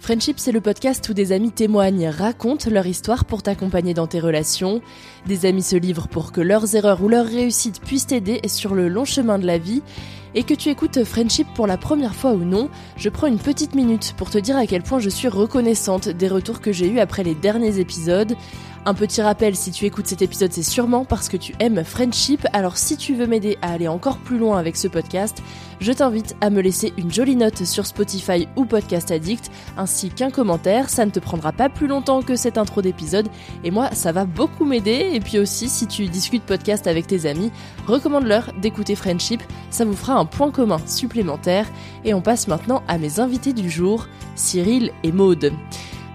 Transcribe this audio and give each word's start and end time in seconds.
Friendship, 0.00 0.38
c'est 0.38 0.52
le 0.52 0.60
podcast 0.60 1.06
où 1.08 1.12
des 1.12 1.32
amis 1.32 1.50
témoignent, 1.50 2.08
racontent 2.08 2.70
leur 2.70 2.86
histoire 2.86 3.24
pour 3.24 3.42
t'accompagner 3.42 3.94
dans 3.94 4.06
tes 4.06 4.20
relations. 4.20 4.80
Des 5.26 5.44
amis 5.44 5.62
se 5.62 5.76
livrent 5.76 6.08
pour 6.08 6.32
que 6.32 6.40
leurs 6.40 6.76
erreurs 6.76 7.02
ou 7.02 7.08
leurs 7.08 7.26
réussites 7.26 7.80
puissent 7.80 8.06
t'aider 8.06 8.40
sur 8.46 8.74
le 8.74 8.88
long 8.88 9.04
chemin 9.04 9.38
de 9.38 9.46
la 9.46 9.58
vie. 9.58 9.82
Et 10.34 10.44
que 10.44 10.54
tu 10.54 10.68
écoutes 10.68 11.04
Friendship 11.04 11.48
pour 11.54 11.66
la 11.66 11.76
première 11.76 12.14
fois 12.14 12.32
ou 12.32 12.44
non, 12.44 12.68
je 12.96 13.08
prends 13.08 13.26
une 13.26 13.38
petite 13.38 13.74
minute 13.74 14.14
pour 14.16 14.30
te 14.30 14.38
dire 14.38 14.56
à 14.56 14.66
quel 14.66 14.82
point 14.82 15.00
je 15.00 15.08
suis 15.08 15.28
reconnaissante 15.28 16.08
des 16.08 16.28
retours 16.28 16.60
que 16.60 16.70
j'ai 16.70 16.88
eus 16.88 17.00
après 17.00 17.24
les 17.24 17.34
derniers 17.34 17.78
épisodes. 17.80 18.36
Un 18.88 18.94
petit 18.94 19.20
rappel, 19.20 19.54
si 19.54 19.70
tu 19.70 19.84
écoutes 19.84 20.06
cet 20.06 20.22
épisode, 20.22 20.50
c'est 20.50 20.62
sûrement 20.62 21.04
parce 21.04 21.28
que 21.28 21.36
tu 21.36 21.54
aimes 21.60 21.84
Friendship, 21.84 22.46
alors 22.54 22.78
si 22.78 22.96
tu 22.96 23.14
veux 23.14 23.26
m'aider 23.26 23.58
à 23.60 23.72
aller 23.72 23.86
encore 23.86 24.16
plus 24.16 24.38
loin 24.38 24.56
avec 24.56 24.78
ce 24.78 24.88
podcast, 24.88 25.42
je 25.78 25.92
t'invite 25.92 26.36
à 26.40 26.48
me 26.48 26.62
laisser 26.62 26.94
une 26.96 27.12
jolie 27.12 27.36
note 27.36 27.66
sur 27.66 27.84
Spotify 27.84 28.48
ou 28.56 28.64
Podcast 28.64 29.10
Addict, 29.10 29.50
ainsi 29.76 30.08
qu'un 30.08 30.30
commentaire, 30.30 30.88
ça 30.88 31.04
ne 31.04 31.10
te 31.10 31.18
prendra 31.18 31.52
pas 31.52 31.68
plus 31.68 31.86
longtemps 31.86 32.22
que 32.22 32.34
cette 32.34 32.56
intro 32.56 32.80
d'épisode, 32.80 33.28
et 33.62 33.70
moi 33.70 33.90
ça 33.92 34.10
va 34.10 34.24
beaucoup 34.24 34.64
m'aider, 34.64 35.10
et 35.12 35.20
puis 35.20 35.38
aussi 35.38 35.68
si 35.68 35.86
tu 35.86 36.06
discutes 36.06 36.44
podcast 36.44 36.86
avec 36.86 37.06
tes 37.06 37.26
amis, 37.26 37.52
recommande-leur 37.86 38.54
d'écouter 38.62 38.94
Friendship, 38.94 39.42
ça 39.68 39.84
vous 39.84 39.96
fera 39.96 40.14
un 40.14 40.24
point 40.24 40.50
commun 40.50 40.80
supplémentaire, 40.86 41.66
et 42.06 42.14
on 42.14 42.22
passe 42.22 42.48
maintenant 42.48 42.82
à 42.88 42.96
mes 42.96 43.20
invités 43.20 43.52
du 43.52 43.68
jour, 43.68 44.06
Cyril 44.34 44.92
et 45.02 45.12
Maude. 45.12 45.52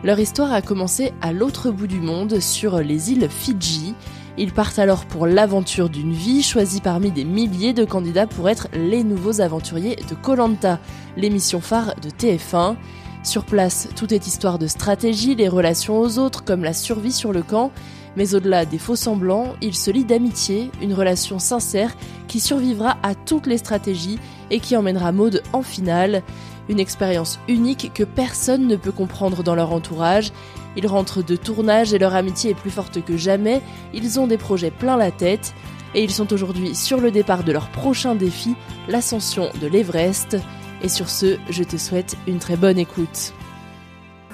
Leur 0.03 0.19
histoire 0.19 0.51
a 0.51 0.61
commencé 0.61 1.13
à 1.21 1.31
l'autre 1.31 1.71
bout 1.71 1.87
du 1.87 2.01
monde, 2.01 2.41
sur 2.41 2.79
les 2.79 3.13
îles 3.13 3.29
Fidji. 3.29 3.95
Ils 4.37 4.51
partent 4.51 4.79
alors 4.79 5.05
pour 5.05 5.27
l'aventure 5.27 5.89
d'une 5.89 6.11
vie, 6.11 6.43
choisis 6.43 6.81
parmi 6.81 7.09
des 7.09 7.23
milliers 7.23 7.71
de 7.71 7.85
candidats 7.85 8.27
pour 8.27 8.49
être 8.49 8.67
les 8.73 9.05
nouveaux 9.05 9.39
aventuriers 9.39 9.95
de 10.09 10.15
Colanta, 10.15 10.79
l'émission 11.15 11.61
phare 11.61 11.95
de 12.01 12.09
TF1. 12.09 12.75
Sur 13.23 13.45
place, 13.45 13.87
tout 13.95 14.13
est 14.13 14.27
histoire 14.27 14.59
de 14.59 14.67
stratégie, 14.67 15.35
les 15.35 15.47
relations 15.47 16.01
aux 16.01 16.19
autres, 16.19 16.43
comme 16.43 16.65
la 16.65 16.73
survie 16.73 17.13
sur 17.13 17.31
le 17.31 17.41
camp. 17.41 17.71
Mais 18.17 18.35
au-delà 18.35 18.65
des 18.65 18.79
faux 18.79 18.97
semblants, 18.97 19.53
ils 19.61 19.73
se 19.73 19.89
lient 19.89 20.03
d'amitié, 20.03 20.69
une 20.81 20.93
relation 20.93 21.39
sincère 21.39 21.95
qui 22.27 22.41
survivra 22.41 22.97
à 23.03 23.15
toutes 23.15 23.47
les 23.47 23.57
stratégies 23.57 24.19
et 24.51 24.59
qui 24.59 24.75
emmènera 24.75 25.13
Maude 25.13 25.41
en 25.53 25.61
finale. 25.61 26.23
Une 26.69 26.79
expérience 26.79 27.39
unique 27.47 27.91
que 27.93 28.03
personne 28.03 28.67
ne 28.67 28.75
peut 28.75 28.91
comprendre 28.91 29.43
dans 29.43 29.55
leur 29.55 29.71
entourage. 29.71 30.31
Ils 30.75 30.87
rentrent 30.87 31.23
de 31.23 31.35
tournage 31.35 31.93
et 31.93 31.99
leur 31.99 32.15
amitié 32.15 32.51
est 32.51 32.55
plus 32.55 32.71
forte 32.71 33.03
que 33.03 33.17
jamais. 33.17 33.61
Ils 33.93 34.19
ont 34.19 34.27
des 34.27 34.37
projets 34.37 34.71
plein 34.71 34.97
la 34.97 35.11
tête. 35.11 35.53
Et 35.95 36.03
ils 36.03 36.11
sont 36.11 36.33
aujourd'hui 36.33 36.73
sur 36.73 36.99
le 36.99 37.11
départ 37.11 37.43
de 37.43 37.51
leur 37.51 37.69
prochain 37.69 38.15
défi, 38.15 38.55
l'ascension 38.87 39.49
de 39.61 39.67
l'Everest. 39.67 40.37
Et 40.81 40.89
sur 40.89 41.09
ce, 41.09 41.37
je 41.49 41.63
te 41.63 41.77
souhaite 41.77 42.17
une 42.27 42.39
très 42.39 42.57
bonne 42.57 42.79
écoute. 42.79 43.33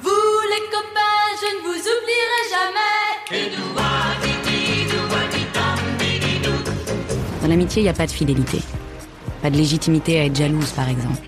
Vous 0.01 0.09
les 0.09 0.65
copains, 0.71 1.35
je 1.41 1.57
ne 1.57 1.61
vous 1.63 1.79
oublierai 1.79 2.41
jamais. 2.49 2.99
Dans 7.41 7.47
l'amitié, 7.47 7.81
il 7.81 7.85
n'y 7.85 7.89
a 7.89 7.93
pas 7.93 8.07
de 8.07 8.11
fidélité. 8.11 8.59
Pas 9.41 9.49
de 9.49 9.57
légitimité 9.57 10.19
à 10.19 10.25
être 10.25 10.35
jalouse, 10.35 10.71
par 10.71 10.87
exemple. 10.87 11.27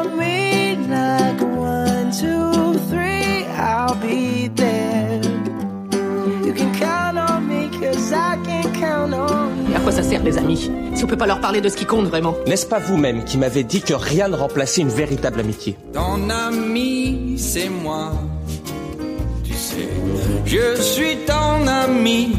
sert 10.11 10.23
les 10.23 10.37
amis 10.37 10.69
Si 10.93 11.03
on 11.05 11.07
peut 11.07 11.15
pas 11.15 11.25
leur 11.25 11.39
parler 11.39 11.61
de 11.61 11.69
ce 11.69 11.77
qui 11.77 11.85
compte 11.85 12.05
vraiment 12.05 12.35
N'est-ce 12.45 12.65
pas 12.65 12.79
vous-même 12.79 13.23
qui 13.23 13.37
m'avez 13.37 13.63
dit 13.63 13.81
que 13.81 13.93
rien 13.93 14.27
ne 14.27 14.35
remplaçait 14.35 14.81
une 14.81 14.89
véritable 14.89 15.39
amitié 15.39 15.77
Ton 15.93 16.29
ami, 16.29 17.35
c'est 17.37 17.69
moi. 17.69 18.11
Tu 19.41 19.53
sais, 19.53 19.87
je 20.45 20.81
suis 20.81 21.15
ton 21.25 21.65
ami. 21.65 22.35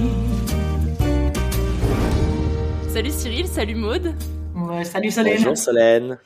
Salut 2.92 3.10
Cyril, 3.10 3.46
salut 3.46 3.74
Maude. 3.74 4.14
Ouais, 4.54 4.84
salut 4.84 5.10
Solène. 5.10 5.36
Bonjour 5.38 5.56
Solène. 5.56 6.18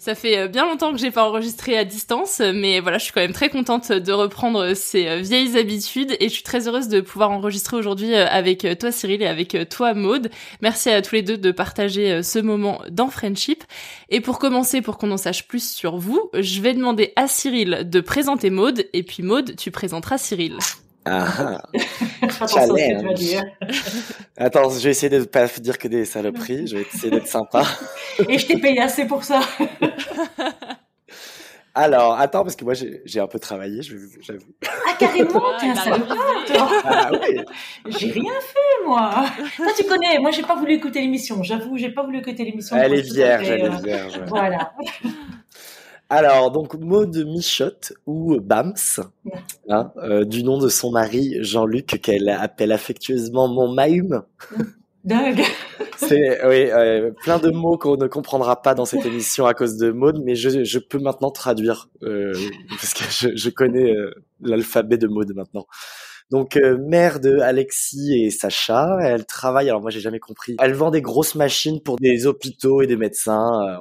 Ça 0.00 0.14
fait 0.14 0.38
euh, 0.38 0.46
bien 0.46 0.64
longtemps 0.64 0.92
que 0.92 0.98
j'ai 0.98 1.10
pas 1.10 1.24
enregistré 1.24 1.76
à 1.76 1.84
distance, 1.84 2.38
mais 2.38 2.78
voilà, 2.78 2.98
je 2.98 3.04
suis 3.04 3.12
quand 3.12 3.20
même 3.20 3.32
très 3.32 3.48
contente 3.48 3.90
de 3.90 4.12
reprendre 4.12 4.74
ces 4.74 5.08
euh, 5.08 5.16
vieilles 5.16 5.58
habitudes 5.58 6.16
et 6.20 6.28
je 6.28 6.34
suis 6.34 6.44
très 6.44 6.68
heureuse 6.68 6.86
de 6.86 7.00
pouvoir 7.00 7.32
enregistrer 7.32 7.76
aujourd'hui 7.76 8.14
euh, 8.14 8.24
avec 8.30 8.64
toi 8.78 8.92
Cyril 8.92 9.22
et 9.22 9.26
avec 9.26 9.56
toi 9.68 9.94
Maude. 9.94 10.30
Merci 10.62 10.90
à 10.90 11.02
tous 11.02 11.16
les 11.16 11.22
deux 11.22 11.36
de 11.36 11.50
partager 11.50 12.22
ce 12.22 12.38
moment 12.38 12.80
dans 12.90 13.08
Friendship. 13.08 13.64
Et 14.08 14.20
pour 14.20 14.38
commencer, 14.38 14.82
pour 14.82 14.98
qu'on 14.98 15.10
en 15.10 15.16
sache 15.16 15.48
plus 15.48 15.68
sur 15.68 15.96
vous, 15.96 16.30
je 16.32 16.60
vais 16.60 16.74
demander 16.74 17.12
à 17.16 17.26
Cyril 17.26 17.82
de 17.84 18.00
présenter 18.00 18.50
Maude 18.50 18.86
et 18.92 19.02
puis 19.02 19.24
Maude, 19.24 19.56
tu 19.56 19.72
présenteras 19.72 20.18
Cyril. 20.18 20.58
Ah, 21.10 21.62
Attention 22.22 22.60
à 22.60 22.66
ce 22.66 22.72
que 22.72 23.00
tu 23.00 23.06
vas 23.06 23.14
dire. 23.14 23.44
Attends, 24.36 24.70
je 24.70 24.84
vais 24.84 24.90
essayer 24.90 25.08
de 25.08 25.20
ne 25.20 25.24
pas 25.24 25.46
dire 25.46 25.78
que 25.78 25.88
des 25.88 26.04
saloperies, 26.04 26.66
je 26.66 26.76
vais 26.76 26.82
essayer 26.82 27.10
d'être 27.10 27.26
sympa. 27.26 27.64
Et 28.28 28.38
je 28.38 28.46
t'ai 28.46 28.58
payé 28.58 28.80
assez 28.80 29.06
pour 29.06 29.24
ça. 29.24 29.40
Alors, 31.74 32.18
attends, 32.18 32.42
parce 32.42 32.56
que 32.56 32.64
moi 32.64 32.74
j'ai 32.74 33.20
un 33.20 33.28
peu 33.28 33.38
travaillé, 33.38 33.82
j'avoue. 33.82 34.52
Ah, 34.66 34.94
carrément, 34.98 35.42
t'es 35.60 35.66
un 35.66 35.72
a 35.72 35.74
salopard, 35.76 36.16
toi. 36.46 36.68
Ah 36.84 37.10
oui. 37.12 37.40
J'ai 37.86 38.10
rien 38.10 38.32
fait, 38.40 38.84
moi. 38.84 39.26
Toi, 39.56 39.66
tu 39.76 39.84
connais, 39.84 40.18
moi, 40.18 40.32
j'ai 40.32 40.42
pas 40.42 40.56
voulu 40.56 40.74
écouter 40.74 41.00
l'émission. 41.00 41.42
J'avoue, 41.44 41.76
j'ai 41.76 41.90
pas 41.90 42.02
voulu 42.02 42.18
écouter 42.18 42.44
l'émission. 42.44 42.76
Elle 42.76 42.94
est 42.94 43.02
vierge, 43.02 43.48
elle 43.48 43.60
est 43.60 43.64
euh, 43.64 43.82
vierge. 43.82 44.20
Voilà. 44.26 44.72
Alors, 46.10 46.50
donc 46.50 46.74
Maud 46.74 47.14
Michotte 47.26 47.92
ou 48.06 48.40
Bams, 48.40 48.74
hein, 49.68 49.92
euh, 49.98 50.24
du 50.24 50.42
nom 50.42 50.58
de 50.58 50.68
son 50.68 50.90
mari 50.90 51.36
Jean-Luc, 51.40 52.00
qu'elle 52.02 52.30
appelle 52.30 52.72
affectueusement 52.72 53.48
mon 53.48 53.68
Mahum. 53.68 54.22
Dingue. 55.04 55.42
C'est 55.96 56.44
oui, 56.46 56.70
euh, 56.70 57.10
plein 57.22 57.38
de 57.38 57.50
mots 57.50 57.78
qu'on 57.78 57.96
ne 57.96 58.06
comprendra 58.06 58.62
pas 58.62 58.74
dans 58.74 58.84
cette 58.84 59.06
émission 59.06 59.46
à 59.46 59.54
cause 59.54 59.76
de 59.76 59.90
Maud, 59.90 60.20
mais 60.24 60.34
je, 60.34 60.64
je 60.64 60.78
peux 60.78 60.98
maintenant 60.98 61.30
traduire 61.30 61.88
euh, 62.02 62.32
parce 62.68 62.94
que 62.94 63.04
je, 63.10 63.36
je 63.36 63.50
connais 63.50 63.92
euh, 63.92 64.12
l'alphabet 64.40 64.98
de 64.98 65.06
Maud 65.06 65.32
maintenant. 65.34 65.66
Donc 66.30 66.56
euh, 66.56 66.76
mère 66.78 67.20
de 67.20 67.38
Alexis 67.38 68.22
et 68.24 68.30
Sacha, 68.30 68.98
elle 69.02 69.24
travaille. 69.24 69.68
Alors 69.70 69.80
moi 69.80 69.90
j'ai 69.90 70.00
jamais 70.00 70.18
compris. 70.20 70.56
Elle 70.60 70.74
vend 70.74 70.90
des 70.90 71.00
grosses 71.00 71.34
machines 71.34 71.80
pour 71.82 71.96
des 71.96 72.26
hôpitaux 72.26 72.82
et 72.82 72.86
des 72.86 72.96
médecins. 72.96 73.50
euh, 73.68 73.78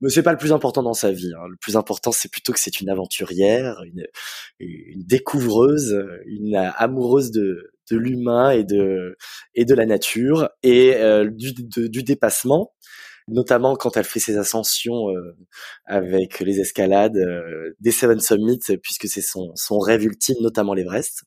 mais 0.00 0.10
c'est 0.10 0.22
pas 0.22 0.32
le 0.32 0.38
plus 0.38 0.52
important 0.52 0.82
dans 0.82 0.92
sa 0.94 1.10
vie. 1.12 1.32
hein. 1.36 1.46
Le 1.50 1.56
plus 1.56 1.76
important 1.76 2.12
c'est 2.12 2.30
plutôt 2.30 2.52
que 2.52 2.60
c'est 2.60 2.80
une 2.80 2.90
aventurière, 2.90 3.80
une, 3.86 4.06
une 4.60 5.02
découvreuse, 5.04 5.96
une 6.26 6.56
amoureuse 6.76 7.30
de 7.30 7.72
de 7.90 7.96
l'humain 7.96 8.50
et 8.50 8.64
de 8.64 9.16
et 9.54 9.64
de 9.64 9.74
la 9.74 9.86
nature 9.86 10.50
et 10.62 10.94
euh, 10.96 11.30
du, 11.30 11.52
de- 11.54 11.86
du 11.86 12.02
dépassement 12.02 12.74
notamment 13.28 13.76
quand 13.76 13.96
elle 13.98 14.04
fait 14.04 14.20
ses 14.20 14.38
ascensions 14.38 15.10
euh, 15.10 15.36
avec 15.86 16.40
les 16.40 16.60
escalades 16.60 17.16
euh, 17.16 17.74
des 17.80 17.90
Seven 17.92 18.20
Summits 18.20 18.60
puisque 18.82 19.06
c'est 19.08 19.20
son 19.22 19.52
son 19.54 19.78
rêve 19.78 20.04
ultime 20.04 20.36
notamment 20.42 20.74
l'Everest 20.74 21.22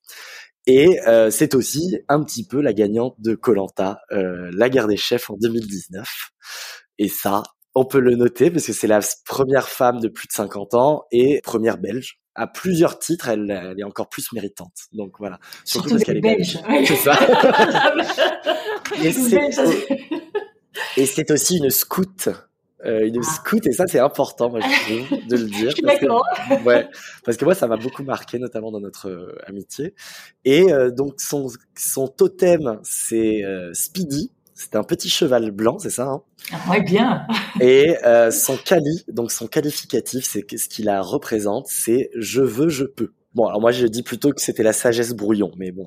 et 0.67 0.99
euh, 1.07 1.31
c'est 1.31 1.55
aussi 1.55 1.99
un 2.07 2.23
petit 2.23 2.45
peu 2.45 2.61
la 2.61 2.73
gagnante 2.73 3.15
de 3.19 3.35
Colanta 3.35 3.99
la 4.11 4.69
guerre 4.69 4.87
des 4.87 4.97
chefs 4.97 5.29
en 5.29 5.37
2019 5.39 6.07
et 6.97 7.07
ça 7.07 7.43
on 7.73 7.85
peut 7.85 7.99
le 7.99 8.15
noter 8.15 8.51
parce 8.51 8.65
que 8.65 8.73
c'est 8.73 8.87
la 8.87 8.99
première 9.25 9.69
femme 9.69 9.99
de 9.99 10.07
plus 10.07 10.27
de 10.27 10.33
50 10.33 10.73
ans 10.73 11.03
et 11.11 11.41
première 11.43 11.77
belge 11.77 12.21
à 12.35 12.47
plusieurs 12.47 12.97
titres, 12.97 13.27
elle, 13.27 13.51
elle 13.51 13.79
est 13.79 13.83
encore 13.83 14.07
plus 14.07 14.31
méritante. 14.31 14.73
Donc 14.93 15.15
voilà. 15.19 15.37
Surtout 15.65 15.89
parce 15.89 16.03
qu'elle 16.03 16.17
est 16.17 16.21
Belges. 16.21 16.59
belge. 16.65 16.87
C'est 16.87 16.95
ça. 16.95 17.19
Belge, 19.01 19.57
et 20.97 21.05
c'est 21.05 21.31
aussi 21.31 21.57
une 21.57 21.69
scout. 21.69 22.29
Euh, 22.85 23.05
une 23.05 23.21
scout 23.21 23.65
et 23.67 23.73
ça 23.73 23.85
c'est 23.87 23.99
important 23.99 24.49
moi 24.49 24.59
je 24.59 25.05
trouve 25.05 25.27
de 25.27 25.37
le 25.37 25.43
dire 25.57 25.69
Je 25.69 25.75
suis 25.75 25.81
parce 25.83 25.99
que- 25.99 26.63
ouais 26.65 26.87
parce 27.23 27.37
que 27.37 27.45
moi 27.45 27.53
ça 27.53 27.67
m'a 27.67 27.77
beaucoup 27.77 28.01
marqué 28.03 28.39
notamment 28.39 28.71
dans 28.71 28.79
notre 28.79 29.07
euh, 29.09 29.35
amitié 29.45 29.93
et 30.45 30.73
euh, 30.73 30.89
donc 30.89 31.21
son 31.21 31.47
son 31.77 32.07
totem 32.07 32.79
c'est 32.83 33.43
euh, 33.45 33.71
Speedy 33.73 34.31
c'est 34.55 34.75
un 34.75 34.83
petit 34.83 35.09
cheval 35.09 35.51
blanc 35.51 35.77
c'est 35.79 35.91
ça 35.91 36.07
hein 36.07 36.21
Ah 36.51 36.71
ouais, 36.71 36.81
bien. 36.81 37.27
et 37.61 37.97
euh, 38.05 38.31
son 38.31 38.57
quali, 38.57 39.03
donc 39.07 39.31
son 39.31 39.47
qualificatif, 39.47 40.23
c'est 40.25 40.45
ce 40.57 40.67
qu'il 40.69 40.85
la 40.85 41.01
représente, 41.01 41.65
c'est 41.67 42.09
je 42.15 42.41
veux, 42.41 42.69
je 42.69 42.85
peux. 42.85 43.11
Bon, 43.33 43.45
alors 43.47 43.59
moi 43.61 43.71
je 43.71 43.87
dis 43.87 44.03
plutôt 44.03 44.31
que 44.33 44.41
c'était 44.41 44.61
la 44.63 44.73
sagesse 44.73 45.13
brouillon, 45.13 45.51
mais 45.57 45.71
bon. 45.71 45.85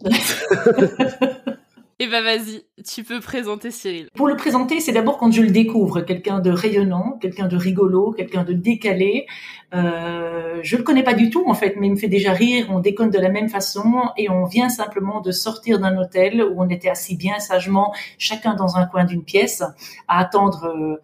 Et 2.05 2.07
bah 2.07 2.21
vas-y, 2.21 2.67
tu 2.85 3.03
peux 3.03 3.19
présenter 3.19 3.71
Cyril. 3.71 4.11
Pour 4.15 4.29
le 4.29 4.37
présenter, 4.37 4.79
c'est 4.81 4.93
d'abord 4.93 5.17
quand 5.17 5.33
je 5.33 5.41
le 5.41 5.49
découvre, 5.49 6.03
quelqu'un 6.03 6.39
de 6.39 6.51
rayonnant, 6.51 7.17
quelqu'un 7.19 7.49
de 7.49 7.57
rigolo, 7.57 8.13
quelqu'un 8.13 8.45
de 8.45 8.53
décalé. 8.53 9.25
Euh, 9.73 10.61
je 10.63 10.77
le 10.77 10.83
connais 10.83 11.03
pas 11.03 11.15
du 11.15 11.31
tout 11.31 11.45
en 11.47 11.55
fait, 11.55 11.77
mais 11.79 11.87
il 11.87 11.93
me 11.93 11.97
fait 11.97 12.09
déjà 12.09 12.35
rire. 12.35 12.67
On 12.69 12.81
déconne 12.81 13.09
de 13.09 13.19
la 13.19 13.31
même 13.31 13.49
façon 13.49 14.03
et 14.19 14.29
on 14.29 14.45
vient 14.45 14.69
simplement 14.69 15.23
de 15.23 15.31
sortir 15.33 15.79
d'un 15.79 15.97
hôtel 15.97 16.43
où 16.43 16.63
on 16.63 16.69
était 16.69 16.91
assis 16.91 17.17
bien 17.17 17.39
sagement, 17.39 17.95
chacun 18.19 18.53
dans 18.53 18.77
un 18.77 18.85
coin 18.85 19.05
d'une 19.05 19.25
pièce, 19.25 19.63
à 20.07 20.19
attendre 20.19 20.67
euh, 20.67 20.97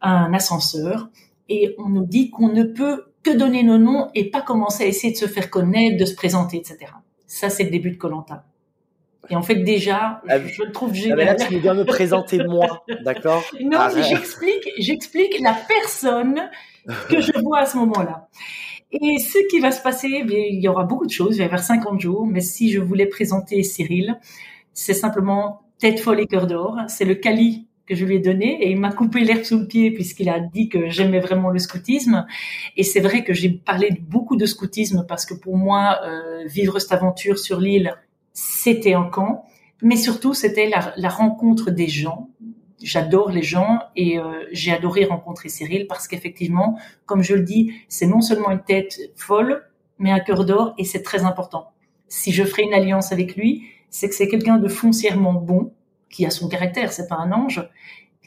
un 0.00 0.32
ascenseur. 0.32 1.10
Et 1.50 1.74
on 1.76 1.90
nous 1.90 2.06
dit 2.06 2.30
qu'on 2.30 2.48
ne 2.48 2.62
peut 2.62 3.04
que 3.22 3.36
donner 3.36 3.64
nos 3.64 3.76
noms 3.76 4.08
et 4.14 4.30
pas 4.30 4.40
commencer 4.40 4.84
à 4.84 4.86
essayer 4.86 5.12
de 5.12 5.18
se 5.18 5.26
faire 5.26 5.50
connaître, 5.50 5.98
de 5.98 6.06
se 6.06 6.14
présenter, 6.14 6.56
etc. 6.56 6.90
Ça, 7.26 7.50
c'est 7.50 7.64
le 7.64 7.70
début 7.70 7.90
de 7.90 7.98
Colanta. 7.98 8.47
Et 9.30 9.36
en 9.36 9.42
fait, 9.42 9.56
déjà, 9.56 10.22
Ah, 10.28 10.38
je, 10.38 10.48
je 10.48 10.62
le 10.62 10.72
trouve 10.72 10.90
Ah, 10.92 10.96
génial. 10.96 11.16
mais 11.18 11.24
là 11.26 11.34
tu 11.34 11.60
dois 11.60 11.74
me 11.74 11.84
présenter 11.84 12.38
moi, 12.44 12.84
d'accord 13.04 13.44
Non, 13.60 13.78
Arrête. 13.78 14.04
j'explique, 14.04 14.68
j'explique 14.78 15.38
la 15.40 15.54
personne 15.68 16.48
que 17.10 17.20
je 17.20 17.32
vois 17.40 17.60
à 17.60 17.66
ce 17.66 17.76
moment-là. 17.78 18.28
Et 18.90 19.18
ce 19.18 19.38
qui 19.50 19.60
va 19.60 19.70
se 19.70 19.82
passer, 19.82 20.08
eh 20.26 20.48
il 20.52 20.60
y 20.60 20.68
aura 20.68 20.84
beaucoup 20.84 21.04
de 21.06 21.10
choses, 21.10 21.36
il 21.36 21.38
va 21.38 21.44
y 21.44 21.46
avoir 21.46 21.62
50 21.62 22.00
jours, 22.00 22.26
mais 22.26 22.40
si 22.40 22.70
je 22.72 22.80
voulais 22.80 23.04
présenter 23.06 23.62
Cyril, 23.62 24.18
c'est 24.72 24.94
simplement 24.94 25.60
tête 25.78 26.00
folle 26.00 26.20
et 26.20 26.26
cœur 26.26 26.46
d'or. 26.46 26.76
C'est 26.88 27.04
le 27.04 27.14
cali 27.14 27.66
que 27.84 27.94
je 27.94 28.04
lui 28.06 28.16
ai 28.16 28.18
donné 28.18 28.62
et 28.64 28.70
il 28.70 28.78
m'a 28.78 28.92
coupé 28.92 29.20
l'herbe 29.20 29.42
sous 29.44 29.58
le 29.58 29.66
pied 29.66 29.90
puisqu'il 29.90 30.28
a 30.30 30.40
dit 30.40 30.68
que 30.70 30.88
j'aimais 30.88 31.20
vraiment 31.20 31.50
le 31.50 31.58
scoutisme. 31.58 32.26
Et 32.78 32.82
c'est 32.82 33.00
vrai 33.00 33.24
que 33.24 33.32
j'ai 33.34 33.50
parlé 33.50 33.90
beaucoup 34.00 34.36
de 34.36 34.46
scoutisme 34.46 35.04
parce 35.06 35.26
que 35.26 35.34
pour 35.34 35.56
moi, 35.58 35.98
euh, 36.04 36.44
vivre 36.46 36.78
cette 36.78 36.92
aventure 36.92 37.38
sur 37.38 37.60
l'île, 37.60 37.94
c'était 38.40 38.94
un 38.94 39.04
camp, 39.04 39.44
mais 39.82 39.96
surtout 39.96 40.32
c'était 40.32 40.68
la, 40.68 40.94
la 40.96 41.08
rencontre 41.08 41.72
des 41.72 41.88
gens. 41.88 42.30
J'adore 42.80 43.30
les 43.30 43.42
gens 43.42 43.80
et 43.96 44.16
euh, 44.20 44.44
j'ai 44.52 44.70
adoré 44.70 45.04
rencontrer 45.06 45.48
Cyril 45.48 45.88
parce 45.88 46.06
qu'effectivement, 46.06 46.78
comme 47.04 47.22
je 47.24 47.34
le 47.34 47.42
dis, 47.42 47.72
c'est 47.88 48.06
non 48.06 48.20
seulement 48.20 48.52
une 48.52 48.62
tête 48.62 49.00
folle, 49.16 49.68
mais 49.98 50.12
un 50.12 50.20
cœur 50.20 50.44
d'or 50.44 50.72
et 50.78 50.84
c'est 50.84 51.02
très 51.02 51.24
important. 51.24 51.72
Si 52.06 52.30
je 52.30 52.44
ferai 52.44 52.62
une 52.62 52.74
alliance 52.74 53.10
avec 53.10 53.34
lui, 53.34 53.64
c'est 53.90 54.08
que 54.08 54.14
c'est 54.14 54.28
quelqu'un 54.28 54.58
de 54.58 54.68
foncièrement 54.68 55.32
bon, 55.32 55.72
qui 56.08 56.24
a 56.24 56.30
son 56.30 56.48
caractère, 56.48 56.92
c'est 56.92 57.08
pas 57.08 57.16
un 57.16 57.32
ange, 57.32 57.68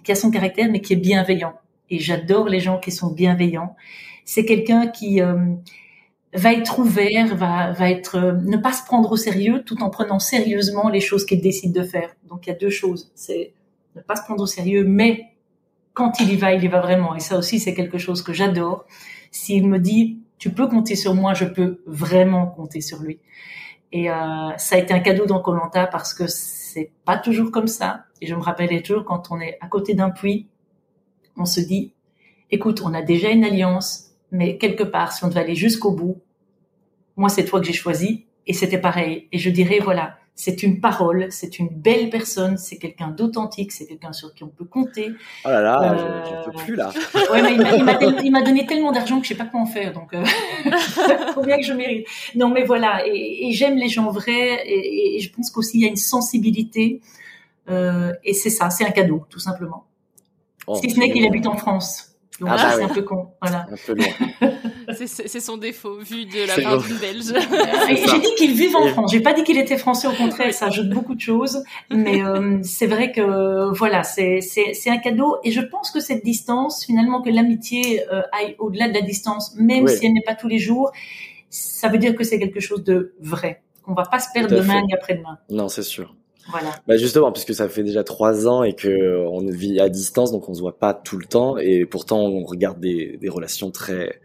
qui 0.03 0.11
a 0.11 0.15
son 0.15 0.29
caractère 0.29 0.67
mais 0.69 0.81
qui 0.81 0.91
est 0.91 0.97
bienveillant. 0.97 1.53
Et 1.89 1.99
j'adore 1.99 2.49
les 2.49 2.59
gens 2.59 2.79
qui 2.79 2.91
sont 2.91 3.13
bienveillants. 3.13 3.77
C'est 4.25 4.43
quelqu'un 4.43 4.87
qui 4.87 5.21
euh, 5.21 5.37
va 6.33 6.53
être 6.53 6.79
ouvert, 6.79 7.35
va, 7.35 7.71
va 7.73 7.89
être 7.89 8.15
euh, 8.15 8.31
ne 8.33 8.57
pas 8.57 8.73
se 8.73 8.85
prendre 8.85 9.11
au 9.11 9.17
sérieux 9.17 9.63
tout 9.65 9.81
en 9.83 9.89
prenant 9.89 10.19
sérieusement 10.19 10.89
les 10.89 11.01
choses 11.01 11.25
qu'il 11.25 11.41
décide 11.41 11.73
de 11.73 11.83
faire. 11.83 12.15
Donc 12.29 12.47
il 12.47 12.51
y 12.51 12.53
a 12.53 12.57
deux 12.57 12.69
choses, 12.69 13.11
c'est 13.15 13.53
ne 13.95 14.01
pas 14.01 14.15
se 14.15 14.23
prendre 14.23 14.41
au 14.41 14.47
sérieux, 14.47 14.85
mais 14.85 15.31
quand 15.93 16.19
il 16.21 16.31
y 16.31 16.37
va, 16.37 16.53
il 16.53 16.63
y 16.63 16.67
va 16.67 16.79
vraiment. 16.79 17.15
Et 17.15 17.19
ça 17.19 17.37
aussi, 17.37 17.59
c'est 17.59 17.73
quelque 17.73 17.97
chose 17.97 18.21
que 18.21 18.33
j'adore. 18.33 18.85
S'il 19.31 19.67
me 19.67 19.79
dit, 19.79 20.19
tu 20.37 20.49
peux 20.51 20.67
compter 20.67 20.95
sur 20.95 21.13
moi, 21.13 21.33
je 21.33 21.45
peux 21.45 21.81
vraiment 21.85 22.47
compter 22.47 22.81
sur 22.81 22.99
lui. 23.01 23.19
Et 23.91 24.09
euh, 24.09 24.15
ça 24.57 24.75
a 24.75 24.79
été 24.79 24.93
un 24.93 25.01
cadeau 25.01 25.25
dans 25.25 25.41
Colanta 25.41 25.85
parce 25.87 26.13
que 26.13 26.27
c'est 26.27 26.91
pas 27.03 27.17
toujours 27.17 27.51
comme 27.51 27.67
ça. 27.67 28.05
Et 28.21 28.27
je 28.27 28.35
me 28.35 28.41
rappelle 28.41 28.81
toujours 28.81 29.03
quand 29.03 29.31
on 29.31 29.41
est 29.41 29.57
à 29.59 29.67
côté 29.67 29.93
d'un 29.93 30.09
puits, 30.09 30.47
on 31.37 31.45
se 31.45 31.59
dit, 31.59 31.93
écoute, 32.49 32.81
on 32.85 32.93
a 32.93 33.01
déjà 33.01 33.29
une 33.29 33.43
alliance, 33.43 34.10
mais 34.31 34.57
quelque 34.57 34.83
part, 34.83 35.11
si 35.13 35.23
on 35.23 35.27
devait 35.27 35.41
aller 35.41 35.55
jusqu'au 35.55 35.91
bout, 35.91 36.17
moi, 37.17 37.29
c'est 37.29 37.45
toi 37.45 37.59
que 37.59 37.65
j'ai 37.67 37.73
choisi. 37.73 38.25
Et 38.47 38.53
c'était 38.53 38.79
pareil. 38.79 39.27
Et 39.31 39.37
je 39.37 39.49
dirais, 39.51 39.79
voilà, 39.79 40.17
c'est 40.33 40.63
une 40.63 40.79
parole, 40.81 41.27
c'est 41.29 41.59
une 41.59 41.69
belle 41.69 42.09
personne, 42.09 42.57
c'est 42.57 42.77
quelqu'un 42.77 43.09
d'authentique, 43.09 43.71
c'est 43.71 43.85
quelqu'un 43.85 44.13
sur 44.13 44.33
qui 44.33 44.43
on 44.43 44.47
peut 44.47 44.65
compter. 44.65 45.11
Oh 45.45 45.49
là 45.49 45.61
là, 45.61 45.93
Euh, 45.93 46.23
je- 46.25 46.29
j'en 46.29 46.43
peux 46.45 46.57
plus 46.65 46.75
là. 46.75 46.91
Ouais, 47.31 47.43
mais 47.43 47.53
il 48.23 48.31
m'a- 48.31 48.41
donné 48.41 48.65
tellement 48.65 48.91
d'argent 48.91 49.19
que 49.19 49.25
je 49.25 49.29
sais 49.29 49.35
pas 49.37 49.45
quoi 49.45 49.59
en 49.59 49.67
faire, 49.67 49.93
donc 49.93 50.13
euh, 50.15 50.23
combien 51.35 51.57
que 51.57 51.63
je 51.63 51.73
mérite. 51.73 52.07
Non, 52.35 52.49
mais 52.49 52.63
voilà, 52.63 53.05
et, 53.07 53.47
et 53.47 53.51
j'aime 53.51 53.75
les 53.77 53.89
gens 53.89 54.09
vrais, 54.09 54.65
et, 54.67 55.15
et 55.17 55.19
je 55.19 55.31
pense 55.31 55.51
qu'aussi 55.51 55.77
il 55.77 55.81
y 55.81 55.85
a 55.85 55.89
une 55.89 55.95
sensibilité, 55.97 57.01
euh, 57.69 58.11
et 58.23 58.33
c'est 58.33 58.49
ça, 58.49 58.69
c'est 58.71 58.85
un 58.85 58.91
cadeau, 58.91 59.23
tout 59.29 59.39
simplement. 59.39 59.85
Oh, 60.65 60.75
si 60.75 60.89
ce 60.89 60.99
n'est 60.99 61.11
qu'il 61.11 61.25
habite 61.25 61.45
en 61.45 61.55
France, 61.57 62.10
donc 62.41 62.49
Ah 62.51 62.57
bah 62.57 62.71
c'est 62.73 62.77
oui. 62.79 62.83
un 62.83 62.93
peu 62.93 63.01
con, 63.03 63.27
voilà. 63.41 63.65
C'est- 65.05 65.39
son 65.39 65.57
défaut, 65.57 65.97
vu 65.99 66.25
de 66.25 66.45
la 66.47 66.61
part 66.61 66.81
d'une 66.81 66.97
Belge. 66.97 67.31
Et 67.89 67.95
J'ai 67.95 68.19
dit 68.19 68.35
qu'il 68.37 68.53
vive 68.53 68.75
en 68.75 68.85
Et- 68.85 68.89
France. 68.89 69.11
J'ai 69.11 69.21
pas 69.21 69.33
dit 69.33 69.43
qu'il 69.43 69.57
était 69.57 69.77
français. 69.77 70.07
Au 70.07 70.11
contraire, 70.11 70.53
ça 70.53 70.65
ajoute 70.67 70.89
beaucoup 70.89 71.15
de 71.15 71.19
choses. 71.21 71.63
Mais 71.89 72.21
euh, 72.23 72.59
c'est 72.63 72.87
vrai 72.87 73.11
que 73.11 73.71
voilà, 73.73 74.03
c'est 74.03 74.41
c'est 74.41 74.73
c'est 74.73 74.89
un 74.89 74.97
cadeau. 74.97 75.37
Et 75.43 75.51
je 75.51 75.61
pense 75.61 75.91
que 75.91 75.99
cette 75.99 76.23
distance, 76.25 76.83
finalement, 76.85 77.21
que 77.21 77.29
l'amitié 77.29 78.03
euh, 78.11 78.21
aille 78.33 78.55
au-delà 78.59 78.89
de 78.89 78.93
la 78.93 79.01
distance, 79.01 79.55
même 79.55 79.85
Oui. 79.85 79.91
si 79.95 80.05
elle 80.05 80.13
n'est 80.13 80.21
pas 80.25 80.35
tous 80.35 80.47
les 80.49 80.59
jours, 80.59 80.91
ça 81.49 81.87
veut 81.87 81.97
dire 81.97 82.15
que 82.15 82.23
c'est 82.23 82.39
quelque 82.39 82.59
chose 82.59 82.83
de 82.83 83.13
vrai. 83.21 83.61
Qu'on 83.83 83.93
va 83.93 84.03
pas 84.03 84.19
se 84.19 84.27
perdre 84.33 84.55
demain 84.55 84.81
ni 84.85 84.93
après-demain. 84.93 85.37
Non, 85.49 85.67
c'est 85.69 85.83
sûr. 85.83 86.13
Bah 86.87 86.97
justement, 86.97 87.31
puisque 87.31 87.53
ça 87.53 87.69
fait 87.69 87.83
déjà 87.83 88.03
trois 88.03 88.47
ans 88.47 88.63
et 88.63 88.73
que 88.73 89.25
on 89.27 89.45
vit 89.49 89.79
à 89.79 89.89
distance, 89.89 90.31
donc 90.31 90.49
on 90.49 90.53
se 90.53 90.61
voit 90.61 90.77
pas 90.77 90.93
tout 90.93 91.17
le 91.17 91.25
temps, 91.25 91.57
et 91.57 91.85
pourtant 91.85 92.19
on 92.19 92.43
regarde 92.43 92.79
des, 92.79 93.17
des 93.17 93.29
relations 93.29 93.71
très 93.71 94.21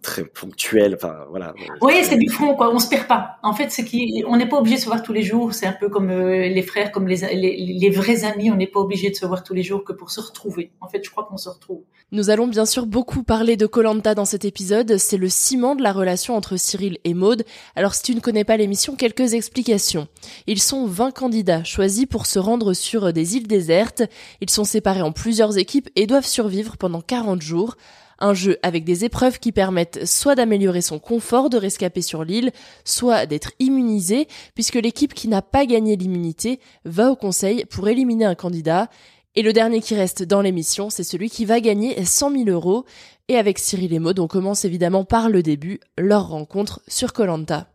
très 0.00 0.24
ponctuelles. 0.24 0.94
Enfin 0.94 1.24
voilà. 1.30 1.54
Oui, 1.80 1.94
c'est 2.02 2.16
du 2.16 2.28
front, 2.28 2.54
quoi. 2.54 2.72
On 2.74 2.78
se 2.78 2.88
perd 2.88 3.06
pas. 3.06 3.38
En 3.42 3.52
fait, 3.52 3.70
c'est 3.70 3.84
qu'on 3.84 4.36
n'est 4.36 4.48
pas 4.48 4.58
obligé 4.58 4.76
de 4.76 4.80
se 4.80 4.86
voir 4.86 5.02
tous 5.02 5.12
les 5.12 5.22
jours. 5.22 5.54
C'est 5.54 5.66
un 5.66 5.72
peu 5.72 5.88
comme 5.88 6.10
euh, 6.10 6.48
les 6.48 6.62
frères, 6.62 6.92
comme 6.92 7.08
les, 7.08 7.18
les, 7.34 7.56
les 7.78 7.90
vrais 7.90 8.24
amis. 8.24 8.50
On 8.50 8.56
n'est 8.56 8.66
pas 8.66 8.80
obligé 8.80 9.10
de 9.10 9.14
se 9.14 9.26
voir 9.26 9.42
tous 9.42 9.54
les 9.54 9.62
jours 9.62 9.84
que 9.84 9.92
pour 9.92 10.10
se 10.10 10.20
retrouver. 10.20 10.72
En 10.80 10.88
fait, 10.88 11.04
je 11.04 11.10
crois 11.10 11.24
qu'on 11.24 11.36
se 11.36 11.48
retrouve. 11.48 11.82
Nous 12.12 12.28
allons 12.28 12.48
bien 12.48 12.66
sûr 12.66 12.86
beaucoup 12.86 13.22
parler 13.22 13.56
de 13.56 13.66
Colanta 13.66 14.16
dans 14.16 14.24
cet 14.24 14.44
épisode, 14.44 14.96
c'est 14.96 15.16
le 15.16 15.28
ciment 15.28 15.76
de 15.76 15.82
la 15.84 15.92
relation 15.92 16.34
entre 16.34 16.56
Cyril 16.56 16.98
et 17.04 17.14
Maude. 17.14 17.44
Alors 17.76 17.94
si 17.94 18.02
tu 18.02 18.16
ne 18.16 18.20
connais 18.20 18.42
pas 18.42 18.56
l'émission, 18.56 18.96
quelques 18.96 19.34
explications. 19.34 20.08
Ils 20.48 20.60
sont 20.60 20.86
20 20.86 21.12
candidats 21.12 21.62
choisis 21.62 22.06
pour 22.06 22.26
se 22.26 22.40
rendre 22.40 22.72
sur 22.72 23.12
des 23.12 23.36
îles 23.36 23.46
désertes. 23.46 24.02
Ils 24.40 24.50
sont 24.50 24.64
séparés 24.64 25.02
en 25.02 25.12
plusieurs 25.12 25.56
équipes 25.56 25.88
et 25.94 26.08
doivent 26.08 26.26
survivre 26.26 26.76
pendant 26.76 27.00
40 27.00 27.42
jours. 27.42 27.76
Un 28.20 28.34
jeu 28.34 28.58
avec 28.62 28.84
des 28.84 29.06
épreuves 29.06 29.38
qui 29.38 29.50
permettent 29.50 30.06
soit 30.06 30.34
d'améliorer 30.34 30.82
son 30.82 30.98
confort 30.98 31.48
de 31.48 31.56
rescaper 31.56 32.02
sur 32.02 32.22
l'île, 32.22 32.52
soit 32.84 33.24
d'être 33.24 33.52
immunisé, 33.58 34.28
puisque 34.54 34.74
l'équipe 34.74 35.14
qui 35.14 35.26
n'a 35.26 35.40
pas 35.40 35.64
gagné 35.64 35.96
l'immunité 35.96 36.60
va 36.84 37.10
au 37.10 37.16
conseil 37.16 37.64
pour 37.64 37.88
éliminer 37.88 38.26
un 38.26 38.34
candidat. 38.34 38.88
Et 39.36 39.42
le 39.42 39.52
dernier 39.52 39.80
qui 39.80 39.94
reste 39.94 40.22
dans 40.22 40.42
l'émission, 40.42 40.90
c'est 40.90 41.04
celui 41.04 41.30
qui 41.30 41.44
va 41.46 41.60
gagner 41.60 42.04
100 42.04 42.44
000 42.44 42.50
euros. 42.50 42.84
Et 43.28 43.36
avec 43.36 43.58
Cyril 43.58 43.94
et 43.94 43.98
Maud, 44.00 44.18
on 44.18 44.26
commence 44.26 44.64
évidemment 44.64 45.04
par 45.04 45.30
le 45.30 45.42
début, 45.42 45.80
leur 45.96 46.28
rencontre 46.28 46.82
sur 46.88 47.12
Colanta. 47.12 47.68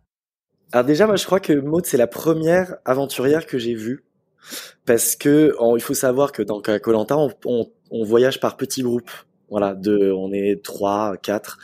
Alors 0.73 0.85
déjà, 0.85 1.07
moi, 1.07 1.15
je 1.15 1.25
crois 1.25 1.39
que 1.39 1.53
Maud, 1.53 1.85
c'est 1.85 1.97
la 1.97 2.07
première 2.07 2.75
aventurière 2.85 3.45
que 3.45 3.57
j'ai 3.57 3.73
vue. 3.73 4.03
Parce 4.85 5.15
que 5.15 5.55
il 5.75 5.81
faut 5.81 5.93
savoir 5.95 6.31
que 6.31 6.43
dans 6.43 6.61
Colanta, 6.61 7.17
on 7.17 8.03
voyage 8.03 8.39
par 8.39 8.57
petits 8.57 8.83
groupes. 8.83 9.09
Voilà, 9.49 9.75
de, 9.75 10.11
on 10.11 10.33
est 10.33 10.63
trois, 10.63 11.17
quatre. 11.17 11.59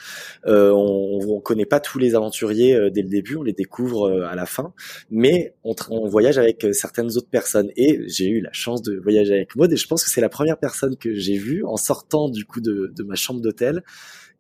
Euh, 0.46 0.72
on, 0.72 1.20
on 1.28 1.40
connaît 1.40 1.66
pas 1.66 1.80
tous 1.80 1.98
les 1.98 2.14
aventuriers 2.16 2.76
euh, 2.76 2.90
dès 2.90 3.02
le 3.02 3.10
début, 3.10 3.38
on 3.38 3.44
les 3.44 3.54
découvre 3.54 4.10
euh, 4.10 4.28
à 4.28 4.36
la 4.36 4.46
fin, 4.46 4.74
mais 5.10 5.56
on, 5.64 5.76
on 5.90 6.08
voyage 6.08 6.38
avec 6.38 6.64
euh, 6.64 6.74
certaines 6.74 7.18
autres 7.18 7.30
personnes. 7.30 7.72
Et 7.76 8.02
j'ai 8.08 8.28
eu 8.28 8.42
la 8.42 8.54
chance 8.54 8.82
de 8.82 8.98
voyager 9.00 9.34
avec 9.34 9.56
Maud, 9.56 9.72
et 9.74 9.78
je 9.78 9.88
pense 9.88 10.04
que 10.04 10.10
c'est 10.10 10.22
la 10.22 10.30
première 10.30 10.58
personne 10.58 10.96
que 10.96 11.16
j'ai 11.16 11.38
vue 11.38 11.66
en 11.66 11.78
sortant 11.78 12.30
du 12.30 12.46
coup 12.46 12.62
de, 12.62 12.94
de 12.96 13.04
ma 13.04 13.16
chambre 13.16 13.42
d'hôtel. 13.42 13.84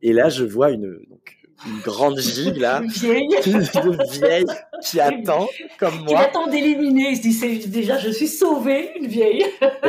Et 0.04 0.14
là, 0.14 0.30
je 0.30 0.44
vois 0.44 0.72
une 0.72 1.00
donc 1.10 1.41
une 1.68 1.80
grande 1.82 2.20
gigue 2.20 2.58
là, 2.58 2.82
Une 2.84 2.90
vieille. 2.90 3.30
une 3.46 4.04
vieille 4.12 4.46
qui 4.82 5.00
attend 5.00 5.48
comme 5.80 6.06
Qui 6.06 6.14
moi. 6.14 6.20
attend 6.22 6.48
d'éliminer. 6.48 7.10
Il 7.12 7.18
se 7.34 7.46
dit, 7.46 7.68
déjà, 7.68 7.98
je 8.00 8.10
suis 8.10 8.28
sauvée, 8.28 8.92
une 9.00 9.08
vieille. 9.08 9.46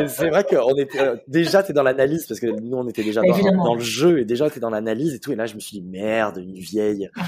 C'est 0.06 0.28
vrai 0.28 0.44
qu'on 0.44 0.74
était 0.76 1.00
euh, 1.00 1.16
déjà 1.28 1.62
t'es 1.62 1.72
dans 1.72 1.82
l'analyse 1.82 2.26
parce 2.26 2.40
que 2.40 2.46
nous 2.46 2.76
on 2.76 2.86
était 2.88 3.02
déjà 3.02 3.22
dans 3.22 3.74
le 3.74 3.80
jeu 3.80 4.20
et 4.20 4.24
déjà 4.24 4.50
t'es 4.50 4.60
dans 4.60 4.70
l'analyse 4.70 5.14
et 5.14 5.18
tout 5.18 5.32
et 5.32 5.36
là 5.36 5.46
je 5.46 5.54
me 5.54 5.60
suis 5.60 5.80
dit 5.80 5.86
merde 5.86 6.38
une 6.38 6.54
vieille. 6.54 7.10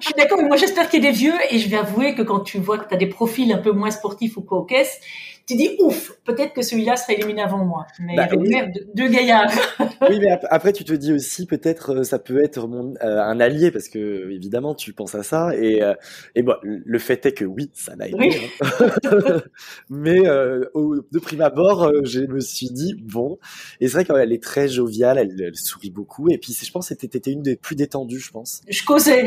Je 0.00 0.06
suis 0.06 0.14
d'accord, 0.14 0.38
mais 0.42 0.48
moi 0.48 0.56
j'espère 0.56 0.88
qu'il 0.90 1.02
y 1.02 1.06
a 1.06 1.10
des 1.12 1.16
vieux 1.16 1.34
et 1.50 1.60
je 1.60 1.68
vais 1.68 1.76
avouer 1.76 2.16
que 2.16 2.22
quand 2.22 2.40
tu 2.40 2.58
vois 2.58 2.76
que 2.76 2.88
tu 2.88 2.92
as 2.94 2.96
des 2.96 3.06
profils 3.06 3.50
un 3.52 3.58
peu 3.58 3.70
moins 3.70 3.92
sportifs 3.92 4.36
ou 4.36 4.42
quoi 4.42 4.58
aux 4.58 4.64
caisses, 4.64 4.98
tu 5.46 5.56
dis 5.56 5.70
ouf, 5.80 6.12
peut-être 6.24 6.52
que 6.54 6.62
celui-là 6.62 6.96
sera 6.96 7.12
éliminé 7.14 7.42
avant 7.42 7.64
moi. 7.64 7.86
Mais 8.00 8.16
Bah, 8.16 8.28
oui. 8.36 8.54
deux 8.94 9.08
gaillards. 9.08 9.50
oui 10.08 10.18
mais 10.20 10.30
ap- 10.30 10.46
après 10.50 10.72
tu 10.72 10.84
te 10.84 10.92
dis 10.92 11.12
aussi 11.12 11.46
peut-être 11.46 11.94
euh, 11.96 12.04
ça 12.04 12.18
peut 12.18 12.42
être 12.42 12.66
mon, 12.68 12.94
euh, 13.02 13.20
un 13.20 13.40
allié 13.40 13.70
parce 13.70 13.88
que 13.88 14.30
évidemment 14.30 14.74
tu 14.74 14.92
penses 14.92 15.14
à 15.14 15.22
ça 15.22 15.50
et 15.56 15.82
euh, 15.82 15.94
et 16.34 16.42
bon 16.42 16.54
le 16.62 16.98
fait 16.98 17.24
est 17.26 17.32
que 17.32 17.44
oui 17.44 17.70
ça 17.74 17.94
l'a 17.96 18.08
été. 18.08 18.16
Oui. 18.18 18.30
hein. 18.62 19.40
mais 19.90 20.26
euh, 20.26 20.64
au, 20.74 20.96
de 20.96 21.18
prime 21.18 21.40
abord 21.40 21.90
je 22.04 22.20
me 22.20 22.40
suis 22.40 22.70
dit 22.70 22.94
bon 23.02 23.38
et 23.80 23.88
c'est 23.88 23.94
vrai 23.94 24.04
qu'elle 24.04 24.32
est 24.32 24.42
très 24.42 24.68
joviale 24.68 25.18
elle, 25.18 25.34
elle 25.40 25.56
sourit 25.56 25.90
beaucoup 25.90 26.28
et 26.30 26.38
puis 26.38 26.52
je 26.60 26.70
pense 26.70 26.88
que 26.88 26.94
t'étais 26.94 27.30
une 27.32 27.42
des 27.42 27.56
plus 27.56 27.76
détendues 27.76 28.20
je 28.20 28.30
pense. 28.30 28.60
Je 28.68 28.84
causais. 28.84 29.24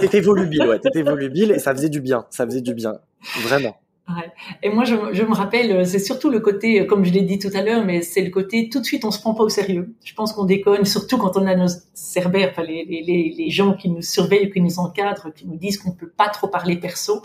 T'étais 0.00 0.20
volubile 0.20 0.62
ouais 0.66 0.78
t'étais 0.78 1.02
volubile 1.02 1.50
et 1.52 1.58
ça 1.58 1.74
faisait 1.74 1.88
du 1.88 2.00
bien 2.00 2.26
ça 2.30 2.44
faisait 2.46 2.60
du 2.60 2.74
bien 2.74 2.98
vraiment. 3.42 3.76
Ouais. 4.08 4.30
Et 4.62 4.68
moi, 4.68 4.84
je, 4.84 4.94
je 5.12 5.22
me 5.24 5.34
rappelle, 5.34 5.72
euh, 5.72 5.84
c'est 5.84 5.98
surtout 5.98 6.30
le 6.30 6.38
côté, 6.38 6.80
euh, 6.80 6.84
comme 6.84 7.04
je 7.04 7.12
l'ai 7.12 7.22
dit 7.22 7.40
tout 7.40 7.50
à 7.54 7.62
l'heure, 7.62 7.84
mais 7.84 8.02
c'est 8.02 8.22
le 8.22 8.30
côté 8.30 8.68
tout 8.68 8.78
de 8.78 8.84
suite, 8.84 9.04
on 9.04 9.10
se 9.10 9.18
prend 9.20 9.34
pas 9.34 9.42
au 9.42 9.48
sérieux. 9.48 9.94
Je 10.04 10.14
pense 10.14 10.32
qu'on 10.32 10.44
déconne, 10.44 10.84
surtout 10.84 11.18
quand 11.18 11.36
on 11.36 11.44
a 11.44 11.56
nos 11.56 11.66
cerbères, 11.92 12.50
enfin 12.52 12.62
les, 12.62 12.84
les, 12.84 13.34
les, 13.36 13.50
gens 13.50 13.72
qui 13.74 13.88
nous 13.88 14.02
surveillent, 14.02 14.50
qui 14.52 14.60
nous 14.60 14.78
encadrent, 14.78 15.32
qui 15.34 15.44
nous 15.48 15.56
disent 15.56 15.78
qu'on 15.78 15.90
peut 15.90 16.08
pas 16.08 16.28
trop 16.28 16.46
parler 16.46 16.76
perso. 16.76 17.20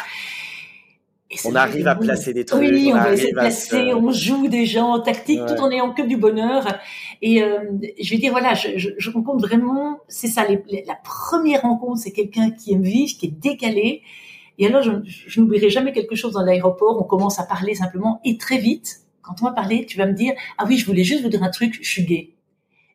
Et 1.30 1.36
On 1.46 1.56
arrive 1.56 1.88
à 1.88 1.96
placer 1.96 2.34
des 2.34 2.44
trucs, 2.46 2.60
Oui, 2.62 2.90
on, 2.94 2.98
on 2.98 3.00
va 3.04 3.14
essayer 3.14 3.30
de 3.32 3.36
placer, 3.38 3.70
se- 3.92 3.94
on 3.96 4.12
joue 4.12 4.48
des 4.50 4.66
gens 4.66 5.00
tactiques, 5.00 5.40
Ouais. 5.40 5.56
tout 5.56 5.62
en 5.62 5.70
ayant 5.72 5.92
que 5.94 6.02
du 6.02 6.18
bonheur. 6.18 6.66
Et 7.22 7.42
euh, 7.44 7.60
je 8.02 8.10
vais 8.10 8.18
dire, 8.18 8.32
voilà, 8.32 8.54
je, 8.54 8.70
je, 8.78 8.90
je 8.98 9.12
rencontre 9.12 9.48
vraiment, 9.48 10.00
c'est 10.10 10.28
ça, 10.28 10.46
les- 10.48 10.62
les- 10.68 10.84
la 10.86 10.96
première 10.96 11.62
rencontre, 11.62 12.00
c'est 12.00 12.12
quelqu'un 12.12 12.50
qui 12.50 12.74
aime 12.74 12.82
vivre, 12.82 13.14
qui 13.18 13.28
est 13.28 13.40
décalé. 13.40 14.02
Et 14.58 14.68
alors, 14.68 14.84
je, 14.84 15.40
n'oublierai 15.40 15.70
jamais 15.70 15.92
quelque 15.92 16.16
chose 16.16 16.34
dans 16.34 16.44
l'aéroport, 16.44 17.00
on 17.00 17.04
commence 17.04 17.40
à 17.40 17.44
parler 17.44 17.76
simplement, 17.76 18.20
et 18.24 18.38
très 18.38 18.58
vite, 18.58 19.02
quand 19.22 19.36
on 19.42 19.46
va 19.46 19.52
parler, 19.52 19.86
tu 19.86 19.98
vas 19.98 20.06
me 20.06 20.14
dire, 20.14 20.34
ah 20.58 20.66
oui, 20.68 20.78
je 20.78 20.86
voulais 20.86 21.04
juste 21.04 21.24
vous 21.24 21.30
dire 21.30 21.44
un 21.44 21.50
truc, 21.50 21.80
je 21.82 21.90
suis 21.90 22.06
gay. 22.06 22.34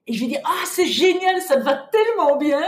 Et 0.09 0.13
je 0.13 0.21
vais 0.21 0.29
dire, 0.29 0.41
ah, 0.45 0.65
c'est 0.67 0.87
génial, 0.87 1.41
ça 1.41 1.57
te 1.57 1.65
va 1.65 1.75
tellement 1.75 2.37
bien. 2.37 2.61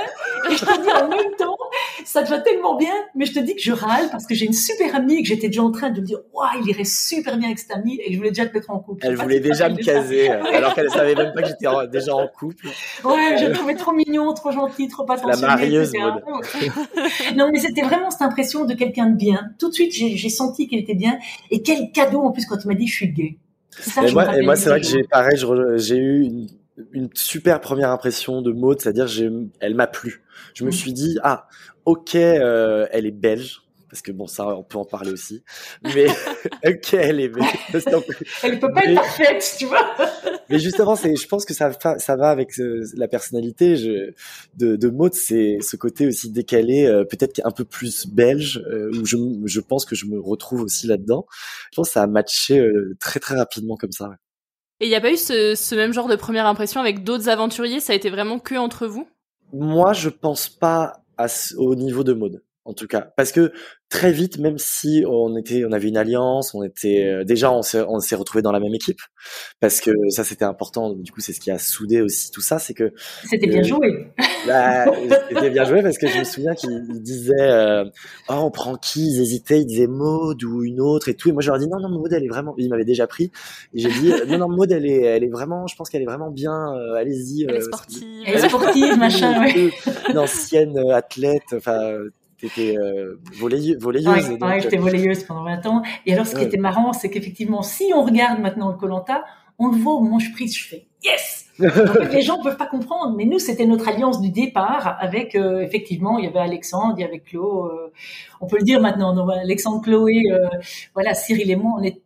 Et 0.50 0.56
je 0.56 0.64
te 0.64 0.82
dis 0.82 0.90
en 0.90 1.08
même 1.08 1.36
temps, 1.38 1.56
ça 2.04 2.24
te 2.24 2.30
va 2.30 2.40
tellement 2.40 2.76
bien, 2.76 2.92
mais 3.14 3.26
je 3.26 3.32
te 3.32 3.38
dis 3.38 3.54
que 3.54 3.62
je 3.62 3.70
râle 3.70 4.08
parce 4.10 4.26
que 4.26 4.34
j'ai 4.34 4.46
une 4.46 4.52
super 4.52 4.96
amie 4.96 5.22
que 5.22 5.28
j'étais 5.28 5.46
déjà 5.46 5.62
en 5.62 5.70
train 5.70 5.90
de 5.90 6.00
me 6.00 6.04
dire, 6.04 6.18
waouh, 6.32 6.48
il 6.60 6.68
irait 6.68 6.82
super 6.82 7.36
bien 7.36 7.46
avec 7.46 7.60
cette 7.60 7.70
amie 7.70 8.00
et 8.04 8.12
je 8.12 8.16
voulais 8.16 8.30
déjà 8.30 8.44
te 8.44 8.54
mettre 8.54 8.70
en 8.70 8.80
couple. 8.80 9.06
Elle 9.06 9.14
voulait 9.14 9.38
déjà 9.38 9.68
me 9.68 9.76
caser 9.76 10.30
alors 10.30 10.74
qu'elle 10.74 10.90
savait 10.90 11.14
même 11.14 11.32
pas 11.32 11.42
que 11.42 11.48
j'étais 11.48 11.68
déjà 11.92 12.12
en 12.16 12.26
couple. 12.26 12.66
Ouais, 13.04 13.36
je 13.38 13.46
le 13.46 13.52
trouvais 13.52 13.76
trop 13.76 13.92
mignon, 13.92 14.34
trop 14.34 14.50
gentil, 14.50 14.88
trop 14.88 15.04
attentionné. 15.08 15.46
marieuse, 15.46 15.94
etc. 15.94 16.10
non, 17.36 17.50
mais 17.52 17.60
c'était 17.60 17.82
vraiment 17.82 18.10
cette 18.10 18.22
impression 18.22 18.64
de 18.64 18.74
quelqu'un 18.74 19.10
de 19.10 19.16
bien. 19.16 19.50
Tout 19.60 19.68
de 19.68 19.74
suite, 19.74 19.92
j'ai 19.92 20.28
senti 20.28 20.66
qu'il 20.66 20.80
était 20.80 20.94
bien. 20.96 21.18
Et 21.52 21.62
quel 21.62 21.92
cadeau 21.92 22.22
en 22.22 22.32
plus 22.32 22.46
quand 22.46 22.56
il 22.64 22.66
m'a 22.66 22.74
dit 22.74 22.88
je 22.88 22.94
suis 22.94 23.12
gay. 23.12 23.36
Ça, 23.70 24.02
Et 24.04 24.10
moi, 24.42 24.56
c'est 24.56 24.70
vrai 24.70 24.80
que 24.80 24.86
j'ai 24.88 25.04
pareil, 25.04 25.38
j'ai 25.76 25.96
eu 25.96 26.22
une, 26.24 26.48
une 26.92 27.08
super 27.14 27.60
première 27.60 27.90
impression 27.90 28.42
de 28.42 28.52
Maud, 28.52 28.80
c'est-à-dire 28.80 29.06
j'ai, 29.06 29.30
elle 29.60 29.74
m'a 29.74 29.86
plu. 29.86 30.22
Je 30.54 30.64
me 30.64 30.68
Mm. 30.68 30.72
suis 30.72 30.92
dit 30.92 31.18
ah 31.22 31.46
ok, 31.84 32.14
euh, 32.14 32.86
elle 32.92 33.06
est 33.06 33.10
belge. 33.10 33.62
Parce 33.90 34.02
que 34.02 34.12
bon, 34.12 34.26
ça, 34.26 34.46
on 34.54 34.62
peut 34.62 34.76
en 34.76 34.84
parler 34.84 35.10
aussi. 35.10 35.42
Mais, 35.82 36.04
ok, 36.66 36.92
elle 36.92 37.20
est 37.20 37.28
belge. 37.30 37.46
Elle 38.42 38.60
peut 38.60 38.70
pas 38.70 38.82
mais- 38.84 38.92
être 38.92 38.96
parfaite, 38.96 39.54
tu 39.58 39.64
vois. 39.64 39.96
Mais 40.50 40.58
justement, 40.58 40.94
c'est, 40.94 41.16
je 41.16 41.26
pense 41.26 41.46
que 41.46 41.54
ça, 41.54 41.72
ça 41.98 42.16
va 42.16 42.28
avec 42.28 42.58
euh, 42.60 42.84
la 42.96 43.08
personnalité 43.08 43.76
je, 43.76 44.12
de, 44.58 44.76
de 44.76 44.88
Maud, 44.90 45.14
c'est 45.14 45.56
ce 45.62 45.76
côté 45.76 46.06
aussi 46.06 46.30
décalé, 46.30 46.84
euh, 46.84 47.04
peut-être 47.04 47.40
un 47.44 47.50
peu 47.50 47.64
plus 47.64 48.06
belge, 48.06 48.62
euh, 48.70 48.90
où 49.00 49.06
je, 49.06 49.16
je 49.46 49.60
pense 49.60 49.86
que 49.86 49.94
je 49.94 50.04
me 50.04 50.20
retrouve 50.20 50.60
aussi 50.60 50.86
là-dedans. 50.86 51.26
Je 51.72 51.76
pense 51.76 51.88
que 51.88 51.92
ça 51.94 52.02
a 52.02 52.06
matché 52.06 52.62
très 53.00 53.20
très 53.20 53.36
rapidement 53.36 53.76
comme 53.76 53.92
ça. 53.92 54.10
Et 54.80 54.86
il 54.86 54.88
n'y 54.88 54.94
a 54.94 55.00
pas 55.00 55.12
eu 55.12 55.16
ce, 55.16 55.74
même 55.74 55.92
genre 55.92 56.08
de 56.08 56.16
première 56.16 56.46
impression 56.46 56.80
avec 56.80 57.02
d'autres 57.02 57.28
aventuriers? 57.28 57.80
Ça 57.80 57.92
a 57.92 57.96
été 57.96 58.10
vraiment 58.10 58.38
que 58.38 58.54
entre 58.54 58.86
vous? 58.86 59.08
Moi, 59.52 59.92
je 59.92 60.08
pense 60.08 60.48
pas 60.48 61.02
au 61.56 61.74
niveau 61.74 62.04
de 62.04 62.12
Maud, 62.12 62.42
en 62.68 62.74
tout 62.74 62.86
cas, 62.86 63.12
parce 63.16 63.32
que 63.32 63.52
très 63.88 64.12
vite, 64.12 64.38
même 64.38 64.58
si 64.58 65.04
on 65.08 65.36
était, 65.38 65.64
on 65.64 65.72
avait 65.72 65.88
une 65.88 65.96
alliance, 65.96 66.54
on 66.54 66.62
était 66.62 67.04
euh, 67.06 67.24
déjà, 67.24 67.50
on 67.50 67.62
s'est, 67.62 67.82
on 67.88 67.98
s'est 68.00 68.14
retrouvé 68.14 68.42
dans 68.42 68.52
la 68.52 68.60
même 68.60 68.74
équipe, 68.74 69.00
parce 69.60 69.80
que 69.80 69.90
ça 70.10 70.24
c'était 70.24 70.44
important. 70.44 70.92
Du 70.92 71.10
coup, 71.10 71.20
c'est 71.20 71.32
ce 71.32 71.40
qui 71.40 71.50
a 71.50 71.58
soudé 71.58 72.02
aussi 72.02 72.30
tout 72.30 72.42
ça, 72.42 72.58
c'est 72.58 72.74
que 72.74 72.92
C'était 73.28 73.46
bien 73.46 73.60
Euh, 73.60 73.64
joué. 73.64 74.12
Bah, 74.46 74.84
c'était 75.30 75.50
bien 75.50 75.64
joué 75.64 75.82
parce 75.82 75.96
que 75.98 76.06
je 76.06 76.18
me 76.18 76.24
souviens 76.24 76.54
qu'il 76.54 76.70
il 76.90 77.02
disait 77.02 77.32
euh, 77.40 77.84
oh 78.28 78.34
on 78.34 78.50
prend 78.50 78.76
qui? 78.76 79.06
Ils 79.06 79.20
hésitaient 79.22 79.60
ils 79.60 79.66
disaient 79.66 79.86
Maud 79.86 80.42
ou 80.44 80.62
une 80.62 80.80
autre 80.80 81.08
et 81.08 81.14
tout 81.14 81.28
et 81.28 81.32
moi 81.32 81.42
je 81.42 81.48
leur 81.50 81.58
dis 81.58 81.66
non 81.68 81.80
non 81.80 81.88
Maud 81.88 82.12
elle 82.12 82.24
est 82.24 82.28
vraiment 82.28 82.54
il 82.58 82.68
m'avait 82.68 82.84
déjà 82.84 83.06
pris 83.06 83.30
et 83.74 83.80
j'ai 83.80 83.88
dit 83.90 84.12
non 84.28 84.38
non 84.38 84.48
Maud 84.48 84.70
elle 84.70 84.86
est 84.86 85.00
elle 85.02 85.24
est 85.24 85.28
vraiment 85.30 85.66
je 85.66 85.74
pense 85.76 85.88
qu'elle 85.90 86.02
est 86.02 86.06
vraiment 86.06 86.30
bien 86.30 86.52
euh, 86.74 86.94
allez-y 86.94 87.44
Elle 87.44 87.56
est 87.56 87.58
euh, 87.58 87.60
sportive. 87.62 88.02
Elle 88.26 88.34
est 88.36 88.48
sportive, 88.48 88.96
machin, 88.98 89.40
ouais. 89.44 89.70
une 90.10 90.18
ancienne 90.18 90.78
euh, 90.78 90.94
athlète 90.94 91.42
enfin 91.54 91.96
t'étais 92.40 92.76
euh, 92.78 93.20
volleyeuse, 93.38 93.78
volleyeuse 93.80 94.06
Ouais, 94.28 94.34
et 94.34 94.38
donc, 94.38 94.48
ouais, 94.48 94.60
j'étais 94.60 94.78
euh, 94.78 94.80
volleyeuse 94.80 95.24
pendant 95.24 95.44
20 95.44 95.66
ans. 95.66 95.82
Et 96.06 96.12
alors, 96.14 96.26
ce 96.26 96.32
qui 96.32 96.38
Ouais. 96.42 96.44
était 96.46 96.56
marrant, 96.56 96.92
c'est 96.92 97.10
qu'effectivement, 97.10 97.62
si 97.62 97.92
on 97.94 98.02
regarde 98.04 98.40
maintenant 98.40 98.68
le 98.68 98.76
Colanta, 98.76 99.24
on 99.58 99.68
le 99.68 99.76
voit 99.76 99.94
au 99.94 100.18
je 100.20 100.32
prise, 100.32 100.56
je 100.56 100.68
fais 100.68 100.86
yes. 101.04 101.46
En 101.60 101.68
fait, 101.68 102.12
les 102.14 102.22
gens 102.22 102.40
peuvent 102.40 102.56
pas 102.56 102.66
comprendre, 102.68 103.16
mais 103.16 103.24
nous, 103.24 103.40
c'était 103.40 103.66
notre 103.66 103.88
alliance 103.88 104.20
du 104.20 104.30
départ 104.30 104.96
avec 105.00 105.34
euh, 105.34 105.60
effectivement, 105.60 106.16
il 106.18 106.24
y 106.24 106.28
avait 106.28 106.38
Alexandre, 106.38 106.94
il 106.96 107.00
y 107.00 107.04
avait 107.04 107.18
Chloé. 107.18 107.42
euh, 107.72 107.92
on 108.40 108.46
peut 108.46 108.58
le 108.58 108.64
dire 108.64 108.80
maintenant, 108.80 109.28
Alexandre, 109.28 109.82
Chloé, 109.82 110.22
voilà, 110.94 111.14
Cyril 111.14 111.50
et 111.50 111.56
moi, 111.56 111.72
on 111.78 111.82
est, 111.82 112.00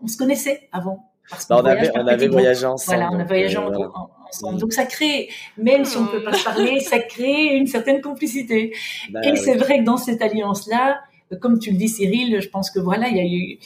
on 0.00 0.06
se 0.06 0.16
connaissait 0.16 0.68
avant. 0.70 1.10
Parce 1.28 1.48
bah, 1.48 1.56
on 1.60 1.64
avait 1.64 1.88
voyage 1.88 1.92
on 1.96 2.06
avait 2.06 2.28
voyagé 2.28 2.66
ensemble 2.66 2.98
Voilà, 2.98 3.10
on 3.12 3.18
a 3.20 3.24
voyagé 3.24 3.56
en- 3.56 4.10
ensemble. 4.32 4.58
Donc 4.58 4.72
ça 4.72 4.84
crée, 4.84 5.28
même 5.56 5.84
si 5.84 5.96
on 5.96 6.02
ne 6.02 6.08
peut 6.08 6.22
pas 6.22 6.32
se 6.32 6.44
parler, 6.44 6.80
ça 6.80 6.98
crée 6.98 7.54
une 7.54 7.66
certaine 7.66 8.00
complicité. 8.00 8.74
Bah, 9.10 9.20
Et 9.24 9.32
oui. 9.32 9.36
c'est 9.38 9.54
vrai 9.54 9.78
que 9.80 9.84
dans 9.84 9.96
cette 9.96 10.22
alliance-là, 10.22 11.00
comme 11.40 11.58
tu 11.58 11.70
le 11.70 11.76
dis 11.76 11.88
Cyril, 11.88 12.40
je 12.40 12.48
pense 12.48 12.70
que 12.70 12.78
voilà, 12.80 13.08
il 13.08 13.16
y 13.16 13.20
a 13.20 13.24
eu, 13.24 13.58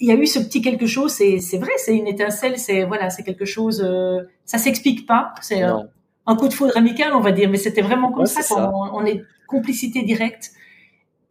il 0.00 0.08
y 0.08 0.10
a 0.10 0.14
eu 0.14 0.26
ce 0.26 0.38
petit 0.38 0.60
quelque 0.62 0.86
chose. 0.86 1.12
C'est, 1.12 1.58
vrai, 1.58 1.70
c'est 1.78 1.96
une 1.96 2.06
étincelle. 2.06 2.58
C'est 2.58 2.84
voilà, 2.84 3.10
c'est 3.10 3.22
quelque 3.22 3.44
chose. 3.44 3.82
euh, 3.84 4.22
ça 4.44 4.58
s'explique 4.58 5.06
pas. 5.06 5.32
C'est 5.40 5.62
un, 5.62 5.88
coup 6.36 6.48
de 6.48 6.52
foudre 6.54 6.76
amical, 6.76 7.12
on 7.14 7.20
va 7.20 7.32
dire. 7.32 7.48
Mais 7.48 7.58
c'était 7.58 7.82
vraiment 7.82 8.10
comme 8.10 8.22
Ouais, 8.22 8.26
ça. 8.26 8.72
On, 8.74 8.98
on 9.00 9.06
est 9.06 9.22
complicité 9.46 10.02
directe. 10.02 10.50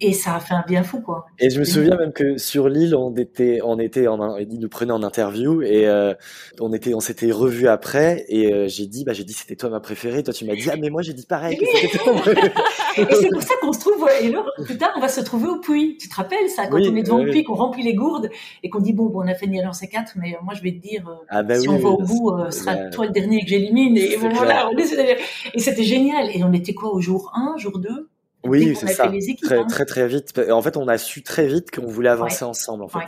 Et 0.02 0.12
ça 0.12 0.36
a 0.36 0.40
fait 0.42 0.54
un 0.54 0.64
bien 0.68 0.84
fou, 0.84 1.00
quoi. 1.02 1.25
Et 1.40 1.50
je 1.50 1.58
me 1.60 1.64
souviens 1.64 1.96
même 1.96 2.12
que 2.12 2.38
sur 2.38 2.68
l'île, 2.68 2.96
on 2.96 3.16
était, 3.16 3.60
on 3.64 3.80
était 3.80 4.08
en, 4.08 4.38
ils 4.38 4.60
nous 4.60 4.68
prenaient 4.68 4.92
en 4.92 5.04
interview 5.04 5.62
et 5.62 5.88
euh, 5.88 6.14
on 6.60 6.74
était, 6.74 6.94
on 6.94 7.00
s'était 7.00 7.32
revus 7.32 7.70
après 7.70 8.25
et 8.28 8.52
euh, 8.52 8.68
j'ai 8.68 8.88
dit, 8.88 9.06
bah 9.06 9.14
j'ai 9.14 9.24
dit 9.24 9.32
c'était 9.32 9.56
toi 9.56 9.70
ma 9.70 9.80
préférée. 9.80 10.22
Toi 10.22 10.34
tu 10.34 10.44
m'as 10.46 10.56
dit 10.56 10.70
ah 10.70 10.75
mais 10.78 10.90
moi 10.90 11.02
j'ai 11.02 11.14
dit 11.14 11.25
pareil. 11.25 11.58
que 11.58 11.66
c'était 11.66 11.98
toi. 11.98 12.14
Et 12.98 13.06
c'est 13.14 13.28
pour 13.30 13.42
ça 13.42 13.54
qu'on 13.62 13.74
se 13.74 13.80
trouve, 13.80 14.08
et 14.22 14.30
là, 14.30 14.46
plus 14.64 14.78
tard, 14.78 14.94
on 14.96 15.02
va 15.02 15.10
se 15.10 15.20
trouver 15.20 15.50
au 15.50 15.60
puits. 15.60 15.98
Tu 16.00 16.08
te 16.08 16.16
rappelles 16.16 16.50
ça, 16.50 16.68
quand 16.68 16.78
Oui, 16.78 16.88
on 16.90 16.96
est 16.96 17.04
devant 17.04 17.18
oui, 17.20 17.25
le 17.25 17.32
puits, 17.32 17.44
qu'on 17.44 17.56
remplit 17.56 17.84
les 17.84 17.94
gourdes 17.94 18.30
et 18.64 18.70
qu'on 18.70 18.80
dit, 18.80 18.94
bon, 18.94 19.08
bon, 19.08 19.24
on 19.24 19.28
a 19.28 19.34
fait 19.36 19.48
une 19.48 19.74
c 19.74 19.88
4 19.90 20.14
mais 20.16 20.34
euh, 20.34 20.38
moi, 20.44 20.54
je 20.54 20.62
vais 20.62 20.72
te 20.72 20.78
dire, 20.82 21.06
euh, 21.10 21.25
Ah 21.28 21.44
bah 21.44 21.60
si 21.60 21.68
on 21.68 21.78
va 21.78 21.90
au 21.90 22.02
bout, 22.02 22.32
euh, 22.32 22.52
ce 22.52 22.60
sera 22.62 22.75
bah, 22.75 22.90
toi 22.92 23.06
le 23.06 23.12
dernier 23.12 23.42
que 23.42 23.48
j'élimine. 23.50 23.98
Et 23.98 24.16
bon, 24.18 24.30
voilà, 24.30 24.70
on 24.70 24.75
d'aller- 24.75 25.18
Et 25.54 25.60
c'était 25.60 25.84
génial. 25.84 26.30
Et 26.34 26.42
on 26.46 26.54
était 26.54 26.74
quoi, 26.74 26.94
au 26.94 27.02
jour 27.02 27.34
1, 27.36 27.58
jour 27.58 27.80
2 27.80 27.90
Dès 27.90 28.02
Oui, 28.48 28.75
c'est 28.75 28.88
ça. 28.94 29.08
équipes, 29.14 29.42
Très, 29.42 29.60
hein. 29.60 29.66
très, 29.68 29.86
très 29.86 30.08
vite. 30.08 30.40
En 30.52 30.62
fait, 30.62 30.78
on 30.78 30.88
a 30.88 30.98
su 30.98 31.24
très 31.24 31.48
vite 31.48 31.72
qu'on 31.75 31.88
voulait 31.88 32.10
avancer 32.10 32.44
Ouais. 32.44 32.50
ensemble, 32.50 32.84
en 32.84 32.88
fait. 32.88 33.00
Ouais. 33.00 33.06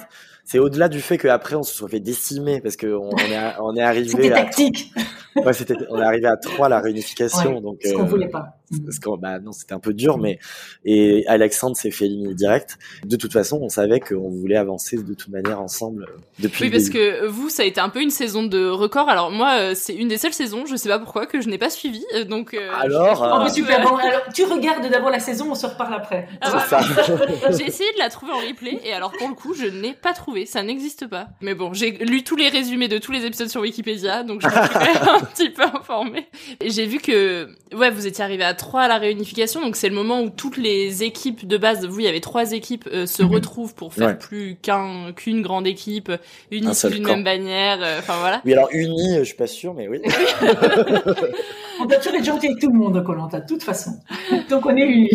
C'est 0.50 0.60
au-delà 0.60 0.88
du 0.88 1.02
fait 1.02 1.18
qu'après, 1.18 1.56
on 1.56 1.64
se 1.64 1.76
soit 1.76 1.90
fait 1.90 2.00
décimer 2.00 2.62
parce 2.62 2.78
qu'on 2.78 2.88
on 3.12 3.18
est, 3.18 3.36
à- 3.36 3.58
on 3.62 3.76
est 3.76 3.82
arrivé 3.82 4.08
C'était 4.10 4.32
à, 4.32 4.44
tactique. 4.46 4.92
ouais, 5.36 5.52
c'était, 5.52 5.76
on 5.90 6.00
est 6.00 6.06
arrivé 6.06 6.28
à 6.28 6.38
trois 6.38 6.68
à 6.68 6.70
la 6.70 6.80
réunification, 6.80 7.56
Ouais, 7.56 7.62
donc, 7.62 7.80
ce 7.84 7.92
qu'on 7.94 8.04
euh, 8.04 8.06
voulait 8.06 8.30
pas. 8.30 8.54
parce 8.86 8.98
qu'on- 9.00 9.18
bah 9.18 9.40
non, 9.40 9.52
c'était 9.52 9.74
un 9.74 9.80
peu 9.80 9.94
dur, 9.94 10.18
mais, 10.18 10.40
et 10.86 11.26
Alexandre 11.28 11.76
s'est 11.76 11.92
fait 11.92 12.06
éliminer 12.06 12.34
direct. 12.34 12.78
De 13.06 13.18
toute 13.18 13.34
façon, 13.34 13.60
on 13.62 13.68
savait 13.68 14.00
qu'on 14.00 14.30
voulait 14.30 14.56
avancer 14.56 14.96
de 14.96 15.14
toute 15.14 15.28
manière 15.28 15.60
ensemble 15.62 16.04
euh, 16.04 16.22
depuis 16.40 16.64
Oui, 16.64 16.68
le 16.70 16.78
parce 16.78 16.86
début. 16.86 16.98
que 16.98 17.26
vous, 17.28 17.50
ça 17.50 17.64
a 17.64 17.66
été 17.66 17.82
un 17.82 17.90
peu 17.90 18.02
une 18.02 18.10
saison 18.10 18.44
de 18.44 18.70
record. 18.70 19.10
Alors 19.10 19.32
moi, 19.32 19.56
euh, 19.60 19.74
c'est 19.76 19.96
une 19.96 20.08
des 20.08 20.18
seules 20.18 20.32
saisons, 20.34 20.66
je 20.66 20.78
sais 20.78 20.88
pas 20.90 21.00
pourquoi, 21.00 21.26
que 21.26 21.42
je 21.42 21.50
n'ai 21.50 21.58
pas 21.58 21.70
suivi. 21.70 22.06
euh, 22.16 22.24
Donc 22.24 22.54
euh, 22.54 22.70
Alors, 22.80 23.16
je- 23.18 23.22
euh, 23.24 23.30
Oh, 23.34 23.40
mais 23.44 23.50
super. 23.50 23.82
Bon, 23.82 23.96
alors, 24.02 24.22
tu 24.34 24.46
regardes 24.46 24.90
d'abord 24.90 25.10
la 25.10 25.20
saison, 25.20 25.48
on 25.52 25.56
se 25.56 25.66
reparle 25.66 25.94
après. 25.94 26.28
Ah, 26.40 26.60
C'est 26.64 26.70
ça. 26.70 26.80
J'ai 27.52 27.66
essayé 27.68 27.92
de 27.94 28.00
la 28.00 28.10
trouver 28.10 28.32
en 28.32 28.38
replay 28.48 28.80
et 28.86 28.94
alors 28.94 29.12
pour 29.12 29.28
le 29.28 29.34
coup, 29.34 29.54
je 29.54 29.66
n'ai 29.66 29.94
pas 29.94 30.14
trouvé, 30.14 30.37
ça 30.46 30.62
n'existe 30.64 31.08
pas. 31.08 31.28
Mais 31.42 31.54
bon, 31.56 31.74
j'ai 31.74 31.92
lu 31.92 32.24
tous 32.24 32.36
les 32.36 32.50
résumés 32.50 32.88
de 32.88 32.98
tous 32.98 33.12
les 33.12 33.26
épisodes 33.26 33.50
sur 33.50 33.62
Wikipédia, 33.62 34.24
donc 34.24 34.42
je 34.42 34.48
me 34.48 34.52
suis 34.52 34.60
un 35.10 35.20
petit 35.22 35.50
peu 35.50 35.64
informée. 35.64 36.28
J'ai 36.66 36.86
vu 36.86 37.00
que 37.00 37.50
ouais, 37.76 37.90
vous 37.92 38.06
étiez 38.08 38.24
arrivé 38.24 38.44
à 38.44 38.54
3 38.54 38.82
à 38.82 38.88
la 38.88 38.98
réunification, 38.98 39.62
donc 39.62 39.76
c'est 39.76 39.90
le 39.90 39.96
moment 39.96 40.22
où 40.22 40.30
toutes 40.30 40.58
les 40.58 41.04
équipes 41.04 41.48
de 41.48 41.58
base, 41.58 41.86
vous 41.86 42.00
il 42.00 42.06
y 42.06 42.10
avait 42.10 42.20
trois 42.20 42.52
équipes 42.52 42.88
euh, 42.94 43.06
se 43.06 43.24
Mhm. 43.24 43.34
retrouvent 43.34 43.76
pour 43.76 43.94
faire 43.94 44.08
Ouais. 44.08 44.18
plus 44.18 44.58
qu'un 44.62 45.12
qu'une 45.16 45.42
grande 45.42 45.68
équipe 45.68 46.12
unie 46.52 46.68
Un 46.68 46.74
sous 46.74 46.90
une 46.90 47.04
même 47.06 47.24
bannière, 47.24 47.80
euh, 47.82 48.00
enfin 48.00 48.16
voilà. 48.20 48.42
Oui, 48.46 48.54
alors 48.54 48.70
uni, 48.72 49.16
euh, 49.16 49.20
je 49.20 49.24
suis 49.26 49.36
pas 49.36 49.48
sûr, 49.48 49.74
mais 49.74 49.88
oui. 49.88 50.00
On 51.80 51.86
doit 51.86 51.98
toujours 51.98 52.16
être 52.16 52.26
gentil 52.26 52.48
avec 52.48 52.60
tout 52.60 52.72
le 52.72 52.78
monde, 52.78 53.04
Colanta, 53.04 53.40
de 53.40 53.48
toute 53.48 53.62
façon. 53.62 53.92
Donc, 54.50 54.66
on 54.66 54.76
est 54.76 54.82
unis. 54.82 55.12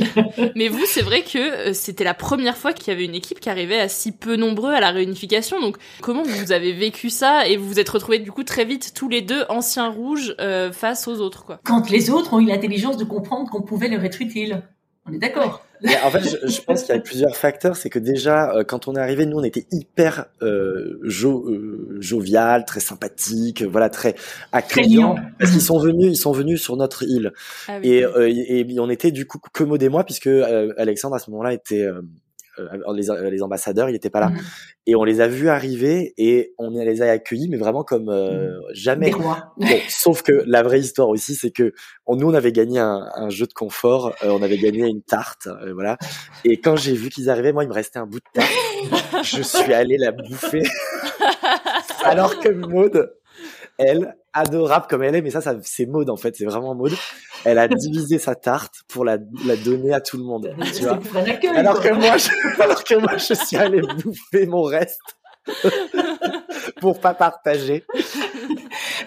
Mais 0.55 0.69
vous, 0.69 0.85
c'est 0.87 1.03
vrai 1.03 1.23
que 1.23 1.39
euh, 1.39 1.73
c'était 1.73 2.05
la 2.05 2.15
première 2.15 2.57
fois 2.57 2.73
qu'il 2.73 2.93
y 2.93 2.97
avait 2.97 3.05
une 3.05 3.17
équipe 3.17 3.41
qui 3.41 3.51
arrivait 3.51 3.81
à 3.81 3.89
si 3.89 4.13
peu 4.13 4.37
nombreux 4.37 4.73
à 4.73 4.79
la 4.79 4.91
réunification. 4.91 5.12
Donc, 5.61 5.77
comment 6.01 6.23
vous 6.23 6.53
avez 6.53 6.73
vécu 6.73 7.11
ça 7.11 7.47
et 7.47 7.57
vous 7.57 7.67
vous 7.67 7.81
êtes 7.81 7.89
retrouvés 7.89 8.19
du 8.19 8.33
coup 8.33 8.45
très 8.45 8.65
vite 8.65 8.93
tous 8.95 9.09
les 9.09 9.23
deux 9.23 9.45
anciens 9.49 9.89
rouges 9.91 10.35
euh, 10.41 10.73
face 10.73 11.09
aux 11.09 11.21
autres, 11.21 11.45
quoi. 11.45 11.61
Quand 11.65 11.91
les 11.91 12.11
autres 12.11 12.35
ont 12.35 12.41
eu 12.41 12.47
l'intelligence 12.47 12.97
de 12.97 13.05
comprendre 13.05 13.51
qu'on 13.51 13.63
pouvait 13.63 13.89
leur 13.89 14.05
être 14.05 14.21
utile. 14.21 14.63
On 15.05 15.13
est 15.13 15.19
d'accord. 15.19 15.67
Mais 15.83 15.97
en 16.05 16.11
fait, 16.11 16.23
je, 16.23 16.47
je 16.47 16.61
pense 16.63 16.85
qu'il 16.85 16.95
y 16.95 16.99
a 16.99 17.01
plusieurs 17.01 17.35
facteurs. 17.35 17.75
C'est 17.75 17.91
que 17.91 17.99
déjà, 17.99 18.55
euh, 18.55 18.63
quand 18.63 18.87
on 18.87 18.95
est 18.95 19.01
arrivé, 19.01 19.27
nous, 19.27 19.39
on 19.39 19.43
était 19.43 19.67
hyper 19.73 20.27
euh, 20.43 21.01
jo 21.03 21.45
euh, 21.49 21.97
jovial, 21.99 22.65
très 22.65 22.79
sympathique, 22.79 23.63
voilà, 23.63 23.91
très 23.91 24.15
accueillant. 24.53 25.17
Parce 25.41 25.51
qu'ils 25.51 25.61
sont 25.61 25.81
venus, 25.81 26.07
ils 26.13 26.17
sont 26.17 26.31
venus 26.31 26.63
sur 26.63 26.77
notre 26.77 27.03
île. 27.03 27.33
Ah 27.67 27.79
oui. 27.83 27.89
Et, 27.89 28.05
euh, 28.05 28.29
et, 28.29 28.61
et 28.61 28.79
on 28.79 28.89
était 28.89 29.11
du 29.11 29.27
coup 29.27 29.41
que 29.53 29.65
Maud 29.65 29.83
et 29.83 29.89
moi, 29.89 30.05
puisque 30.05 30.29
euh, 30.29 30.73
Alexandre 30.77 31.17
à 31.17 31.19
ce 31.19 31.33
moment-là 31.33 31.53
était 31.53 31.85
les, 32.95 33.31
les 33.31 33.43
ambassadeurs, 33.43 33.89
il 33.89 33.95
était 33.95 34.11
pas 34.11 34.21
là. 34.21 34.31
Mhm. 34.31 34.41
Et 34.87 34.97
on 34.97 35.05
les 35.05 35.21
a 35.21 35.29
vus 35.29 35.49
arriver 35.49 36.15
et 36.19 36.55
on 36.59 36.71
les 36.71 37.03
a 37.03 37.11
accueillis, 37.11 37.49
mais 37.49 37.57
vraiment 37.57 37.85
comme 37.85 38.09
euh, 38.09 38.59
jamais. 38.73 39.07
Des 39.07 39.13
rois. 39.13 39.55
Bon, 39.57 39.79
sauf 39.89 40.23
que 40.23 40.43
la 40.47 40.63
vraie 40.63 40.81
histoire 40.81 41.09
aussi, 41.09 41.35
c'est 41.35 41.51
que 41.51 41.73
on, 42.07 42.17
nous 42.17 42.29
on 42.29 42.35
avait 42.35 42.53
gagné 42.53 42.79
un, 42.79 43.09
un 43.15 43.31
jeu 43.31 43.47
de 43.47 43.53
confort, 43.53 44.15
euh, 44.23 44.31
on 44.31 44.43
avait 44.43 44.59
gagné 44.59 44.87
une 44.87 45.03
tarte, 45.03 45.47
euh, 45.47 45.73
voilà. 45.73 45.99
Et 46.45 46.61
quand 46.61 46.77
j'ai 46.77 46.95
vu 46.95 47.11
qu'ils 47.11 47.31
arrivaient, 47.31 47.53
moi 47.53 47.65
il 47.65 47.69
me 47.69 47.75
restait 47.75 47.99
un 47.99 48.07
bout 48.07 48.19
de 48.19 48.41
tarte, 48.41 49.25
je 49.25 49.43
suis 49.43 49.73
allé 49.73 49.97
la 49.99 50.13
bouffer. 50.13 50.63
Alors 52.05 52.41
que 52.41 52.49
Maude, 52.49 53.13
elle, 53.79 54.15
adorable 54.33 54.87
comme 54.89 55.03
elle 55.03 55.15
est, 55.15 55.23
mais 55.23 55.31
ça, 55.31 55.41
ça 55.41 55.57
c'est 55.63 55.87
Maude 55.87 56.11
en 56.11 56.17
fait, 56.17 56.37
c'est 56.37 56.45
vraiment 56.45 56.75
Maude. 56.75 56.95
Elle 57.45 57.59
a 57.59 57.69
divisé 57.69 58.19
sa 58.19 58.35
tarte 58.35 58.75
pour 58.89 59.05
la, 59.05 59.19
la 59.47 59.57
donner 59.57 59.93
à 59.93 60.01
tout 60.01 60.17
le 60.17 60.25
monde, 60.25 60.55
tu 60.75 60.85
vois. 60.85 61.01
Alors 61.55 61.81
que 61.81 61.93
moi, 61.93 62.17
je, 62.17 62.29
alors 62.63 62.85
que 62.85 62.95
moi, 62.95 63.17
je 63.17 63.35
suis 63.35 63.57
allé 63.57 63.81
bouffer 63.81 64.47
mon 64.47 64.63
reste 64.63 65.01
pour 66.81 67.01
pas 67.01 67.15
partager. 67.15 67.85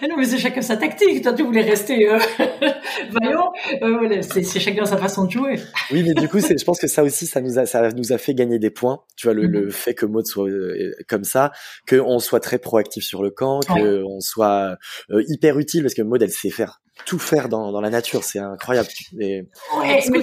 Ah 0.02 0.06
non, 0.08 0.16
mais 0.16 0.24
c'est 0.24 0.38
chacun 0.38 0.62
sa 0.62 0.76
tactique. 0.76 1.22
Toi, 1.22 1.32
tu 1.32 1.42
voulais 1.42 1.62
rester 1.62 2.08
euh, 2.08 2.18
vaillant. 3.10 3.52
Euh, 3.82 3.98
voilà, 3.98 4.22
c'est 4.22 4.60
chacun 4.60 4.84
sa 4.84 4.96
façon 4.96 5.24
de 5.24 5.30
jouer. 5.30 5.56
Oui, 5.90 6.02
mais 6.02 6.14
du 6.14 6.28
coup, 6.28 6.40
c'est, 6.40 6.58
je 6.58 6.64
pense 6.64 6.80
que 6.80 6.86
ça 6.86 7.02
aussi, 7.02 7.26
ça 7.26 7.40
nous 7.40 7.58
a, 7.58 7.66
ça 7.66 7.90
nous 7.92 8.12
a 8.12 8.18
fait 8.18 8.34
gagner 8.34 8.58
des 8.58 8.70
points. 8.70 9.00
Tu 9.16 9.26
vois, 9.26 9.34
le, 9.34 9.46
le 9.46 9.70
fait 9.70 9.94
que 9.94 10.06
Maud 10.06 10.26
soit 10.26 10.48
euh, 10.48 10.92
comme 11.08 11.24
ça, 11.24 11.52
que 11.86 11.96
on 11.96 12.18
soit 12.18 12.40
très 12.40 12.58
proactif 12.58 13.04
sur 13.04 13.22
le 13.22 13.30
camp, 13.30 13.60
que 13.60 14.02
on 14.04 14.20
soit 14.20 14.76
euh, 15.10 15.22
hyper 15.28 15.58
utile, 15.58 15.82
parce 15.82 15.94
que 15.94 16.02
Maud, 16.02 16.22
elle 16.22 16.30
sait 16.30 16.50
faire 16.50 16.80
tout 17.04 17.18
faire 17.18 17.48
dans, 17.48 17.70
dans 17.72 17.80
la 17.80 17.90
nature, 17.90 18.24
c'est 18.24 18.38
incroyable. 18.38 18.88
Et- 19.20 19.44
Ouais, 19.78 20.00
mais, 20.10 20.18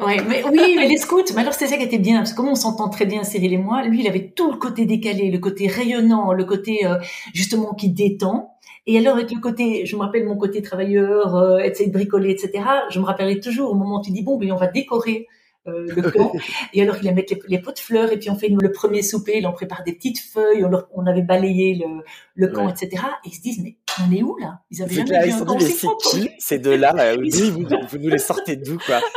ouais, 0.00 0.16
mais 0.28 0.42
oui, 0.50 0.74
mais 0.76 0.88
les 0.88 0.96
scouts, 0.96 1.22
mais 1.34 1.40
alors 1.42 1.52
c'était 1.54 1.68
ça 1.68 1.76
qui 1.76 1.84
était 1.84 1.98
bien, 1.98 2.18
parce 2.18 2.32
que 2.32 2.36
comme 2.36 2.48
on 2.48 2.54
s'entend 2.54 2.88
très 2.88 3.06
bien, 3.06 3.22
Cyril 3.24 3.52
et 3.54 3.58
moi, 3.58 3.82
lui, 3.84 4.00
il 4.00 4.08
avait 4.08 4.30
tout 4.30 4.50
le 4.50 4.58
côté 4.58 4.84
décalé, 4.86 5.30
le 5.30 5.38
côté 5.38 5.66
rayonnant, 5.68 6.32
le 6.32 6.44
côté 6.44 6.84
euh, 6.86 6.96
justement 7.32 7.74
qui 7.74 7.90
détend. 7.90 8.52
Et 8.88 8.98
alors 8.98 9.14
avec 9.16 9.30
le 9.32 9.40
côté, 9.40 9.84
je 9.86 9.96
me 9.96 10.02
rappelle 10.02 10.26
mon 10.26 10.36
côté 10.36 10.62
travailleur, 10.62 11.34
euh, 11.36 11.58
essayer 11.58 11.88
de 11.88 11.92
bricoler, 11.92 12.30
etc. 12.30 12.64
Je 12.90 13.00
me 13.00 13.04
rappellerai 13.04 13.40
toujours 13.40 13.70
au 13.70 13.74
moment 13.74 13.98
où 14.00 14.02
tu 14.02 14.10
dis 14.12 14.22
bon, 14.22 14.36
ben 14.38 14.52
on 14.52 14.56
va 14.56 14.66
décorer. 14.68 15.26
euh, 15.68 15.86
le 15.88 16.02
camp 16.12 16.30
et 16.72 16.82
alors 16.82 16.94
il 17.02 17.08
a 17.08 17.12
mettre 17.12 17.34
les, 17.34 17.40
les 17.48 17.58
pots 17.60 17.72
de 17.72 17.78
fleurs 17.80 18.12
et 18.12 18.18
puis 18.20 18.30
on 18.30 18.36
fait 18.36 18.46
le 18.48 18.70
premier 18.70 19.02
souper 19.02 19.38
il 19.38 19.46
en 19.48 19.52
prépare 19.52 19.82
des 19.82 19.92
petites 19.94 20.20
feuilles 20.20 20.64
on, 20.64 20.68
leur- 20.68 20.86
on 20.94 21.04
avait 21.06 21.22
balayé 21.22 21.74
le, 21.74 22.04
le 22.36 22.46
camp 22.54 22.66
Ouais. 22.66 22.72
etc 22.72 23.02
et 23.24 23.28
ils 23.30 23.34
se 23.34 23.40
disent 23.40 23.60
mais 23.64 23.74
on 24.00 24.12
est 24.14 24.22
où 24.22 24.36
là? 24.36 24.60
Ils 24.70 24.82
avaient 24.82 24.94
jamais 24.94 25.26
vu 25.26 25.32
un 25.32 25.36
c'est 25.68 25.86
qui? 26.10 26.30
Ces 26.38 26.58
deux-là 26.58 27.14
ils 27.22 27.34
vous, 27.52 27.64
vous 27.90 27.98
nous 27.98 28.08
les 28.10 28.18
sortez 28.18 28.56
d'où 28.56 28.78
quoi? 28.78 29.00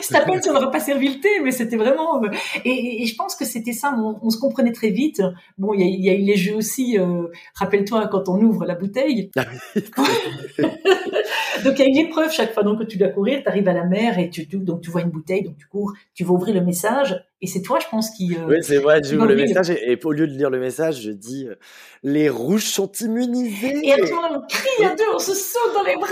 Je 0.00 0.08
t'appelle, 0.08 0.42
ça 0.42 0.52
n'aurait 0.52 0.70
pas 0.70 0.78
servi 0.80 1.08
le 1.14 1.20
thé, 1.20 1.28
mais 1.42 1.50
c'était 1.50 1.76
vraiment. 1.76 2.22
euh, 2.22 2.28
Et, 2.64 2.70
et- 2.70 3.02
et 3.02 3.06
je 3.06 3.16
pense 3.16 3.34
que 3.34 3.44
c'était 3.44 3.72
ça. 3.72 3.94
On, 3.98 4.16
on 4.22 4.30
se 4.30 4.38
comprenait 4.38 4.72
très 4.72 4.90
vite. 4.90 5.20
Bon, 5.56 5.74
il 5.74 5.80
y 5.80 5.82
a, 5.82 5.86
il 5.86 6.04
y 6.04 6.10
a 6.10 6.14
eu 6.14 6.22
les 6.22 6.36
jeux 6.36 6.54
aussi. 6.54 6.96
euh, 6.98 7.24
Rappelle-toi 7.54 8.06
quand 8.08 8.28
on 8.28 8.40
ouvre 8.40 8.64
la 8.64 8.74
bouteille. 8.76 9.30
donc 11.64 11.78
il 11.78 11.80
y 11.80 11.82
a 11.82 11.86
une 11.88 12.06
épreuve 12.08 12.30
chaque 12.32 12.52
fois. 12.54 12.62
Donc 12.62 12.86
tu 12.88 12.98
dois 12.98 13.08
courir, 13.08 13.42
tu 13.42 13.48
arrives 13.48 13.68
à 13.68 13.72
la 13.72 13.84
mer 13.84 14.18
et 14.18 14.30
tu, 14.30 14.46
tu- 14.48 14.58
donc 14.58 14.80
tu 14.82 14.90
vois 14.90 15.02
une 15.02 15.10
bouteille, 15.10 15.42
donc 15.44 15.56
tu 15.58 15.66
cours, 15.66 15.92
tu 16.14 16.24
vas 16.24 16.32
ouvrir 16.32 16.54
le 16.54 16.60
message. 16.62 17.22
Et 17.40 17.46
c'est 17.46 17.62
toi, 17.62 17.78
je 17.80 17.86
pense, 17.88 18.10
qui. 18.10 18.34
euh, 18.36 18.46
Oui, 18.48 18.56
c'est 18.62 18.78
vrai, 18.78 19.00
j'ouvre 19.04 19.26
le 19.26 19.36
message 19.36 19.70
et, 19.70 19.92
et 19.92 19.98
au 20.04 20.10
lieu 20.10 20.26
de 20.26 20.32
lire 20.32 20.50
le 20.50 20.58
message, 20.58 21.02
je 21.02 21.12
dis 21.12 21.46
euh, 21.46 21.54
les 22.02 22.28
rouges 22.28 22.64
sont 22.64 22.90
immunisés. 23.00 23.78
Et 23.84 23.92
à 23.92 23.96
ce 24.04 24.12
moment-là, 24.12 24.40
on 24.42 24.46
crie 24.48 24.84
à 24.84 24.96
deux, 24.96 25.04
on 25.14 25.20
se 25.20 25.34
saute 25.34 25.72
dans 25.72 25.84
les 25.84 25.94
bras. 25.94 26.08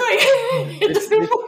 Et, 0.80 0.85
et 0.85 0.88
de 0.92 1.00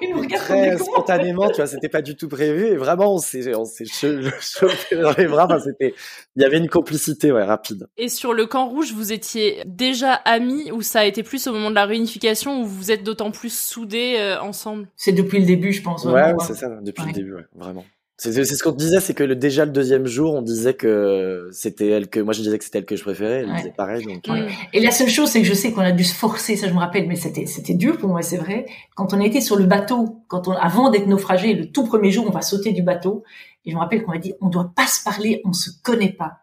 ils 0.03 0.11
nous 0.15 0.21
regardent 0.21 0.43
Très 0.45 0.77
spontanément, 0.79 1.49
tu 1.51 1.57
vois, 1.59 1.69
c'était 1.69 1.89
pas 1.89 2.03
du 2.03 2.17
tout 2.17 2.27
prévu 2.27 2.67
et 2.67 2.77
vraiment 2.77 3.15
on 3.15 3.19
s'est 3.19 3.55
on 3.55 3.65
s'est 3.65 3.85
che- 3.85 4.29
chopé 4.41 4.97
dans 5.01 5.13
les 5.17 5.27
bras. 5.29 5.45
Enfin, 5.45 5.61
c'était, 5.61 5.95
il 6.35 6.43
y 6.43 6.45
avait 6.45 6.59
une 6.59 6.69
complicité, 6.69 7.31
ouais, 7.31 7.45
rapide. 7.45 7.87
Et 7.97 8.09
sur 8.09 8.33
le 8.35 8.47
camp 8.47 8.67
rouge, 8.69 8.93
vous 8.93 9.13
étiez 9.13 9.63
déjà 9.65 10.13
amis 10.13 10.73
ou 10.73 10.83
ça 10.83 11.01
a 11.01 11.05
été 11.05 11.23
plus 11.23 11.47
au 11.47 11.53
moment 11.53 11.71
de 11.71 11.77
la 11.77 11.85
réunification 11.87 12.63
où 12.63 12.65
vous 12.67 12.91
êtes 12.91 13.05
d'autant 13.05 13.31
plus 13.31 13.38
soudés 13.47 14.17
euh, 14.19 14.41
ensemble 14.41 14.89
C'est 14.97 15.13
depuis 15.13 15.39
le 15.39 15.47
début, 15.47 15.73
je 15.73 15.83
pense. 15.83 16.05
Ouais, 16.05 16.11
vraiment, 16.11 16.41
c'est 16.41 16.55
ça, 16.55 16.69
depuis 16.83 17.03
Ouais. 17.03 17.09
le 17.09 17.15
début, 17.15 17.35
ouais, 17.35 17.47
vraiment. 17.55 17.85
C'est 18.21 18.33
ce 18.45 18.65
qu'on 18.65 18.73
disait, 18.73 18.99
c'est 18.99 19.15
que 19.15 19.23
le, 19.23 19.37
déjà 19.37 19.65
le 19.65 19.71
deuxième 19.71 20.07
jour, 20.09 20.35
on 20.35 20.43
disait 20.43 20.75
que 20.75 21.49
c'était 21.53 21.87
elle 21.87 22.09
que 22.09 22.19
moi 22.19 22.33
je 22.35 22.43
disais 22.43 22.59
que 22.59 22.65
c'était 22.65 22.79
elle 22.79 22.85
que 22.85 22.97
je 22.97 23.03
préférais, 23.05 23.43
elle 23.43 23.51
Ouais. 23.51 23.57
disait 23.59 23.73
pareil. 23.77 24.05
Donc, 24.05 24.27
Mm. 24.27 24.33
euh, 24.33 24.49
Et 24.73 24.81
la 24.81 24.91
seule 24.91 25.09
chose, 25.09 25.29
c'est 25.29 25.41
que 25.41 25.47
je 25.47 25.55
sais 25.55 25.71
qu'on 25.71 25.83
a 25.83 25.93
dû 25.93 26.03
se 26.03 26.15
forcer, 26.17 26.57
ça 26.57 26.67
je 26.67 26.73
me 26.75 26.81
rappelle, 26.81 27.07
mais 27.07 27.15
c'était 27.15 27.47
c'était 27.47 27.75
dur 27.75 27.97
pour 27.97 28.09
moi, 28.09 28.23
c'est 28.23 28.37
vrai. 28.37 28.67
Quand 28.97 29.15
on 29.15 29.21
a 29.21 29.25
été 29.25 29.41
sur 29.41 29.55
le 29.55 29.67
bateau, 29.67 30.25
quand 30.27 30.49
on 30.49 30.53
avant 30.53 30.91
d'être 30.91 31.07
naufragé, 31.07 31.55
le 31.55 31.71
tout 31.71 31.85
premier 31.87 32.11
jour, 32.11 32.25
on 32.27 32.33
va 32.33 32.43
sauter 32.43 32.73
du 32.73 32.83
bateau, 32.83 33.23
et 33.65 33.71
je 33.71 33.77
me 33.77 33.81
rappelle 33.81 34.03
qu'on 34.03 34.11
m'a 34.11 34.19
dit, 34.19 34.35
on 34.41 34.49
doit 34.49 34.73
pas 34.75 34.89
se 34.89 35.05
parler, 35.05 35.41
on 35.45 35.53
se 35.53 35.71
connaît 35.85 36.13
pas. 36.13 36.39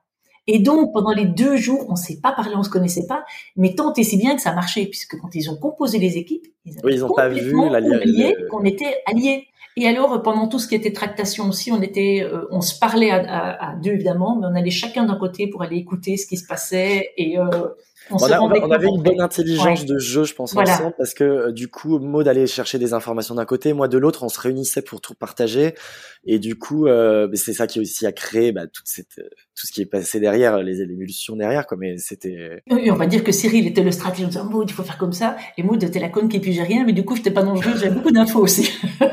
Et 0.47 0.59
donc 0.59 0.93
pendant 0.93 1.11
les 1.11 1.25
deux 1.25 1.55
jours, 1.57 1.85
on 1.89 1.95
s'est 1.95 2.19
pas 2.21 2.31
parlé, 2.31 2.55
on 2.55 2.63
se 2.63 2.69
connaissait 2.69 3.07
pas, 3.07 3.23
mais 3.55 3.73
tant 3.73 3.93
et 3.93 4.03
si 4.03 4.17
bien 4.17 4.35
que 4.35 4.41
ça 4.41 4.53
marchait, 4.53 4.85
puisque 4.85 5.17
quand 5.19 5.33
ils 5.33 5.49
ont 5.49 5.57
composé 5.57 5.97
les 5.97 6.17
équipes, 6.17 6.45
ils 6.65 6.73
avaient 6.73 6.81
Oui, 6.85 6.93
ils 6.95 7.05
ont 7.05 7.13
pas 7.13 7.29
vu 7.29 7.51
la- 7.69 7.79
oublié 7.79 8.35
qu'on 8.51 8.63
était 8.63 8.97
alliés. 9.07 9.47
Et 9.77 9.87
alors, 9.89 10.21
pendant 10.21 10.47
tout 10.47 10.57
ce 10.57 10.69
qui 10.69 10.75
était 10.75 10.93
tractation 10.93 11.49
aussi, 11.49 11.69
on 11.71 11.81
était, 11.81 12.21
euh, 12.23 12.45
on 12.49 12.61
se 12.61 12.79
parlait 12.79 13.09
à, 13.11 13.17
à- 13.17 13.71
à 13.71 13.75
deux 13.75 13.91
évidemment, 13.91 14.37
mais 14.39 14.47
on 14.49 14.55
allait 14.55 14.69
chacun 14.71 15.03
d'un 15.05 15.17
côté 15.17 15.47
pour 15.47 15.63
aller 15.63 15.75
écouter 15.75 16.15
ce 16.15 16.25
qui 16.27 16.37
se 16.37 16.47
passait. 16.47 17.09
Et 17.17 17.37
euh, 17.37 17.43
On, 18.11 18.17
On, 18.17 18.31
a- 18.31 18.39
on 18.39 18.69
avait 18.71 18.87
une 18.87 19.01
bonne 19.01 19.19
intelligence 19.19 19.79
Ouais. 19.81 19.85
de 19.87 19.97
jeu, 19.97 20.25
je 20.25 20.35
pense, 20.35 20.53
Voilà. 20.53 20.73
ensemble, 20.75 20.93
parce 20.95 21.15
que 21.15 21.23
euh, 21.23 21.51
du 21.51 21.69
coup, 21.69 21.97
Maud 21.97 22.27
allait 22.27 22.45
chercher 22.45 22.77
des 22.77 22.93
informations 22.93 23.33
d'un 23.33 23.45
côté, 23.45 23.73
moi 23.73 23.87
de 23.87 23.97
l'autre, 23.97 24.21
on 24.23 24.29
se 24.29 24.39
réunissait 24.39 24.83
pour 24.83 25.01
tout 25.01 25.15
partager, 25.15 25.73
et 26.25 26.39
du 26.39 26.57
coup, 26.57 26.87
euh, 26.87 27.27
c'est 27.33 27.53
ça 27.53 27.67
qui 27.67 27.79
aussi 27.79 28.05
a 28.05 28.11
créé 28.11 28.51
bah, 28.51 28.67
toute 28.67 28.87
cette, 28.87 29.19
euh, 29.19 29.29
tout 29.55 29.67
ce 29.67 29.71
qui 29.71 29.81
est 29.81 29.85
passé 29.85 30.19
derrière, 30.19 30.61
les 30.63 30.81
émulsions 30.81 31.35
derrière, 31.35 31.67
quoi. 31.67 31.77
Mais 31.79 31.97
c'était, 31.97 32.61
Et 32.69 32.91
on 32.91 32.95
va 32.95 33.07
dire 33.07 33.23
que 33.23 33.31
Cyril 33.31 33.67
était 33.67 33.83
le 33.83 33.91
stratège 33.91 34.25
en 34.25 34.27
disant 34.27 34.45
Maud, 34.45 34.69
il 34.69 34.73
faut 34.73 34.83
faire 34.83 34.97
comme 34.97 35.13
ça. 35.13 35.37
Et 35.57 35.63
Maud 35.63 35.83
était 35.83 35.99
la 35.99 36.09
conne 36.09 36.29
qui 36.29 36.39
pigeait 36.39 36.63
rien, 36.63 36.83
mais 36.85 36.93
du 36.93 37.05
coup, 37.05 37.15
j'étais 37.15 37.31
pas 37.31 37.43
dangereuse, 37.43 37.79
j'avais 37.79 37.95
beaucoup 37.95 38.11
d'infos 38.11 38.39
aussi. 38.39 38.71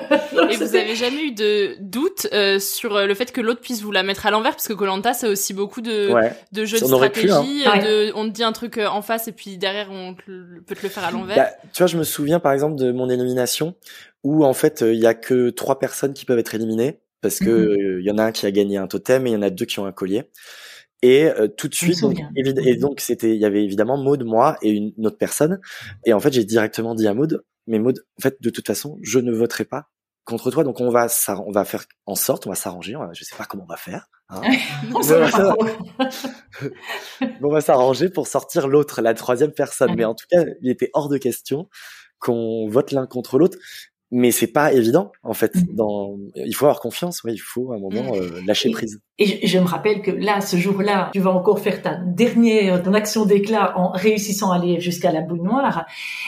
Et 0.51 0.57
vous 0.57 0.77
avez 0.77 0.95
jamais 0.95 1.25
eu 1.25 1.33
de 1.33 1.77
doute 1.81 2.27
euh, 2.33 2.59
sur 2.59 2.97
euh, 2.97 3.07
le 3.07 3.15
fait 3.15 3.33
que 3.33 3.41
l'autre 3.41 3.61
puisse 3.61 3.83
vous 3.83 3.93
la 3.93 4.03
mettre 4.03 4.27
à 4.27 4.31
l'envers? 4.31 4.53
Parce 4.53 4.69
que 4.69 4.73
Colanta 4.73 5.15
c'est 5.15 5.29
aussi 5.29 5.55
beaucoup 5.55 5.81
de 5.81 6.13
Ouais. 6.13 6.33
de 6.53 6.65
jeux 6.65 6.79
de 6.79 6.85
pu, 6.85 7.29
stratégie, 7.29 7.63
hein. 7.65 7.81
euh, 7.85 8.07
de 8.09 8.13
on 8.15 8.27
te 8.27 8.31
dit 8.31 8.43
un 8.43 8.53
truc 8.53 8.79
euh, 8.79 8.87
en 8.87 9.03
face 9.03 9.29
et 9.29 9.33
puis 9.33 9.57
derrière 9.57 9.89
on 9.91 10.15
te 10.15 10.23
peut 10.67 10.75
te 10.75 10.83
le 10.83 10.89
faire 10.89 11.05
à 11.05 11.11
l'envers. 11.11 11.37
Bah, 11.37 11.51
tu 11.73 11.79
vois, 11.83 11.87
je 11.87 11.97
me 11.97 12.05
souviens 12.05 12.41
par 12.41 12.53
exemple 12.53 12.77
de 12.77 12.93
mon 12.93 13.09
élimination 13.09 13.75
où 14.25 14.45
en 14.45 14.53
fait 14.53 14.83
euh, 14.83 14.93
il 14.93 15.01
y 15.01 15.07
a 15.07 15.15
que 15.15 15.51
trois 15.51 15.79
personnes 15.79 16.13
qui 16.13 16.25
peuvent 16.25 16.39
être 16.39 16.55
éliminées 16.55 16.99
parce 17.23 17.39
que 17.39 17.49
Mhm. 17.49 17.71
euh, 17.97 18.01
il 18.01 18.07
y 18.07 18.11
en 18.11 18.19
a 18.19 18.25
un 18.25 18.33
qui 18.33 18.45
a 18.45 18.51
gagné 18.51 18.77
un 18.77 18.87
totem 18.87 19.27
et 19.27 19.31
il 19.31 19.33
y 19.33 19.37
en 19.37 19.43
a 19.43 19.49
deux 19.51 19.65
qui 19.65 19.79
ont 19.79 19.87
un 19.87 19.93
collier. 19.93 20.25
Et 21.05 21.25
euh, 21.25 21.49
tout 21.49 21.67
de 21.69 21.75
suite, 21.75 21.97
donc, 22.03 22.17
et 22.67 22.77
donc 22.77 23.01
c'était, 23.01 23.35
il 23.35 23.41
y 23.41 23.45
avait 23.47 23.65
évidemment 23.65 23.97
Maud, 23.97 24.23
moi 24.25 24.57
et 24.63 24.71
une, 24.71 24.93
une 24.99 25.07
autre 25.07 25.19
personne. 25.19 25.61
Et 26.05 26.13
en 26.13 26.21
fait, 26.21 26.33
j'ai 26.33 26.45
directement 26.45 26.95
dit 26.95 27.09
à 27.09 27.15
Maud, 27.15 27.43
mais 27.67 27.79
Maud, 27.81 28.05
en 28.19 28.23
fait, 28.23 28.37
de 28.41 28.51
toute 28.51 28.67
façon, 28.67 28.99
je 29.03 29.19
ne 29.19 29.33
voterai 29.33 29.65
pas 29.65 29.89
contre 30.25 30.51
toi. 30.53 30.63
Donc 30.63 30.81
on 30.81 30.91
va, 30.91 31.09
on 31.47 31.51
va 31.51 31.65
faire 31.65 31.85
en 32.07 32.15
sorte, 32.15 32.47
on 32.47 32.51
va 32.51 32.55
s'arranger. 32.57 32.97
Je 33.15 33.25
sais 33.25 33.35
pas 33.37 33.45
comment 33.47 33.65
on 33.65 33.67
va 33.73 33.77
faire. 33.77 34.07
hein. 34.29 34.43
On 37.43 37.49
va- 37.51 37.61
s'arranger 37.61 38.09
pour 38.09 38.27
sortir 38.29 38.69
l'autre, 38.69 39.01
la 39.03 39.15
troisième 39.15 39.53
personne. 39.53 39.95
Mais 39.97 40.05
en 40.05 40.15
tout 40.15 40.27
cas, 40.31 40.45
il 40.61 40.71
était 40.71 40.91
hors 40.93 41.09
de 41.09 41.19
question 41.19 41.69
qu'on 42.19 42.69
vote 42.69 42.93
l'un 42.93 43.07
contre 43.07 43.39
l'autre. 43.39 43.59
Mais 44.15 44.31
c'est 44.31 44.47
pas 44.53 44.75
évident, 44.75 45.11
en 45.23 45.33
fait. 45.33 45.55
Mhm. 45.55 45.75
Dans, 45.75 46.19
il 46.37 46.55
faut 46.55 46.67
avoir 46.67 46.81
confiance. 46.81 47.25
Ouais, 47.25 47.33
il 47.33 47.39
faut 47.39 47.73
à 47.73 47.77
un 47.77 47.79
moment 47.79 48.15
euh, 48.15 48.43
lâcher 48.47 48.69
Et- 48.69 48.73
prise. 48.73 49.01
Et 49.19 49.25
je, 49.27 49.47
je 49.47 49.59
me 49.59 49.65
rappelle 49.65 50.03
que 50.03 50.11
là, 50.11 50.43
ce 50.43 50.57
jour-là, 50.59 51.11
tu 51.15 51.21
vas 51.21 51.31
encore 51.31 51.61
faire 51.61 51.81
ta 51.81 51.95
dernière, 51.97 52.83
ton 52.83 52.93
action 52.93 53.25
d'éclat 53.25 53.73
en 53.79 53.91
réussissant 53.93 54.51
à 54.53 54.57
aller 54.57 54.81
jusqu'à 54.81 55.13
la 55.13 55.23
boule 55.23 55.41
noire. 55.43 55.87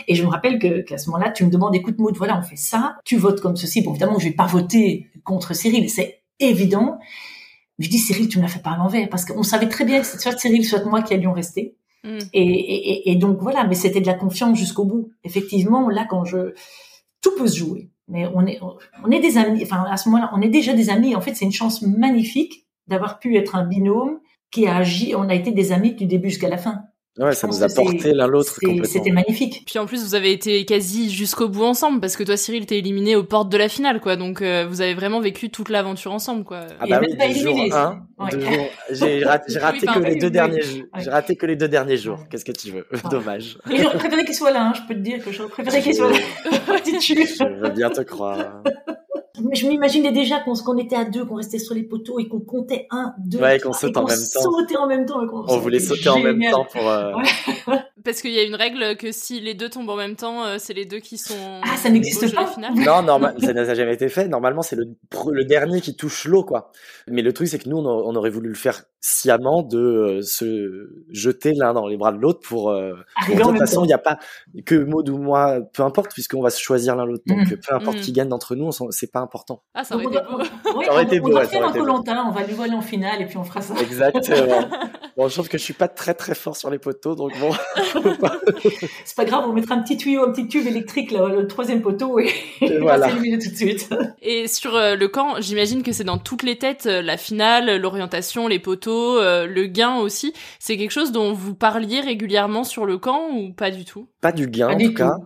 Et 0.09 0.15
je 0.15 0.23
me 0.25 0.29
rappelle 0.29 0.59
que, 0.59 0.81
qu'à 0.81 0.97
ce 0.97 1.11
moment-là, 1.11 1.31
tu 1.31 1.45
me 1.45 1.51
demandes, 1.51 1.75
écoute, 1.75 1.99
Maud, 1.99 2.17
voilà, 2.17 2.39
on 2.39 2.43
fait 2.43 2.57
ça, 2.57 2.97
tu 3.05 3.17
votes 3.17 3.41
comme 3.43 3.57
ceci. 3.57 3.83
Bon, 3.83 3.91
évidemment, 3.91 4.19
je 4.19 4.29
vais 4.29 4.35
pas 4.35 4.47
voter 4.47 5.09
contre 5.23 5.55
Cyril, 5.55 5.91
c'est 5.91 6.23
évident. 6.41 6.99
Mais 7.79 7.85
je 7.85 7.91
dis, 7.91 7.99
Cyril, 7.99 8.29
tu 8.29 8.39
me 8.39 8.43
l'as 8.45 8.49
fait 8.49 8.63
pas 8.63 8.71
à 8.71 8.77
l'envers, 8.79 9.09
parce 9.11 9.25
qu'on 9.27 9.43
savait 9.43 9.69
très 9.69 9.85
bien 9.85 10.01
que 10.01 10.07
c'est 10.07 10.19
soit 10.21 10.39
Cyril, 10.39 10.65
soit 10.65 10.83
moi 10.87 11.03
qui 11.03 11.13
allions 11.13 11.33
rester. 11.35 11.77
Mm. 12.05 12.19
Et, 12.33 12.43
et, 12.43 12.91
et- 12.93 13.11
et 13.13 13.17
donc 13.17 13.39
voilà, 13.41 13.67
mais 13.67 13.75
c'était 13.75 14.01
de 14.01 14.07
la 14.07 14.15
confiance 14.15 14.57
jusqu'au 14.59 14.85
bout. 14.85 15.11
Effectivement, 15.25 15.89
là, 15.91 16.07
quand 16.09 16.25
je, 16.25 16.55
tout 17.25 17.35
peut 17.37 17.49
se 17.49 17.59
jouer. 17.59 17.91
Mais 18.07 18.27
on 18.35 18.47
est, 18.47 18.61
on 19.03 19.11
est 19.11 19.21
des 19.21 19.39
amis. 19.39 19.63
Enfin, 19.65 19.85
à 19.91 19.97
ce 19.97 20.09
moment-là, 20.11 20.31
on 20.35 20.43
est 20.43 20.49
déjà 20.49 20.75
des 20.75 20.91
amis. 20.91 21.17
En 21.17 21.21
fait, 21.21 21.35
c'est 21.35 21.47
une 21.47 21.53
chance 21.53 21.81
magnifique 21.83 22.67
d'avoir 22.87 23.19
pu 23.19 23.37
être 23.37 23.57
un 23.57 23.65
binôme 23.65 24.21
qui 24.51 24.67
a 24.67 24.77
agi. 24.77 25.15
On 25.17 25.29
a 25.31 25.35
été 25.35 25.51
des 25.51 25.73
amis 25.73 25.95
du 25.95 26.07
début 26.07 26.29
jusqu'à 26.29 26.51
la 26.51 26.59
fin. 26.59 26.83
Ouais, 27.17 27.31
Je 27.31 27.37
ça 27.37 27.47
nous 27.47 27.63
a 27.63 27.69
porté 27.69 28.13
l'un 28.13 28.27
l'autre 28.27 28.55
complètement. 28.59 28.85
C'était 28.85 29.13
magnifique. 29.13 29.63
Puis 29.67 29.79
en 29.79 29.87
plus 29.87 30.03
vous 30.05 30.17
avez 30.17 30.33
été 30.33 30.65
quasi 30.65 31.11
jusqu'au 31.11 31.49
bout 31.49 31.63
ensemble 31.65 32.01
parce 32.01 32.17
que 32.17 32.25
toi 32.25 32.37
Cyril 32.37 32.67
t'es 32.67 32.79
éliminé 32.79 33.15
aux 33.15 33.23
portes 33.23 33.49
de 33.51 33.57
la 33.57 33.69
finale 33.69 34.01
quoi. 34.01 34.17
Donc 34.17 34.43
euh, 34.43 34.67
vous 34.69 34.81
avez 34.81 34.95
vraiment 34.95 35.21
vécu 35.21 35.49
toute 35.49 35.69
l'aventure 35.69 36.13
ensemble 36.13 36.43
quoi. 36.43 36.63
Ah 36.81 36.87
bah 36.89 37.01
oui, 37.01 37.13
du 37.15 37.39
jour 37.41 37.51
éliminé, 37.53 37.71
1, 37.71 37.71
ça. 37.71 37.99
Ouais. 38.19 38.71
j'ai 38.91 39.25
raté, 39.25 39.87
que 39.87 39.99
les 40.01 40.17
deux 40.17 40.31
derniers 40.31 40.63
jours. 40.63 40.83
J'ai 40.99 41.11
raté 41.11 41.37
que 41.37 41.47
les 41.47 41.57
deux 41.57 41.69
derniers 41.69 41.97
jours. 41.97 42.19
Qu'est-ce 42.31 42.45
que 42.45 42.53
tu 42.53 42.71
veux? 42.71 42.87
Ouais. 42.93 42.99
Dommage. 43.11 43.59
Et 43.71 43.77
j'aurais 43.77 43.99
préféré 43.99 44.25
qu'il 44.25 44.35
soit 44.35 44.51
là. 44.51 44.67
hein. 44.69 44.73
Je 44.75 44.81
peux 44.89 44.95
te 44.95 45.05
dire 45.05 45.25
que 45.25 45.31
j'aurais 45.31 45.51
préféré 45.51 45.83
qu'il 45.83 45.95
soit 45.95 46.11
là. 46.11 46.19
Je 46.87 47.61
veux 47.63 47.71
bien 47.71 47.91
te 47.91 48.01
croire. 48.03 48.63
Mais 49.43 49.57
je 49.57 49.67
m'imaginais 49.67 50.13
déjà 50.13 50.39
qu'on 50.41 50.55
qu'on 50.55 50.79
était 50.79 50.95
à 50.95 51.05
deux, 51.05 51.25
qu'on 51.25 51.35
restait 51.35 51.59
sur 51.59 51.75
les 51.75 51.83
poteaux 51.83 52.21
et 52.21 52.29
qu'on 52.29 52.39
comptait 52.41 52.87
un, 52.93 53.15
deux, 53.19 53.41
Ouais, 53.41 53.57
et 53.57 53.61
qu'on 53.61 53.73
et 53.73 53.87
en 53.87 53.91
qu'on 53.93 54.07
même 54.07 54.17
temps. 54.33 54.41
sautait 54.41 54.77
en 54.77 54.87
même 54.87 55.07
temps. 55.07 55.21
On 55.49 55.59
voulait 55.59 55.81
sauter 55.81 56.09
en 56.09 56.21
même 56.21 56.41
temps 56.53 56.65
pour, 56.73 56.89
euh, 56.89 57.04
Ouais. 57.13 57.85
Parce 58.05 58.21
qu'il 58.21 58.33
y 58.33 58.39
a 58.39 58.43
une 58.43 58.55
règle 58.55 58.97
que 58.97 59.13
si 59.13 59.41
les 59.41 59.55
deux 59.55 59.71
tombent 59.71 59.89
en 59.89 59.97
même 59.97 60.15
temps, 60.17 60.45
euh, 60.45 60.57
c'est 60.59 60.75
les 60.75 60.85
deux 60.85 60.99
qui 60.99 61.17
sont. 61.17 61.61
Ah, 61.63 61.77
ça 61.77 61.89
n'existe 61.89 62.35
pas. 62.35 62.55
Non, 62.77 63.03
normal, 63.03 63.37
ça 63.41 63.53
n'a 63.55 63.75
jamais 63.75 63.95
été 63.95 64.09
fait. 64.11 64.29
Normalement, 64.29 64.61
c'est 64.63 64.77
le, 64.77 64.85
le 65.33 65.45
dernier 65.45 65.81
qui 65.81 65.97
touche 65.97 66.27
l'eau, 66.27 66.45
quoi. 66.45 66.71
Mais 67.09 67.23
le 67.23 67.33
truc, 67.33 67.49
c'est 67.49 67.59
que 67.59 67.69
nous, 67.69 67.79
on, 67.79 67.87
a- 67.87 68.03
on 68.05 68.15
aurait 68.15 68.31
voulu 68.31 68.49
le 68.51 68.55
faire 68.55 68.83
sciemment 69.01 69.63
de 69.63 69.79
euh, 69.79 70.23
se 70.23 70.89
jeter 71.11 71.53
l'un 71.55 71.73
dans 71.75 71.87
les 71.87 71.97
bras 71.97 72.13
de 72.13 72.19
l'autre 72.19 72.41
pour. 72.47 72.71
Euh, 72.71 72.93
pour- 73.27 73.37
de 73.37 73.43
toute 73.43 73.59
façon, 73.59 73.85
il 73.85 73.89
n'y 73.89 73.93
a 73.95 73.99
pas 73.99 74.19
que 74.67 74.75
Maud 74.75 75.09
ou 75.09 75.17
moi, 75.19 75.61
peu 75.73 75.83
importe, 75.83 76.13
puisqu'on 76.13 76.43
va 76.43 76.51
se 76.51 76.61
choisir 76.61 76.97
l'un 76.97 77.07
l'autre. 77.07 77.25
Donc, 77.27 77.39
Mhm. 77.51 77.59
peu 77.67 77.75
importe 77.75 77.97
Mhm. 77.97 78.03
qui 78.03 78.13
gagne 78.13 78.29
d'entre 78.29 78.55
nous, 78.55 78.67
on 78.81 78.91
c'est 78.91 79.11
pas 79.11 79.21
important. 79.21 79.63
Ah 79.75 79.83
ça 79.85 79.95
aurait 79.95 80.05
Donc, 80.05 80.15
été 80.15 80.23
on 80.29 80.33
beau. 80.37 80.39
ouais, 80.79 80.85
Ça 80.85 80.93
aurait 80.93 81.03
on- 81.05 81.07
été 81.07 81.21
on 81.21 81.23
beau, 81.23 81.31
doit 81.31 81.39
ouais, 81.41 81.45
ça 81.47 81.51
faire 81.53 81.65
un 81.65 82.29
on 82.29 82.31
va 82.33 82.43
lui 82.45 82.55
voler 82.55 82.73
en 82.75 82.81
finale 82.83 83.23
et 83.23 83.27
puis 83.27 83.37
on 83.39 83.45
fera 83.45 83.61
ça. 83.63 83.75
Exactement. 83.81 84.69
bon, 85.17 85.29
je 85.29 85.35
trouve 85.35 85.49
que 85.49 85.59
je 85.59 85.63
suis 85.63 85.75
pas 85.75 85.89
très 85.89 86.15
très 86.15 86.35
fort 86.35 86.57
sur 86.57 86.71
les 86.71 86.79
poteaux, 86.79 87.15
donc 87.15 87.33
bon. 87.39 87.51
C'est 89.05 89.17
pas 89.17 89.25
grave, 89.25 89.45
on 89.49 89.53
mettra 89.53 89.75
un 89.75 89.83
petit 89.83 89.97
tuyau, 89.97 90.25
un 90.25 90.33
petit 90.33 90.49
tube 90.49 90.67
électrique 90.67 91.11
là, 91.11 91.29
le 91.29 91.47
troisième 91.47 91.83
poteau 91.83 92.19
et, 92.19 92.31
Et 92.61 92.79
on 92.81 92.83
voilà. 92.83 93.07
va 93.07 93.11
s'éliminer 93.11 93.39
tout 93.39 93.51
de 93.51 93.57
suite. 93.57 93.89
Et 94.23 94.49
sur 94.49 94.75
euh, 94.75 94.95
le 94.97 95.09
camp, 95.09 95.41
j'imagine 95.41 95.83
que 95.83 95.93
c'est 95.93 96.05
dans 96.05 96.19
toutes 96.19 96.43
les 96.43 96.57
têtes, 96.59 96.87
euh, 96.87 97.03
la 97.03 97.17
finale, 97.17 97.77
l'orientation, 97.81 98.49
les 98.49 98.59
poteaux, 98.59 99.19
euh, 99.19 99.47
le 99.47 99.67
gain 99.67 99.97
aussi. 99.97 100.33
C'est 100.59 100.77
quelque 100.77 100.91
chose 100.91 101.13
dont 101.13 101.33
vous 101.33 101.55
parliez 101.55 102.01
régulièrement 102.01 102.65
sur 102.65 102.87
le 102.87 102.99
camp 102.99 103.29
ou 103.33 103.53
pas 103.53 103.71
du 103.71 103.85
tout? 103.85 104.09
Pas 104.21 104.33
du 104.33 104.49
gain, 104.49 104.69
Pas 104.69 104.75
en 104.75 104.79
du 104.79 104.87
tout 104.87 104.95
cas. 104.95 105.17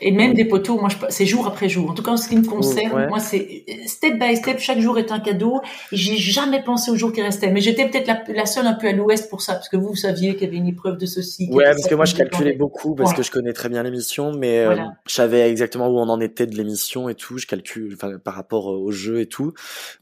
Et 0.00 0.10
même 0.12 0.34
des 0.34 0.44
poteaux, 0.44 0.78
moi, 0.78 0.88
c'est 1.10 1.26
jour 1.26 1.46
après 1.46 1.68
jour. 1.68 1.90
En 1.90 1.94
tout 1.94 2.02
cas, 2.02 2.12
en 2.12 2.16
ce 2.16 2.28
qui 2.28 2.36
me 2.36 2.44
concerne, 2.44 2.92
Ouais. 2.92 3.08
moi, 3.08 3.18
c'est 3.20 3.64
step 3.86 4.18
by 4.18 4.36
step. 4.36 4.58
Chaque 4.58 4.78
jour 4.80 4.98
est 4.98 5.12
un 5.12 5.20
cadeau. 5.20 5.60
J'ai 5.92 6.16
jamais 6.16 6.62
pensé 6.62 6.90
au 6.90 6.96
jour 6.96 7.12
qui 7.12 7.20
restait. 7.22 7.50
Mais 7.50 7.60
j'étais 7.60 7.88
peut-être 7.88 8.06
la, 8.06 8.22
la 8.34 8.46
seule 8.46 8.66
un 8.66 8.72
peu 8.74 8.88
à 8.88 8.92
l'ouest 8.92 9.28
pour 9.28 9.42
ça, 9.42 9.54
parce 9.54 9.68
que 9.68 9.76
vous, 9.76 9.88
vous 9.88 9.96
saviez 9.96 10.34
qu'il 10.34 10.44
y 10.44 10.46
avait 10.46 10.56
une 10.56 10.68
épreuve 10.68 10.96
de 10.96 11.06
ceci. 11.06 11.48
Ouais, 11.52 11.64
parce 11.64 11.86
que 11.86 11.94
moi 11.94 12.04
je 12.04 12.14
calculais 12.14 12.52
beaucoup 12.54 12.94
parce 12.94 13.10
Ouais. 13.10 13.16
que 13.16 13.22
je 13.22 13.30
connais 13.30 13.52
très 13.52 13.68
bien 13.68 13.82
l'émission, 13.82 14.32
mais 14.32 14.60
euh, 14.60 14.66
Voilà. 14.66 14.92
je 15.06 15.14
savais 15.14 15.48
exactement 15.50 15.88
où 15.88 15.98
on 15.98 16.08
en 16.08 16.20
était 16.20 16.46
de 16.46 16.56
l'émission 16.56 17.08
et 17.08 17.14
tout. 17.14 17.38
Je 17.38 17.46
calcule, 17.46 17.96
par 17.96 18.34
rapport 18.34 18.72
euh, 18.72 18.76
au 18.78 18.90
jeu 18.90 19.20
et 19.20 19.26
tout. 19.26 19.52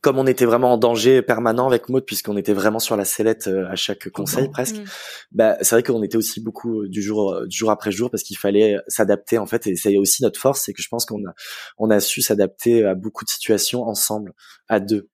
Comme 0.01 0.19
on 0.19 0.27
était 0.27 0.45
vraiment 0.45 0.73
en 0.73 0.79
danger 0.79 1.23
permanent 1.23 1.67
avec 1.67 1.89
Maud, 1.89 2.05
puisqu'on 2.05 2.37
était 2.37 2.53
vraiment 2.53 2.79
sur 2.79 2.97
la 2.97 3.05
sellette 3.05 3.49
euh, 3.49 3.67
à 3.69 3.75
chaque 3.77 4.09
conseil 4.11 4.49
presque. 4.49 4.77
Mm. 4.77 4.85
Bah 5.33 5.57
c'est 5.61 5.75
vrai 5.75 5.83
qu'on 5.83 6.03
était 6.03 6.17
aussi 6.17 6.41
beaucoup 6.41 6.87
du 6.87 7.03
jour 7.03 7.43
du 7.47 7.57
jour 7.57 7.71
après 7.71 7.91
jour 7.91 8.11
parce 8.11 8.23
qu'il 8.23 8.37
fallait 8.39 8.77
s'adapter 8.87 9.39
en 9.39 9.47
fait 9.47 9.67
et 9.67 9.77
c'est 9.89 9.97
aussi 9.97 10.23
notre 10.23 10.41
force, 10.41 10.63
c'est 10.65 10.73
que 10.73 10.83
je 10.83 10.89
pense 10.89 11.05
qu'on 11.07 11.19
a 11.27 11.33
on 11.79 11.91
a 11.91 12.01
su 12.01 12.23
s'adapter 12.23 12.85
à 12.85 12.95
beaucoup 12.95 13.25
de 13.25 13.31
situations 13.31 13.83
ensemble 13.83 14.33
à 14.69 14.81
deux. 14.81 15.09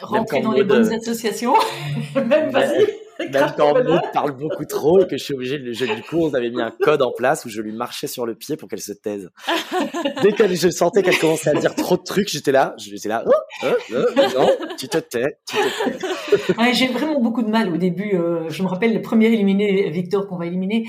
Rentrer 0.00 0.40
dans 0.40 0.52
les 0.52 0.64
bonnes 0.64 0.92
associations. 0.92 1.54
même, 2.14 2.50
vas-y. 2.50 2.86
Même 3.20 3.30
grave, 3.30 3.54
quand. 3.56 3.84
Maud 3.84 4.00
parle 4.12 4.32
beaucoup 4.32 4.64
trop 4.64 5.00
et 5.00 5.06
que 5.06 5.16
je 5.16 5.22
suis 5.22 5.34
obligé 5.34 5.56
de 5.58 5.64
le 5.64 5.72
je- 5.72 5.84
du 5.84 6.02
coup 6.02 6.16
on 6.18 6.34
avait 6.34 6.50
mis 6.50 6.60
un 6.60 6.72
code 6.72 7.00
en 7.00 7.12
place 7.12 7.44
où 7.44 7.48
je 7.48 7.60
lui 7.60 7.70
marchais 7.70 8.08
sur 8.08 8.26
le 8.26 8.34
pied 8.34 8.56
pour 8.56 8.68
qu'elle 8.68 8.80
se 8.80 8.92
taise. 8.92 9.30
Dès 10.22 10.32
que 10.32 10.52
je 10.52 10.68
sentais 10.68 11.04
qu'elle 11.04 11.18
commençait 11.18 11.50
à 11.50 11.54
dire 11.54 11.76
trop 11.76 11.96
de 11.96 12.02
trucs, 12.02 12.28
j'étais 12.28 12.50
là, 12.50 12.74
j'étais 12.76 13.08
là, 13.08 13.24
oh, 13.24 13.30
oh, 13.62 13.66
oh, 13.92 14.20
non, 14.36 14.48
tu 14.76 14.88
te 14.88 14.98
tais, 14.98 15.38
tu 15.48 15.56
te 15.56 15.90
tais. 16.50 16.58
Ouais, 16.60 16.74
j'ai 16.74 16.88
vraiment 16.88 17.20
beaucoup 17.20 17.42
de 17.42 17.50
mal 17.50 17.72
au 17.72 17.76
début. 17.76 18.16
euh, 18.16 18.48
je 18.48 18.64
me 18.64 18.68
rappelle 18.68 18.92
le 18.92 19.00
premier 19.00 19.26
éliminé, 19.26 19.88
Victor, 19.90 20.26
qu'on 20.26 20.36
va 20.36 20.46
éliminer. 20.46 20.84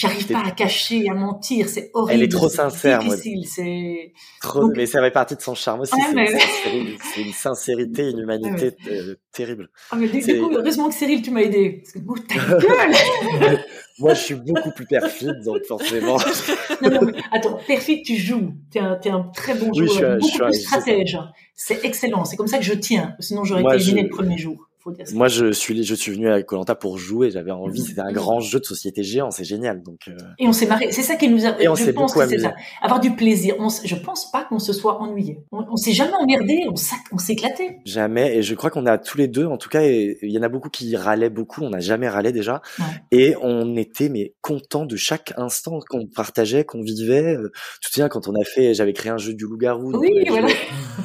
J'arrive 0.00 0.26
pas 0.28 0.42
à 0.46 0.50
cacher, 0.52 1.08
à 1.10 1.14
mentir. 1.14 1.68
C'est 1.68 1.90
horrible. 1.94 2.18
Elle 2.20 2.24
est 2.24 2.30
trop 2.32 2.48
sincère, 2.48 3.00
difficile. 3.00 3.46
C'est 3.46 4.12
Trop, 4.40 4.60
Donc- 4.60 4.72
mais 4.76 4.86
ça 4.86 5.00
fait 5.02 5.10
partie 5.10 5.36
de 5.36 5.42
son 5.42 5.54
charme 5.54 5.80
aussi. 5.80 5.94
Ouais, 5.94 6.00
c'est, 6.08 6.14
mais- 6.14 6.30
une 6.30 6.38
sincéri- 6.38 6.98
c'est 7.14 7.20
une 7.22 7.32
sincérité, 7.32 8.10
une 8.10 8.18
humanité 8.20 8.70
euh, 8.90 9.14
terrible. 9.32 9.68
ah, 9.90 9.96
mais 9.96 10.08
du, 10.08 10.22
C'est- 10.22 10.32
du 10.34 10.40
coup, 10.40 10.50
heureusement 10.54 10.88
que 10.88 10.94
Cyril, 10.94 11.20
tu 11.22 11.30
m'as 11.30 11.42
aidé. 11.42 11.82
Parce 11.82 11.92
que 11.92 11.98
oh, 12.08 12.16
ta 12.18 12.58
gueule. 12.58 13.64
Moi, 13.98 14.14
je 14.14 14.20
suis 14.20 14.34
beaucoup 14.34 14.70
plus 14.70 14.86
perfide, 14.86 15.34
donc 15.44 15.58
forcément. 15.68 16.16
non, 16.82 16.90
non, 16.90 17.00
mais 17.02 17.12
attends, 17.32 17.58
perfide, 17.66 18.02
tu 18.04 18.16
joues. 18.16 18.54
T'es 18.70 18.80
un, 18.80 18.96
t'es 18.96 19.10
un 19.10 19.24
très 19.34 19.54
bon 19.54 19.70
Oui, 19.74 19.86
joueur, 19.86 19.88
je 19.88 19.92
suis 19.94 20.04
un- 20.04 20.14
je 20.14 20.18
beaucoup 20.20 20.32
suis 20.32 20.42
un- 20.42 20.46
plus 20.46 20.60
stratège. 20.62 21.18
C'est 21.54 21.84
excellent. 21.84 22.24
C'est 22.24 22.36
comme 22.36 22.46
ça 22.46 22.56
que 22.58 22.64
je 22.64 22.72
tiens. 22.72 23.14
Sinon, 23.20 23.44
j'aurais 23.44 23.60
Moi, 23.60 23.74
été 23.74 23.82
éliminé 23.84 24.02
je- 24.02 24.06
le 24.10 24.16
premier 24.16 24.38
jour. 24.38 24.69
Faut 24.82 24.90
dire 24.92 25.06
ça. 25.06 25.14
Moi, 25.14 25.28
je 25.28 25.52
suis, 25.52 25.84
je 25.84 25.94
suis 25.94 26.12
venu 26.12 26.28
avec 26.30 26.46
Colanta 26.46 26.74
pour 26.74 26.96
jouer. 26.98 27.30
J'avais 27.30 27.50
envie. 27.50 27.82
C'était 27.82 28.00
un 28.00 28.12
grand 28.12 28.40
jeu 28.40 28.60
de 28.60 28.64
société 28.64 29.02
géant. 29.02 29.30
C'est 29.30 29.44
génial. 29.44 29.82
Donc, 29.82 30.00
euh, 30.08 30.16
Et 30.38 30.46
on 30.48 30.52
s'est 30.52 30.66
marré. 30.66 30.90
C'est 30.90 31.02
ça 31.02 31.16
qui 31.16 31.28
nous 31.28 31.44
a. 31.44 31.60
Et 31.60 31.68
on 31.68 31.74
je 31.74 31.84
s'est 31.84 31.92
pense 31.92 32.14
que 32.14 32.26
c'est 32.26 32.38
ça. 32.38 32.54
Avoir 32.80 33.00
du 33.00 33.14
plaisir. 33.14 33.54
On, 33.58 33.68
je 33.68 33.94
pense 33.96 34.30
pas 34.32 34.44
qu'on 34.44 34.58
se 34.58 34.72
soit 34.72 34.98
ennuyé. 35.00 35.40
On, 35.52 35.64
on 35.70 35.76
s'est 35.76 35.92
jamais 35.92 36.14
emmerdé. 36.18 36.62
On, 36.68 36.74
on 37.12 37.18
s'éclatait. 37.18 37.78
jamais. 37.84 38.36
Et 38.38 38.42
je 38.42 38.54
crois 38.54 38.70
qu'on 38.70 38.86
a 38.86 38.96
tous 38.98 39.18
les 39.18 39.28
deux, 39.28 39.44
en 39.46 39.56
tout 39.58 39.68
cas, 39.68 39.82
il 39.82 40.16
y 40.22 40.38
en 40.38 40.42
a 40.42 40.48
beaucoup 40.48 40.70
qui 40.70 40.96
râlaient 40.96 41.30
beaucoup. 41.30 41.62
On 41.62 41.70
n'a 41.70 41.80
jamais 41.80 42.08
râlé 42.08 42.32
déjà. 42.32 42.62
Ouais. 42.78 42.84
Et 43.12 43.34
on 43.42 43.76
était 43.76 44.08
mais 44.08 44.34
content 44.40 44.86
de 44.86 44.96
chaque 44.96 45.32
instant 45.36 45.80
qu'on 45.88 46.06
partageait, 46.06 46.64
qu'on 46.64 46.82
vivait. 46.82 47.34
Euh, 47.36 47.50
te 47.82 47.88
souviens 47.88 48.08
quand 48.08 48.28
on 48.28 48.34
a 48.34 48.44
fait, 48.44 48.72
j'avais 48.74 48.92
créé 48.92 49.10
un 49.12 49.18
jeu 49.18 49.34
du 49.34 49.44
loup-garou. 49.44 49.92
Oui, 49.98 50.08
on 50.12 50.16
a 50.16 50.20
joué- 50.24 50.28
voilà. 50.40 50.48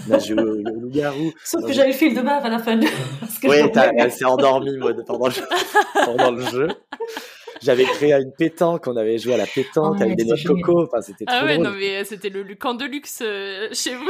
On 0.09 0.13
a 0.13 0.19
joué 0.19 0.41
au 0.41 0.79
loup-garou. 0.79 1.31
Sauf 1.43 1.65
que 1.65 1.73
j'avais 1.73 1.89
le 1.89 1.93
fil 1.93 2.15
de 2.15 2.21
bave 2.21 2.45
à 2.45 2.49
la 2.49 2.59
fin. 2.59 2.77
De... 2.77 2.85
Parce 3.19 3.37
que. 3.39 3.47
Elle 3.75 4.11
s'est 4.11 4.25
endormie 4.25 4.77
Maud, 4.77 5.03
pendant 5.05 5.27
le, 5.27 5.33
pendant 6.05 6.31
le 6.31 6.41
jeu. 6.45 6.67
J'avais 7.61 7.85
créé 7.85 8.13
une 8.13 8.31
pétanque, 8.37 8.85
on 8.87 8.95
avait 8.97 9.17
joué 9.17 9.33
à 9.33 9.37
la 9.37 9.45
pétanque 9.45 9.95
Oh, 9.99 10.01
avec 10.03 10.15
des 10.17 10.25
noix 10.25 10.35
de 10.35 10.43
coco. 10.43 10.83
Enfin, 10.83 11.01
c'était 11.01 11.25
trop 11.25 11.35
Ah 11.39 11.45
ouais, 11.45 11.55
drôle. 11.55 11.67
non 11.67 11.73
mais 11.79 11.97
euh, 11.97 12.03
c'était 12.05 12.29
le, 12.29 12.43
le 12.43 12.55
camp 12.55 12.73
de 12.73 12.85
luxe 12.85 13.19
euh, 13.21 13.67
chez 13.71 13.95
vous. 13.95 14.03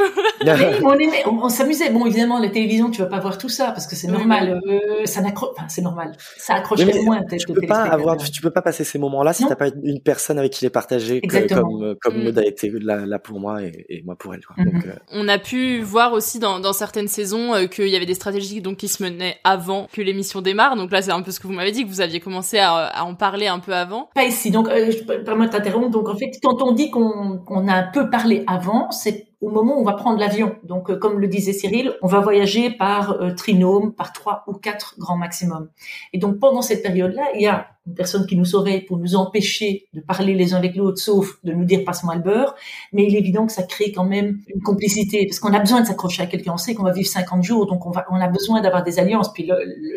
Mais 0.44 0.54
on, 0.84 0.94
aimait- 0.94 1.24
on, 1.26 1.44
on 1.44 1.50
s'amusait. 1.50 1.90
Bon, 1.92 2.06
évidemment, 2.06 2.40
la 2.40 2.50
télévision, 2.50 2.90
tu 2.90 3.02
vas 3.02 3.08
pas 3.08 3.20
voir 3.20 3.38
tout 3.38 3.50
ça 3.50 3.68
parce 3.72 3.88
que 3.88 3.96
c'est 3.96 4.08
Oui, 4.08 4.14
normal. 4.18 4.62
Euh, 4.68 5.06
ça 5.06 5.22
n'accroche, 5.22 5.50
enfin, 5.58 5.68
c'est 5.70 5.82
normal. 5.82 6.14
Ça 6.38 6.54
Oui, 6.54 6.60
accrocherait 6.60 6.92
mais 6.94 7.02
moins 7.04 7.22
peut-être 7.24 7.46
tu 7.46 7.54
peux 7.54 7.68
pas 7.68 7.84
avoir, 7.84 8.18
tu 8.18 8.42
peux 8.42 8.52
pas 8.52 8.62
passer 8.62 8.84
ces 8.84 8.98
moments-là 9.00 9.34
si 9.34 9.46
t'as 9.48 9.56
pas 9.56 9.68
une, 9.84 10.00
personne 10.02 10.40
avec 10.40 10.52
qui 10.54 10.66
les 10.66 10.70
partager 10.70 11.22
que- 11.22 11.54
comme 11.54 11.96
comme 12.02 12.16
Mm. 12.18 12.24
Maud 12.24 12.40
a 12.40 12.46
été 12.46 12.70
là, 12.82 13.06
là 13.06 13.20
pour 13.20 13.40
moi 13.40 13.62
et, 13.62 13.86
et 13.90 14.02
moi 14.04 14.16
pour 14.16 14.34
elle. 14.34 14.46
Quoi. 14.46 14.56
Mhm. 14.58 14.72
Donc, 14.72 14.86
euh, 14.88 14.94
On 15.12 15.28
a 15.28 15.38
pu 15.38 15.82
voir 15.82 16.14
aussi 16.14 16.40
dans, 16.40 16.60
dans 16.60 16.74
certaines 16.74 17.08
saisons 17.08 17.54
euh, 17.54 17.68
qu'il 17.68 17.88
y 17.90 17.96
avait 17.96 18.06
des 18.06 18.14
stratégies 18.14 18.62
donc 18.62 18.78
qui 18.78 18.88
se 18.88 19.04
menaient 19.04 19.38
avant 19.44 19.88
que 19.92 20.02
l'émission 20.02 20.42
démarre. 20.42 20.76
Donc 20.76 20.92
là, 20.92 21.02
c'est 21.02 21.12
un 21.12 21.22
peu 21.22 21.32
ce 21.32 21.40
que 21.40 21.48
vous 21.48 21.54
m'avez 21.54 21.72
dit 21.72 21.84
que 21.84 21.90
vous 21.90 22.02
aviez 22.02 22.20
commencé 22.20 22.58
à, 22.58 22.74
à 22.74 23.04
en 23.04 23.14
parler 23.16 23.35
un 23.44 23.60
peu 23.60 23.74
avant. 23.74 24.10
Pas 24.16 24.26
ici. 24.26 24.52
Donc, 24.52 24.68
euh, 24.70 24.92
je 24.92 25.04
permettre 25.04 25.54
de 25.54 25.58
t'interrompre. 25.58 25.90
Donc, 25.90 26.10
en 26.10 26.16
fait, 26.16 26.32
quand 26.42 26.62
on 26.62 26.72
dit 26.72 26.90
qu'on 26.90 27.68
a 27.68 27.74
un 27.74 27.92
peu 27.92 28.10
parlé 28.10 28.44
avant, 28.48 28.90
c'est 28.92 29.28
au 29.42 29.50
moment 29.50 29.78
où 29.78 29.82
on 29.82 29.84
va 29.84 29.94
prendre 29.94 30.20
l'avion. 30.20 30.56
Donc, 30.64 30.90
euh, 30.90 30.98
comme 30.98 31.20
le 31.20 31.28
disait 31.28 31.54
Cyril, 31.54 31.94
on 32.02 32.08
va 32.08 32.20
voyager 32.20 32.72
par 32.72 33.12
euh, 33.12 33.32
trinôme, 33.32 33.94
par 33.94 34.12
trois 34.12 34.44
ou 34.48 34.54
quatre 34.54 34.96
grands 34.98 35.18
maximum. 35.18 35.70
Et 36.14 36.18
donc, 36.18 36.40
pendant 36.40 36.62
cette 36.62 36.82
période-là, 36.82 37.24
il 37.36 37.42
y 37.42 37.48
a 37.48 37.68
une 37.86 37.94
personne 37.94 38.26
qui 38.26 38.36
nous 38.36 38.46
surveille 38.46 38.82
pour 38.82 38.98
nous 38.98 39.16
empêcher 39.16 39.88
de 39.94 40.02
parler 40.02 40.34
les 40.34 40.56
uns 40.56 40.58
avec 40.58 40.76
l'autre, 40.76 40.98
sauf 40.98 41.38
de 41.44 41.52
nous 41.52 41.66
dire 41.66 41.84
passe-moi 41.86 42.16
le 42.16 42.22
beurre. 42.22 42.56
Mais 42.92 43.06
il 43.06 43.16
est 43.16 43.20
évident 43.20 43.46
que 43.46 43.52
ça 43.52 43.62
crée 43.62 43.92
quand 43.92 44.06
même 44.06 44.40
une 44.48 44.62
complicité, 44.62 45.28
parce 45.28 45.40
qu'on 45.40 45.54
a 45.54 45.60
besoin 45.60 45.82
de 45.82 45.86
s'accrocher 45.86 46.24
à 46.24 46.26
quelqu'un. 46.26 46.54
On 46.54 46.58
sait 46.58 46.74
qu'on 46.74 46.84
va 46.84 46.94
vivre 46.94 47.08
50 47.08 47.44
jours, 47.44 47.68
donc 47.68 47.86
on 47.86 47.92
a 47.94 48.28
besoin 48.28 48.62
d'avoir 48.62 48.84
des 48.84 48.98
alliances. 48.98 49.32
Puis 49.34 49.50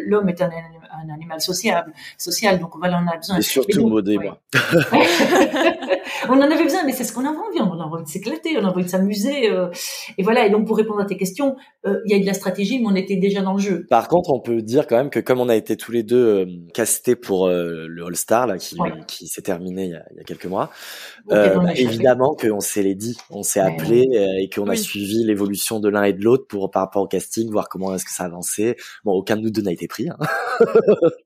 l'homme 0.07 0.29
est 0.29 0.43
un, 0.43 0.51
un 1.05 1.13
animal 1.13 1.41
sociable, 1.41 1.93
social, 2.17 2.59
donc 2.59 2.77
voilà, 2.77 3.01
on 3.03 3.09
a 3.09 3.17
besoin. 3.17 3.39
et 3.39 3.43
surtout 3.43 3.81
donc, 3.81 3.91
Maud 3.91 4.09
et 4.09 4.19
ouais. 4.19 4.33
on 6.29 6.33
en 6.35 6.41
avait 6.43 6.63
besoin, 6.65 6.85
mais 6.85 6.93
c'est 6.93 7.05
ce 7.05 7.13
qu'on 7.13 7.25
avait 7.25 7.37
envie. 7.37 7.61
On 7.61 7.81
a 7.81 7.85
envie 7.85 8.03
de 8.05 8.09
s'éclater, 8.09 8.57
on 8.59 8.65
a 8.65 8.69
envie 8.71 8.85
de 8.85 8.89
s'amuser. 8.89 9.51
euh, 9.51 9.69
et 10.17 10.23
voilà. 10.23 10.47
Et 10.47 10.51
donc, 10.51 10.67
pour 10.67 10.77
répondre 10.77 11.01
à 11.01 11.05
tes 11.05 11.17
questions, 11.17 11.57
euh, 11.87 12.01
il 12.07 12.11
y 12.13 12.15
a 12.15 12.19
eu 12.19 12.21
de 12.23 12.27
la 12.27 12.35
stratégie, 12.35 12.79
mais 12.81 12.87
on 12.89 12.95
était 12.95 13.17
déjà 13.17 13.43
dans 13.43 13.55
le 13.55 13.59
jeu. 13.59 13.87
Par 13.91 14.09
contre, 14.09 14.31
on 14.31 14.41
peut 14.41 14.63
dire 14.63 14.87
quand 14.87 14.97
même 14.97 15.11
que 15.11 15.21
comme 15.21 15.41
on 15.41 15.49
a 15.49 15.57
été 15.57 15.77
tous 15.77 15.93
les 15.93 16.03
deux 16.03 16.17
euh, 16.27 16.47
castés 16.75 17.17
pour 17.17 17.47
euh, 17.47 17.87
le 17.89 18.05
All 18.05 18.17
Star 18.17 18.47
là, 18.47 18.59
qui, 18.59 18.81
Ouais. 18.81 18.93
qui 19.07 19.27
s'est 19.29 19.43
terminé 19.43 19.85
il 19.87 19.91
y, 19.91 19.95
a, 19.95 20.05
il 20.13 20.17
y 20.19 20.21
a 20.21 20.25
quelques 20.25 20.47
mois, 20.47 20.71
Ok, 21.27 21.33
euh, 21.37 21.57
on 21.57 21.61
a 21.61 21.65
bah, 21.67 21.73
évidemment 21.77 22.35
qu'on 22.35 22.61
s'est 22.61 22.83
les 22.83 22.95
dit, 22.95 23.17
on 23.31 23.43
s'est 23.43 23.61
Ouais. 23.61 23.67
appelé 23.67 24.07
euh, 24.15 24.27
et 24.43 24.49
qu'on 24.49 24.69
a 24.69 24.77
suivi 24.77 25.25
l'évolution 25.25 25.81
de 25.81 25.89
l'un 25.89 26.03
et 26.05 26.13
de 26.13 26.23
l'autre 26.23 26.47
pour 26.49 26.71
par 26.71 26.83
rapport 26.83 27.03
au 27.03 27.07
casting, 27.09 27.51
voir 27.51 27.69
comment 27.69 27.95
est-ce 27.95 28.05
que 28.05 28.13
ça 28.13 28.25
avançait. 28.25 28.77
Bon, 29.05 29.13
aucun 29.13 29.37
de 29.37 29.43
nous 29.43 29.51
deux 29.51 29.63
n'a 29.63 29.73
été 29.73 29.87
pris. 29.89 30.09
Hein. 30.09 30.17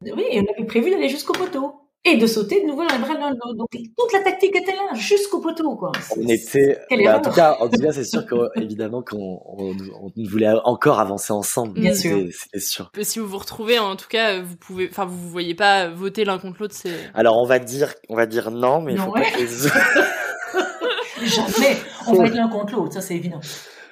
Oui, 0.02 0.24
on 0.34 0.52
avait 0.56 0.66
prévu 0.66 0.90
d'aller 0.90 1.08
jusqu'au 1.08 1.32
poteau 1.32 1.72
et 2.04 2.16
de 2.16 2.26
sauter 2.26 2.62
de 2.62 2.66
nouveau 2.66 2.84
dans 2.84 2.94
les 2.94 3.00
bras 3.00 3.14
de 3.14 3.20
l'un 3.20 3.30
de 3.30 3.38
l'autre. 3.42 3.54
Donc, 3.54 3.68
toute 3.72 4.12
la 4.12 4.20
tactique 4.20 4.56
était 4.56 4.72
là, 4.72 4.94
jusqu'au 4.94 5.40
poteau, 5.40 5.76
quoi. 5.76 5.92
On 6.16 6.26
était, 6.26 6.78
Quelle 6.88 7.04
bah, 7.04 7.18
en 7.18 7.20
tout 7.20 7.30
cas, 7.30 7.56
en 7.60 7.68
tout 7.68 7.80
cas, 7.80 7.92
c'est 7.92 8.04
sûr 8.04 8.26
qu'évidemment 8.26 9.02
qu'on 9.08 9.40
on, 9.46 9.76
on 10.00 10.12
voulait 10.24 10.50
encore 10.64 10.98
avancer 10.98 11.32
ensemble. 11.32 11.80
Bien 11.80 11.94
sûr. 11.94 12.26
C'était 12.32 12.58
sûr. 12.58 12.90
Si 13.02 13.18
vous 13.20 13.28
vous 13.28 13.38
retrouvez, 13.38 13.78
en 13.78 13.94
tout 13.94 14.08
cas, 14.08 14.40
vous 14.40 14.56
pouvez, 14.56 14.88
enfin, 14.90 15.04
vous 15.04 15.16
vous 15.16 15.30
voyez 15.30 15.54
pas 15.54 15.88
voter 15.88 16.24
l'un 16.24 16.38
contre 16.38 16.56
l'autre. 16.60 16.74
C'est 16.74 16.90
Alors 17.14 17.38
on 17.38 17.46
va 17.46 17.58
dire, 17.58 17.94
on 18.08 18.16
va 18.16 18.26
dire 18.26 18.50
non, 18.50 18.80
mais 18.80 18.92
il 18.92 18.98
faut 18.98 19.12
ouais. 19.12 19.22
pas 19.22 19.30
que 19.30 19.38
les 19.38 19.46
Jamais. 21.28 21.76
On 22.08 22.14
va 22.14 22.26
être 22.26 22.34
l'un 22.34 22.48
contre 22.48 22.74
l'autre, 22.74 22.94
ça 22.94 23.00
c'est 23.00 23.14
évident. 23.14 23.40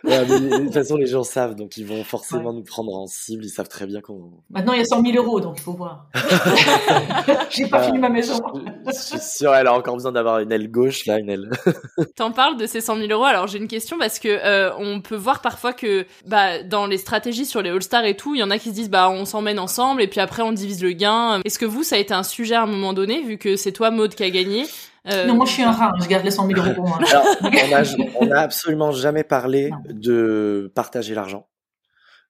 Ouais, 0.04 0.24
mais 0.28 0.40
de 0.58 0.64
toute 0.64 0.72
façon, 0.74 0.96
les 0.96 1.06
gens 1.06 1.22
savent, 1.24 1.54
donc 1.54 1.76
ils 1.76 1.86
vont 1.86 2.02
forcément 2.04 2.52
nous 2.52 2.62
prendre 2.62 2.94
en 2.94 3.06
cible. 3.06 3.44
Ils 3.44 3.50
savent 3.50 3.68
très 3.68 3.86
bien 3.86 4.00
qu'on. 4.00 4.30
Maintenant, 4.50 4.72
il 4.72 4.78
y 4.78 4.82
a 4.82 4.84
100 4.84 5.02
000 5.04 5.16
euros, 5.16 5.40
donc 5.40 5.56
il 5.58 5.62
faut 5.62 5.72
voir. 5.72 6.06
J'ai 7.50 7.66
pas 7.66 7.78
Ah. 7.78 7.82
fini 7.84 7.98
ma 7.98 8.08
maison. 8.08 8.40
Je 8.86 8.92
suis 8.92 9.18
sûr, 9.20 9.54
elle 9.54 9.66
a 9.66 9.74
encore 9.74 9.94
besoin 9.94 10.12
d'avoir 10.12 10.38
une 10.40 10.52
aile 10.52 10.70
gauche, 10.70 11.06
là, 11.06 11.18
une 11.18 11.28
aile. 11.30 11.50
T'en 12.16 12.32
parles 12.32 12.56
de 12.56 12.66
ces 12.66 12.80
100 12.80 12.96
000 12.96 13.08
euros? 13.10 13.24
Alors 13.24 13.46
j'ai 13.46 13.58
une 13.58 13.68
question 13.68 13.98
parce 13.98 14.18
que 14.18 14.28
euh, 14.28 14.70
on 14.78 15.00
peut 15.00 15.16
voir 15.16 15.40
parfois 15.40 15.72
que 15.72 16.06
bah 16.26 16.62
dans 16.62 16.86
les 16.86 16.98
stratégies 16.98 17.46
sur 17.46 17.62
les 17.62 17.70
All 17.70 17.82
Stars 17.82 18.04
et 18.04 18.16
tout, 18.16 18.34
il 18.34 18.38
y 18.38 18.42
en 18.42 18.50
a 18.50 18.58
qui 18.58 18.70
se 18.70 18.74
disent 18.74 18.90
bah 18.90 19.10
on 19.10 19.24
s'emmène 19.24 19.58
ensemble 19.58 20.02
et 20.02 20.08
puis 20.08 20.20
après 20.20 20.42
on 20.42 20.52
divise 20.52 20.82
le 20.82 20.92
gain. 20.92 21.40
Est-ce 21.44 21.58
que 21.58 21.66
vous 21.66 21.82
ça 21.82 21.96
a 21.96 21.98
été 21.98 22.14
un 22.14 22.22
sujet 22.22 22.54
à 22.54 22.62
un 22.62 22.66
moment 22.66 22.92
donné 22.92 23.22
vu 23.22 23.38
que 23.38 23.56
c'est 23.56 23.72
toi 23.72 23.90
Maud 23.90 24.14
qui 24.14 24.22
a 24.22 24.30
gagné? 24.30 24.64
Euh, 25.08 25.26
Non, 25.26 25.34
moi 25.34 25.46
je 25.46 25.52
suis 25.52 25.62
un 25.62 25.72
rat, 25.72 25.92
je 26.02 26.06
garde 26.08 26.24
les 26.24 26.30
100 26.30 26.46
000 26.48 26.60
euros 26.60 26.74
pour 26.74 26.88
moi. 26.88 26.98
Alors, 27.10 27.24
on 27.42 27.72
a, 27.74 27.82
on 28.26 28.30
a 28.30 28.38
absolument 28.40 28.92
jamais 28.92 29.24
parlé 29.24 29.70
Non. 29.70 29.78
de 29.88 30.70
partager 30.74 31.14
l'argent. 31.14 31.46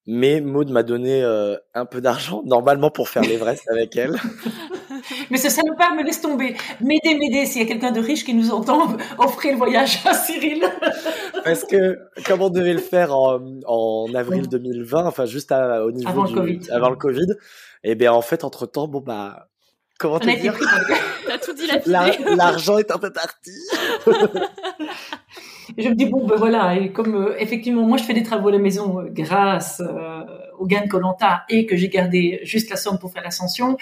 Mais 0.06 0.40
Maud 0.40 0.70
m'a 0.70 0.82
donné 0.82 1.22
euh, 1.22 1.56
un 1.74 1.84
peu 1.84 2.00
d'argent, 2.00 2.42
normalement 2.46 2.90
pour 2.90 3.08
faire 3.08 3.22
l'Everest 3.22 3.68
avec 3.70 3.96
elle. 3.96 4.16
Mais 5.30 5.36
ce 5.38 5.48
salopard 5.50 5.94
me 5.94 6.02
laisse 6.04 6.20
tomber. 6.20 6.56
M'aider, 6.80 7.14
m'aider, 7.18 7.46
s'il 7.46 7.62
y 7.62 7.64
a 7.64 7.68
quelqu'un 7.68 7.90
de 7.92 8.00
riche 8.00 8.24
qui 8.24 8.34
nous 8.34 8.50
entend, 8.50 8.96
offrez 9.18 9.52
le 9.52 9.56
voyage 9.58 10.00
à 10.06 10.14
Cyril. 10.14 10.62
Parce 11.44 11.64
que, 11.64 11.98
comme 12.26 12.40
on 12.42 12.50
devait 12.50 12.72
le 12.72 12.80
faire 12.80 13.14
en, 13.16 13.40
en 13.66 14.06
avril 14.14 14.48
2020, 14.48 15.06
enfin 15.06 15.26
juste 15.26 15.52
à- 15.52 15.84
au 15.84 15.92
niveau 15.92 16.08
Avant 16.08 16.24
le 16.24 16.32
Covid. 16.34 16.60
avant 16.70 16.90
le 16.90 16.96
Covid, 16.96 17.26
et 17.84 17.94
bien 17.94 18.12
en 18.12 18.22
fait, 18.22 18.42
entre 18.44 18.66
temps, 18.66 18.88
bon 18.88 19.00
bah, 19.00 19.48
comment 20.00 20.14
On 20.16 20.18
te 20.18 20.40
dire, 20.40 20.56
T'as 21.26 21.38
tout 21.38 21.52
dit 21.52 21.66
la 21.68 21.78
L'ar- 21.86 22.34
l'argent 22.36 22.78
est 22.78 22.90
un 22.90 22.98
peu 22.98 23.12
parti. 23.12 23.52
Je 25.78 25.88
me 25.88 25.94
dis, 25.94 26.06
bon, 26.06 26.26
ben 26.26 26.34
voilà, 26.36 26.74
et 26.76 26.90
comme 26.92 27.14
euh, 27.14 27.36
effectivement, 27.38 27.82
moi 27.86 27.96
je 27.96 28.02
fais 28.02 28.12
des 28.12 28.24
travaux 28.24 28.48
à 28.48 28.52
la 28.52 28.58
maison 28.58 28.98
euh, 29.00 29.08
grâce 29.08 29.80
euh, 29.80 30.22
au 30.58 30.66
gain 30.66 30.82
de 30.82 30.88
Colanta 30.88 31.44
et 31.48 31.64
que 31.64 31.76
j'ai 31.76 31.88
gardé 31.88 32.40
juste 32.42 32.70
la 32.70 32.76
somme 32.76 32.98
pour 32.98 33.12
faire 33.12 33.22
l'ascension, 33.22 33.76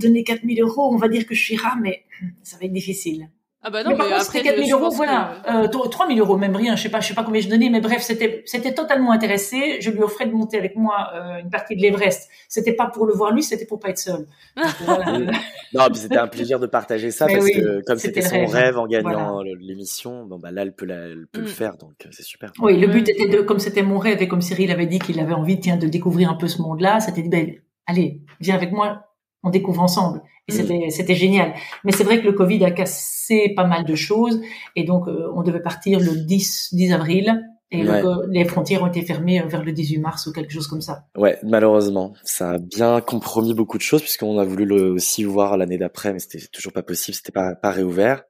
donner 0.00 0.24
4000 0.24 0.60
euros, 0.62 0.90
on 0.92 0.96
va 0.96 1.06
dire 1.08 1.24
que 1.26 1.34
je 1.36 1.42
suis 1.44 1.56
rat, 1.56 1.76
mais 1.80 2.04
ça 2.42 2.56
va 2.58 2.66
être 2.66 2.72
difficile. 2.72 3.28
Ah 3.68 3.70
bah 3.70 3.82
non, 3.82 3.90
mais 3.90 3.96
mais, 3.96 3.98
par 4.10 4.18
contre, 4.18 4.22
c'était 4.30 4.44
4000 4.44 4.66
je 4.68 4.72
euros, 4.74 4.84
pense 4.84 4.96
voilà. 4.96 5.32
que- 5.44 5.64
Euh, 5.66 5.88
3000 5.88 6.20
euros, 6.20 6.36
même 6.36 6.54
rien, 6.54 6.76
je 6.76 6.82
sais 6.84 6.88
pas, 6.88 7.00
je 7.00 7.08
sais 7.08 7.14
pas 7.14 7.24
combien 7.24 7.40
je 7.40 7.48
donnais, 7.48 7.68
mais 7.68 7.80
bref, 7.80 8.00
c'était, 8.02 8.42
c'était 8.46 8.72
totalement 8.72 9.10
intéressé. 9.10 9.78
Je 9.80 9.90
lui 9.90 10.00
offrais 10.02 10.26
de 10.26 10.32
monter 10.32 10.56
avec 10.56 10.76
moi 10.76 11.10
euh, 11.14 11.40
une 11.42 11.50
partie 11.50 11.74
de 11.74 11.82
l'Everest. 11.82 12.30
C'était 12.48 12.74
pas 12.74 12.86
pour 12.86 13.06
le 13.06 13.12
voir 13.12 13.32
lui, 13.32 13.42
c'était 13.42 13.66
pour 13.66 13.80
pas 13.80 13.88
être 13.88 13.98
seul. 13.98 14.26
Donc, 14.56 14.66
voilà. 14.84 15.04
Non, 15.74 15.86
puis 15.90 15.96
c'était 15.98 16.16
un 16.18 16.28
plaisir 16.28 16.60
de 16.60 16.66
partager 16.68 17.10
ça 17.10 17.26
Mais 17.26 17.34
parce 17.34 17.44
oui, 17.46 17.52
que 17.54 17.82
comme 17.84 17.98
c'était 17.98 18.22
son 18.22 18.36
rêve. 18.46 18.50
rêve 18.50 18.78
en 18.78 18.86
gagnant 18.86 19.32
Voilà. 19.34 19.50
l'émission, 19.58 20.24
bon 20.24 20.38
bah 20.38 20.52
là 20.52 20.62
elle 20.62 20.72
peut, 20.72 20.86
la- 20.86 20.94
elle 21.08 21.26
peut 21.32 21.40
le 21.40 21.46
Mm. 21.46 21.48
faire 21.48 21.76
donc 21.76 21.94
euh, 22.06 22.08
c'est 22.12 22.22
super. 22.22 22.52
Oui, 22.60 22.78
le 22.78 22.86
but 22.86 23.08
était 23.08 23.26
de, 23.28 23.40
comme 23.42 23.58
c'était 23.58 23.82
mon 23.82 23.98
rêve 23.98 24.22
et 24.22 24.28
comme 24.28 24.42
Cyril 24.42 24.70
avait 24.70 24.86
dit 24.86 25.00
qu'il 25.00 25.18
avait 25.18 25.34
envie, 25.34 25.58
tiens, 25.58 25.76
de 25.76 25.88
découvrir 25.88 26.30
un 26.30 26.34
peu 26.34 26.46
ce 26.46 26.62
monde-là, 26.62 27.00
c'était 27.00 27.22
dit, 27.22 27.28
ben, 27.28 27.52
allez, 27.86 28.20
viens 28.40 28.54
avec 28.54 28.70
moi, 28.70 29.02
on 29.46 29.50
découvre 29.50 29.80
ensemble. 29.82 30.20
Et 30.48 30.52
Mm. 30.52 30.56
c'était, 30.56 30.90
c'était 30.90 31.14
génial. 31.14 31.54
Mais 31.84 31.92
c'est 31.92 32.04
vrai 32.04 32.20
que 32.20 32.26
le 32.26 32.32
Covid 32.32 32.62
a 32.64 32.70
cassé 32.70 33.52
pas 33.56 33.64
mal 33.66 33.84
de 33.84 33.94
choses 33.94 34.40
et 34.76 34.84
donc 34.84 35.08
euh, 35.08 35.26
on 35.34 35.42
devait 35.42 35.62
partir 35.62 35.98
le 35.98 36.14
10, 36.14 36.68
10 36.72 36.92
avril 36.92 37.42
et 37.72 37.78
Ouais. 37.84 38.00
donc, 38.02 38.04
euh, 38.04 38.26
les 38.30 38.44
frontières 38.44 38.82
ont 38.84 38.86
été 38.86 39.02
fermées 39.02 39.40
euh, 39.40 39.46
vers 39.46 39.64
le 39.64 39.72
18 39.72 39.98
mars 39.98 40.26
ou 40.28 40.32
quelque 40.32 40.52
chose 40.52 40.68
comme 40.68 40.82
ça. 40.82 41.06
Ouais, 41.16 41.36
malheureusement, 41.42 42.12
ça 42.22 42.50
a 42.52 42.58
bien 42.58 43.00
compromis 43.00 43.54
beaucoup 43.54 43.76
de 43.76 43.82
choses 43.82 44.02
puisqu'on 44.02 44.38
a 44.38 44.44
voulu 44.44 44.64
le 44.66 44.90
aussi 44.92 45.24
voir 45.24 45.56
l'année 45.56 45.78
d'après, 45.78 46.12
mais 46.12 46.20
c'était 46.20 46.46
toujours 46.52 46.72
pas 46.72 46.82
possible, 46.84 47.16
c'était 47.16 47.32
pas 47.32 47.56
pas 47.56 47.70
réouvert. 47.72 48.22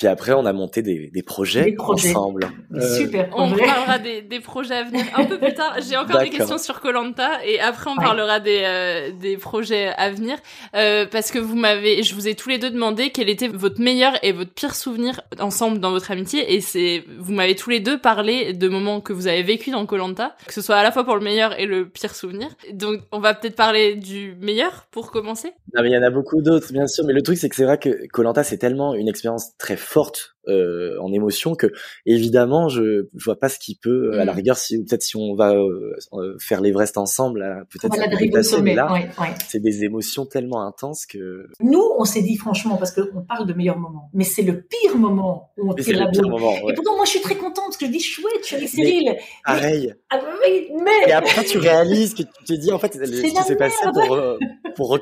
Puis 0.00 0.08
après, 0.08 0.32
on 0.32 0.46
a 0.46 0.54
monté 0.54 0.80
des, 0.80 1.10
des 1.12 1.22
projets, 1.22 1.62
Des 1.66 1.72
projets. 1.74 2.08
ensemble. 2.16 2.48
Euh, 2.74 2.96
Super 2.96 3.28
On 3.36 3.50
parlera 3.54 3.98
des, 3.98 4.22
des 4.22 4.40
projets 4.40 4.74
à 4.76 4.82
venir 4.84 5.04
un 5.14 5.26
peu 5.26 5.38
plus 5.38 5.52
tard. 5.52 5.76
J'ai 5.86 5.94
encore 5.98 6.20
des 6.20 6.30
questions 6.30 6.56
sur 6.56 6.80
Colanta 6.80 7.44
et 7.44 7.60
après 7.60 7.90
on 7.90 7.98
Ouais. 8.00 8.04
parlera 8.06 8.40
des, 8.40 8.62
euh, 8.64 9.10
des 9.20 9.36
projets 9.36 9.88
à 9.98 10.10
venir 10.10 10.38
euh, 10.74 11.04
parce 11.04 11.30
que 11.30 11.38
vous 11.38 11.54
m'avez, 11.54 12.02
je 12.02 12.14
vous 12.14 12.28
ai 12.28 12.34
tous 12.34 12.48
les 12.48 12.56
deux 12.56 12.70
demandé 12.70 13.10
quel 13.10 13.28
était 13.28 13.48
votre 13.48 13.78
meilleur 13.78 14.14
et 14.24 14.32
votre 14.32 14.52
pire 14.54 14.74
souvenir 14.74 15.20
ensemble 15.38 15.80
dans 15.80 15.90
votre 15.90 16.10
amitié 16.10 16.54
et 16.54 16.62
c'est 16.62 17.04
vous 17.18 17.34
m'avez 17.34 17.54
tous 17.54 17.68
les 17.68 17.80
deux 17.80 17.98
parlé 17.98 18.54
de 18.54 18.68
moments 18.70 19.02
que 19.02 19.12
vous 19.12 19.26
avez 19.26 19.42
vécu 19.42 19.70
dans 19.70 19.84
Colanta, 19.84 20.34
que 20.46 20.54
ce 20.54 20.62
soit 20.62 20.76
à 20.76 20.82
la 20.82 20.92
fois 20.92 21.04
pour 21.04 21.14
le 21.16 21.20
meilleur 21.22 21.60
et 21.60 21.66
le 21.66 21.86
pire 21.86 22.14
souvenir. 22.14 22.48
Donc 22.72 23.00
on 23.12 23.18
va 23.20 23.34
peut-être 23.34 23.56
parler 23.56 23.96
du 23.96 24.34
meilleur 24.40 24.86
pour 24.92 25.10
commencer. 25.10 25.52
Non, 25.76 25.82
mais 25.82 25.90
il 25.90 25.94
y 25.94 25.98
en 25.98 26.02
a 26.02 26.10
beaucoup 26.10 26.40
d'autres, 26.40 26.72
bien 26.72 26.86
sûr. 26.86 27.04
Mais 27.04 27.12
le 27.12 27.20
truc, 27.22 27.36
c'est 27.36 27.50
que 27.50 27.56
c'est 27.56 27.64
vrai 27.64 27.76
que 27.78 28.06
Colanta, 28.08 28.42
c'est 28.44 28.56
tellement 28.58 28.94
une 28.94 29.08
expérience 29.08 29.56
très 29.58 29.76
forte 29.92 30.36
euh, 30.48 30.96
en 31.00 31.12
émotion 31.12 31.54
que, 31.54 31.66
évidemment, 32.06 32.68
je, 32.68 33.08
je 33.14 33.24
vois 33.24 33.38
pas 33.38 33.48
ce 33.48 33.58
qui 33.58 33.74
peut, 33.76 34.18
à 34.18 34.24
la 34.24 34.32
Mm. 34.32 34.36
rigueur, 34.36 34.56
si 34.56 34.82
peut-être 34.84 35.02
si 35.02 35.16
on 35.16 35.34
va 35.34 35.52
euh, 35.54 35.92
euh, 36.14 36.36
faire 36.38 36.60
l'Everest 36.60 36.96
ensemble, 36.98 37.40
peut-être 37.70 37.94
ça 37.94 38.04
peut 38.08 38.62
mais 38.62 38.74
là, 38.74 38.92
ouais, 38.92 39.08
ouais. 39.20 39.34
c'est 39.48 39.60
des 39.60 39.84
émotions 39.84 40.26
tellement 40.26 40.66
intenses 40.66 41.06
que. 41.06 41.46
Nous, 41.60 41.82
on 41.98 42.04
s'est 42.04 42.22
dit 42.22 42.36
franchement, 42.36 42.76
parce 42.76 42.92
qu'on 42.92 43.22
parle 43.28 43.46
de 43.46 43.52
meilleurs 43.52 43.78
moments, 43.78 44.10
mais 44.14 44.24
c'est 44.24 44.42
le 44.42 44.62
pire 44.62 44.96
moment 44.96 45.50
où 45.58 45.70
on 45.70 45.74
Mais 45.74 45.82
tire 45.82 45.98
la 45.98 46.06
boule. 46.10 46.30
moment. 46.30 46.52
Et 46.58 46.64
Ouais. 46.64 46.74
pourtant, 46.74 46.96
moi, 46.96 47.04
je 47.04 47.10
suis 47.10 47.20
très 47.20 47.36
contente 47.36 47.64
parce 47.66 47.76
que 47.76 47.86
je 47.86 47.90
dis 47.90 48.00
chouette, 48.00 48.32
je 48.42 48.46
suis 48.46 48.56
avec 48.56 48.68
Cyril. 48.68 49.16
Pareil. 49.44 49.94
Ah 50.10 50.20
oui, 50.46 50.68
mais 50.82 51.08
Et 51.08 51.12
après, 51.12 51.44
tu 51.44 51.58
réalises 51.58 52.14
que 52.14 52.22
tu 52.22 52.44
te 52.44 52.52
dis, 52.54 52.72
en 52.72 52.78
fait, 52.78 52.94
ce 52.94 53.20
qui 53.22 53.30
s'est 53.30 53.56
passé 53.56 53.76
pour, 53.92 54.14
euh, 54.14 54.38
pour 54.76 54.94
euh, 54.94 54.98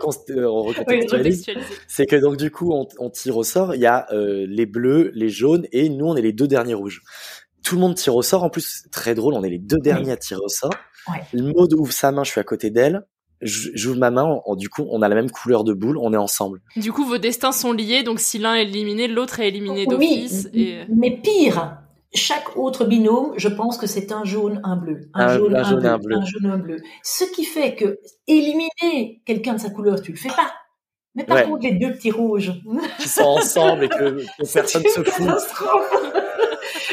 on 0.47 0.63
recontextualise, 0.63 1.41
Recontextualiser. 1.43 1.67
c'est 1.87 2.07
que 2.07 2.17
donc 2.17 2.37
du 2.37 2.51
coup 2.51 2.73
on, 2.73 2.87
on 2.99 3.11
tire 3.11 3.37
au 3.37 3.45
sort. 3.45 3.75
Il 3.75 3.81
y 3.81 3.87
a 3.87 4.07
les 4.13 4.67
bleus, 4.67 5.11
les 5.15 5.28
jaunes 5.31 5.67
et 5.73 5.89
nous 5.89 6.07
on 6.07 6.17
est 6.17 6.23
les 6.23 6.33
deux 6.33 6.49
derniers 6.49 6.75
rouges. 6.75 7.03
Tout 7.65 7.75
le 7.75 7.81
monde 7.81 7.97
tire 7.97 8.15
au 8.17 8.23
sort. 8.23 8.45
En 8.45 8.51
plus 8.51 8.85
très 8.93 9.15
drôle, 9.15 9.35
on 9.35 9.43
est 9.43 9.51
les 9.51 9.59
deux 9.59 9.79
derniers 9.79 10.13
à 10.13 10.17
tirer 10.17 10.41
au 10.43 10.49
sort. 10.49 10.71
Ouais. 11.09 11.23
Le 11.33 11.43
Maud 11.53 11.73
ouvre 11.75 11.93
sa 11.93 12.13
main, 12.13 12.25
je 12.25 12.31
suis 12.31 12.41
à 12.41 12.45
côté 12.45 12.71
d'elle. 12.71 13.03
j'ouvre 13.41 13.99
ma 13.99 14.11
main, 14.11 14.41
on- 14.47 14.57
du 14.57 14.69
coup, 14.69 14.85
on 14.91 15.01
a 15.01 15.09
la 15.09 15.15
même 15.15 15.31
couleur 15.31 15.63
de 15.63 15.73
boule, 15.73 15.97
on 15.99 16.13
est 16.13 16.17
ensemble. 16.17 16.61
Du 16.77 16.93
coup, 16.93 17.05
vos 17.05 17.19
destins 17.19 17.53
sont 17.53 17.73
liés, 17.73 18.03
donc 18.03 18.19
si 18.19 18.39
l'un 18.39 18.55
est 18.57 18.63
éliminé, 18.65 19.07
l'autre 19.07 19.39
est 19.39 19.47
éliminé 19.49 19.85
Oui, 19.87 19.87
d'office. 19.87 20.49
Et... 20.55 20.81
mais 20.93 21.21
pire, 21.23 21.77
chaque 22.13 22.57
autre 22.57 22.85
binôme, 22.85 23.35
je 23.37 23.47
pense 23.49 23.79
que 23.79 23.87
c'est 23.87 24.11
un 24.11 24.25
jaune, 24.25 24.61
un 24.65 24.75
bleu. 24.77 25.03
Un, 25.15 25.27
Un- 25.29 25.37
jaune, 25.39 25.55
un 25.55 25.61
un, 25.61 25.63
jaune, 25.63 25.79
bleu, 25.81 25.89
un 25.89 25.99
bleu. 25.99 26.17
Un 26.17 26.25
jaune, 26.25 26.47
un 26.47 26.59
bleu. 26.59 26.77
Ce 27.05 27.25
qui 27.33 27.45
fait 27.45 27.77
que 27.77 27.99
éliminer 28.27 29.23
quelqu'un 29.25 29.55
de 29.55 29.61
sa 29.61 29.71
couleur, 29.71 30.01
tu 30.03 30.11
le 30.13 30.19
fais 30.19 30.29
pas. 30.31 30.51
Mais 31.19 31.25
par 31.25 31.37
Ouais. 31.39 31.43
contre, 31.45 31.65
les 31.65 31.73
deux 31.73 31.93
petits 31.93 32.13
rouges. 32.13 32.53
Qui 33.01 33.09
sont 33.09 33.25
ensemble 33.25 33.85
et 33.85 33.89
que, 33.89 34.21
que 34.39 34.53
personne 34.55 34.85
se 34.85 35.03
fout. 35.03 35.27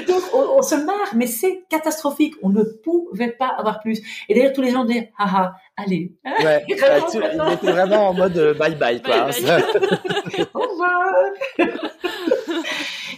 Donc, 0.07 0.21
on, 0.33 0.57
on 0.57 0.61
se 0.63 0.73
marre, 0.75 1.13
mais 1.15 1.27
c'est 1.27 1.63
catastrophique. 1.69 2.33
On 2.41 2.49
ne 2.49 2.63
pouvait 2.63 3.31
pas 3.31 3.49
avoir 3.57 3.79
plus. 3.81 4.01
Et 4.27 4.33
d'ailleurs, 4.33 4.53
tous 4.53 4.61
les 4.63 4.71
gens 4.71 4.83
disaient, 4.83 5.11
ah 5.19 5.27
ah, 5.35 5.55
allez. 5.77 6.13
Ouais, 6.25 6.65
Vraiment, 6.75 6.99
bah, 6.99 7.07
tu- 7.11 7.17
il 7.19 7.53
était 7.53 7.71
vraiment 7.71 8.09
en 8.09 8.13
mode 8.15 8.37
euh, 8.37 8.53
bye 8.55 8.73
bye, 8.75 8.99
quoi. 9.01 9.25
Bye 9.29 9.43
bye. 9.43 9.63
Au 10.55 10.59
revoir. 10.59 11.13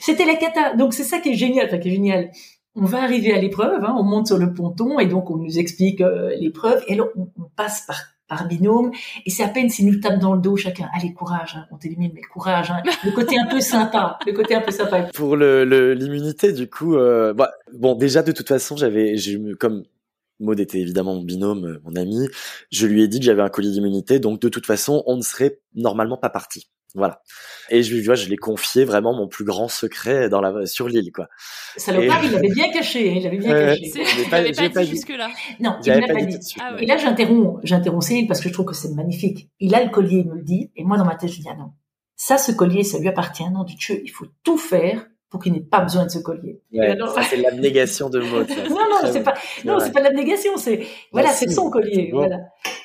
C'était 0.02 0.26
la 0.26 0.36
cata. 0.36 0.74
Donc 0.76 0.94
c'est 0.94 1.04
ça 1.04 1.20
qui 1.20 1.30
est 1.30 1.36
génial, 1.36 1.68
enfin 1.68 1.78
qui 1.80 1.90
est 1.90 1.94
génial. 1.94 2.32
On 2.76 2.86
va 2.86 3.02
arriver 3.02 3.34
à 3.34 3.40
l'épreuve, 3.40 3.84
hein, 3.84 3.96
on 3.98 4.04
monte 4.04 4.28
sur 4.28 4.38
le 4.38 4.54
ponton 4.54 5.00
et 5.00 5.08
donc 5.08 5.32
on 5.32 5.38
nous 5.38 5.58
explique 5.58 6.00
euh, 6.02 6.30
l'épreuve 6.40 6.84
et 6.88 6.96
là 6.96 7.06
on, 7.16 7.28
on 7.40 7.50
passe 7.56 7.82
par 7.88 7.98
par 8.28 8.48
binôme 8.48 8.92
et 9.26 9.30
c'est 9.30 9.44
à 9.44 9.50
peine 9.50 9.70
s'ils 9.70 9.88
nous 9.88 10.00
tapent 10.00 10.20
dans 10.20 10.34
le 10.34 10.42
dos 10.42 10.56
chacun. 10.56 10.90
Allez 10.94 11.14
courage, 11.14 11.56
hein, 11.56 11.66
on 11.72 11.78
t'élimine 11.78 12.12
mais 12.14 12.22
courage. 12.22 12.72
Hein. 12.72 12.82
Le 13.04 13.12
côté 13.12 13.40
un 13.40 13.48
peu 13.48 13.62
sympa, 13.62 14.20
le 14.26 14.34
côté 14.34 14.56
un 14.56 14.62
peu 14.62 14.72
sympa. 14.72 15.04
Pour 15.14 15.36
le 15.36 15.94
l'immunité, 15.94 16.54
du 16.54 16.70
coup, 16.70 16.96
euh, 16.96 17.34
bah, 17.34 17.52
bon, 17.74 17.96
déjà 17.96 18.24
de 18.24 18.32
toute 18.32 18.48
façon, 18.48 18.78
j'avais, 18.78 19.16
comme 19.60 19.84
Maud 20.40 20.60
était 20.60 20.80
évidemment 20.80 21.16
mon 21.16 21.24
binôme, 21.24 21.66
euh, 21.66 21.82
mon 21.84 21.96
ami, 21.96 22.28
je 22.72 22.88
lui 22.88 23.04
ai 23.04 23.08
dit 23.08 23.20
que 23.20 23.26
j'avais 23.26 23.42
un 23.42 23.50
collier 23.50 23.72
d'immunité, 23.72 24.20
donc 24.20 24.42
de 24.42 24.50
toute 24.50 24.66
façon, 24.66 25.04
on 25.06 25.18
ne 25.18 25.22
serait 25.22 25.60
normalement 25.76 26.18
pas 26.18 26.30
parti. 26.30 26.70
Voilà. 26.96 27.22
Et 27.70 27.84
je 27.84 27.94
lui 27.94 28.02
vois, 28.04 28.16
je 28.16 28.28
l'ai 28.30 28.38
confié 28.38 28.86
vraiment 28.86 29.14
mon 29.14 29.28
plus 29.28 29.44
grand 29.44 29.68
secret 29.68 30.30
dans 30.30 30.42
la 30.42 30.66
sur 30.66 30.88
l'île, 30.88 31.12
quoi. 31.12 31.28
Salopard, 31.76 32.24
Et- 32.24 32.28
il 32.28 32.32
l'avait 32.34 32.50
bien 32.50 32.72
caché, 32.72 33.10
hein, 33.10 33.14
il 33.18 33.24
l'avait 33.24 33.38
bien 33.38 33.52
caché. 33.54 33.82
L'ai 33.82 33.92
Tu 34.24 34.30
pas- 34.30 34.44
pas 34.44 34.70
pas 34.70 34.84
dit 34.84 34.90
jusque-là. 34.92 35.30
Non, 35.60 35.78
il 35.86 35.92
ne 35.94 36.00
l'a 36.00 36.08
pas 36.08 36.14
pas 36.14 36.24
dit. 36.26 36.40
Ah 36.60 36.74
ouais. 36.76 36.84
Et 36.84 36.86
là, 36.86 36.98
j'interromps, 36.98 37.60
j'interromps 37.64 38.06
Cyril 38.08 38.28
parce 38.28 38.40
que 38.40 38.48
je 38.50 38.54
trouve 38.54 38.66
que 38.66 38.74
c'est 38.76 38.94
magnifique. 38.96 39.50
Il 39.60 39.76
a 39.76 39.84
le 39.84 39.90
collier, 39.90 40.20
il 40.20 40.30
me 40.30 40.36
le 40.36 40.44
dit, 40.44 40.72
et 40.76 40.84
moi, 40.84 40.98
dans 40.98 41.06
ma 41.06 41.16
tête, 41.16 41.30
je 41.30 41.42
dis, 41.42 41.48
ah 41.52 41.56
non. 41.56 41.72
Ça, 42.16 42.38
ce 42.38 42.52
collier, 42.52 42.84
ça 42.84 42.98
lui 43.00 43.08
appartient. 43.10 43.48
Non, 43.52 43.64
du 43.64 43.76
Dieu, 43.76 44.02
il 44.04 44.10
faut 44.10 44.26
tout 44.44 44.58
faire 44.58 45.06
pour 45.30 45.42
qu'il 45.42 45.52
n'ait 45.52 45.60
pas 45.60 45.82
besoin 45.82 46.06
de 46.06 46.10
ce 46.10 46.20
collier. 46.20 46.62
Ouais, 46.72 46.98
ça, 47.14 47.22
c'est 47.24 47.38
l'abnégation 47.38 48.10
de 48.10 48.22
ça. 48.22 48.28
non, 48.70 48.76
non, 48.76 49.12
c'est 49.12 49.20
bon. 49.20 49.26
pas, 49.26 49.34
non, 49.66 49.80
c'est 49.80 49.92
pas 49.92 50.00
de 50.00 50.06
l'abnégation, 50.06 50.56
c'est, 50.56 50.86
voilà, 51.12 51.30
c'est 51.30 51.50
son 51.50 51.70
collier, 51.70 52.10
Bon. 52.12 52.20
voilà. 52.20 52.38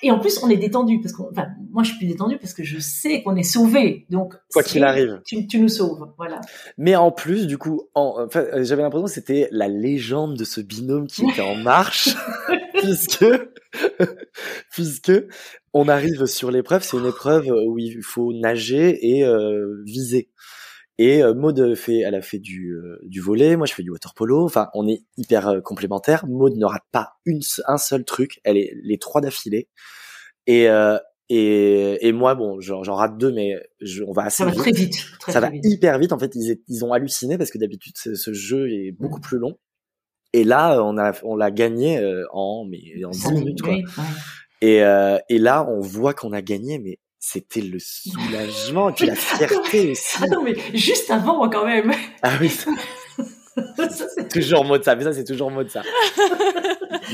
Et 0.03 0.11
en 0.11 0.19
plus, 0.19 0.43
on 0.43 0.51
est 0.51 0.57
détendu 0.57 1.01
parce 1.01 1.15
enfin, 1.31 1.47
moi, 1.71 1.85
je 1.85 1.91
suis 1.91 1.99
plus 1.99 2.09
détendu 2.09 2.37
parce 2.39 2.53
que 2.53 2.65
je 2.65 2.81
sais 2.81 3.23
qu'on 3.23 3.37
est 3.37 3.45
sauvé. 3.45 4.07
Donc, 4.11 4.35
Quoi 4.53 4.65
qu'il 4.65 4.83
arrive. 4.83 5.21
tu, 5.25 5.47
tu 5.47 5.61
nous 5.61 5.69
sauves, 5.69 6.13
voilà. 6.17 6.41
Mais 6.79 6.97
en 6.97 7.13
plus, 7.13 7.47
du 7.47 7.59
coup, 7.59 7.83
en, 7.95 8.25
enfin, 8.27 8.41
euh, 8.53 8.65
j'avais 8.65 8.83
l'impression 8.83 9.07
que 9.07 9.13
c'était 9.13 9.49
la 9.53 9.69
légende 9.69 10.37
de 10.37 10.45
ce 10.45 10.61
binôme 10.61 11.07
qui 11.07 11.25
était 11.29 11.43
en 11.43 11.55
marche, 11.55 12.09
puisque, 12.75 13.25
puisque 14.73 15.13
on 15.73 15.89
arrive 15.89 16.27
sur 16.27 16.51
l'épreuve. 16.51 16.83
C'est 16.83 16.97
une 16.97 17.07
épreuve 17.07 17.47
où 17.47 17.79
il 17.79 18.03
faut 18.03 18.33
nager 18.33 19.17
et 19.17 19.25
euh, 19.25 19.81
viser. 19.87 20.31
Et 21.05 21.21
euh, 21.21 21.35
Maud 21.35 21.75
fait, 21.75 21.99
elle 21.99 22.15
a 22.15 22.23
fait 22.23 22.39
du, 22.39 22.75
euh, 22.75 22.97
du 23.03 23.21
volet, 23.21 23.57
moi 23.57 23.67
je 23.67 23.75
fais 23.75 23.83
du 23.83 23.91
water 23.91 24.15
polo. 24.15 24.45
Enfin, 24.45 24.69
on 24.73 24.87
est 24.87 25.03
hyper 25.17 25.49
euh, 25.49 25.61
complémentaires. 25.61 26.25
Maud 26.29 26.57
ne 26.57 26.65
rate 26.65 26.85
pas 26.93 27.15
une, 27.25 27.41
un 27.67 27.77
seul 27.77 28.05
truc. 28.05 28.39
Elle 28.45 28.57
est 28.57 28.73
les 28.85 28.99
trois 28.99 29.21
d'affilée. 29.21 29.69
Et 30.47 30.69
euh, 30.69 30.97
et, 31.29 32.07
et 32.07 32.13
moi, 32.13 32.37
bon, 32.37 32.61
j'en 32.61 32.95
rate 32.95 33.19
deux, 33.19 33.33
mais 33.33 33.55
je, 33.81 34.05
on 34.05 34.13
va 34.13 34.25
assez 34.25 34.45
Ça 34.45 34.45
va 34.45 34.53
très 34.53 34.71
vite, 34.71 34.95
très, 35.19 35.33
ça 35.33 35.41
très 35.41 35.49
va 35.49 35.53
vite. 35.53 35.65
hyper 35.65 35.99
vite. 35.99 36.13
En 36.13 36.21
fait, 36.21 36.37
ils, 36.37 36.61
ils 36.69 36.85
ont 36.85 36.93
halluciné 36.93 37.37
parce 37.37 37.51
que 37.51 37.59
d'habitude, 37.59 37.95
ce, 37.97 38.33
jeu 38.33 38.71
est 38.71 38.93
beaucoup 38.93 39.21
plus 39.21 39.39
long. 39.39 39.59
Et 40.33 40.45
là, 40.45 40.77
euh, 40.77 40.83
on 40.83 40.99
a, 40.99 41.13
on 41.25 41.35
l'a 41.35 41.51
gagné 41.51 42.01
en, 42.33 42.65
mais 42.71 43.05
en 43.05 43.11
10 43.11 43.19
Ça, 43.19 43.31
minutes, 43.33 43.63
quoi. 43.63 43.73
oui, 43.73 43.85
ouais. 43.99 44.05
Et, 44.63 44.85
euh, 44.85 45.19
et 45.29 45.39
là, 45.39 45.69
on 45.69 45.81
voit 45.81 46.15
qu'on 46.15 46.33
a 46.33 46.41
gagné, 46.41 46.79
mais 46.79 47.01
c'était 47.25 47.61
le 47.61 47.79
soulagement 47.79 48.93
puis 48.97 49.07
la 49.07 49.15
fierté 49.15 49.93
aussi. 49.93 50.25
Attends, 50.25 50.43
mais 50.43 50.57
juste 50.75 51.09
avant, 51.11 51.49
quand 51.49 51.65
même. 51.65 51.93
Ah 52.21 52.33
oui, 52.41 52.49
ça, 52.51 52.71
toujours 54.33 54.65
Maud 54.65 54.83
ça. 54.83 54.97
Mais 54.97 55.05
ça, 55.05 55.13
c'est 55.13 55.25
toujours 55.25 55.51
Maud 55.51 55.71
ça. 55.71 55.83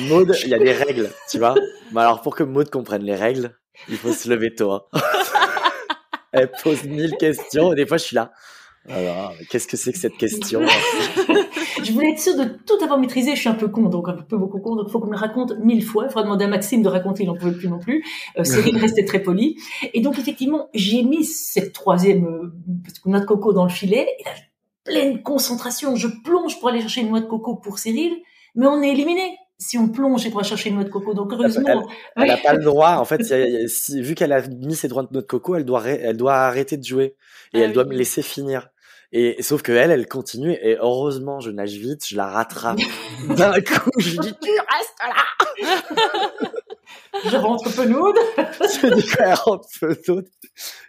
Maud, 0.09 0.35
il 0.45 0.49
y 0.49 0.55
a 0.55 0.59
des 0.59 0.73
règles, 0.73 1.11
tu 1.31 1.39
vois. 1.39 1.55
Mais 1.93 2.01
alors, 2.01 2.23
pour 2.23 2.35
que 2.35 2.43
Maud 2.43 2.71
comprenne 2.71 3.03
les 3.03 3.15
règles, 3.15 3.55
il 3.89 3.99
faut 3.99 4.13
se 4.13 4.29
lever 4.31 4.55
tôt. 4.55 4.73
hein. 4.73 4.83
Elle 6.33 6.51
pose 6.63 6.85
mille 6.85 7.15
questions 7.19 7.73
et 7.73 7.77
des 7.77 7.87
fois, 7.87 7.99
je 7.99 8.05
suis 8.05 8.17
là. 8.17 8.33
Alors, 8.89 9.35
qu'est-ce 9.51 9.67
que 9.67 9.77
c'est 9.77 9.93
que 9.93 9.99
cette 9.99 10.17
question 10.17 10.61
je 11.83 11.93
voulais 11.93 12.11
être 12.11 12.19
sûre 12.19 12.37
de 12.37 12.45
tout 12.45 12.83
avoir 12.83 12.99
maîtrisé. 12.99 13.35
Je 13.35 13.41
suis 13.41 13.49
un 13.49 13.55
peu 13.55 13.69
con, 13.69 13.83
donc 13.83 14.09
un 14.09 14.15
peu 14.15 14.37
beaucoup 14.37 14.61
con, 14.61 14.77
donc 14.77 14.87
il 14.89 14.91
faut 14.91 15.01
qu'on 15.01 15.07
me 15.07 15.13
le 15.13 15.19
raconte 15.19 15.59
mille 15.59 15.85
fois. 15.85 16.05
Il 16.05 16.09
faudra 16.09 16.23
demander 16.23 16.45
à 16.45 16.49
Maxime 16.49 16.83
de 16.83 16.89
raconter, 16.89 17.25
il 17.25 17.27
n'en 17.27 17.37
pouvait 17.37 17.53
plus 17.53 17.69
non 17.69 17.79
plus. 17.79 18.05
Euh, 18.39 18.45
Cyril 18.45 18.77
restait 18.81 19.05
très 19.05 19.23
poli. 19.23 19.57
Et 19.95 20.01
donc 20.01 20.19
effectivement, 20.19 20.69
j'ai 20.75 21.03
mis 21.03 21.25
cette 21.25 21.73
troisième 21.73 22.27
euh, 22.27 22.53
noix 23.07 23.21
de 23.21 23.27
coco 23.27 23.53
dans 23.53 23.65
le 23.65 23.71
filet. 23.71 24.07
Et 24.19 24.25
là, 24.25 24.31
pleine 24.85 25.23
concentration, 25.23 25.97
je 25.97 26.09
plonge 26.25 26.59
pour 26.59 26.69
aller 26.69 26.81
chercher 26.81 27.03
une 27.03 27.11
noix 27.11 27.21
de 27.21 27.27
coco 27.27 27.57
pour 27.57 27.79
Cyril, 27.79 28.17
mais 28.55 28.67
on 28.67 28.83
est 28.83 28.91
éliminé 28.91 29.37
si 29.59 29.77
on 29.77 29.89
plonge 29.89 30.25
et 30.25 30.31
qu'on 30.31 30.39
va 30.39 30.45
chercher 30.45 30.69
une 30.69 30.77
noix 30.77 30.85
de 30.85 30.89
coco. 30.91 31.15
Donc 31.15 31.33
heureusement, 31.33 31.89
Elle 32.17 32.29
n'a 32.29 32.37
pas 32.37 32.53
le 32.55 32.63
droit. 32.65 32.93
En 32.97 33.05
fait, 33.05 33.23
si- 33.69 34.01
vu 34.03 34.15
qu'elle 34.15 34.33
a 34.33 34.41
mis 34.47 34.77
ses 34.77 34.89
droits 34.89 35.03
de 35.03 35.09
notre 35.13 35.27
coco, 35.27 35.57
elle 35.57 35.65
doit, 35.65 35.85
elle 35.87 36.17
doit 36.17 36.35
arrêter 36.35 36.77
de 36.77 36.85
jouer 36.85 37.17
et 37.55 37.61
Ah 37.63 37.65
elle 37.65 37.73
doit 37.73 37.85
me 37.85 37.95
laisser 37.95 38.23
finir. 38.23 38.69
Et 39.11 39.43
sauf 39.43 39.63
que 39.63 39.73
elle, 39.73 39.91
elle 39.91 40.07
continue 40.07 40.53
et 40.53 40.77
heureusement, 40.81 41.41
je 41.41 41.51
nage 41.51 41.73
vite, 41.73 42.07
je 42.07 42.15
la 42.17 42.27
rattrape. 42.27 42.79
D'un 43.37 43.55
coup, 43.61 43.91
je 43.99 44.11
dis 44.21 44.35
tu 44.41 44.51
restes 44.51 44.99
là. 45.01 46.49
je 47.25 47.37
rentre 47.37 47.75
penaude. 47.75 48.17
Je 48.37 48.95
dis 48.95 49.07
qu'elle 49.07 49.35
rentre 49.35 49.69
peu 49.81 49.97
d'autres. 50.07 50.29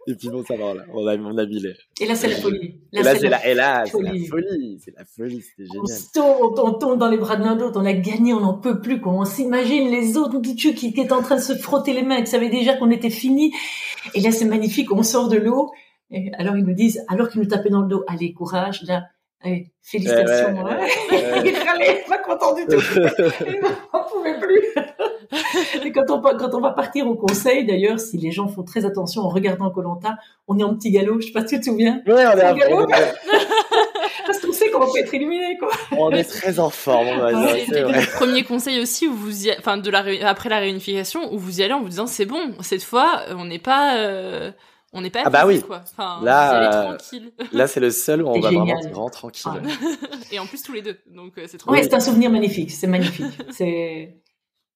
Et 0.08 0.16
puis 0.16 0.30
bon, 0.30 0.44
ça 0.46 0.56
va. 0.56 0.74
Là. 0.74 0.84
On 0.94 1.06
a, 1.08 1.16
on 1.18 1.38
a 1.38 1.46
mis 1.46 1.60
les- 1.60 1.76
Et 2.02 2.06
là, 2.08 2.16
c'est 2.16 2.28
la 2.28 2.36
folie. 2.38 2.80
Et 2.94 3.04
là, 3.04 3.16
c'est 3.16 3.24
la 3.24 3.30
la, 3.30 3.48
et 3.48 3.54
là, 3.54 3.84
c'est 3.86 4.02
la 4.02 4.12
folie. 4.28 4.80
C'est 4.84 4.94
la 4.98 5.06
folie. 5.06 5.42
C'était 5.42 5.70
On 5.78 5.86
génial. 5.86 6.00
se 6.00 6.12
tombe, 6.14 6.60
on 6.60 6.74
tombe 6.74 6.98
dans 7.00 7.10
les 7.10 7.18
bras 7.18 7.36
de 7.36 7.44
l'un 7.44 7.56
d'autre, 7.56 7.80
on 7.82 7.86
a 7.86 7.94
gagné, 7.94 8.34
on 8.34 8.40
n'en 8.40 8.54
peut 8.56 8.80
plus. 8.82 9.00
Quoi. 9.02 9.14
On 9.14 9.26
s'imagine 9.26 9.90
les 9.92 10.18
autres 10.18 10.40
qui, 10.42 10.56
qui 10.56 10.88
étaient 10.88 11.12
en 11.12 11.22
train 11.22 11.36
de 11.36 11.42
se 11.42 11.56
frotter 11.56 11.94
les 11.94 12.04
mains, 12.04 12.22
qui 12.22 12.28
savaient 12.28 12.50
déjà 12.50 12.76
qu'on 12.78 12.92
était 12.92 13.10
fini. 13.10 13.54
Et 14.16 14.22
là, 14.22 14.32
c'est 14.32 14.46
magnifique, 14.46 14.92
on 14.92 15.04
sort 15.04 15.28
de 15.30 15.38
l'eau. 15.38 15.72
Et 16.12 16.32
alors, 16.38 16.56
ils 16.58 16.64
nous 16.64 16.74
disent, 16.74 17.04
alors 17.08 17.30
qu'ils 17.30 17.42
nous 17.42 17.48
tapaient 17.48 17.70
dans 17.70 17.82
le 17.82 17.88
dos, 17.88 18.04
allez, 18.08 18.34
courage, 18.34 18.82
là, 18.88 19.04
allez, 19.42 19.72
félicitations. 19.84 20.54
Ouais, 20.56 20.64
ouais, 20.64 20.72
hein. 20.72 20.80
ouais, 21.12 21.32
ouais. 21.44 21.50
Il 21.52 21.56
râlait, 21.68 22.04
pas 22.08 22.18
content 22.18 22.56
du 22.56 22.66
tout. 22.66 22.82
on 23.94 24.04
pouvait 24.10 24.40
plus. 24.40 24.64
Et 25.86 25.92
quand 25.92 26.10
on, 26.10 26.22
quand 26.22 26.54
on 26.54 26.62
va 26.62 26.72
partir 26.72 27.08
au 27.08 27.16
conseil, 27.16 27.66
d'ailleurs, 27.66 28.00
si 28.00 28.18
les 28.18 28.32
gens 28.32 28.48
font 28.48 28.64
très 28.64 28.86
attention 28.86 29.22
en 29.22 29.30
regardant 29.30 29.70
Colanta, 29.70 30.18
on 30.48 30.58
est 30.58 30.64
en 30.64 30.74
petit 30.76 30.92
galop, 30.92 31.20
je 31.22 31.28
sais 31.28 31.32
pas 31.32 31.42
si 31.48 31.56
tu 31.56 31.60
te 31.60 31.66
souviens. 31.66 32.02
Ouais, 32.08 32.14
on 32.14 32.32
est, 32.32 32.34
Petit 32.36 32.42
à- 32.46 32.54
galop, 32.54 32.90
est- 32.90 33.16
parce 34.26 34.40
qu'on 34.40 34.52
sait 34.52 34.70
qu'on 34.70 34.80
va 34.80 34.86
pas 34.88 35.00
être 35.00 35.14
éliminé, 35.14 35.58
quoi. 35.58 35.70
on 35.98 36.12
est 36.12 36.24
très 36.24 36.60
en 36.60 36.70
forme. 36.70 37.08
C'était 37.66 37.82
le 37.82 38.16
premier 38.18 38.44
conseil 38.44 38.80
aussi 38.82 39.08
où 39.08 39.14
vous 39.14 39.48
y... 39.48 39.52
enfin 39.58 39.78
de 39.78 39.90
la 39.90 40.02
ré- 40.02 40.22
après 40.24 40.50
la 40.50 40.60
réunification 40.60 41.34
où 41.34 41.38
vous 41.40 41.60
y 41.60 41.64
allez 41.64 41.74
en 41.74 41.82
vous 41.82 41.90
disant 41.90 42.08
c'est 42.08 42.26
bon 42.26 42.54
cette 42.62 42.84
fois 42.84 43.22
on 43.36 43.46
n'est 43.46 43.60
pas 43.60 43.98
euh, 43.98 44.52
on 44.94 45.02
n'est 45.02 45.10
pas 45.12 45.22
Ah 45.26 45.30
bah 45.30 45.44
oui. 45.46 45.62
quoi. 45.62 45.82
Enfin, 45.84 46.20
Là, 46.24 46.84
euh, 46.84 46.96
tranquille. 46.96 47.32
Là, 47.54 47.68
c'est 47.68 47.80
le 47.80 47.92
seul 47.92 48.24
où 48.24 48.28
on 48.28 48.40
va 48.40 48.50
génial. 48.50 48.78
vraiment, 48.84 49.10
tranquille. 49.10 49.52
Ah. 49.54 49.60
Et 50.32 50.40
en 50.40 50.46
plus 50.48 50.62
tous 50.64 50.74
les 50.74 50.82
deux 50.82 50.98
donc 51.08 51.34
euh, 51.38 51.46
c'est 51.48 51.58
trop 51.58 51.72
Ouais, 51.72 51.84
c'est 51.84 51.94
un 51.94 52.00
souvenir 52.00 52.30
magnifique, 52.32 52.72
c'est 52.72 52.88
magnifique. 52.88 53.26
c'est 53.52 54.16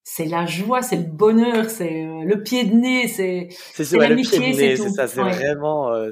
c'est 0.04 0.26
la 0.26 0.46
joie, 0.46 0.82
c'est 0.82 0.98
le 0.98 1.04
bonheur, 1.04 1.70
c'est 1.70 2.06
euh, 2.06 2.24
le 2.26 2.44
pied 2.44 2.66
de 2.66 2.74
nez, 2.76 3.08
c'est 3.08 3.50
C'est 3.74 3.98
l'amitié, 3.98 4.40
pied 4.40 4.52
de 4.52 4.56
c'est 4.58 4.68
nez, 4.70 4.76
tout. 4.78 4.84
c'est 4.84 4.90
ça, 4.90 5.08
c'est 5.08 5.22
Ouais. 5.22 5.32
vraiment. 5.32 5.92
euh, 5.94 6.12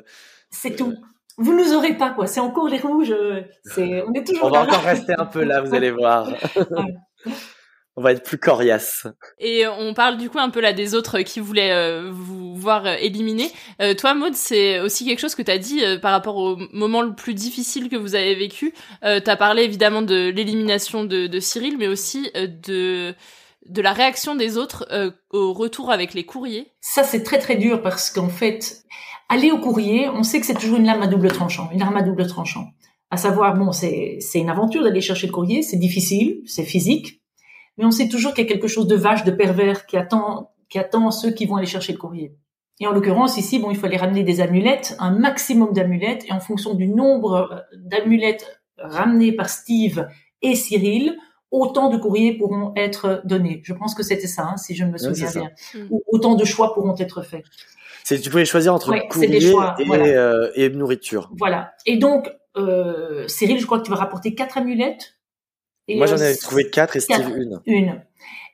c'est 0.50 0.76
tout. 0.76 0.94
Vous 1.38 1.54
nous 1.58 1.74
aurez 1.74 1.96
pas 1.98 2.12
quoi, 2.12 2.28
c'est 2.28 2.40
encore 2.42 2.68
les 2.68 2.78
rouges, 2.80 3.12
euh, 3.12 3.42
c'est 3.64 4.04
on 4.08 4.14
est 4.14 4.26
toujours 4.26 4.46
on 4.46 4.50
va 4.50 4.60
là. 4.60 4.64
encore 4.64 4.84
rester 4.84 5.14
un 5.18 5.26
peu 5.26 5.44
là, 5.44 5.62
vous 5.62 5.74
allez 5.74 5.92
voir. 5.92 6.30
on 7.98 8.02
va 8.02 8.14
être 8.14 8.24
plus 8.24 8.38
coriace. 8.38 9.06
Et 9.38 9.68
on 9.68 9.94
parle 9.94 10.18
du 10.18 10.30
coup 10.30 10.40
un 10.40 10.50
peu 10.50 10.62
là 10.62 10.72
des 10.74 10.96
autres 10.96 11.20
qui 11.22 11.40
voulaient 11.42 11.74
euh, 11.74 12.10
vous 12.12 12.56
voir 12.56 12.86
euh, 12.86 12.96
éliminer. 13.00 13.52
Euh, 13.82 13.94
toi, 13.94 14.14
Maud, 14.14 14.34
c'est 14.34 14.80
aussi 14.80 15.06
quelque 15.06 15.20
chose 15.20 15.36
que 15.36 15.42
tu 15.42 15.52
as 15.52 15.58
dit 15.58 15.84
euh, 15.84 16.00
par 16.00 16.12
rapport 16.12 16.38
au 16.38 16.58
moment 16.72 17.02
le 17.02 17.14
plus 17.14 17.34
difficile 17.34 17.90
que 17.90 17.98
vous 17.98 18.16
avez 18.16 18.34
vécu. 18.36 18.74
Euh, 19.04 19.20
tu 19.20 19.30
as 19.30 19.36
parlé 19.36 19.64
évidemment 19.64 20.02
de 20.02 20.30
l'élimination 20.30 21.04
de, 21.04 21.28
de 21.28 21.40
Cyril, 21.42 21.78
mais 21.78 21.88
aussi 21.90 22.32
euh, 22.38 22.48
de 22.48 23.14
de 23.68 23.82
la 23.82 23.94
réaction 23.94 24.36
des 24.36 24.58
autres 24.58 24.86
euh, 24.92 25.12
au 25.30 25.54
retour 25.54 25.92
avec 25.92 26.14
les 26.14 26.26
courriers. 26.26 26.72
Ça 26.82 27.04
c'est 27.04 27.24
très 27.24 27.40
très 27.40 27.56
dur 27.56 27.82
parce 27.82 28.10
qu'en 28.10 28.30
fait, 28.30 28.84
aller 29.30 29.52
au 29.52 29.60
courrier, 29.60 30.10
on 30.10 30.24
sait 30.24 30.40
que 30.40 30.46
c'est 30.46 30.54
toujours 30.54 30.78
une 30.78 30.86
lame 30.86 31.02
à 31.02 31.08
double 31.08 31.32
tranchant, 31.32 31.70
une 31.74 31.82
arme 31.82 31.98
à 31.98 32.02
double 32.02 32.28
tranchant. 32.28 32.68
À 33.10 33.18
savoir, 33.18 33.56
bon, 33.56 33.74
c'est 33.74 34.20
une 34.36 34.50
aventure 34.50 34.84
d'aller 34.84 35.02
chercher 35.02 35.28
le 35.28 35.34
courrier, 35.34 35.64
c'est 35.64 35.78
difficile, 35.78 36.42
c'est 36.46 36.64
physique, 36.64 37.22
mais 37.78 37.84
on 37.84 37.92
sait 37.92 38.08
toujours 38.08 38.34
qu'il 38.34 38.46
y 38.46 38.48
a 38.48 38.52
quelque 38.52 38.70
chose 38.70 38.88
de 38.88 38.96
vache, 38.96 39.26
de 39.26 39.32
pervers 39.32 39.86
qui 39.86 39.98
attend 39.98 40.52
qui 40.72 40.80
attend 40.80 41.12
ceux 41.12 41.32
qui 41.32 41.46
vont 41.46 41.58
aller 41.58 41.68
chercher 41.68 41.92
le 41.92 41.98
courrier. 41.98 42.34
Et 42.80 42.88
en 42.88 42.92
l'occurrence, 42.92 43.38
ici, 43.38 43.60
bon, 43.60 43.70
il 43.70 43.78
fallait 43.78 43.98
ramener 43.98 44.24
des 44.24 44.42
amulettes, 44.42 44.96
un 45.00 45.12
maximum 45.12 45.74
d'amulettes, 45.74 46.26
et 46.28 46.32
en 46.32 46.40
fonction 46.40 46.74
du 46.74 46.88
nombre 46.88 47.64
d'amulettes 47.76 48.64
ramenées 48.78 49.34
par 49.34 49.50
Steve 49.50 50.08
et 50.42 50.56
Cyril, 50.56 51.18
autant 51.52 51.90
de 51.90 51.98
courriers 51.98 52.34
pourront 52.38 52.74
être 52.76 53.22
donnés. 53.26 53.62
Je 53.64 53.74
pense 53.74 53.94
que 53.94 54.04
c'était 54.04 54.28
ça, 54.28 54.44
hein, 54.44 54.58
si 54.58 54.76
je 54.76 54.86
me 54.86 54.98
souviens 54.98 55.30
bien. 55.32 55.52
Mm. 55.74 55.88
Ou 55.92 56.04
autant 56.08 56.36
de 56.36 56.46
choix 56.46 56.74
pourront 56.74 56.96
être 56.98 57.22
faits. 57.22 57.44
C'est 58.04 58.20
tu 58.20 58.30
pouvais 58.30 58.46
choisir 58.46 58.74
entre 58.74 58.90
Ouais, 58.92 59.08
courrier 59.08 59.40
choix, 59.40 59.76
et, 59.78 59.86
voilà. 59.86 60.06
euh, 60.06 60.52
et 60.56 60.70
nourriture. 60.70 61.30
Voilà. 61.38 61.74
Et 61.86 61.98
donc, 61.98 62.32
euh, 62.58 63.28
Cyril, 63.28 63.60
je 63.60 63.66
crois 63.66 63.80
que 63.80 63.84
tu 63.84 63.92
vas 63.92 63.98
rapporter 63.98 64.34
quatre 64.34 64.58
amulettes. 64.58 65.16
Et, 65.88 65.98
Moi, 65.98 66.08
j'en 66.08 66.16
avais 66.16 66.36
trouvé 66.36 66.70
quatre 66.70 66.96
et 66.96 67.00
Steve 67.00 67.18
quatre. 67.18 67.36
une. 67.36 67.62
Une. 67.66 68.02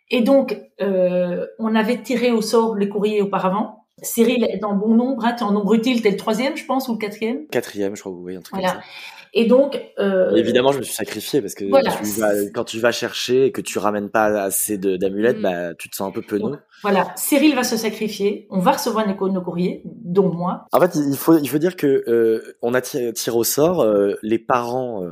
Et 0.10 0.22
donc, 0.22 0.58
euh, 0.82 1.46
on 1.60 1.76
avait 1.76 2.02
tiré 2.02 2.32
au 2.32 2.42
sort 2.42 2.76
les 2.76 2.90
courriers 2.90 3.22
auparavant. 3.22 3.87
Cyril 4.02 4.44
est 4.44 4.64
en 4.64 4.76
bon 4.76 4.94
nombre, 4.96 5.26
hein, 5.26 5.34
t'es 5.38 5.44
en 5.44 5.52
nombre 5.52 5.74
utile, 5.74 6.02
t'es 6.02 6.12
le 6.12 6.18
troisième, 6.18 6.56
je 6.56 6.66
pense, 6.66 6.88
ou 6.88 6.94
le 6.94 6.98
quatrième. 7.00 7.48
Quatrième, 7.48 7.96
je 7.96 8.02
crois, 8.02 8.12
oui, 8.14 8.36
un 8.36 8.42
truc 8.42 8.54
Voilà. 8.56 8.74
comme 8.74 8.82
ça. 8.82 8.88
Et 9.34 9.46
donc, 9.46 9.80
euh, 10.00 10.36
évidemment, 10.36 10.72
je 10.72 10.80
me 10.80 10.84
suis 10.84 10.94
sacrifié 10.96 11.42
parce 11.42 11.54
que 11.54 11.66
Voilà. 11.66 11.92
tu 11.92 12.06
vas, 12.20 12.32
quand 12.54 12.64
tu 12.64 12.80
vas 12.80 12.92
chercher 12.92 13.46
et 13.48 13.52
que 13.52 13.62
tu 13.62 13.78
ramènes 13.78 14.10
pas 14.10 14.26
assez 14.42 14.78
d'amulettes, 14.78 15.38
Mm. 15.40 15.42
bah, 15.42 15.74
tu 15.76 15.90
te 15.90 15.96
sens 15.96 16.08
un 16.08 16.12
peu 16.12 16.22
penaud. 16.22 16.56
voilà, 16.82 17.12
Cyril 17.16 17.54
va 17.56 17.64
se 17.64 17.76
sacrifier. 17.78 18.48
On 18.50 18.60
va 18.60 18.72
recevoir 18.72 19.06
nos, 19.08 19.30
nos 19.30 19.42
courriers, 19.42 19.82
dont 19.86 20.32
moi. 20.32 20.66
En 20.72 20.80
fait, 20.80 20.96
il 20.96 21.18
faut, 21.18 21.38
il 21.38 21.48
faut 21.50 21.58
dire 21.58 21.76
que 21.76 22.04
euh, 22.08 22.56
on 22.62 22.74
a 22.74 22.82
tiré 22.82 23.12
au 23.36 23.44
sort. 23.44 23.82
euh, 23.82 24.14
les 24.24 24.40
parents 24.40 25.04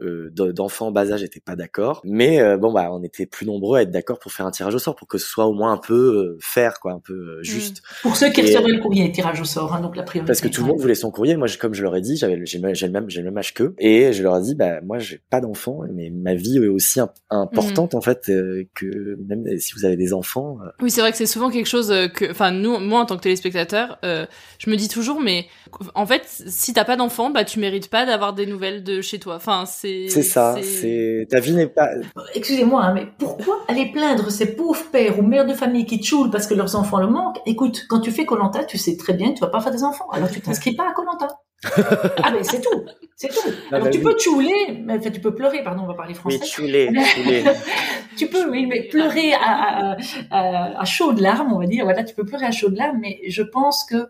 euh, 0.00 0.04
euh, 0.08 0.30
de- 0.32 0.52
d'enfants 0.52 0.88
en 0.88 0.90
bas 0.92 1.10
âge 1.12 1.22
étaient 1.22 1.40
pas 1.40 1.56
d'accord, 1.56 2.00
mais 2.04 2.40
euh, 2.40 2.56
bon 2.56 2.72
bah, 2.72 2.88
on 2.92 3.02
était 3.02 3.26
plus 3.26 3.46
nombreux 3.46 3.78
à 3.78 3.82
être 3.82 3.90
d'accord 3.90 4.18
pour 4.18 4.32
faire 4.32 4.46
un 4.46 4.50
tirage 4.50 4.74
au 4.74 4.78
sort 4.78 4.94
pour 4.96 5.06
que 5.08 5.18
ce 5.18 5.26
soit 5.26 5.46
au 5.46 5.52
moins 5.52 5.72
un 5.72 5.76
peu 5.78 5.94
euh, 5.94 6.38
fair, 6.40 6.80
quoi, 6.80 6.92
un 6.92 7.00
peu 7.00 7.12
euh, 7.14 7.42
juste. 7.42 7.82
Pour 8.02 8.16
ceux 8.16 8.30
qui 8.30 8.40
Et- 8.40 8.44
recevraient 8.44 8.72
le 8.72 8.80
courrier, 8.80 9.10
tirage 9.12 9.40
au 9.40 9.44
sort, 9.44 9.74
hein, 9.74 9.80
donc 9.80 9.96
la 9.96 10.02
priorité. 10.02 10.26
Parce 10.26 10.40
que 10.40 10.48
tout 10.48 10.62
le 10.62 10.68
monde 10.68 10.80
voulait 10.80 10.94
son 10.94 11.10
courrier. 11.10 11.36
Moi, 11.36 11.48
comme 11.60 11.74
je 11.74 11.82
leur 11.82 11.94
ai 11.96 12.00
dit, 12.00 12.16
j'avais, 12.16 12.40
j'ai, 12.46 12.58
le- 12.58 12.74
j'ai 12.74 12.86
le 12.86 12.92
même, 12.92 13.10
j'ai 13.10 13.20
le 13.20 13.26
même 13.26 13.38
âge 13.38 13.54
qu'eux, 13.54 13.74
et 13.78 14.12
je 14.12 14.22
leur 14.22 14.36
ai 14.38 14.40
dit, 14.42 14.54
bah 14.54 14.80
moi, 14.82 14.98
j'ai 14.98 15.20
pas 15.30 15.40
d'enfants, 15.40 15.80
mais 15.92 16.10
ma 16.10 16.34
vie 16.34 16.58
est 16.58 16.68
aussi 16.68 17.00
im- 17.00 17.10
importante 17.30 17.94
en 17.94 18.00
fait 18.00 18.28
euh, 18.28 18.64
que 18.74 19.16
même 19.26 19.44
si 19.58 19.74
vous 19.74 19.84
avez 19.84 19.96
des 19.96 20.12
enfants. 20.12 20.58
euh, 20.64 20.70
Oui, 20.80 20.90
c'est 20.90 21.00
vrai 21.00 21.10
que 21.12 21.18
c'est 21.18 21.26
souvent 21.26 21.50
quelque 21.50 21.66
chose 21.68 21.90
euh, 21.90 22.08
que, 22.08 22.30
enfin, 22.30 22.50
nous, 22.52 22.78
moi 22.78 23.00
en 23.00 23.06
tant 23.06 23.16
que 23.16 23.22
téléspectateur, 23.22 23.98
euh, 24.04 24.26
je 24.58 24.70
me 24.70 24.76
dis 24.76 24.88
toujours, 24.88 25.20
mais 25.20 25.46
en 25.94 26.06
fait, 26.06 26.22
si 26.26 26.72
t'as 26.72 26.84
pas 26.84 26.96
d'enfant, 26.96 27.30
bah 27.30 27.44
tu 27.44 27.58
mérites 27.58 27.90
pas 27.90 28.06
d'avoir 28.06 28.32
des 28.32 28.46
nouvelles 28.46 28.84
de 28.84 29.00
chez 29.00 29.18
toi. 29.18 29.34
Enfin, 29.36 29.64
c'est. 29.66 29.87
C'est 30.08 30.22
ça. 30.22 30.56
C'est 30.62 31.26
ta 31.30 31.40
vie 31.40 31.54
n'est 31.54 31.66
pas. 31.66 31.90
Excusez-moi, 32.34 32.82
hein, 32.82 32.94
mais 32.94 33.06
pourquoi 33.18 33.64
aller 33.68 33.90
plaindre 33.92 34.30
ces 34.30 34.54
pauvres 34.54 34.84
pères 34.90 35.18
ou 35.18 35.22
mères 35.22 35.46
de 35.46 35.54
famille 35.54 35.86
qui 35.86 36.02
choulent 36.02 36.30
parce 36.30 36.46
que 36.46 36.54
leurs 36.54 36.76
enfants 36.76 36.98
le 36.98 37.08
manquent? 37.08 37.40
Écoute, 37.46 37.86
quand 37.88 38.00
tu 38.00 38.10
fais 38.10 38.24
Colanta, 38.24 38.64
tu 38.64 38.78
sais 38.78 38.96
très 38.96 39.14
bien 39.14 39.30
que 39.30 39.34
tu 39.34 39.40
vas 39.40 39.50
pas 39.50 39.60
faire 39.60 39.72
des 39.72 39.84
enfants, 39.84 40.08
alors 40.10 40.30
tu 40.30 40.40
t'inscris 40.40 40.74
pas 40.74 40.88
à 40.88 40.92
Colanta. 40.92 41.28
ah 42.22 42.30
mais 42.30 42.44
c'est 42.44 42.60
tout, 42.60 42.84
c'est 43.16 43.28
tout. 43.28 43.50
Ah 43.72 43.76
Alors 43.76 43.86
bah 43.86 43.90
tu 43.90 43.98
oui. 43.98 44.04
peux 44.04 44.16
chouler, 44.16 44.80
mais 44.84 44.98
enfin, 44.98 45.10
tu 45.10 45.20
peux 45.20 45.34
pleurer, 45.34 45.64
pardon, 45.64 45.82
on 45.82 45.86
va 45.88 45.94
parler 45.94 46.14
français. 46.14 46.38
Oui, 46.40 46.46
chouler, 46.46 46.88
chouler. 47.04 47.42
tu 48.16 48.28
peux, 48.28 48.48
oui, 48.48 48.66
mais 48.66 48.82
pleurer 48.82 49.32
à, 49.32 49.40
à, 49.40 49.96
à, 50.30 50.80
à 50.80 50.84
chaudes 50.84 51.18
larmes, 51.18 51.52
on 51.52 51.58
va 51.58 51.66
dire. 51.66 51.82
Voilà, 51.82 52.04
tu 52.04 52.14
peux 52.14 52.24
pleurer 52.24 52.46
à 52.46 52.52
chaudes 52.52 52.76
larmes, 52.76 52.98
mais 53.00 53.18
je 53.26 53.42
pense 53.42 53.84
que 53.84 54.08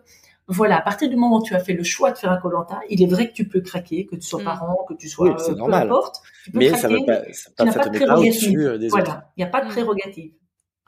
voilà, 0.49 0.77
à 0.77 0.81
partir 0.81 1.09
du 1.09 1.15
moment 1.15 1.37
où 1.37 1.43
tu 1.43 1.55
as 1.55 1.59
fait 1.59 1.73
le 1.73 1.83
choix 1.83 2.11
de 2.11 2.17
faire 2.17 2.31
un 2.31 2.37
Colanta, 2.37 2.79
il 2.89 3.01
est 3.01 3.05
vrai 3.07 3.29
que 3.29 3.33
tu 3.33 3.47
peux 3.47 3.61
craquer, 3.61 4.05
que 4.05 4.15
tu 4.15 4.21
sois 4.27 4.41
Mm. 4.41 4.45
parent, 4.45 4.85
que 4.89 4.93
tu 4.95 5.07
sois 5.07 5.29
Oui, 5.29 5.35
c'est 5.37 5.51
euh, 5.51 5.53
peu 5.53 5.59
normal. 5.59 5.83
importe. 5.87 6.17
Tu 6.43 6.51
peux 6.51 6.57
Mais 6.59 6.67
craquer, 6.67 6.81
ça 6.81 6.87
veut 6.89 7.05
pas, 7.05 7.21
ça, 7.31 7.49
tu 7.57 7.65
n'as 7.65 7.71
ça 7.71 7.79
pas 7.79 7.85
te 7.85 7.89
de 7.91 7.95
prérogative. 7.97 8.31
au-dessus 8.33 8.67
euh, 8.67 8.77
des 8.77 8.87
autres. 8.87 8.97
Voilà, 9.03 9.31
il 9.37 9.39
n'y 9.41 9.45
a 9.45 9.49
pas 9.51 9.61
de 9.61 9.67
Mm. 9.67 9.69
prérogative. 9.69 10.31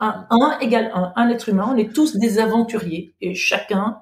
Un, 0.00 0.26
un 0.30 0.58
égale 0.60 0.90
un, 0.94 1.12
un 1.14 1.28
être 1.30 1.48
humain, 1.48 1.68
on 1.72 1.76
est 1.76 1.92
tous 1.94 2.16
des 2.16 2.38
aventuriers 2.40 3.14
et 3.20 3.34
chacun 3.34 3.98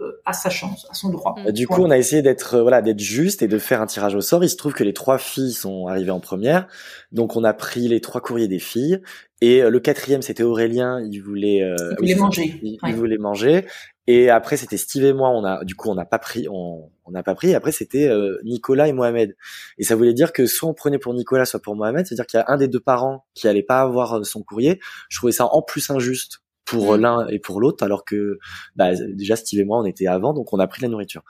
euh, 0.00 0.10
a 0.26 0.32
sa 0.32 0.50
chance, 0.50 0.88
a 0.90 0.94
son 0.94 1.10
droit. 1.10 1.36
Bah, 1.44 1.52
Du 1.52 1.68
coup, 1.68 1.80
on 1.80 1.90
a 1.92 1.96
essayé 1.96 2.20
d'être 2.20 2.54
euh, 2.56 2.62
voilà 2.62 2.82
d'être 2.82 2.98
juste 2.98 3.42
et 3.42 3.46
de 3.46 3.58
faire 3.58 3.80
un 3.80 3.86
tirage 3.86 4.16
au 4.16 4.20
sort. 4.20 4.42
Il 4.42 4.48
se 4.50 4.56
trouve 4.56 4.72
que 4.72 4.82
les 4.82 4.92
trois 4.92 5.18
filles 5.18 5.52
sont 5.52 5.86
arrivées 5.86 6.10
en 6.10 6.18
première, 6.18 6.66
donc 7.12 7.36
on 7.36 7.44
a 7.44 7.54
pris 7.54 7.86
les 7.86 8.00
trois 8.00 8.20
courriers 8.20 8.48
des 8.48 8.58
filles. 8.58 8.98
Et 9.40 9.62
euh, 9.62 9.70
le 9.70 9.78
quatrième, 9.78 10.22
c'était 10.22 10.42
Aurélien. 10.42 11.00
Il 11.08 11.20
voulait, 11.20 11.62
euh, 11.62 11.76
Il 11.92 11.96
voulait 11.98 12.14
oui, 12.14 12.20
manger. 12.20 12.60
Il, 12.64 12.72
Ouais. 12.82 12.90
il 12.90 12.94
voulait 12.96 13.18
manger. 13.18 13.66
Et 14.06 14.28
après, 14.30 14.56
c'était 14.56 14.76
Steve 14.76 15.04
et 15.04 15.12
moi. 15.12 15.30
On 15.30 15.44
a, 15.44 15.64
du 15.64 15.74
coup, 15.74 15.88
on 15.90 15.94
n'a 15.94 16.04
pas 16.04 16.18
pris, 16.18 16.46
on 16.50 16.90
n'a 17.08 17.22
pas 17.22 17.34
pris. 17.34 17.50
Et 17.50 17.54
après, 17.54 17.72
c'était 17.72 18.06
euh, 18.08 18.38
Nicolas 18.44 18.86
et 18.88 18.92
Mohamed. 18.92 19.34
Et 19.78 19.84
ça 19.84 19.96
voulait 19.96 20.12
dire 20.14 20.32
que 20.32 20.46
soit 20.46 20.68
on 20.68 20.74
prenait 20.74 20.98
pour 20.98 21.14
Nicolas, 21.14 21.44
soit 21.46 21.60
pour 21.60 21.74
Mohamed. 21.74 22.06
C'est-à-dire 22.06 22.26
qu'il 22.26 22.38
y 22.38 22.42
a 22.42 22.46
un 22.48 22.56
des 22.58 22.68
deux 22.68 22.80
parents 22.80 23.24
qui 23.34 23.48
allait 23.48 23.62
pas 23.62 23.80
avoir 23.80 24.18
euh, 24.18 24.22
son 24.24 24.42
courrier. 24.42 24.78
Je 25.08 25.18
trouvais 25.18 25.32
ça 25.32 25.46
en 25.46 25.62
plus 25.62 25.88
injuste 25.90 26.40
pour 26.66 26.96
Mm. 26.96 27.00
l'un 27.00 27.26
et 27.28 27.38
pour 27.38 27.60
l'autre, 27.60 27.84
alors 27.84 28.04
que 28.06 28.38
bah, 28.76 28.94
déjà 28.94 29.36
Steve 29.36 29.60
et 29.60 29.64
moi, 29.64 29.78
on 29.80 29.84
était 29.84 30.06
avant, 30.06 30.32
donc 30.32 30.52
on 30.54 30.58
a 30.58 30.66
pris 30.66 30.80
de 30.80 30.86
la 30.86 30.90
nourriture. 30.90 31.22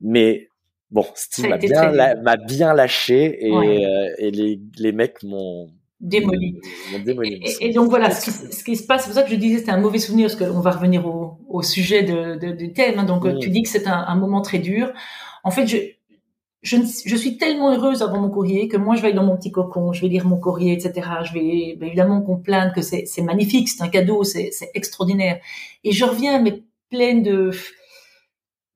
Mais 0.00 0.48
bon, 0.92 1.04
Steve 1.16 1.48
m'a 1.48 1.58
bien, 1.58 1.90
la- 1.90 2.36
bien 2.36 2.72
lâché 2.72 3.46
et, 3.46 3.52
Ouais. 3.52 3.84
euh, 3.84 4.14
et 4.18 4.30
les, 4.30 4.60
les 4.78 4.92
mecs 4.92 5.22
m'ont 5.24 5.68
Démoli. 6.00 6.60
démoli. 7.04 7.40
Et, 7.42 7.68
et 7.68 7.72
donc 7.72 7.88
voilà, 7.88 8.10
ce 8.10 8.24
qui, 8.26 8.30
ce 8.54 8.62
qui 8.64 8.76
se 8.76 8.84
passe, 8.86 9.02
c'est 9.02 9.08
pour 9.08 9.14
ça 9.16 9.22
que 9.22 9.30
je 9.30 9.36
disais 9.36 9.58
c'était 9.58 9.70
un 9.70 9.80
mauvais 9.80 9.98
souvenir, 9.98 10.28
parce 10.28 10.36
qu'on 10.36 10.60
va 10.60 10.70
revenir 10.72 11.06
au, 11.06 11.38
au 11.48 11.62
sujet 11.62 12.02
de, 12.02 12.36
de- 12.36 12.52
du 12.52 12.72
thème. 12.72 12.98
hein. 12.98 13.04
donc 13.04 13.24
euh, 13.24 13.38
tu 13.38 13.48
dis 13.48 13.62
que 13.62 13.68
c'est 13.68 13.86
un, 13.86 14.04
un 14.06 14.14
moment 14.16 14.42
très 14.42 14.58
dur. 14.58 14.92
En 15.42 15.50
fait, 15.50 15.66
je, 15.66 15.78
je, 16.62 16.76
ne- 16.76 16.86
je 17.06 17.16
suis 17.16 17.38
tellement 17.38 17.72
heureuse 17.74 18.00
d'avoir 18.00 18.20
mon 18.20 18.30
courrier 18.30 18.68
que 18.68 18.76
moi 18.76 18.96
je 18.96 19.00
vais 19.02 19.08
aller 19.08 19.16
dans 19.16 19.24
mon 19.24 19.36
petit 19.36 19.52
cocon, 19.52 19.92
je 19.92 20.02
vais 20.02 20.08
lire 20.08 20.26
mon 20.26 20.38
courrier, 20.38 20.74
etc. 20.74 21.24
Je 21.24 21.32
vais 21.32 21.76
ben, 21.78 21.86
évidemment 21.86 22.20
qu'on 22.22 22.36
que 22.74 22.82
c'est 22.82 23.22
magnifique, 23.22 23.68
c'est 23.68 23.82
un 23.82 23.88
cadeau, 23.88 24.24
c'est 24.24 24.50
c'est 24.52 24.70
extraordinaire. 24.74 25.40
Et 25.84 25.92
je 25.92 26.04
reviens 26.04 26.40
mais 26.42 26.62
pleine 26.90 27.22
de 27.22 27.52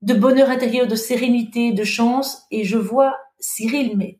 de 0.01 0.13
bonheur 0.13 0.49
intérieur, 0.49 0.87
de 0.87 0.95
sérénité, 0.95 1.73
de 1.73 1.83
chance, 1.83 2.43
et 2.51 2.63
je 2.63 2.77
vois 2.77 3.15
Cyril 3.39 3.93
mais 3.97 4.19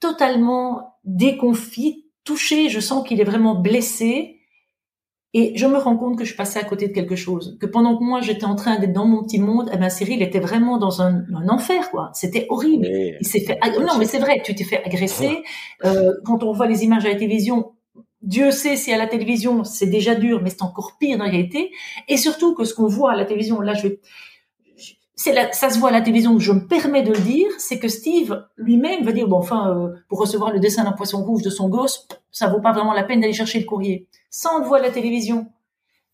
totalement 0.00 0.94
déconfit, 1.04 2.05
touché. 2.26 2.68
Je 2.68 2.80
sens 2.80 3.06
qu'il 3.08 3.20
est 3.20 3.24
vraiment 3.24 3.54
blessé. 3.54 4.32
Et 5.34 5.52
je 5.54 5.66
me 5.66 5.76
rends 5.76 5.98
compte 5.98 6.16
que 6.16 6.24
je 6.24 6.28
suis 6.30 6.36
passée 6.36 6.58
à 6.58 6.64
côté 6.64 6.88
de 6.88 6.94
quelque 6.94 7.16
chose. 7.16 7.58
Que 7.60 7.66
pendant 7.66 7.98
que 7.98 8.02
moi, 8.02 8.22
j'étais 8.22 8.46
en 8.46 8.54
train 8.54 8.78
d'être 8.78 8.94
dans 8.94 9.04
mon 9.04 9.22
petit 9.22 9.38
monde, 9.38 9.68
eh 9.72 9.76
ben, 9.76 9.90
Cyril 9.90 10.22
était 10.22 10.40
vraiment 10.40 10.78
dans 10.78 11.02
un, 11.02 11.24
un 11.34 11.48
enfer, 11.50 11.90
quoi. 11.90 12.10
C'était 12.14 12.46
horrible. 12.48 12.86
Mais- 12.90 13.16
Il 13.20 13.26
s'est 13.26 13.40
fait, 13.40 13.58
ag- 13.60 13.78
non, 13.80 13.98
mais 13.98 14.06
c'est 14.06 14.18
vrai, 14.18 14.40
tu 14.42 14.54
t'es 14.54 14.64
fait 14.64 14.82
agresser. 14.82 15.42
Euh, 15.84 16.12
quand 16.24 16.42
on 16.42 16.52
voit 16.52 16.66
les 16.66 16.84
images 16.84 17.04
à 17.04 17.08
la 17.10 17.16
télévision, 17.16 17.72
Dieu 18.22 18.50
sait 18.50 18.76
si 18.76 18.92
à 18.94 18.96
la 18.96 19.06
télévision, 19.08 19.62
c'est 19.62 19.88
déjà 19.88 20.14
dur, 20.14 20.40
mais 20.42 20.48
c'est 20.48 20.62
encore 20.62 20.92
pire 20.98 21.18
dans 21.18 21.24
la 21.24 21.30
réalité. 21.30 21.70
Et 22.08 22.16
surtout 22.16 22.54
que 22.54 22.64
ce 22.64 22.72
qu'on 22.72 22.86
voit 22.88 23.12
à 23.12 23.16
la 23.16 23.26
télévision, 23.26 23.60
là, 23.60 23.74
je 23.74 23.88
vais, 23.88 24.00
la- 25.32 25.52
ça 25.52 25.70
se 25.70 25.78
voit 25.78 25.88
à 25.88 25.92
la 25.92 26.00
télévision, 26.02 26.38
je 26.38 26.52
me 26.52 26.66
permets 26.66 27.02
de 27.02 27.12
le 27.12 27.18
dire, 27.20 27.48
c'est 27.58 27.78
que 27.78 27.88
Steve 27.88 28.44
lui-même 28.56 29.02
va 29.04 29.12
dire 29.12 29.26
bon 29.28 29.38
enfin 29.38 29.74
euh, 29.74 29.94
pour 30.08 30.18
recevoir 30.18 30.52
le 30.52 30.58
dessin 30.60 30.84
d'un 30.84 30.92
poisson 30.92 31.22
rouge 31.24 31.42
de 31.42 31.50
son 31.50 31.68
gosse, 31.68 32.06
ça 32.30 32.48
vaut 32.48 32.60
pas 32.60 32.72
vraiment 32.72 32.92
la 32.92 33.02
peine 33.02 33.20
d'aller 33.20 33.32
chercher 33.32 33.58
le 33.60 33.64
courrier. 33.64 34.06
Ça 34.30 34.50
on 34.54 34.58
le 34.60 34.66
voit 34.66 34.78
à 34.78 34.82
la 34.82 34.90
télévision. 34.90 35.46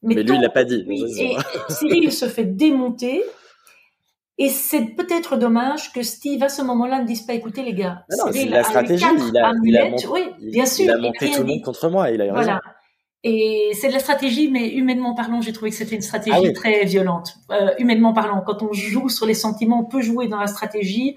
Mais 0.03 0.15
lui, 0.15 0.35
il 0.35 0.41
l'a 0.41 0.49
pas 0.51 0.65
dit. 0.65 0.85
c'est 1.15 1.25
et. 1.25 1.37
Cyril 1.69 2.13
se 2.13 2.27
fait 2.27 2.45
démonter. 2.45 3.23
Et 4.39 4.49
c'est 4.49 4.87
peut-être 4.97 5.37
dommage 5.37 5.93
que 5.93 6.03
Steve, 6.03 6.43
à 6.43 6.49
ce 6.49 6.63
moment-là, 6.63 7.01
ne 7.03 7.07
dise 7.07 7.23
pas, 7.23 7.35
écoutez 7.35 7.63
les 7.63 7.75
gars, 7.75 8.05
Ah 8.11 8.15
non, 8.19 8.25
c'est 8.29 8.39
Cyril 8.39 8.51
la 8.51 8.57
a 8.57 8.61
eu 8.61 8.65
stratégie. 8.65 9.05
Il 9.05 9.21
a, 9.21 9.29
il 9.29 9.37
a 9.37 9.49
amulettes. 9.49 9.91
monté, 9.91 10.07
oui, 10.09 10.21
bien 10.51 10.67
sûr. 10.67 10.85
il 10.87 10.91
a 10.91 10.97
il 10.97 11.03
monté 11.03 11.31
tout 11.31 11.41
le 11.43 11.47
monde 11.47 11.63
contre 11.63 11.89
moi. 11.91 12.11
Il 12.11 12.21
a 12.23 12.27
eu 12.27 12.31
raison. 12.31 12.53
Et 13.25 13.71
c'est 13.75 13.89
de 13.89 13.93
la 13.93 14.01
stratégie, 14.01 14.49
mais 14.49 14.69
humainement 14.69 15.15
parlant, 15.15 15.41
j'ai 15.41 15.53
trouvé 15.53 15.71
que 15.71 15.77
c'était 15.77 15.95
une 15.95 16.03
stratégie 16.03 16.37
Ah 16.37 16.43
oui. 16.43 16.53
très 16.53 16.85
violente. 16.85 17.37
Euh, 17.53 17.71
humainement 17.79 18.13
parlant, 18.13 18.43
quand 18.45 18.63
on 18.63 18.73
joue 18.73 19.09
sur 19.09 19.27
les 19.27 19.35
sentiments, 19.35 19.81
on 19.81 19.85
peut 19.85 20.03
jouer 20.03 20.27
dans 20.27 20.41
la 20.41 20.49
stratégie, 20.49 21.15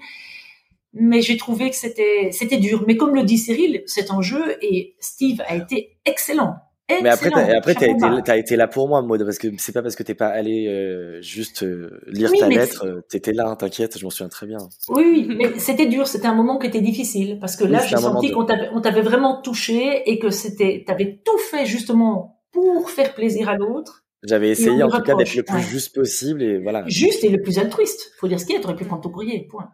mais 0.92 1.20
j'ai 1.20 1.36
trouvé 1.36 1.68
que 1.70 1.76
c'était 1.76 2.30
c'était 2.30 2.58
dur. 2.58 2.84
Mais 2.86 2.96
comme 2.96 3.14
le 3.14 3.24
dit 3.24 3.38
Cyril, 3.38 3.82
c'est 3.86 4.12
un 4.12 4.22
jeu 4.22 4.56
et 4.62 4.94
Steve 5.00 5.42
a 5.48 5.56
été 5.56 5.98
excellent. 6.04 6.56
Mais 6.88 7.08
après, 7.08 7.30
t'as, 7.30 7.56
après, 7.56 7.74
t'as 7.74 7.88
été, 7.88 8.06
t'as 8.24 8.36
été 8.36 8.56
là 8.56 8.68
pour 8.68 8.88
moi, 8.88 9.02
Maud, 9.02 9.24
parce 9.24 9.38
que 9.38 9.48
c'est 9.58 9.72
pas 9.72 9.82
parce 9.82 9.96
que 9.96 10.04
t'es 10.04 10.14
pas 10.14 10.28
allé 10.28 10.68
euh, 10.68 11.20
juste 11.20 11.64
euh, 11.64 12.00
lire 12.06 12.30
Oui, 12.30 12.38
ta 12.38 12.48
lettre, 12.48 12.86
euh, 12.86 13.00
t'étais 13.08 13.32
là, 13.32 13.48
hein, 13.48 13.56
t'inquiète, 13.56 13.98
je 13.98 14.04
m'en 14.04 14.10
souviens 14.10 14.28
très 14.28 14.46
bien. 14.46 14.58
Oui, 14.90 15.26
oui, 15.28 15.36
mais 15.36 15.58
c'était 15.58 15.86
dur, 15.86 16.06
c'était 16.06 16.28
un 16.28 16.34
moment 16.34 16.58
qui 16.58 16.68
était 16.68 16.80
difficile 16.80 17.38
parce 17.40 17.56
que 17.56 17.64
là, 17.64 17.80
j'ai 17.84 17.96
senti 17.96 18.30
qu'on 18.30 18.44
t'avait, 18.44 18.68
on 18.72 18.80
t'avait 18.80 19.02
vraiment 19.02 19.42
touché 19.42 20.08
et 20.08 20.20
que 20.20 20.30
c'était, 20.30 20.84
t'avais 20.86 21.20
tout 21.24 21.38
fait 21.38 21.66
justement 21.66 22.40
pour 22.52 22.88
faire 22.90 23.14
plaisir 23.14 23.48
à 23.48 23.56
l'autre, 23.56 24.04
J'avais 24.22 24.50
essayé 24.50 24.82
en 24.82 24.88
tout 24.88 25.02
cas 25.02 25.14
d'être 25.16 25.34
le 25.34 25.42
plus 25.42 25.56
ouais. 25.56 25.62
juste 25.62 25.94
possible 25.94 26.42
et 26.42 26.58
voilà, 26.58 26.84
juste 26.86 27.24
et 27.24 27.28
le 27.30 27.42
plus 27.42 27.58
altruiste. 27.58 28.12
Faut 28.20 28.28
dire 28.28 28.38
ce 28.38 28.46
qu'il 28.46 28.54
y 28.54 28.58
a, 28.58 28.60
t'aurais 28.62 28.76
pu 28.76 28.84
prendre 28.84 29.02
ton 29.02 29.10
courrier, 29.10 29.46
point. 29.50 29.70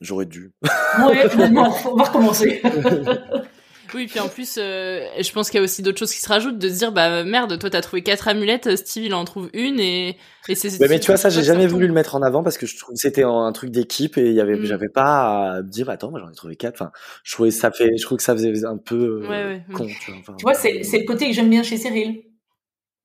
j'aurais 0.00 0.26
dû. 0.26 0.52
Ouais, 1.06 1.28
finalement, 1.28 1.74
on 1.90 1.96
va 1.96 2.04
recommencer. 2.04 2.62
Oui, 3.94 4.06
puis 4.06 4.20
en 4.20 4.28
plus, 4.28 4.56
euh, 4.58 5.06
je 5.20 5.32
pense 5.32 5.50
qu'il 5.50 5.58
y 5.58 5.60
a 5.60 5.64
aussi 5.64 5.82
d'autres 5.82 5.98
choses 5.98 6.12
qui 6.12 6.20
se 6.20 6.28
rajoutent, 6.28 6.58
de 6.58 6.68
se 6.68 6.78
dire, 6.78 6.92
bah 6.92 7.24
merde, 7.24 7.58
toi 7.58 7.68
t'as 7.68 7.82
trouvé 7.82 8.02
quatre 8.02 8.28
amulettes, 8.28 8.76
Steve 8.76 9.04
il 9.04 9.14
en 9.14 9.24
trouve 9.24 9.50
une 9.52 9.78
et, 9.80 10.16
et 10.48 10.54
c'est. 10.54 10.80
Ouais, 10.80 10.88
mais 10.88 10.98
tu 10.98 11.08
vois, 11.08 11.16
ça, 11.16 11.28
j'ai 11.28 11.42
jamais 11.42 11.66
voulu 11.66 11.86
le 11.86 11.92
mettre 11.92 12.14
en 12.14 12.22
avant 12.22 12.42
parce 12.42 12.56
que 12.56 12.66
je 12.66 12.78
trouve 12.78 12.94
que 12.94 13.00
c'était 13.00 13.24
un 13.24 13.52
truc 13.52 13.70
d'équipe 13.70 14.16
et 14.16 14.28
il 14.28 14.34
y 14.34 14.40
avait, 14.40 14.56
Mm. 14.56 14.64
j'avais 14.64 14.88
pas 14.88 15.54
à 15.56 15.62
me 15.62 15.68
dire, 15.68 15.90
attends, 15.90 16.10
moi 16.10 16.20
j'en 16.20 16.30
ai 16.30 16.34
trouvé 16.34 16.56
quatre. 16.56 16.74
Enfin, 16.80 16.90
je 17.24 17.32
trouvais 17.34 17.50
ça 17.50 17.70
fait, 17.70 17.96
je 17.96 18.02
trouve 18.04 18.18
que 18.18 18.24
ça 18.24 18.32
faisait 18.34 18.64
un 18.64 18.78
peu 18.78 19.22
euh, 19.24 19.28
Ouais, 19.28 19.44
ouais, 19.44 19.62
con, 19.74 19.86
tu 19.86 20.10
vois. 20.10 20.20
Enfin, 20.20 20.34
tu 20.38 20.42
vois, 20.42 20.54
c'est, 20.54 20.82
c'est 20.82 20.98
le 20.98 21.04
côté 21.04 21.28
que 21.28 21.34
j'aime 21.34 21.50
bien 21.50 21.62
chez 21.62 21.76
Cyril. 21.76 22.22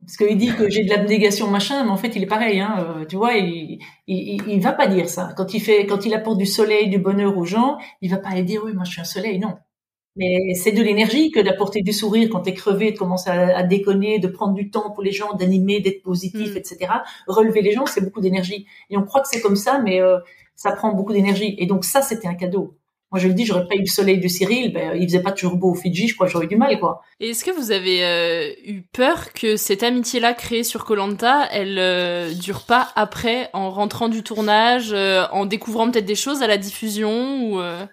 Parce 0.02 0.16
qu'il 0.16 0.38
dit 0.38 0.54
que 0.54 0.70
j'ai 0.70 0.84
de 0.84 0.90
l'abnégation 0.90 1.48
machin, 1.48 1.84
mais 1.84 1.90
en 1.90 1.98
fait 1.98 2.16
il 2.16 2.22
est 2.22 2.28
pareil, 2.28 2.60
hein, 2.60 2.76
euh, 3.02 3.06
tu 3.06 3.16
vois, 3.16 3.34
il, 3.34 3.80
il, 4.06 4.44
il, 4.48 4.62
va 4.62 4.72
pas 4.72 4.86
dire 4.86 5.10
ça. 5.10 5.34
Quand 5.36 5.56
il 5.56 5.60
fait, 5.60 5.88
quand 5.88 6.06
il 6.06 6.14
apporte 6.14 6.38
du 6.38 6.46
soleil, 6.46 6.88
du 6.90 7.00
bonheur 7.00 7.36
aux 7.36 7.46
gens, 7.46 7.78
il 8.02 8.12
va 8.12 8.18
pas 8.18 8.30
aller 8.30 8.44
dire 8.44 8.62
oui, 8.64 8.74
moi 8.74 8.84
je 8.84 8.92
suis 8.92 9.02
un 9.02 9.06
soleil, 9.06 9.40
non. 9.40 9.56
Mais 10.18 10.54
c'est 10.56 10.72
de 10.72 10.82
l'énergie 10.82 11.32
que 11.32 11.40
d'apporter 11.40 11.82
du 11.82 11.94
sourire 11.94 12.30
quand 12.32 12.42
t'es 12.42 12.54
crevé, 12.54 12.92
de 12.92 12.98
commencer 12.98 13.30
à, 13.30 13.58
à, 13.58 13.64
déconner, 13.64 14.20
de 14.20 14.28
prendre 14.28 14.54
du 14.54 14.70
temps 14.70 14.92
pour 14.92 15.04
les 15.04 15.12
gens, 15.12 15.34
d'animer, 15.34 15.80
d'être 15.80 16.02
positif, 16.02 16.54
Mm. 16.54 16.58
etc. 16.58 16.78
Relever 17.28 17.62
les 17.62 17.72
gens, 17.72 17.86
c'est 17.86 18.02
beaucoup 18.02 18.22
d'énergie. 18.22 18.66
Et 18.90 18.98
on 18.98 19.04
croit 19.04 19.22
que 19.22 19.28
c'est 19.30 19.42
comme 19.42 19.56
ça, 19.56 19.80
mais 19.80 20.02
euh, 20.02 20.18
ça 20.56 20.72
prend 20.72 20.92
beaucoup 20.94 21.14
d'énergie. 21.14 21.56
Et 21.60 21.66
donc 21.68 21.86
ça, 21.86 22.02
c'était 22.02 22.28
un 22.28 22.36
cadeau. 22.36 22.76
Moi, 23.12 23.22
je 23.22 23.30
le 23.30 23.34
dis, 23.34 23.46
j'aurais 23.46 23.66
pas 23.66 23.76
eu 23.76 23.80
le 23.82 23.86
soleil 23.86 24.18
du 24.20 24.28
Cyril, 24.28 24.74
ben, 24.74 24.92
il 24.94 25.08
faisait 25.08 25.22
pas 25.22 25.32
toujours 25.32 25.56
beau 25.56 25.72
au 25.72 25.76
Fidji, 25.76 26.10
je 26.10 26.16
crois 26.16 26.28
que 26.28 26.34
j'aurais 26.34 26.44
eu 26.44 26.50
du 26.50 26.58
mal, 26.58 26.78
quoi. 26.78 27.02
Et 27.22 27.30
est-ce 27.30 27.46
que 27.46 27.52
vous 27.52 27.72
avez 27.72 28.04
euh, 28.04 28.52
eu 28.66 28.82
peur 28.82 29.32
que 29.32 29.56
cette 29.56 29.82
amitié-là 29.82 30.34
créée 30.34 30.64
sur 30.66 30.84
Colanta, 30.84 31.48
elle 31.54 31.80
euh, 31.80 32.34
dure 32.34 32.64
pas 32.64 32.90
après, 32.98 33.50
en 33.54 33.70
rentrant 33.72 34.10
du 34.10 34.24
tournage, 34.24 34.90
euh, 34.92 35.24
en 35.32 35.46
découvrant 35.46 35.90
peut-être 35.90 36.06
des 36.06 36.16
choses 36.16 36.42
à 36.44 36.48
la 36.48 36.58
diffusion 36.58 37.44
ou 37.44 37.62
euh, 37.62 37.86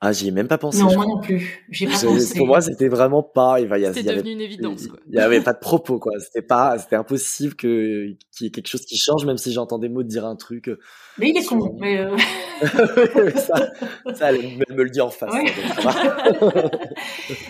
Ah, 0.00 0.12
j'y 0.12 0.28
ai 0.28 0.30
même 0.30 0.46
pas 0.46 0.58
pensé. 0.58 0.78
Non, 0.78 0.84
moi 0.84 0.94
crois. 0.94 1.06
non 1.06 1.20
plus. 1.20 1.64
J'ai 1.70 1.86
pas 1.86 1.98
pensé. 2.00 2.38
Pour 2.38 2.46
moi, 2.46 2.60
c'était 2.60 2.86
vraiment 2.86 3.24
pas. 3.24 3.58
Il 3.60 3.66
va 3.66 3.78
y 3.80 3.86
c'était 3.92 4.10
avait- 4.10 4.18
devenu 4.18 4.30
une 4.34 4.40
évidence 4.40 4.86
quoi. 4.86 4.96
Il 5.08 5.16
y 5.16 5.18
avait 5.18 5.40
pas 5.40 5.52
de 5.52 5.58
propos, 5.58 5.98
quoi. 5.98 6.12
C'était 6.20 6.46
pas, 6.46 6.78
c'était 6.78 6.94
impossible 6.94 7.56
que, 7.56 8.06
qu'il 8.30 8.44
y 8.44 8.46
ait 8.46 8.50
quelque 8.52 8.68
chose 8.68 8.84
qui 8.84 8.96
change, 8.96 9.26
même 9.26 9.38
si 9.38 9.52
j'entends 9.52 9.80
des 9.80 9.88
mots 9.88 10.04
dire 10.04 10.24
un 10.24 10.36
truc. 10.36 10.70
Mais 11.18 11.30
il 11.30 11.36
est 11.36 11.44
con. 11.44 11.76
Mais 11.80 11.98
euh, 11.98 12.16
ça, 13.34 13.70
ça, 14.14 14.32
elle, 14.32 14.58
me 14.68 14.84
le 14.84 14.90
dit 14.90 15.00
en 15.00 15.10
face. 15.10 15.32
Ouais. 15.34 15.46
va. 15.82 16.70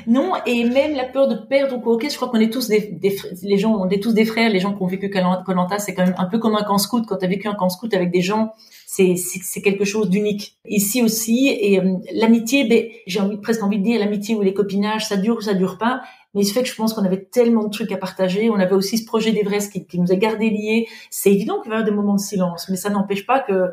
non, 0.06 0.32
et 0.46 0.64
même 0.64 0.94
la 0.94 1.04
peur 1.04 1.28
de 1.28 1.34
perdre 1.34 1.76
ou 1.76 1.80
quoi. 1.80 1.92
Ok, 1.94 2.06
je 2.10 2.16
crois 2.16 2.28
qu'on 2.28 2.40
est 2.40 2.50
tous 2.50 2.68
des, 2.68 2.98
les 3.42 3.58
gens, 3.58 3.74
on 3.76 3.90
est 3.90 4.02
tous 4.02 4.12
des 4.14 4.24
frères. 4.24 4.50
Les 4.50 4.60
gens 4.60 4.74
qui 4.74 4.82
ont 4.82 4.86
vécu 4.86 5.10
Colanta, 5.10 5.78
c'est 5.78 5.94
quand 5.94 6.06
même 6.06 6.14
un 6.16 6.26
peu 6.26 6.38
comme 6.38 6.54
un 6.56 6.64
camp 6.64 6.78
scout. 6.78 7.04
Quand 7.06 7.18
tu 7.18 7.26
as 7.26 7.28
vécu 7.28 7.46
un 7.46 7.54
camp 7.54 7.68
scout 7.68 7.92
avec 7.92 8.10
des 8.10 8.22
gens, 8.22 8.54
c'est 8.90 9.16
c'est 9.16 9.40
c'est 9.42 9.60
quelque 9.60 9.84
chose 9.84 10.08
d'unique. 10.08 10.56
Ici 10.64 11.02
aussi, 11.02 11.48
et 11.48 11.78
euh, 11.78 11.96
l'amitié, 12.14 12.64
ben, 12.64 12.86
j'ai 13.06 13.20
envie, 13.20 13.36
presque 13.36 13.62
envie 13.62 13.78
de 13.78 13.84
dire 13.84 14.00
l'amitié 14.00 14.34
ou 14.34 14.40
les 14.40 14.54
copinages, 14.54 15.06
ça 15.06 15.18
dure 15.18 15.36
ou 15.36 15.40
ça 15.42 15.52
dure 15.52 15.76
pas. 15.76 16.00
Mais 16.32 16.40
il 16.40 16.46
se 16.46 16.54
fait 16.54 16.62
que 16.62 16.68
je 16.70 16.74
pense 16.74 16.94
qu'on 16.94 17.04
avait 17.04 17.24
tellement 17.24 17.64
de 17.64 17.68
trucs 17.70 17.92
à 17.92 17.98
partager. 17.98 18.48
On 18.48 18.54
avait 18.54 18.74
aussi 18.74 18.96
ce 18.96 19.04
projet 19.04 19.32
d'Everest 19.32 19.70
qui, 19.70 19.86
qui 19.86 20.00
nous 20.00 20.10
a 20.10 20.16
gardés 20.16 20.48
liés. 20.48 20.86
C'est 21.10 21.30
évident 21.30 21.60
qu'il 21.60 21.68
va 21.68 21.76
y 21.76 21.78
avoir 21.80 21.90
des 21.90 21.94
moments 21.94 22.14
de 22.14 22.20
silence, 22.20 22.70
mais 22.70 22.76
ça 22.76 22.88
n'empêche 22.88 23.26
pas 23.26 23.40
que 23.40 23.72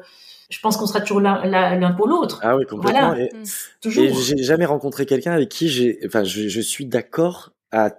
je 0.50 0.60
pense 0.60 0.76
qu'on 0.76 0.86
sera 0.86 1.00
toujours 1.00 1.22
là 1.22 1.46
là- 1.46 1.78
l'un 1.78 1.94
pour 1.94 2.08
l'autre. 2.08 2.42
Ah 2.44 2.58
oui, 2.58 2.66
complètement. 2.66 3.12
Voilà. 3.12 3.24
Et, 3.24 3.30
Toujours. 3.82 4.04
et 4.04 4.14
j'ai 4.14 4.44
jamais 4.44 4.66
rencontré 4.66 5.06
quelqu'un 5.06 5.32
avec 5.32 5.48
qui 5.48 5.70
j'ai, 5.70 5.98
enfin, 6.06 6.26
je, 6.26 6.50
je 6.50 6.60
suis 6.60 6.86
d'accord 6.86 7.54
à, 7.72 7.92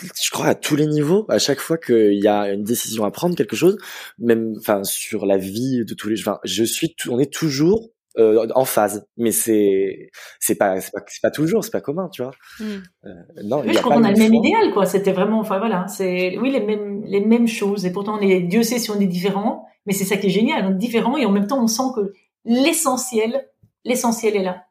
je 0.00 0.30
crois 0.30 0.46
à 0.46 0.54
tous 0.54 0.76
les 0.76 0.86
niveaux, 0.86 1.26
à 1.28 1.38
chaque 1.38 1.60
fois 1.60 1.76
qu'il 1.78 2.22
y 2.22 2.28
a 2.28 2.52
une 2.52 2.64
décision 2.64 3.04
à 3.04 3.10
prendre, 3.10 3.34
quelque 3.36 3.56
chose, 3.56 3.78
même, 4.18 4.54
enfin, 4.58 4.84
sur 4.84 5.26
la 5.26 5.36
vie 5.36 5.84
de 5.84 5.94
tous 5.94 6.08
les, 6.08 6.20
enfin, 6.20 6.38
je 6.44 6.64
suis, 6.64 6.94
on 7.08 7.18
est 7.18 7.32
toujours 7.32 7.90
euh, 8.18 8.46
en 8.54 8.64
phase, 8.64 9.06
mais 9.16 9.30
c'est, 9.30 10.10
c'est 10.40 10.56
pas, 10.56 10.80
c'est 10.80 10.92
pas, 10.92 11.04
c'est 11.06 11.22
pas 11.22 11.30
toujours, 11.30 11.62
c'est 11.62 11.70
pas 11.70 11.80
commun, 11.80 12.08
tu 12.12 12.22
vois. 12.22 12.32
Mm. 12.58 12.64
Euh, 13.04 13.10
non, 13.44 13.62
il 13.62 13.68
Oui, 13.68 13.74
je 13.74 13.80
crois 13.80 13.94
qu'on 13.94 14.04
a 14.04 14.10
le 14.10 14.18
même 14.18 14.34
idéal, 14.34 14.72
quoi. 14.72 14.86
C'était 14.86 15.12
vraiment, 15.12 15.38
enfin 15.38 15.58
voilà, 15.58 15.86
c'est 15.88 16.36
oui 16.38 16.50
les 16.50 16.60
mêmes 16.60 17.04
les 17.04 17.20
mêmes 17.20 17.46
choses. 17.46 17.86
Et 17.86 17.92
pourtant, 17.92 18.18
on 18.18 18.20
est 18.20 18.40
Dieu 18.40 18.62
sait 18.62 18.78
si 18.78 18.90
on 18.90 18.98
est 18.98 19.06
différents, 19.06 19.66
mais 19.86 19.92
c'est 19.92 20.04
ça 20.04 20.16
qui 20.16 20.26
est 20.26 20.30
génial, 20.30 20.64
on 20.66 20.70
est 20.72 20.78
différents 20.78 21.16
et 21.16 21.26
en 21.26 21.30
même 21.30 21.46
temps, 21.46 21.62
on 21.62 21.68
sent 21.68 21.90
que 21.94 22.12
l'essentiel, 22.44 23.48
l'essentiel 23.84 24.36
est 24.36 24.42
là. 24.42 24.64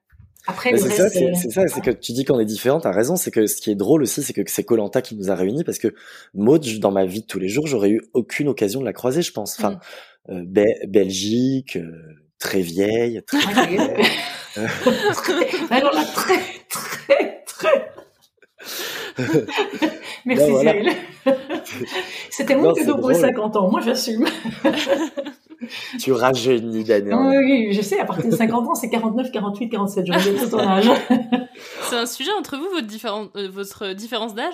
Après, 0.48 0.76
c'est 0.78 0.90
ça, 0.90 1.10
c'est 1.10 1.26
euh, 1.26 1.34
c'est 1.36 1.52
ça, 1.52 1.68
c'est 1.68 1.82
que 1.82 1.92
tu 1.92 2.14
dis 2.14 2.24
qu'on 2.24 2.40
est 2.40 2.46
différents, 2.46 2.80
t'as 2.80 2.92
raison, 2.92 3.18
c'est 3.18 3.32
que 3.32 3.46
ce 3.48 3.58
qui 3.58 3.70
est 3.70 3.76
drôle 3.76 4.02
aussi, 4.04 4.24
c'est 4.24 4.32
que 4.34 4.42
c'est 4.48 4.64
Colanta 4.64 5.02
qui 5.02 5.16
nous 5.16 5.30
a 5.30 5.36
réunis 5.36 5.66
parce 5.66 5.78
que 5.78 5.94
Maud, 6.34 6.66
dans 6.80 6.92
ma 6.92 7.06
vie 7.06 7.20
de 7.22 7.26
tous 7.28 7.40
les 7.40 7.50
jours, 7.50 7.68
j'aurais 7.68 7.90
eu 7.90 8.02
aucune 8.14 8.48
occasion 8.48 8.80
de 8.80 8.86
la 8.86 8.94
croiser, 8.94 9.22
je 9.22 9.34
pense. 9.34 9.60
Enfin, 9.60 9.80
euh, 10.30 10.44
Be- 10.46 10.88
Belgique, 10.88 11.76
euh, 11.76 11.92
très 12.40 12.62
vieille, 12.62 13.22
très 13.28 13.40
Alors 15.70 15.94
là, 15.94 16.06
très, 16.06 16.40
très, 16.70 17.44
très. 17.46 17.92
Merci 20.28 20.48
Non, 20.50 20.54
voilà. 20.54 20.72
Cyril. 20.74 20.94
C'était 22.30 22.56
mon 22.56 22.74
c'est 22.76 22.82
cadeau 22.82 22.98
pour 22.98 23.10
les 23.10 23.18
drôle. 23.18 23.30
50 23.30 23.56
ans. 23.56 23.72
Moi, 23.72 23.82
j'assume. 23.82 24.26
tu 26.00 26.12
rajeunis 26.14 26.84
d'année 26.84 27.14
en 27.14 27.30
Oui, 27.30 27.38
oui, 27.38 27.74
je 27.74 27.82
sais, 27.82 28.00
à 28.00 28.06
partir 28.06 28.26
de 28.30 28.36
50 28.36 28.68
ans, 28.68 28.76
c'est 28.76 28.90
49, 28.90 29.32
48, 29.32 29.70
47. 29.70 30.06
Je 30.06 30.12
regarde 30.14 30.38
tout 30.40 30.50
ton 30.50 30.60
âge. 30.60 30.90
C'est 31.90 31.96
un 31.96 32.06
sujet 32.06 32.32
entre 32.38 32.58
vous, 32.58 32.70
votre, 32.70 32.86
différen- 32.88 33.30
euh, 33.36 33.50
votre 33.50 33.94
différence 33.94 34.36
d'âge? 34.36 34.54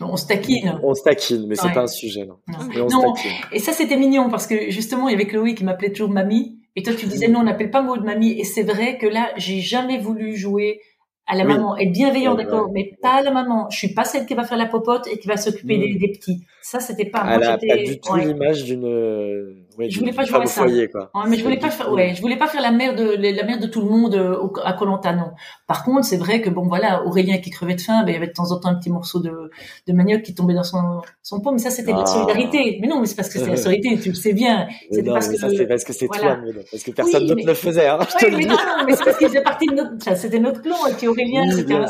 On 0.00 0.16
se 0.16 0.26
taquine. 0.26 0.78
On 0.82 0.94
se 0.94 1.02
taquine, 1.02 1.46
mais 1.48 1.54
c'est 1.54 1.66
Ouais. 1.68 1.72
pas 1.72 1.82
un 1.82 1.86
sujet, 1.86 2.26
non. 2.26 2.36
Non. 2.48 2.58
Mais 2.68 2.80
on 2.80 2.88
Non. 2.88 3.14
Et 3.52 3.58
ça, 3.58 3.72
c'était 3.72 3.96
mignon 3.96 4.28
parce 4.28 4.46
que 4.46 4.70
justement, 4.70 5.08
il 5.08 5.12
y 5.12 5.14
avait 5.14 5.26
Chloé 5.26 5.54
qui 5.54 5.64
m'appelait 5.64 5.92
toujours 5.92 6.10
mamie. 6.10 6.58
Et 6.76 6.82
toi, 6.82 6.92
tu 6.94 7.06
disais 7.06 7.28
non, 7.28 7.40
on 7.40 7.44
n'appelle 7.44 7.70
pas 7.70 7.82
Maud 7.82 8.04
mamie. 8.04 8.32
Et 8.38 8.44
c'est 8.44 8.64
vrai 8.64 8.98
que 8.98 9.06
là, 9.06 9.30
j'ai 9.36 9.60
jamais 9.60 9.98
voulu 9.98 10.36
jouer 10.36 10.80
à 11.26 11.36
la 11.36 11.44
Oui. 11.44 11.54
maman. 11.54 11.76
Être 11.76 11.92
bienveillant, 11.92 12.34
d'accord, 12.34 12.70
mais 12.72 12.92
pas 13.00 13.14
à 13.14 13.22
la 13.22 13.30
maman. 13.30 13.68
Je 13.70 13.78
suis 13.78 13.94
pas 13.94 14.04
celle 14.04 14.26
qui 14.26 14.34
va 14.34 14.44
faire 14.44 14.58
la 14.58 14.66
popote 14.66 15.06
et 15.08 15.18
qui 15.18 15.26
va 15.28 15.36
s'occuper 15.36 15.76
Mm. 15.78 15.80
des, 15.80 15.94
des 15.94 16.08
petits. 16.12 16.42
Ça, 16.62 16.80
c'était 16.80 17.06
pas. 17.06 17.24
Elle 17.30 17.38
Moi, 17.40 17.48
a 17.48 17.52
j'étais. 17.58 17.66
pas 17.68 17.82
du 17.82 18.00
tout 18.00 18.12
ouais. 18.12 18.24
l'image 18.26 18.64
d'une, 18.64 19.63
Je 19.88 19.98
voulais 19.98 20.12
pas 20.12 20.24
jouer 20.24 20.42
à 20.42 20.46
ça. 20.46 20.62
foyer, 20.62 20.88
quoi. 20.88 21.10
Ouais, 21.14 21.22
mais 21.28 21.36
je 21.36 21.42
voulais 21.44 21.58
pas 21.58 21.70
faire, 21.70 21.90
ouais, 21.92 22.14
je 22.14 22.20
voulais 22.22 22.36
pas 22.36 22.46
faire 22.46 22.60
la 22.62 22.70
mère 22.70 22.94
de 22.94 23.04
la 23.16 23.42
mère 23.44 23.58
de 23.58 23.66
tout 23.66 23.80
le 23.80 23.88
monde 23.88 24.14
euh, 24.14 24.36
au- 24.38 24.52
à 24.64 24.72
Colanta 24.74 25.12
non. 25.12 25.30
Par 25.66 25.84
contre, 25.84 26.04
c'est 26.04 26.16
vrai 26.16 26.40
que 26.40 26.50
bon 26.50 26.66
voilà, 26.66 27.04
Aurélien 27.04 27.38
qui 27.38 27.50
crevait 27.50 27.74
de 27.74 27.80
faim, 27.80 28.02
ben 28.04 28.10
il 28.10 28.14
y 28.14 28.16
avait 28.16 28.28
de 28.28 28.32
temps 28.32 28.50
en 28.52 28.58
temps 28.60 28.68
un 28.68 28.74
petit 28.76 28.90
morceau 28.90 29.20
de 29.20 29.50
de 29.86 29.92
manioc 29.92 30.22
qui 30.22 30.34
tombait 30.34 30.54
dans 30.54 30.62
son 30.62 31.00
son 31.22 31.40
pot, 31.40 31.50
mais 31.52 31.58
ça 31.58 31.70
c'était 31.70 31.92
de 31.92 31.96
la 31.98 32.02
Ah. 32.02 32.06
solidarité. 32.06 32.78
Mais 32.80 32.86
non, 32.88 33.00
mais 33.00 33.06
c'est 33.06 33.16
parce 33.16 33.28
que 33.28 33.38
c'est 33.38 33.50
la 33.50 33.56
solidarité, 33.56 34.00
tu 34.02 34.08
le 34.10 34.14
sais 34.14 34.32
bien. 34.32 34.66
C'était 34.90 35.02
non, 35.08 35.14
parce 35.14 35.28
que 35.28 35.36
ça, 35.36 35.48
c'est 35.48 35.66
parce 35.66 35.84
que 35.84 35.92
c'est 35.92 36.06
voilà. 36.06 36.36
toi. 36.36 36.44
Parce 36.70 36.82
que 36.82 36.90
personne 36.92 37.22
Oui, 37.22 37.28
d'autre 37.28 37.40
mais- 37.44 37.50
le 37.50 37.54
faisait, 37.54 37.86
hein. 37.88 37.98
je 38.08 38.16
te 38.16 38.24
Oui, 38.26 38.30
mais 38.36 38.42
dis. 38.42 38.48
non, 38.48 38.56
mais 38.86 38.96
c'est 38.96 39.04
parce 39.04 39.18
qu'il 39.18 39.26
faisait 39.28 39.42
partie 39.42 39.66
de 39.66 39.74
notre, 39.74 40.16
c'était 40.16 40.38
notre 40.38 40.62
clan, 40.62 40.86
et 40.88 40.92
puis 40.94 41.08
Aurélien, 41.08 41.50
c'était 41.50 41.74
un, 41.74 41.86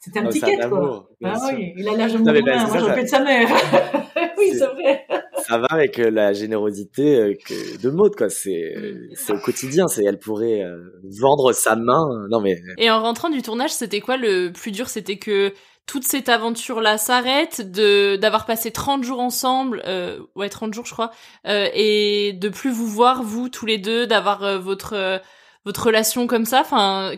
c'était 0.00 0.18
un 0.20 0.24
Oh, 0.24 0.28
petit 0.28 0.40
c'est 0.40 0.46
quête, 0.46 0.68
quoi. 0.68 1.08
Ah 1.24 1.34
oui, 1.54 1.72
il 1.76 1.88
a 1.88 1.92
l'âge 1.96 2.12
de 2.12 2.18
Non, 2.18 2.32
mon 2.32 2.68
c'est 2.72 2.78
ça- 2.80 2.94
fais 2.94 3.02
de 3.04 3.08
sa 3.08 3.20
mère. 3.20 3.48
oui, 4.38 4.50
c'est 4.52 4.66
vrai. 4.66 5.06
ça 5.48 5.58
va 5.58 5.66
avec 5.70 5.98
euh, 5.98 6.10
la 6.10 6.32
générosité 6.32 7.16
euh, 7.16 7.34
que- 7.46 7.80
de 7.80 7.90
Maud, 7.90 8.14
quoi. 8.16 8.28
C'est, 8.30 8.74
c'est 9.14 9.32
au 9.32 9.38
quotidien. 9.38 9.88
C'est, 9.88 10.04
elle 10.04 10.18
pourrait 10.18 10.62
euh, 10.62 10.76
vendre 11.20 11.52
sa 11.52 11.76
main. 11.76 12.06
Non, 12.30 12.40
mais 12.40 12.60
Et 12.78 12.90
en 12.90 13.00
rentrant 13.02 13.30
du 13.30 13.42
tournage, 13.42 13.70
c'était 13.72 14.00
quoi 14.00 14.16
le 14.16 14.50
plus 14.52 14.70
dur? 14.70 14.88
C'était 14.88 15.18
que 15.18 15.52
toute 15.86 16.04
cette 16.04 16.28
aventure-là 16.28 16.98
s'arrête, 16.98 17.70
de 17.72 18.16
d'avoir 18.16 18.44
passé 18.44 18.70
30 18.70 19.02
jours 19.04 19.20
ensemble, 19.20 19.82
euh, 19.86 20.18
ouais 20.36 20.50
30 20.50 20.74
jours 20.74 20.84
je 20.84 20.92
crois, 20.92 21.10
euh, 21.46 21.66
et 21.72 22.34
de 22.34 22.50
plus 22.50 22.70
vous 22.70 22.86
voir 22.86 23.22
vous 23.22 23.48
tous 23.48 23.64
les 23.64 23.78
deux, 23.78 24.06
d'avoir 24.06 24.44
euh, 24.44 24.58
votre 24.58 24.92
euh, 24.94 25.18
votre 25.64 25.86
relation 25.86 26.26
comme 26.26 26.44
ça? 26.44 26.60
Enfin, 26.60 27.12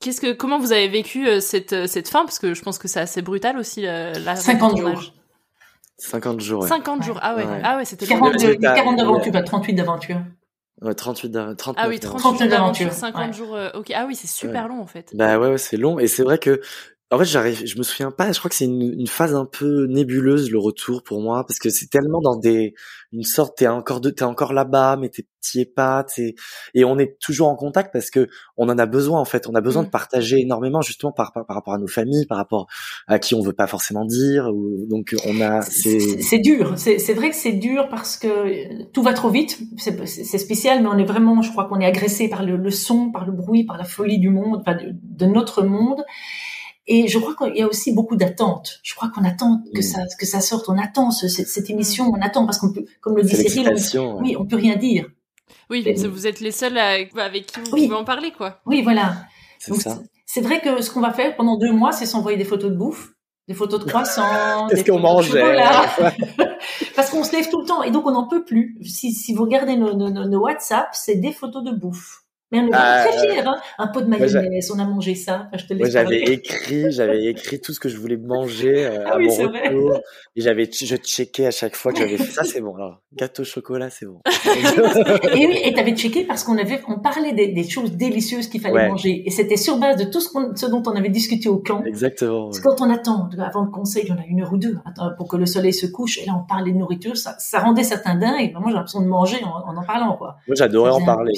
qu'est-ce 0.00 0.22
que 0.22 0.32
comment 0.32 0.58
vous 0.58 0.72
avez 0.72 0.88
vécu 0.88 1.28
euh, 1.28 1.40
cette 1.40 1.74
euh, 1.74 1.86
cette 1.86 2.08
fin? 2.08 2.24
Parce 2.24 2.38
que 2.38 2.54
je 2.54 2.62
pense 2.62 2.78
que 2.78 2.88
c'est 2.88 3.00
assez 3.00 3.20
brutal 3.20 3.58
aussi 3.58 3.86
euh, 3.86 4.14
la 4.24 4.36
50 4.36 4.76
tournage. 4.78 4.94
jours. 5.04 5.13
50 5.98 6.40
jours. 6.40 6.62
Ouais. 6.62 6.68
50 6.68 7.02
jours. 7.02 7.18
Ah 7.22 7.36
ouais, 7.36 7.44
Ouais. 7.44 7.60
ah 7.62 7.76
ouais, 7.76 7.84
c'était 7.84 8.06
long. 8.06 8.18
40, 8.20 8.42
Le- 8.42 8.48
le- 8.52 8.54
40 8.56 8.92
le- 8.92 8.96
d'aventure, 8.98 9.32
pas 9.32 9.42
38 9.42 9.72
d'aventure. 9.74 10.16
Ouais, 10.82 10.94
38, 10.94 11.28
d'a- 11.30 11.54
39. 11.54 11.84
Ah 11.84 11.88
oui, 11.88 11.98
d'aventure. 11.98 12.20
30 12.20 12.38
jours 12.40 12.48
d'aventure, 12.48 12.86
d'aventure, 12.86 12.92
50 12.92 13.26
ouais. 13.28 13.32
jours. 13.32 13.54
euh, 13.54 13.70
ok. 13.74 13.92
Ah 13.94 14.04
oui, 14.06 14.16
c'est 14.16 14.26
super 14.26 14.66
long 14.68 14.80
en 14.80 14.86
fait. 14.86 15.12
Bah 15.14 15.38
ouais, 15.38 15.50
ouais, 15.50 15.58
c'est 15.58 15.76
long. 15.76 15.98
Et 15.98 16.08
c'est 16.08 16.24
vrai 16.24 16.38
que, 16.38 16.60
en 17.14 17.18
fait, 17.18 17.24
j'arrive, 17.24 17.64
je 17.66 17.78
me 17.78 17.82
souviens 17.82 18.10
pas. 18.10 18.32
Je 18.32 18.38
crois 18.38 18.48
que 18.48 18.54
c'est 18.54 18.64
une, 18.64 18.82
une 18.98 19.06
phase 19.06 19.34
un 19.34 19.44
peu 19.46 19.86
nébuleuse 19.86 20.50
le 20.50 20.58
retour 20.58 21.02
pour 21.02 21.20
moi, 21.20 21.44
parce 21.46 21.58
que 21.58 21.70
c'est 21.70 21.88
tellement 21.88 22.20
dans 22.20 22.36
des, 22.36 22.74
une 23.12 23.22
sorte, 23.22 23.58
t'es 23.58 23.66
encore 23.68 24.00
de, 24.00 24.10
t'es 24.10 24.24
encore 24.24 24.52
là-bas, 24.52 24.96
mais 24.96 25.08
t'es 25.08 25.26
t'y 25.40 25.60
es 25.60 25.66
pas, 25.66 26.04
t'es, 26.04 26.34
et 26.72 26.84
on 26.86 26.98
est 26.98 27.18
toujours 27.20 27.48
en 27.48 27.54
contact 27.56 27.92
parce 27.92 28.08
que 28.08 28.28
on 28.56 28.68
en 28.70 28.78
a 28.78 28.86
besoin 28.86 29.20
en 29.20 29.26
fait. 29.26 29.46
On 29.46 29.54
a 29.54 29.60
besoin 29.60 29.82
Mm. 29.82 29.86
de 29.86 29.90
partager 29.90 30.40
énormément 30.40 30.80
justement 30.80 31.12
par, 31.12 31.32
par, 31.32 31.44
par 31.46 31.56
rapport 31.56 31.74
à 31.74 31.78
nos 31.78 31.86
familles, 31.86 32.26
par 32.26 32.38
rapport 32.38 32.66
à 33.06 33.18
qui 33.18 33.34
on 33.34 33.42
veut 33.42 33.52
pas 33.52 33.66
forcément 33.66 34.04
dire. 34.06 34.46
Ou, 34.46 34.86
donc 34.88 35.14
on 35.26 35.40
a, 35.40 35.60
C'est 35.62 36.38
dur. 36.38 36.74
C'est 36.78 37.14
vrai 37.14 37.30
que 37.30 37.36
c'est 37.36 37.52
dur 37.52 37.88
parce 37.90 38.16
que 38.16 38.26
euh, 38.26 38.84
tout 38.92 39.02
va 39.02 39.12
trop 39.12 39.28
vite. 39.30 39.58
C'est 39.76 40.06
c'est 40.06 40.38
spécial, 40.38 40.82
mais 40.82 40.88
on 40.88 40.96
est 40.98 41.04
vraiment, 41.04 41.42
je 41.42 41.50
crois 41.50 41.66
qu'on 41.66 41.80
est 41.80 41.86
agressé 41.86 42.28
par 42.28 42.42
le, 42.42 42.56
le 42.56 42.70
son, 42.70 43.10
par 43.12 43.26
le 43.26 43.32
bruit, 43.32 43.64
par 43.64 43.76
la 43.76 43.84
folie 43.84 44.18
du 44.18 44.30
monde, 44.30 44.60
enfin, 44.60 44.76
de, 44.76 44.92
de 45.02 45.26
notre 45.26 45.62
monde. 45.62 46.02
Et 46.86 47.08
je 47.08 47.18
crois 47.18 47.34
qu'il 47.34 47.56
y 47.56 47.62
a 47.62 47.66
aussi 47.66 47.92
beaucoup 47.94 48.14
d'attentes. 48.16 48.80
Je 48.82 48.94
crois 48.94 49.08
qu'on 49.14 49.24
attend 49.24 49.62
que 49.74 49.78
Mm. 49.78 49.82
ça 49.82 49.98
que 50.18 50.26
ça 50.26 50.40
sorte. 50.40 50.68
On 50.68 50.76
attend 50.78 51.10
ce- 51.10 51.28
cette, 51.28 51.48
cette 51.48 51.70
émission. 51.70 52.10
On 52.14 52.20
attend 52.20 52.44
parce 52.44 52.58
qu'on 52.58 52.72
peut, 52.72 52.84
comme 53.00 53.16
le 53.16 53.22
dit 53.22 53.34
Cyril, 53.36 53.74
on, 53.98 54.20
oui, 54.20 54.36
on 54.38 54.44
peut 54.44 54.56
rien 54.56 54.76
dire. 54.76 55.06
Oui, 55.70 55.82
Mais- 55.84 55.92
parce 55.92 56.02
que 56.04 56.08
vous 56.08 56.26
êtes 56.26 56.40
les 56.40 56.50
seuls 56.50 56.76
à- 56.76 56.96
avec 57.16 57.46
qui 57.46 57.60
vous 57.60 57.70
Oui. 57.72 57.84
pouvez 57.86 57.96
en 57.98 58.04
parler 58.04 58.32
quoi. 58.32 58.60
Oui, 58.66 58.82
voilà. 58.82 59.16
C'est 60.26 60.40
vrai 60.42 60.60
que 60.60 60.82
ce 60.82 60.90
qu'on 60.90 61.00
va 61.00 61.12
faire 61.12 61.36
pendant 61.36 61.56
deux 61.56 61.72
mois, 61.72 61.92
c'est 61.92 62.06
s'envoyer 62.06 62.36
des 62.36 62.44
photos 62.44 62.70
de 62.70 62.76
bouffe, 62.76 63.12
des 63.48 63.54
photos 63.54 63.80
de 63.80 63.84
croissants, 63.88 64.66
Qu'est-ce 64.68 64.82
des 64.82 64.90
qu'on 64.90 64.98
photos 64.98 65.26
de 65.28 65.32
mangeait 65.32 65.40
chocolat. 65.40 65.90
Parce 66.96 67.10
qu'on 67.10 67.24
se 67.24 67.32
lève 67.32 67.48
tout 67.50 67.60
le 67.60 67.66
temps 67.66 67.82
et 67.82 67.90
donc 67.90 68.06
on 68.06 68.10
n'en 68.12 68.26
peut 68.28 68.44
plus. 68.44 68.76
Si, 68.82 69.12
si 69.12 69.32
vous 69.34 69.42
regardez 69.44 69.76
nos, 69.76 69.94
nos- 69.94 70.10
nos 70.10 70.40
WhatsApp, 70.40 70.88
c'est 70.92 71.16
des 71.16 71.32
photos 71.32 71.62
de 71.64 71.70
bouffe. 71.72 72.23
Mais 72.52 72.60
on 72.60 72.66
est 72.66 72.70
vraiment 72.70 73.08
très 73.08 73.16
euh, 73.18 73.32
fiers, 73.32 73.42
hein. 73.46 73.56
Un 73.78 73.86
pot 73.88 74.00
de 74.02 74.06
mayonnaise, 74.06 74.70
on 74.74 74.78
a 74.78 74.84
mangé 74.84 75.14
ça. 75.14 75.48
Je 75.56 75.64
te 75.64 75.74
laisse 75.74 75.90
j'avais 75.90 76.20
écrit, 76.22 76.90
j'avais 76.92 77.24
écrit 77.24 77.60
tout 77.60 77.72
ce 77.72 77.80
que 77.80 77.88
je 77.88 77.96
voulais 77.96 78.16
manger 78.16 78.86
euh, 78.86 78.98
Ah 79.06 79.14
à 79.14 79.16
oui, 79.18 79.26
mon 79.28 79.48
vrai. 79.48 79.68
retour. 79.68 80.00
Et 80.36 80.40
j'avais, 80.40 80.64
je 80.70 80.96
checkais 80.96 81.46
à 81.46 81.50
chaque 81.50 81.74
fois 81.74 81.92
que 81.92 81.98
j'avais 81.98 82.16
fait 82.16 82.30
ça, 82.30 82.44
c'est 82.44 82.60
bon. 82.60 82.74
Alors, 82.76 83.00
gâteau 83.16 83.42
au 83.42 83.44
chocolat, 83.44 83.88
c'est 83.90 84.06
bon. 84.06 84.20
Et 85.34 85.46
oui, 85.46 85.58
et 85.64 85.72
t'avais 85.72 85.94
checké 85.96 86.24
parce 86.24 86.44
qu'on 86.44 86.58
avait, 86.58 86.80
on 86.88 86.98
parlait 87.00 87.32
des, 87.32 87.48
des 87.48 87.68
choses 87.68 87.92
délicieuses 87.92 88.48
qu'il 88.48 88.60
fallait 88.60 88.74
Ouais. 88.74 88.88
manger. 88.88 89.22
Et 89.24 89.30
c'était 89.30 89.56
sur 89.56 89.78
base 89.78 89.96
de 89.96 90.04
tout 90.10 90.20
ce, 90.20 90.66
dont 90.66 90.82
on 90.86 90.90
avait 90.96 91.08
discuté 91.08 91.48
au 91.48 91.58
camp. 91.58 91.82
Exactement. 91.84 92.46
Parce 92.46 92.58
ouais. 92.58 92.62
que 92.64 92.68
quand 92.68 92.84
on 92.86 92.90
attend, 92.90 93.28
avant 93.38 93.62
le 93.62 93.70
conseil, 93.70 94.06
on 94.10 94.14
a 94.20 94.24
une 94.28 94.42
heure 94.42 94.52
ou 94.52 94.58
deux 94.58 94.76
pour 95.16 95.28
que 95.28 95.36
le 95.36 95.46
soleil 95.46 95.72
se 95.72 95.86
couche, 95.86 96.18
et 96.18 96.26
là 96.26 96.32
on 96.36 96.46
parlait 96.46 96.72
de 96.72 96.76
nourriture, 96.76 97.16
ça, 97.16 97.36
ça 97.38 97.60
rendait 97.60 97.84
certains 97.84 98.16
dingues. 98.16 98.52
Ben, 98.52 98.58
moi 98.60 98.68
j'ai 98.70 98.74
l'impression 98.74 99.00
de 99.00 99.06
manger 99.06 99.36
en, 99.44 99.70
en 99.70 99.76
en 99.76 99.84
parlant, 99.84 100.16
quoi. 100.16 100.36
Moi, 100.46 100.54
j'adorais 100.56 100.90
en 100.90 101.04
parler. 101.04 101.32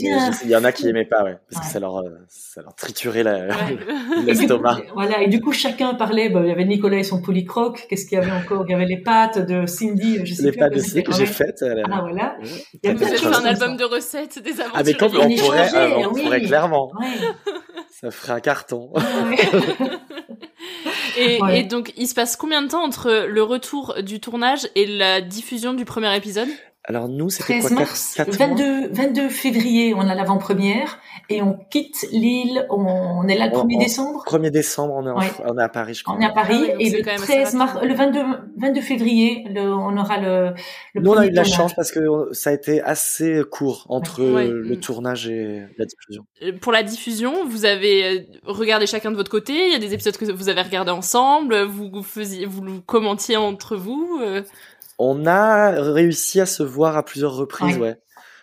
Il 0.44 0.50
y 0.50 0.56
en 0.56 0.64
a 0.64 0.72
qui 0.72 0.88
pas, 1.04 1.22
ouais, 1.24 1.36
parce 1.50 1.60
que 1.62 1.66
Ouais. 1.66 1.72
ça 1.72 1.80
leur, 1.80 1.98
euh, 1.98 2.08
ça 2.28 2.62
leur 2.62 2.74
triturait 2.74 3.22
l'estomac. 4.24 4.76
coup, 4.76 4.82
Voilà, 4.94 5.22
et 5.22 5.28
du 5.28 5.40
coup 5.40 5.52
chacun 5.52 5.94
parlait, 5.94 6.28
ben, 6.30 6.42
il 6.42 6.48
y 6.48 6.50
avait 6.52 6.64
Nicolas 6.64 6.96
et 6.98 7.02
son 7.04 7.20
polycroque, 7.20 7.86
qu'est-ce 7.88 8.06
qu'il 8.06 8.18
y 8.18 8.20
avait 8.20 8.30
encore? 8.32 8.64
Il 8.66 8.72
y 8.72 8.74
avait 8.74 8.86
les 8.86 9.02
pâtes 9.02 9.38
de 9.46 9.66
Cindy, 9.66 10.20
je 10.24 10.34
sais 10.34 10.42
Les 10.44 10.50
plus 10.52 10.58
pâtes 10.58 10.70
comment 10.70 10.80
aussi 10.82 11.02
que 11.04 11.12
j'ai 11.12 11.18
Ouais. 11.20 11.26
faites. 11.26 11.62
euh, 11.62 11.82
Ah 11.90 12.00
voilà. 12.00 12.36
ouais. 12.40 12.48
Il 12.82 12.86
y 12.86 12.88
a 12.88 12.92
Vous 12.92 12.98
plein 12.98 13.08
de 13.08 13.12
avez 13.14 13.18
fait 13.18 13.26
un 13.26 13.44
album 13.44 13.76
de 13.76 13.84
recettes, 13.84 14.38
des 14.42 14.52
aventures. 14.60 14.72
Ah, 14.74 14.82
mais 14.84 14.94
quand 14.94 15.14
On 15.14 15.20
on 15.24 15.28
y 15.28 15.36
pourrait, 15.36 15.74
euh, 15.74 15.88
on 16.08 16.12
oui. 16.14 16.22
pourrait 16.22 16.40
clairement. 16.42 16.92
Ouais. 16.98 17.52
Ça 18.00 18.10
ferait 18.10 18.32
un 18.34 18.40
carton. 18.40 18.90
Et, 21.18 21.40
Ouais. 21.42 21.60
et 21.60 21.62
donc, 21.62 21.92
il 21.96 22.06
se 22.06 22.14
passe 22.14 22.36
combien 22.36 22.60
de 22.62 22.68
temps 22.68 22.84
entre 22.84 23.26
le 23.26 23.42
retour 23.42 23.94
du 24.02 24.20
tournage 24.20 24.68
et 24.74 24.86
la 24.86 25.20
diffusion 25.22 25.72
du 25.72 25.84
premier 25.86 26.14
épisode? 26.14 26.48
Alors 26.88 27.08
nous, 27.08 27.30
c'était 27.30 27.58
13 27.58 27.66
quoi 27.68 27.80
mars, 27.80 28.14
4, 28.16 28.36
4 28.38 28.48
mois? 28.50 28.58
22, 28.58 28.88
22 28.92 29.28
février, 29.28 29.92
on 29.94 30.00
a 30.00 30.14
l'avant-première 30.14 31.00
et 31.28 31.42
on 31.42 31.58
quitte 31.68 32.06
l'île, 32.12 32.64
on, 32.70 32.76
on 32.86 33.26
est 33.26 33.36
là 33.36 33.48
le 33.48 33.56
On- 33.56 33.64
1er 33.66 33.74
on- 33.74 33.78
décembre? 33.80 34.24
1er 34.24 34.50
décembre, 34.50 34.94
on 34.96 35.06
est, 35.06 35.10
en- 35.10 35.18
Ouais. 35.18 35.26
on 35.44 35.58
est 35.58 35.62
à 35.62 35.68
Paris, 35.68 35.94
je 35.94 36.04
crois. 36.04 36.14
On 36.16 36.20
est 36.20 36.24
à 36.26 36.30
Paris 36.30 36.54
Ah 36.70 36.74
oui, 36.78 36.86
et 36.86 36.90
le 36.90 36.98
quand 37.02 37.10
même 37.12 37.22
assez 37.22 37.32
13 37.32 37.54
mars, 37.54 37.78
le 37.82 37.92
22, 37.92 38.20
22 38.58 38.80
février, 38.82 39.44
le, 39.52 39.62
on 39.62 39.96
aura 39.96 40.18
le, 40.20 40.50
le 40.94 41.00
Nous, 41.02 41.10
on 41.10 41.14
a 41.14 41.16
premier 41.16 41.26
eu 41.26 41.30
de 41.32 41.36
la 41.36 41.42
chance 41.44 41.74
parce 41.74 41.90
que 41.90 41.98
euh, 41.98 42.32
ça 42.32 42.50
a 42.50 42.52
été 42.52 42.80
assez 42.82 43.42
court 43.50 43.86
entre 43.88 44.22
Ouais. 44.22 44.46
euh, 44.46 44.62
le 44.64 44.78
tournage 44.78 45.26
et 45.28 45.62
la 45.78 45.86
diffusion. 45.86 46.24
Euh, 46.42 46.52
Pour 46.60 46.70
la 46.70 46.84
diffusion, 46.84 47.44
vous 47.48 47.64
avez 47.64 48.04
euh, 48.04 48.20
regardé 48.44 48.86
chacun 48.86 49.10
de 49.10 49.16
votre 49.16 49.30
côté. 49.30 49.54
Il 49.66 49.72
y 49.72 49.76
a 49.76 49.80
des 49.80 49.92
épisodes 49.92 50.16
que 50.16 50.30
vous 50.30 50.48
avez 50.48 50.62
regardés 50.62 50.92
ensemble. 50.92 51.62
Vous, 51.64 51.90
vous 51.92 52.02
faisiez, 52.04 52.46
vous 52.46 52.62
commentiez 52.82 53.36
entre 53.36 53.74
vous. 53.76 54.20
On 54.98 55.26
a 55.26 55.70
réussi 55.92 56.40
à 56.40 56.46
se 56.46 56.62
voir 56.62 56.96
à 56.96 57.04
plusieurs 57.04 57.34
reprises, 57.36 57.76
Ouais. 57.76 57.82
ouais. 57.82 57.96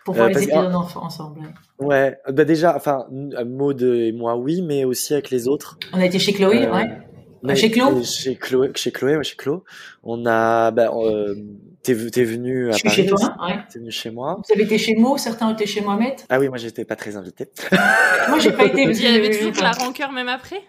Pour 0.05 0.15
voir 0.15 0.27
Euh, 0.27 0.31
les 0.31 0.43
épisodes 0.43 0.75
en- 0.75 1.05
ensemble. 1.05 1.39
ouais. 1.79 2.17
Bah 2.29 2.43
déjà, 2.43 2.75
enfin, 2.75 3.05
Maud 3.11 3.81
et 3.81 4.11
moi, 4.11 4.35
oui, 4.35 4.61
mais 4.61 4.83
aussi 4.83 5.13
avec 5.13 5.29
les 5.29 5.47
autres. 5.47 5.77
On 5.93 5.99
a 5.99 6.05
été 6.05 6.19
chez 6.19 6.33
Chloé, 6.33 6.65
Euh, 6.67 6.73
ouais. 6.75 6.89
mais- 7.41 7.55
chez 7.55 7.69
Chlo 7.71 7.99
et 7.99 8.03
Chez 8.03 8.35
Chloé, 8.35 8.71
chez 8.75 8.91
Chloé, 8.91 9.15
ouais, 9.17 9.23
chez 9.23 9.37
Chlo. 9.37 9.63
On 10.03 10.25
a, 10.25 10.71
bah, 10.71 10.91
euh, 10.93 11.35
t'es, 11.83 11.93
venu 11.93 12.67
à 12.67 12.71
Je 12.73 12.77
suis 12.79 12.83
Paris 12.89 12.95
chez 12.97 13.05
toi, 13.05 13.35
ouais. 13.47 13.55
T'es 13.71 13.79
venu 13.79 13.91
chez 13.91 14.11
moi. 14.11 14.41
Vous 14.45 14.53
avez 14.53 14.63
été 14.65 14.77
chez 14.77 14.93
Mo, 14.95 15.15
certains 15.17 15.47
ont 15.47 15.53
été 15.53 15.65
chez 15.65 15.79
Mohamed. 15.79 16.15
Ah 16.29 16.37
oui, 16.37 16.49
moi 16.49 16.57
j'étais 16.57 16.83
pas 16.83 16.97
très 16.97 17.15
invité. 17.15 17.47
Moi, 18.29 18.39
j'ai 18.39 18.51
pas 18.53 18.63
été. 18.65 18.83
Il 18.83 19.01
y 19.01 19.07
avait 19.07 19.31
toujours 19.31 19.51
de 19.51 19.61
la 19.61 19.71
rancœur 19.71 20.11
même 20.13 20.29
après? 20.29 20.61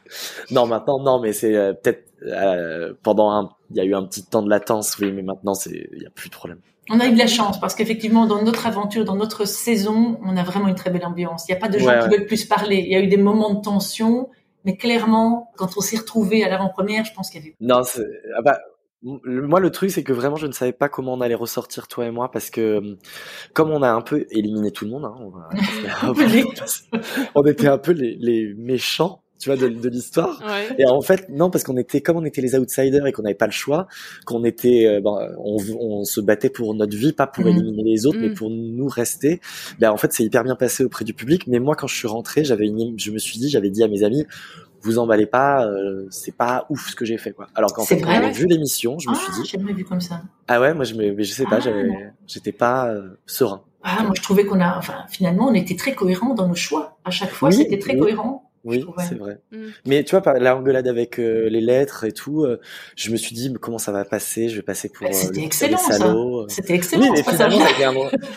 non, 0.51 0.67
maintenant, 0.67 1.01
non, 1.03 1.21
mais 1.21 1.33
c'est 1.33 1.55
euh, 1.57 1.73
peut-être 1.73 2.05
euh, 2.27 2.95
pendant 3.05 3.31
un, 3.31 3.51
il 3.75 3.79
y 3.79 3.81
a 3.81 3.85
eu 3.85 3.95
un 3.95 4.05
petit 4.05 4.25
temps 4.25 4.43
de 4.43 4.49
latence, 4.49 4.97
oui, 4.99 5.11
mais 5.13 5.23
maintenant 5.23 5.55
c'est, 5.55 5.89
il 5.93 6.03
y 6.03 6.07
a 6.07 6.11
plus 6.11 6.29
de 6.31 6.35
problème. 6.35 6.59
On 6.91 7.01
a 7.01 7.07
eu 7.07 7.13
de 7.13 7.19
la 7.19 7.27
chance 7.27 7.59
parce 7.59 7.75
qu'effectivement, 7.75 8.27
dans 8.27 8.43
notre 8.43 8.67
aventure, 8.67 9.05
dans 9.05 9.17
notre 9.17 9.47
saison, 9.47 10.19
on 10.23 10.37
a 10.37 10.45
vraiment 10.45 10.69
une 10.69 10.75
très 10.75 10.91
belle 10.91 11.07
ambiance. 11.07 11.47
Il 11.49 11.53
n'y 11.53 11.57
a 11.57 11.61
pas 11.61 11.69
de 11.69 11.79
gens 11.79 11.87
Ouais, 11.87 11.99
qui 11.99 12.09
ouais. 12.09 12.19
veulent 12.19 12.27
plus 12.27 12.45
parler. 12.45 12.77
Il 12.77 12.93
y 12.93 12.95
a 12.95 13.01
eu 13.01 13.07
des 13.07 13.17
moments 13.17 13.55
de 13.55 13.63
tension, 13.63 14.29
mais 14.65 14.77
clairement, 14.77 15.51
quand 15.57 15.77
on 15.77 15.81
s'est 15.81 15.97
retrouvés 15.97 16.45
à 16.45 16.49
l'avant-première, 16.49 17.05
je 17.05 17.13
pense 17.15 17.31
qu'il 17.31 17.41
y 17.41 17.45
avait. 17.45 17.57
Non, 17.61 17.83
c'est, 17.85 18.07
ah 18.37 18.43
bah, 18.43 18.59
moi 19.03 19.61
le 19.61 19.71
truc 19.71 19.91
c'est 19.91 20.03
que 20.03 20.15
vraiment 20.15 20.37
je 20.37 20.47
ne 20.47 20.53
savais 20.53 20.73
pas 20.73 20.89
comment 20.89 21.13
on 21.13 21.21
allait 21.21 21.35
ressortir 21.35 21.89
toi 21.89 22.07
et 22.07 22.11
moi 22.11 22.31
parce 22.31 22.49
que 22.49 22.97
comme 23.53 23.71
on 23.71 23.83
a 23.83 23.91
un 23.91 24.01
peu 24.01 24.27
éliminé 24.31 24.71
tout 24.71 24.87
le 24.87 24.93
monde, 24.93 25.05
hein, 25.05 25.15
on, 25.21 26.15
était 27.47 27.69
un 27.69 27.77
peu 27.77 27.93
les, 27.93 28.17
les 28.19 28.55
méchants, 28.55 29.23
tu 29.45 29.51
vois, 29.51 29.59
de, 29.59 29.69
de 29.69 29.89
l'histoire. 29.91 30.41
Ouais. 30.43 30.75
Et 30.79 30.87
en 30.87 31.03
fait, 31.03 31.29
non, 31.29 31.51
parce 31.51 31.65
qu'on 31.65 31.77
était, 31.77 32.01
comme 32.01 32.17
on 32.17 32.25
était 32.25 32.41
les 32.41 32.55
outsiders 32.57 33.07
et 33.07 33.13
qu'on 33.13 33.21
n'avait 33.23 33.35
pas 33.35 33.45
le 33.45 33.53
choix, 33.53 33.87
qu'on 34.25 34.43
était, 34.43 34.87
euh, 34.87 35.01
ben, 35.03 35.35
on, 35.39 35.59
on 35.79 36.05
se 36.05 36.23
battait 36.23 36.49
pour 36.49 36.75
notre 36.75 36.97
vie, 36.97 37.13
pas 37.13 37.27
pour 37.27 37.45
Mhm. 37.45 37.51
éliminer 37.51 37.83
les 37.85 38.07
autres, 38.07 38.19
mais 38.21 38.29
Mhm. 38.31 38.35
pour 38.35 38.49
nous 38.49 38.89
rester. 38.89 39.41
Ben, 39.79 39.91
en 39.91 39.99
fait, 39.99 40.15
c'est 40.15 40.25
hyper 40.25 40.45
bien 40.45 40.57
passé 40.57 40.83
auprès 40.83 41.05
du 41.05 41.13
public. 41.13 41.47
Mais 41.47 41.59
moi, 41.59 41.75
quand 41.77 41.87
je 41.87 41.95
suis 41.95 42.09
rentré, 42.09 42.43
j'avais 42.43 42.67
une, 42.67 42.99
je 42.99 43.11
me 43.11 43.19
suis 43.19 43.39
dit, 43.39 43.51
j'avais 43.51 43.69
dit 43.69 43.83
à 43.83 43.89
mes 43.89 44.03
amis, 44.03 44.25
vous 44.81 44.99
emballez 44.99 45.27
pas, 45.27 45.67
euh, 45.67 46.07
c'est 46.11 46.35
pas 46.35 46.65
ouf 46.71 46.89
ce 46.91 46.97
que 46.97 47.05
j'ai 47.05 47.19
fait, 47.19 47.33
quoi. 47.33 47.49
Alors 47.55 47.75
qu'en 47.75 47.85
fait, 47.85 47.97
vu 48.33 48.47
l'émission, 48.47 48.99
je 48.99 49.09
me 49.11 49.15
Ah, 49.15 49.19
suis 49.19 49.33
dit, 49.33 49.49
j'ai 49.51 49.59
jamais 49.59 49.73
vu 49.75 49.85
comme 49.85 50.01
ça. 50.01 50.23
ah 50.49 50.59
ouais, 50.61 50.73
moi, 50.73 50.85
je 50.85 50.95
me, 50.95 51.13
mais 51.13 51.23
je 51.25 51.33
sais 51.35 51.45
pas, 51.47 51.59
Ah, 51.67 51.71
j'étais 52.27 52.53
pas 52.53 52.89
euh, 52.91 53.19
serein. 53.27 53.63
Ah, 53.87 54.03
moi, 54.03 54.13
je 54.17 54.23
trouvais 54.23 54.47
qu'on 54.47 54.61
a, 54.61 54.79
enfin, 54.79 55.05
finalement, 55.11 55.49
on 55.49 55.53
était 55.55 55.77
très 55.77 55.95
cohérents 55.95 56.33
dans 56.33 56.49
nos 56.49 56.55
choix. 56.55 56.97
À 57.05 57.11
chaque 57.11 57.31
fois, 57.33 57.51
Oui, 57.51 57.55
c'était 57.55 57.79
très 57.79 57.93
oui. 57.93 57.99
cohérent. 58.01 58.44
Oui, 58.65 58.85
c'est 59.09 59.17
vrai. 59.17 59.39
Mm. 59.53 59.57
Mais 59.87 60.05
tu 60.05 60.13
vois, 60.13 60.23
par 60.23 60.35
la 60.35 60.57
engueulade 60.57 60.89
avec 60.89 61.19
euh, 61.19 61.49
les 61.51 61.61
lettres 61.61 62.05
et 62.05 62.13
tout, 62.13 62.45
euh, 62.45 62.61
je 62.97 63.11
me 63.11 63.17
suis 63.17 63.35
dit, 63.35 63.51
mais 63.51 63.59
comment 63.59 63.79
ça 63.79 63.93
va 63.93 64.05
passer? 64.05 64.49
Je 64.49 64.57
vais 64.57 64.63
passer 64.63 64.89
pour 64.89 65.07
Bah, 65.07 65.13
euh, 65.13 65.17
c'était 65.17 65.41
le 65.41 65.47
excellent, 65.47 65.77
ça. 65.79 66.07
euh. 66.07 66.45
C'était 66.49 66.75
excellent. 66.75 67.03
Oui, 67.03 67.09
mais 67.13 67.23
ce 67.23 67.31
finalement 67.31 67.59
ça, 67.59 67.67
a 67.67 67.71
été 67.73 67.85
un, 67.85 67.95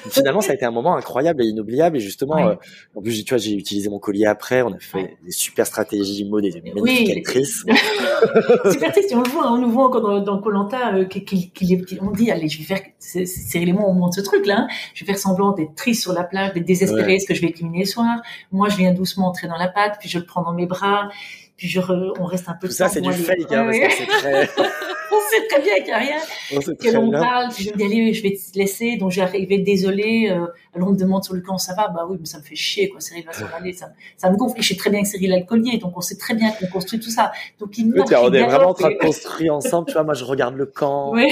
finalement, 0.09 0.41
ça 0.41 0.51
a 0.51 0.55
été 0.55 0.65
un 0.65 0.71
moment 0.71 0.95
incroyable 0.97 1.41
et 1.43 1.45
inoubliable. 1.47 1.97
Et 1.97 1.99
justement, 2.01 2.35
Ouais. 2.35 2.43
euh, 2.43 2.55
en 2.95 3.01
plus, 3.01 3.23
tu 3.23 3.29
vois, 3.33 3.37
j'ai 3.37 3.53
utilisé 3.53 3.89
mon 3.89 3.99
collier 3.99 4.25
après. 4.25 4.61
On 4.63 4.73
a 4.73 4.79
fait 4.79 4.97
Ouais. 4.97 5.17
des 5.25 5.31
super 5.31 5.65
stratégies, 5.65 6.25
mode 6.25 6.43
des 6.43 6.61
Oui. 6.65 6.73
magnifiques 6.75 7.17
actrices. 7.17 7.63
Super 8.71 8.91
triste, 8.91 9.11
et 9.11 9.15
on 9.15 9.21
le 9.21 9.29
voit, 9.29 9.45
hein, 9.47 9.51
on 9.53 9.57
nous 9.59 9.71
voit 9.71 9.85
encore 9.85 10.01
dans, 10.01 10.19
dans 10.19 10.39
Colanta, 10.41 10.95
euh, 10.95 11.05
qu'il, 11.05 11.23
qu'il- 11.23 11.51
qu'il 11.51 11.71
est- 11.73 11.85
qu'il- 11.85 11.99
on 12.01 12.11
dit, 12.11 12.31
allez, 12.31 12.49
je 12.49 12.57
vais 12.59 12.63
faire, 12.63 12.81
c'est, 12.99 13.25
c'est 13.25 13.39
Cyril 13.41 13.69
et 13.69 13.73
moi, 13.73 13.83
on 13.87 13.93
monte 13.93 14.13
ce 14.13 14.21
truc 14.21 14.45
là, 14.45 14.61
hein. 14.61 14.67
je 14.93 15.03
vais 15.05 15.11
faire 15.11 15.19
semblant 15.19 15.51
d'être 15.51 15.75
triste 15.75 16.01
sur 16.01 16.13
la 16.13 16.23
plage, 16.23 16.53
d'être 16.53 16.65
désespéré, 16.65 17.03
Ouais. 17.05 17.15
est-ce 17.15 17.27
que 17.27 17.33
je 17.33 17.41
vais 17.41 17.49
éliminer 17.49 17.79
le 17.79 17.85
soir? 17.85 18.21
Moi, 18.51 18.69
je 18.69 18.77
viens 18.77 18.93
doucement 18.93 19.27
entrer 19.27 19.47
dans 19.47 19.57
la 19.57 19.67
pâte, 19.67 19.97
puis 19.99 20.09
je 20.09 20.16
le 20.17 20.25
prends 20.25 20.43
dans 20.43 20.53
mes 20.53 20.65
bras, 20.65 21.09
puis 21.55 21.67
je 21.67 21.79
re- 21.79 22.13
on 22.19 22.25
reste 22.25 22.49
un 22.49 22.53
peu 22.59 22.67
Tout 22.67 22.73
ça, 22.73 22.87
c'est 22.89 23.01
du 23.01 23.09
aller- 23.09 23.17
fake, 23.17 23.51
hein, 23.51 23.65
parce 23.65 23.77
que 23.79 23.91
c'est 23.97 24.05
très, 24.05 24.49
on 25.11 25.29
sait 25.29 25.47
très 25.49 25.61
bien 25.61 25.75
qu'il 25.77 25.85
n'y 25.85 25.91
a 25.91 25.97
rien, 25.97 26.17
on 26.53 26.59
que 26.59 26.93
l'on 26.93 27.11
parle, 27.11 27.51
je 27.57 27.69
me 27.71 27.77
dis, 27.77 27.83
allez, 27.83 28.13
je 28.13 28.21
vais 28.23 28.31
te 28.31 28.57
laisser, 28.57 28.97
donc 28.97 29.11
j'arrivais 29.11 29.57
désolée, 29.57 30.29
euh, 30.29 30.45
alors 30.75 30.89
on 30.89 30.91
me 30.91 30.97
demande 30.97 31.23
sur 31.23 31.33
le 31.33 31.41
camp, 31.41 31.57
ça 31.57 31.73
va, 31.75 31.87
bah 31.87 32.05
oui, 32.09 32.17
mais 32.19 32.25
ça 32.25 32.37
me 32.37 32.43
fait 32.43 32.55
chier, 32.55 32.89
quoi, 32.89 32.99
Cyril 33.01 33.25
va 33.25 33.33
s'en 33.33 33.45
aller, 33.59 33.73
ça, 33.73 33.87
me- 33.87 33.93
ça 34.17 34.29
me 34.29 34.35
gonfle, 34.37 34.59
et 34.59 34.61
je 34.61 34.67
sais 34.69 34.75
très 34.75 34.89
bien 34.89 35.01
que 35.01 35.07
Cyril 35.07 35.33
a 35.33 35.37
le 35.39 35.45
collier, 35.45 35.77
donc 35.77 35.97
on 35.97 36.01
sait 36.01 36.17
très 36.17 36.33
bien 36.35 36.51
qu'on 36.51 36.67
construit 36.67 36.99
tout 36.99 37.09
ça, 37.09 37.31
donc 37.59 37.77
il 37.77 37.85
Oui, 37.87 37.93
marche, 37.97 38.09
tiens, 38.09 38.19
on 38.21 38.31
est 38.33 38.43
vraiment 38.43 38.69
en 38.69 38.73
train 38.73 38.89
de 38.91 38.95
construire 38.97 39.55
ensemble. 39.55 39.87
Tu 39.87 39.93
vois, 39.93 40.03
moi, 40.03 40.13
je 40.13 40.23
regarde 40.23 40.55
le 40.55 40.65
camp. 40.65 41.11
Ouais. 41.13 41.29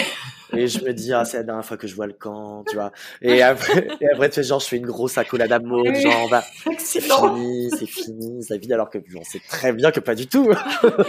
Et 0.58 0.68
je 0.68 0.84
me 0.84 0.94
dis, 0.94 1.14
ah, 1.14 1.26
c'est 1.26 1.38
la 1.38 1.44
dernière 1.44 1.66
fois 1.66 1.78
que 1.78 1.88
je 1.88 1.96
vois 1.96 2.08
le 2.08 2.14
camp, 2.14 2.64
tu 2.68 2.76
vois. 2.76 2.92
Et 3.22 3.42
après, 3.42 3.88
et 4.02 4.08
après, 4.14 4.30
tu 4.30 4.36
fais 4.36 4.44
genre, 4.44 4.60
je 4.60 4.68
fais 4.68 4.78
une 4.78 4.86
grosse 4.86 5.18
accolade 5.18 5.52
à 5.52 5.60
mode, 5.60 5.88
Oui. 5.88 6.02
genre, 6.02 6.30
bah, 6.30 6.44
c'est 6.78 7.02
fini, 7.02 7.70
c'est 7.78 7.86
fini, 7.86 8.46
la 8.50 8.58
vie, 8.58 8.74
alors 8.74 8.90
que 8.90 8.98
j'en 9.08 9.24
sais 9.24 9.42
très 9.48 9.74
bien 9.74 9.92
que 9.92 10.00
pas 10.00 10.16
du 10.16 10.28
tout. 10.28 10.50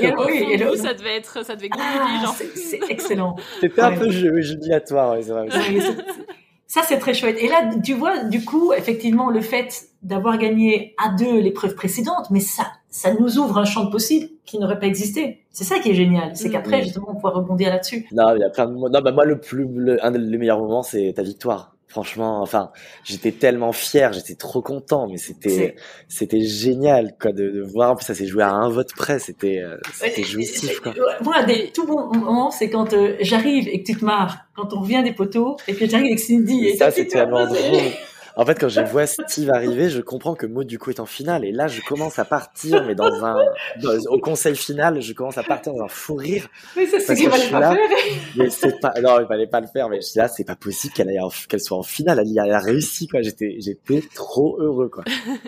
Et 0.01 0.13
oui, 0.27 0.45
et 0.51 0.57
le- 0.57 0.77
ça 0.77 0.95
devait 0.95 1.17
être, 1.17 1.45
ça 1.45 1.57
devait 1.57 1.71
Ah, 1.79 2.33
c'est- 2.55 2.81
excellent. 2.89 3.37
C'était 3.61 3.83
un 3.83 3.93
peu 3.97 4.11
ju- 4.11 4.43
jubilatoire, 4.43 5.13
ouais, 5.13 5.23
c'est 5.23 5.31
vrai. 5.33 5.43
Ouais, 5.49 5.81
Ça, 6.69 6.83
c'est 6.83 6.99
très 6.99 7.15
chouette. 7.15 7.39
Et 7.41 7.47
là, 7.49 7.71
tu 7.83 7.95
vois, 7.95 8.25
du 8.25 8.45
coup, 8.45 8.73
effectivement, 8.73 9.31
le 9.31 9.41
fait 9.41 9.85
d'avoir 10.03 10.37
gagné 10.37 10.95
à 11.03 11.11
deux 11.11 11.39
l'épreuve 11.41 11.75
précédente, 11.77 12.27
mais 12.31 12.41
ça, 12.41 12.67
ça 12.97 13.13
nous 13.13 13.39
ouvre 13.39 13.59
un 13.59 13.65
champ 13.67 13.85
de 13.85 13.91
possibles 13.91 14.29
qui 14.47 14.59
n'aurait 14.59 14.79
pas 14.79 14.87
existé. 14.87 15.45
C'est 15.51 15.65
ça 15.65 15.79
qui 15.81 15.91
est 15.91 15.95
génial. 15.95 16.31
C'est 16.35 16.47
Mhm. 16.49 16.53
qu'après, 16.53 16.83
justement, 16.83 17.09
on 17.11 17.15
pourra 17.17 17.33
rebondir 17.33 17.69
là-dessus. 17.71 18.07
Non, 18.13 18.35
il 18.35 18.41
y 18.41 18.45
a 18.45 18.49
plein 18.51 18.67
de 18.67 18.73
mo- 18.73 18.89
Non, 18.89 19.01
bah, 19.03 19.13
moi, 19.13 19.25
le 19.27 19.39
plus, 19.39 19.67
le, 19.71 20.03
un 20.05 20.11
des 20.13 20.19
meilleurs 20.39 20.59
moments, 20.61 20.83
c'est 20.83 21.13
ta 21.15 21.23
victoire. 21.23 21.75
Franchement, 21.89 22.43
enfin, 22.43 22.71
j'étais 23.05 23.33
tellement 23.33 23.73
fier, 23.73 24.13
j'étais 24.13 24.35
trop 24.35 24.61
content, 24.61 25.09
mais 25.09 25.17
c'était, 25.19 25.77
c'était 26.09 26.41
génial, 26.43 27.15
quoi, 27.21 27.33
de, 27.33 27.49
de 27.51 27.63
voir. 27.63 27.93
En 27.93 27.97
plus, 27.97 28.05
ça 28.05 28.15
s'est 28.15 28.27
joué 28.27 28.43
à 28.43 28.51
un 28.51 28.69
vote 28.69 28.93
près, 28.97 29.19
c'était, 29.19 29.61
euh, 29.63 29.77
c'était 29.95 30.23
jouissif, 30.25 30.81
quoi. 30.81 30.93
Moi, 31.23 31.43
des 31.45 31.71
tout 31.75 31.87
bons 31.87 32.07
moments, 32.13 32.51
c'est 32.51 32.69
quand 32.71 32.93
euh, 32.93 33.17
j'arrive 33.21 33.69
et 33.69 33.83
que 33.83 33.87
tu 33.93 33.97
te 33.99 34.05
marres, 34.05 34.39
quand 34.57 34.75
on 34.75 34.81
revient 34.81 35.03
des 35.05 35.13
poteaux, 35.13 35.57
et 35.69 35.75
puis 35.75 35.89
j'arrive 35.89 36.07
avec 36.07 36.19
Cindy. 36.21 36.67
Et 36.67 36.77
ça, 36.77 36.91
tu 36.91 36.99
c'est 37.01 37.07
te 37.07 37.13
tellement 37.13 37.47
drôle. 37.47 37.57
En 38.39 38.45
fait, 38.45 38.59
quand 38.61 38.69
je 38.69 38.83
vois 38.83 39.07
Steve 39.07 39.49
arriver, 39.51 39.89
je 39.89 40.01
comprends 40.03 40.35
que 40.35 40.45
Maud, 40.47 40.67
du 40.67 40.79
coup, 40.79 40.91
est 40.91 41.01
en 41.01 41.07
finale. 41.07 41.45
Et 41.47 41.53
là, 41.53 41.69
je 41.69 41.81
commence 41.81 42.19
à 42.19 42.27
partir, 42.27 42.85
mais 42.85 42.95
dans 42.95 43.25
un, 43.25 43.35
dans- 43.83 44.11
au 44.11 44.19
conseil 44.19 44.55
final, 44.55 45.01
je 45.01 45.15
commence 45.15 45.39
à 45.39 45.43
partir 45.43 45.73
dans 45.73 45.85
un 45.85 45.89
fou 45.89 46.17
rire. 46.17 46.47
Mais 46.77 46.85
ça, 46.87 47.01
c'est 47.01 47.07
Parce 47.07 47.19
qu'il 47.19 47.31
que 47.31 47.35
je 47.35 47.41
fallait 47.41 47.51
pas 47.51 47.61
là. 47.61 47.75
faire. 47.75 47.99
Mais 48.37 48.51
c'est 48.51 48.79
pas, 48.79 48.93
non, 49.03 49.21
il 49.21 49.27
fallait 49.27 49.47
pas 49.47 49.61
le 49.63 49.67
faire, 49.69 49.89
mais 49.89 50.03
je 50.03 50.07
suis 50.09 50.19
là, 50.19 50.29
c'est 50.29 50.45
pas 50.45 50.55
possible 50.55 50.93
qu'elle 50.93 51.09
en- 51.19 51.31
qu'elle 51.49 51.61
soit 51.61 51.79
en 51.79 51.83
finale. 51.83 52.19
Elle 52.21 52.29
y 52.29 52.39
a, 52.39 52.45
elle 52.45 52.53
a 52.53 52.59
réussi, 52.59 53.09
quoi. 53.09 53.23
J'étais, 53.23 53.57
j'étais 53.59 54.03
trop 54.15 54.59
heureux, 54.61 54.91
quoi. 54.91 55.05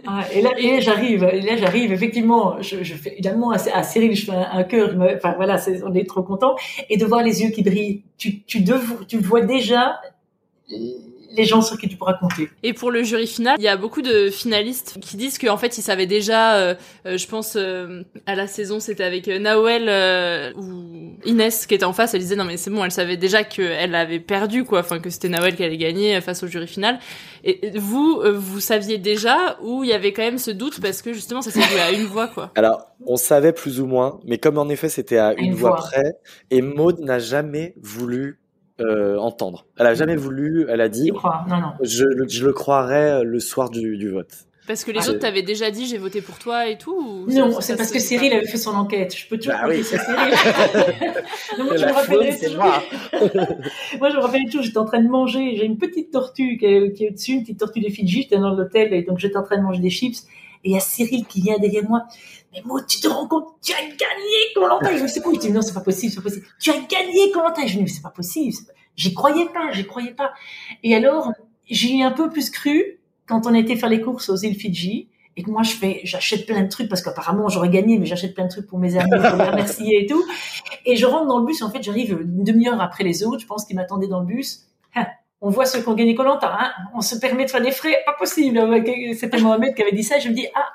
Ah, 0.06 0.24
et 0.32 0.40
là, 0.40 0.50
et 0.56 0.70
là, 0.72 0.80
j'arrive, 0.80 1.24
et 1.30 1.42
là, 1.42 1.56
j'arrive, 1.58 1.92
effectivement, 1.92 2.56
je, 2.62 2.82
je 2.82 2.94
fais, 2.94 3.12
évidemment, 3.12 3.50
à, 3.50 3.56
à 3.74 3.82
Cyril, 3.82 4.14
je 4.16 4.24
fais 4.24 4.32
un, 4.32 4.48
un 4.50 4.64
cœur, 4.64 4.96
me- 4.96 5.14
enfin, 5.14 5.34
voilà, 5.36 5.58
c'est- 5.58 5.82
on 5.84 5.92
est 5.92 6.08
trop 6.08 6.22
content. 6.22 6.56
Et 6.88 6.96
de 6.96 7.04
voir 7.04 7.22
les 7.22 7.42
yeux 7.42 7.50
qui 7.50 7.62
brillent, 7.62 8.02
tu, 8.16 8.40
tu, 8.44 8.60
dev- 8.62 9.04
tu 9.06 9.18
vois 9.18 9.42
déjà 9.42 10.00
les 11.38 11.44
gens 11.44 11.62
sur 11.62 11.78
qui 11.78 11.88
tu 11.88 11.96
pourras 11.96 12.14
compter. 12.14 12.50
Et 12.62 12.72
pour 12.74 12.90
le 12.90 13.02
jury 13.02 13.26
final, 13.26 13.56
il 13.58 13.64
y 13.64 13.68
a 13.68 13.76
beaucoup 13.76 14.02
de 14.02 14.28
finalistes 14.28 14.98
qui 15.00 15.16
disent 15.16 15.38
qu'en 15.38 15.56
fait 15.56 15.78
ils 15.78 15.82
savaient 15.82 16.06
déjà, 16.06 16.56
euh, 16.56 16.74
euh, 17.06 17.16
je 17.16 17.26
pense 17.26 17.56
euh, 17.56 18.02
à 18.26 18.34
la 18.34 18.46
saison 18.46 18.80
c'était 18.80 19.04
avec 19.04 19.28
euh, 19.28 19.38
Naoel 19.38 19.88
euh, 19.88 20.52
ou 20.56 21.14
Inès 21.24 21.66
qui 21.66 21.74
était 21.74 21.84
en 21.84 21.92
face, 21.92 22.14
elle 22.14 22.20
disait 22.20 22.36
non 22.36 22.44
mais 22.44 22.56
c'est 22.56 22.70
bon, 22.70 22.84
elle 22.84 22.90
savait 22.90 23.16
déjà 23.16 23.44
qu'elle 23.44 23.94
avait 23.94 24.20
perdu 24.20 24.64
quoi, 24.64 24.80
enfin 24.80 24.98
que 24.98 25.10
c'était 25.10 25.28
Naoel 25.28 25.56
qui 25.56 25.64
allait 25.64 25.76
gagner 25.78 26.20
face 26.20 26.42
au 26.42 26.46
jury 26.46 26.66
final. 26.66 26.98
Et 27.44 27.70
vous, 27.78 28.20
euh, 28.24 28.32
vous 28.32 28.60
saviez 28.60 28.98
déjà 28.98 29.58
ou 29.62 29.84
il 29.84 29.90
y 29.90 29.92
avait 29.92 30.12
quand 30.12 30.22
même 30.22 30.38
ce 30.38 30.50
doute 30.50 30.80
parce 30.80 31.02
que 31.02 31.12
justement 31.12 31.40
ça 31.40 31.50
s'est 31.50 31.62
joué 31.62 31.80
à 31.80 31.92
une 31.92 32.04
voix 32.04 32.28
quoi? 32.28 32.50
Alors, 32.56 32.88
on 33.06 33.16
savait 33.16 33.52
plus 33.52 33.80
ou 33.80 33.86
moins, 33.86 34.18
mais 34.26 34.38
comme 34.38 34.58
en 34.58 34.68
effet 34.68 34.88
c'était 34.88 35.18
à 35.18 35.34
une, 35.34 35.46
une 35.46 35.54
voix 35.54 35.70
voix. 35.70 35.78
près, 35.78 36.12
et 36.50 36.62
Maud 36.62 36.98
n'a 36.98 37.20
jamais 37.20 37.74
voulu 37.80 38.40
euh, 38.80 39.16
entendre. 39.18 39.66
Elle 39.78 39.86
a 39.86 39.94
jamais 39.94 40.16
voulu, 40.16 40.66
elle 40.68 40.80
a 40.80 40.88
dit, 40.88 41.06
Tu 41.06 41.12
crois 41.12 41.44
Non, 41.48 41.56
non. 41.60 41.72
je, 41.82 42.04
le- 42.04 42.28
je 42.28 42.44
le 42.46 42.52
croirais 42.52 43.24
le 43.24 43.40
soir 43.40 43.70
du, 43.70 43.96
du 43.96 44.08
vote. 44.10 44.30
Parce 44.66 44.84
que 44.84 44.90
les 44.92 44.98
Ah, 45.02 45.08
autres 45.08 45.20
t'avaient 45.20 45.42
déjà 45.42 45.70
dit 45.70 45.86
j'ai 45.86 45.96
voté 45.96 46.20
pour 46.20 46.38
toi 46.38 46.68
et 46.68 46.76
tout. 46.76 46.92
ou 47.26 47.32
Non, 47.32 47.58
c'est 47.62 47.74
parce 47.74 47.90
que 47.90 47.98
Cyril 47.98 48.34
avait 48.34 48.46
fait 48.46 48.58
son 48.58 48.72
enquête. 48.74 49.16
Je 49.16 49.26
peux 49.26 49.38
toujours 49.38 49.54
Bah 49.54 49.66
oui. 49.66 49.82
sur 49.82 49.98
Cyril. 49.98 50.34
Non, 51.58 51.64
moi, 51.64 51.76
je 51.76 51.86
me 51.86 51.92
rappellerai 51.92 52.32
c'est 52.32 52.46
toujours. 52.48 52.64
moi. 53.98 54.10
Je 54.10 54.16
me 54.16 54.20
rappelle 54.20 54.44
toujours, 54.44 54.62
j'étais 54.62 54.78
en 54.78 54.84
train 54.84 55.00
de 55.02 55.08
manger, 55.08 55.56
j'ai 55.56 55.64
une 55.64 55.78
petite 55.78 56.10
tortue 56.10 56.58
qui 56.58 56.66
est, 56.66 57.08
au-dessus, 57.08 57.32
une 57.32 57.42
petite 57.42 57.58
tortue 57.60 57.80
des 57.80 57.90
Fidji, 57.90 58.22
j'étais 58.22 58.36
dans 58.38 58.50
l'hôtel, 58.54 58.92
et 58.92 59.02
donc 59.02 59.18
j'étais 59.18 59.36
en 59.38 59.42
train 59.42 59.56
de 59.56 59.62
manger 59.62 59.80
des 59.80 59.90
chips, 59.90 60.26
et 60.64 60.70
il 60.70 60.72
y 60.72 60.76
a 60.76 60.80
Cyril 60.80 61.26
qui 61.26 61.40
vient 61.40 61.58
derrière 61.58 61.88
moi. 61.88 62.04
Mais 62.52 62.62
moi, 62.64 62.80
tu 62.86 63.00
te 63.00 63.08
rends 63.08 63.26
compte, 63.26 63.46
tu 63.62 63.72
as 63.72 63.82
gagné 63.82 64.54
Colanta 64.54 64.96
Je 64.96 65.02
me 65.02 65.08
sais 65.08 65.20
quoi 65.20 65.32
Il 65.34 65.38
dit, 65.38 65.50
non, 65.50 65.62
c'est 65.62 65.74
pas 65.74 65.80
possible, 65.80 66.12
c'est 66.12 66.20
pas 66.20 66.28
possible. 66.28 66.46
Tu 66.60 66.70
as 66.70 66.78
gagné 66.78 67.30
Colanta 67.32 67.66
Je 67.66 67.78
me 67.78 67.84
dis, 67.84 67.92
c'est 67.92 68.02
pas 68.02 68.10
possible. 68.10 68.56
J'y 68.96 69.14
croyais 69.14 69.46
pas, 69.46 69.72
j'y 69.72 69.86
croyais 69.86 70.14
pas. 70.14 70.32
Et 70.82 70.94
alors, 70.94 71.32
j'y 71.68 72.00
ai 72.00 72.02
un 72.02 72.10
peu 72.10 72.30
plus 72.30 72.50
cru 72.50 72.98
quand 73.26 73.46
on 73.46 73.54
été 73.54 73.76
faire 73.76 73.90
les 73.90 74.00
courses 74.00 74.30
aux 74.30 74.36
îles 74.36 74.54
Fidji, 74.56 75.08
et 75.36 75.42
que 75.42 75.50
moi, 75.50 75.62
je 75.62 75.70
fais, 75.70 76.00
j'achète 76.02 76.46
plein 76.46 76.62
de 76.62 76.68
trucs, 76.68 76.88
parce 76.88 77.00
qu'apparemment, 77.00 77.48
j'aurais 77.48 77.68
gagné, 77.68 77.96
mais 77.98 78.06
j'achète 78.06 78.34
plein 78.34 78.46
de 78.46 78.50
trucs 78.50 78.66
pour 78.66 78.80
mes 78.80 78.96
amis, 78.96 79.08
pour 79.10 79.36
les 79.36 79.44
remercier 79.44 80.02
et 80.02 80.06
tout. 80.06 80.24
Et 80.84 80.96
je 80.96 81.06
rentre 81.06 81.26
dans 81.26 81.38
le 81.38 81.46
bus, 81.46 81.62
en 81.62 81.70
fait, 81.70 81.80
j'arrive 81.80 82.18
une 82.20 82.42
demi-heure 82.42 82.80
après 82.80 83.04
les 83.04 83.22
autres, 83.22 83.40
je 83.40 83.46
pense 83.46 83.64
qu'ils 83.64 83.76
m'attendaient 83.76 84.08
dans 84.08 84.20
le 84.20 84.26
bus. 84.26 84.67
On 85.40 85.50
voit 85.50 85.66
ceux 85.66 85.80
qui 85.80 85.88
ont 85.88 85.94
gagné 85.94 86.14
Colanta, 86.14 86.52
hein, 86.58 86.72
on 86.94 87.00
se 87.00 87.16
permet 87.16 87.44
de 87.44 87.50
faire 87.50 87.62
des 87.62 87.70
frais, 87.70 87.96
pas 88.04 88.14
possible. 88.14 88.58
C'était 89.16 89.38
Mohamed 89.38 89.74
qui 89.74 89.82
avait 89.82 89.92
dit 89.92 90.02
ça, 90.02 90.18
je 90.18 90.28
me 90.28 90.34
dis, 90.34 90.46
ah, 90.54 90.68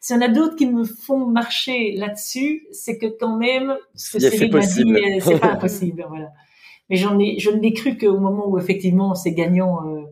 s'il 0.00 0.16
y 0.16 0.18
en 0.18 0.22
a 0.22 0.28
d'autres 0.28 0.56
qui 0.56 0.66
me 0.66 0.84
font 0.84 1.26
marcher 1.26 1.92
là-dessus, 1.96 2.66
c'est 2.72 2.98
que 2.98 3.06
quand 3.06 3.36
même, 3.36 3.76
ce 3.94 4.12
que 4.12 4.18
Cyril 4.18 4.52
m'a 4.52 4.60
dit, 4.60 4.66
possible. 4.68 5.00
c'est 5.20 5.38
pas 5.38 5.48
impossible, 5.52 6.06
voilà. 6.08 6.28
Mais 6.88 6.96
j'en 6.96 7.18
ai, 7.18 7.38
je 7.38 7.50
ne 7.50 7.60
l'ai 7.60 7.72
cru 7.72 7.96
qu'au 7.96 8.18
moment 8.18 8.48
où 8.48 8.58
effectivement 8.58 9.14
c'est 9.14 9.32
gagnant, 9.32 9.86
euh, 9.86 10.02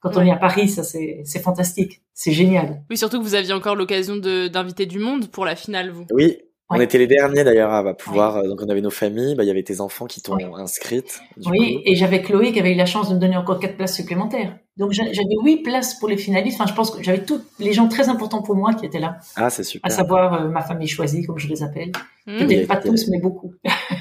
quand 0.00 0.16
on 0.16 0.22
est 0.22 0.30
à 0.30 0.36
Paris, 0.36 0.68
ça 0.68 0.82
c'est, 0.82 1.22
c'est 1.24 1.40
fantastique, 1.40 2.02
c'est 2.12 2.32
génial. 2.32 2.82
Oui, 2.90 2.96
surtout 2.96 3.18
que 3.18 3.24
vous 3.24 3.34
aviez 3.34 3.52
encore 3.52 3.76
l'occasion 3.76 4.16
de 4.16 4.48
d'inviter 4.48 4.86
du 4.86 4.98
monde 4.98 5.28
pour 5.28 5.44
la 5.44 5.56
finale, 5.56 5.90
vous. 5.90 6.06
Oui, 6.10 6.38
on 6.70 6.80
était 6.80 6.98
les 6.98 7.06
derniers 7.06 7.44
d'ailleurs 7.44 7.72
à 7.72 7.94
pouvoir. 7.94 8.36
euh, 8.36 8.48
Donc 8.48 8.60
on 8.62 8.68
avait 8.68 8.80
nos 8.80 8.90
familles, 8.90 9.34
bah, 9.34 9.44
il 9.44 9.46
y 9.46 9.50
avait 9.50 9.62
tes 9.62 9.80
enfants 9.80 10.06
qui 10.06 10.20
t'ont 10.22 10.34
Ouais. 10.36 10.44
inscrite. 10.56 11.20
du 11.36 11.48
Oui, 11.50 11.74
coup. 11.76 11.80
et 11.86 11.96
j'avais 11.96 12.20
Chloé 12.22 12.52
qui 12.52 12.60
avait 12.60 12.72
eu 12.72 12.76
la 12.76 12.86
chance 12.86 13.08
de 13.08 13.14
me 13.14 13.20
donner 13.20 13.36
encore 13.36 13.58
quatre 13.58 13.76
places 13.76 13.94
supplémentaires. 13.96 14.56
Donc 14.76 14.92
j'a- 14.92 15.10
j'avais 15.12 15.34
huit 15.42 15.62
places 15.62 15.94
pour 15.98 16.08
les 16.08 16.16
finalistes. 16.16 16.60
Enfin, 16.60 16.70
je 16.70 16.74
pense 16.76 16.90
que 16.90 17.02
j'avais 17.02 17.24
tous 17.24 17.40
les 17.58 17.72
gens 17.72 17.88
très 17.88 18.08
importants 18.08 18.42
pour 18.42 18.54
moi 18.56 18.74
qui 18.74 18.86
étaient 18.86 19.00
là, 19.00 19.18
Ah, 19.36 19.50
c'est 19.50 19.64
super. 19.64 19.90
à 19.90 19.94
savoir 19.94 20.34
euh, 20.44 20.48
ma 20.48 20.62
famille 20.62 20.88
choisie, 20.88 21.24
comme 21.24 21.38
je 21.38 21.48
les 21.48 21.62
appelle. 21.62 21.92
Mmh. 22.26 22.38
Peut-être 22.38 22.48
Oui, 22.60 22.66
pas 22.66 22.76
tous, 22.76 23.08
mais 23.08 23.18
beaucoup. 23.20 23.54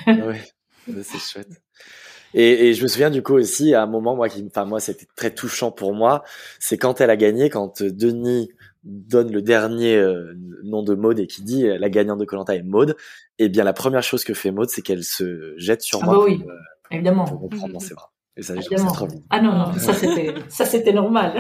Ouais, 0.08 0.14
Ouais, 0.88 1.04
c'est 1.04 1.20
chouette. 1.20 1.50
Et, 2.34 2.68
et 2.68 2.74
je 2.74 2.84
me 2.84 2.88
souviens 2.88 3.10
du 3.10 3.24
coup 3.24 3.34
aussi 3.36 3.74
à 3.74 3.82
un 3.84 3.86
moment 3.88 4.14
moi 4.16 4.28
qui, 4.28 4.44
enfin 4.46 4.66
moi 4.66 4.82
c'était 4.82 5.08
très 5.16 5.32
touchant 5.34 5.72
pour 5.72 5.94
moi, 5.94 6.24
c'est 6.60 6.78
quand 6.78 7.00
elle 7.00 7.10
a 7.10 7.16
gagné, 7.16 7.50
quand 7.50 7.82
euh, 7.82 7.90
Denis 7.90 8.50
donne 8.88 9.32
le 9.32 9.42
dernier 9.42 9.96
euh, 9.96 10.34
nom 10.64 10.82
de 10.82 10.96
Maude 10.96 11.20
et 11.20 11.28
qui 11.28 11.44
dit 11.44 11.68
euh, 11.68 11.78
la 11.78 11.90
gagnante 11.90 12.20
de 12.20 12.26
Colanta 12.26 12.56
est 12.56 12.64
Maude, 12.64 12.96
et 13.38 13.50
bien 13.50 13.64
la 13.64 13.74
première 13.74 14.04
chose 14.04 14.24
que 14.24 14.34
fait 14.34 14.52
Maude 14.52 14.70
c'est 14.70 14.82
qu'elle 14.82 15.04
se 15.04 15.54
jette 15.58 15.82
sur 15.82 16.00
Ah 16.02 16.06
moi 16.06 16.14
bah 16.16 16.20
pour, 16.22 16.30
oui. 16.30 16.44
euh, 16.48 16.54
Évidemment. 16.92 17.26
pour 17.26 17.52
me 17.52 17.58
prendre 17.58 17.74
dans 17.74 17.80
ses 17.80 17.94
bras. 17.94 18.12
Et 18.38 18.44
ça, 18.44 18.54
je 18.56 18.86
trop 18.94 19.08
bien. 19.08 19.18
Ah 19.32 19.42
non, 19.42 19.52
non, 19.52 19.74
ça 19.74 19.94
c'était, 19.94 20.36
ça 20.48 20.64
c'était 20.66 20.94
normal. 20.94 21.40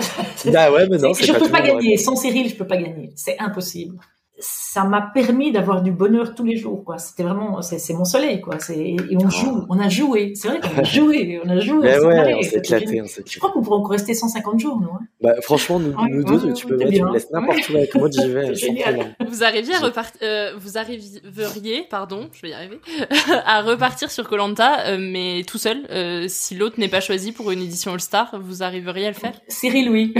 Ah 0.55 0.71
ouais, 0.71 0.87
mais 0.89 0.97
non, 0.97 1.13
je 1.13 1.31
pas 1.31 1.39
peux 1.39 1.49
pas 1.49 1.61
gagner. 1.61 1.95
Sans 1.95 2.15
Cyril, 2.15 2.49
je 2.49 2.55
peux 2.55 2.65
pas 2.65 2.77
gagner. 2.77 3.11
C'est 3.15 3.37
impossible. 3.39 3.97
Ça 4.39 4.83
m'a 4.83 5.01
permis 5.01 5.51
d'avoir 5.51 5.81
du 5.81 5.91
bonheur 5.91 6.35
tous 6.35 6.43
les 6.43 6.57
jours, 6.57 6.83
quoi. 6.83 6.99
C'était 6.99 7.23
vraiment, 7.23 7.61
c'est 7.63 7.93
mon 7.93 8.05
soleil, 8.05 8.39
quoi. 8.41 8.59
C'est, 8.59 8.77
et 8.77 9.17
on 9.17 9.29
joue, 9.29 9.65
on 9.69 9.79
a 9.79 9.89
joué. 9.89 10.33
C'est 10.35 10.47
vrai 10.49 10.59
qu'on 10.59 10.79
a 10.79 10.83
joué, 10.83 11.41
on 11.43 11.49
a 11.49 11.59
joué. 11.59 11.77
Oh. 11.79 11.81
Mais 11.83 11.95
on 11.97 12.01
s'est 12.01 12.05
ouais, 12.07 12.15
marré, 12.15 12.35
on 12.35 12.41
s'est 12.43 12.49
c'était 12.49 12.59
éclaté, 12.59 12.85
génial. 12.87 13.05
on 13.05 13.07
s'est 13.07 13.23
Je 13.27 13.39
crois 13.39 13.51
qu'on 13.51 13.61
pourrait 13.63 13.77
encore 13.79 13.91
rester 13.91 14.13
150 14.13 14.59
jours, 14.59 14.79
nous. 14.79 14.89
hein. 14.89 14.99
Bah, 15.21 15.33
franchement, 15.41 15.79
nous, 15.79 15.89
Ouais, 15.89 16.09
nous 16.09 16.19
ouais, 16.23 16.37
deux, 16.37 16.45
ouais, 16.47 16.53
tu 16.53 16.67
peux 16.67 16.77
mettre, 16.77 16.91
tu 16.91 16.97
bien. 16.97 17.07
me 17.07 17.13
laisses 17.13 17.31
n'importe 17.31 17.69
où 17.69 17.75
avec 17.77 17.95
moi, 17.95 18.09
j'y 18.11 18.29
vais. 18.29 18.51
Vous 19.27 19.43
arriviez 19.43 19.73
à 19.75 19.79
repartir, 19.79 20.19
euh, 20.21 20.53
vous 20.57 20.77
arriveriez, 20.77 21.83
pardon, 21.89 22.29
je 22.33 22.41
vais 22.41 22.49
y 22.49 22.53
arriver, 22.53 22.79
à 23.45 23.61
repartir 23.63 24.11
sur 24.11 24.27
Colanta, 24.29 24.97
mais 24.97 25.43
tout 25.47 25.57
seul. 25.57 25.85
euh, 25.91 26.25
si 26.27 26.55
l'autre 26.55 26.79
n'est 26.79 26.87
pas 26.87 27.01
choisi 27.01 27.31
pour 27.31 27.49
une 27.51 27.61
édition 27.61 27.93
All 27.93 27.99
Star, 27.99 28.35
vous 28.39 28.61
arriveriez 28.63 29.05
à 29.07 29.09
le 29.09 29.15
faire? 29.15 29.33
Cyril, 29.47 29.89
oui. 29.89 30.13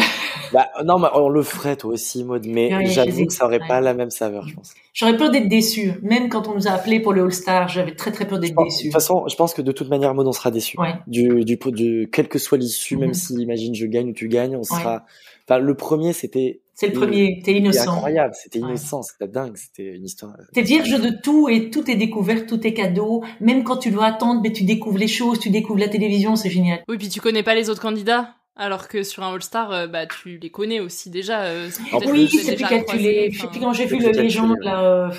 Bah, 0.53 0.67
non, 0.83 0.97
mais 0.99 1.07
on 1.13 1.29
le 1.29 1.43
ferait, 1.43 1.75
toi 1.75 1.93
aussi, 1.93 2.23
Maud, 2.23 2.45
mais 2.47 2.85
j'avoue 2.87 3.25
que 3.27 3.33
ça 3.33 3.45
aurait 3.45 3.59
pas 3.59 3.79
la 3.81 3.93
même 3.93 4.06
saveur, 4.09 4.47
je 4.47 4.55
pense. 4.55 4.73
J'aurais 4.93 5.17
peur 5.17 5.29
d'être 5.31 5.47
déçu. 5.47 5.93
Même 6.01 6.29
quand 6.29 6.47
on 6.47 6.55
nous 6.55 6.67
a 6.67 6.71
appelés 6.71 6.99
pour 6.99 7.13
le 7.13 7.23
All-Star, 7.23 7.67
j'avais 7.67 7.95
très 7.95 8.11
très 8.11 8.27
peur 8.27 8.39
d'être 8.39 8.55
De 8.57 8.63
déçu. 8.63 8.83
toute 8.85 8.93
façon, 8.93 9.27
je 9.27 9.35
pense 9.35 9.53
que 9.53 9.61
de 9.61 9.71
toute 9.71 9.89
manière, 9.89 10.13
Maud, 10.13 10.27
on 10.27 10.31
sera 10.31 10.51
déçu. 10.51 10.79
Ouais. 10.79 10.93
Du, 11.07 11.43
du, 11.45 11.57
du, 11.71 12.09
quelle 12.11 12.27
que 12.27 12.39
soit 12.39 12.57
l'issue, 12.57 12.95
Mhm. 12.95 13.01
même 13.01 13.13
si, 13.13 13.33
imagine, 13.35 13.73
je 13.75 13.85
gagne 13.85 14.09
ou 14.09 14.13
tu 14.13 14.27
gagnes, 14.27 14.55
on 14.55 14.63
sera, 14.63 15.05
enfin, 15.47 15.59
le 15.59 15.75
premier, 15.75 16.13
c'était, 16.13 16.61
C'est 16.73 16.87
le 16.87 16.93
premier, 16.93 17.39
t'es 17.43 17.51
c'était 17.53 17.57
innocent. 17.59 17.91
incroyable, 17.93 18.33
c'était 18.35 18.59
Ouais. 18.59 18.67
innocent, 18.69 19.01
c'était 19.01 19.27
dingue, 19.27 19.55
c'était 19.57 19.95
une 19.95 20.05
histoire. 20.05 20.35
T'es 20.53 20.61
vierge 20.61 20.91
de 21.01 21.09
tout 21.23 21.49
et 21.49 21.69
tout 21.69 21.89
est 21.89 21.95
découvert, 21.95 22.45
tout 22.45 22.65
est 22.67 22.73
cadeau. 22.73 23.23
Même 23.41 23.63
quand 23.63 23.77
tu 23.77 23.89
dois 23.91 24.05
attendre, 24.05 24.41
mais 24.43 24.51
tu 24.51 24.63
découvres 24.63 24.97
les 24.99 25.07
choses, 25.07 25.39
tu 25.39 25.49
découvres 25.49 25.79
la 25.79 25.87
télévision, 25.89 26.35
c'est 26.35 26.49
génial. 26.51 26.83
Oui, 26.87 26.97
puis 26.97 27.09
tu 27.09 27.19
connais 27.21 27.43
pas 27.43 27.55
les 27.55 27.69
autres 27.69 27.81
candidats. 27.81 28.35
Alors 28.57 28.87
que 28.87 29.03
sur 29.03 29.23
un 29.23 29.33
All-Star, 29.33 29.71
euh, 29.71 29.87
bah, 29.87 30.05
tu 30.07 30.39
les 30.41 30.49
connais 30.49 30.79
aussi 30.79 31.09
déjà. 31.09 31.41
euh, 31.43 31.69
peut-être 31.91 32.11
Oui, 32.11 32.27
c'est 32.27 32.55
plus 32.55 32.65
calculé. 32.65 33.29
enfin. 33.33 33.47
puis 33.51 33.59
quand 33.61 33.73
j'ai 33.73 33.85
vu 33.85 33.99
calculé, 33.99 34.23
légende, 34.23 34.55
là, 34.61 34.81
euh, 34.83 35.09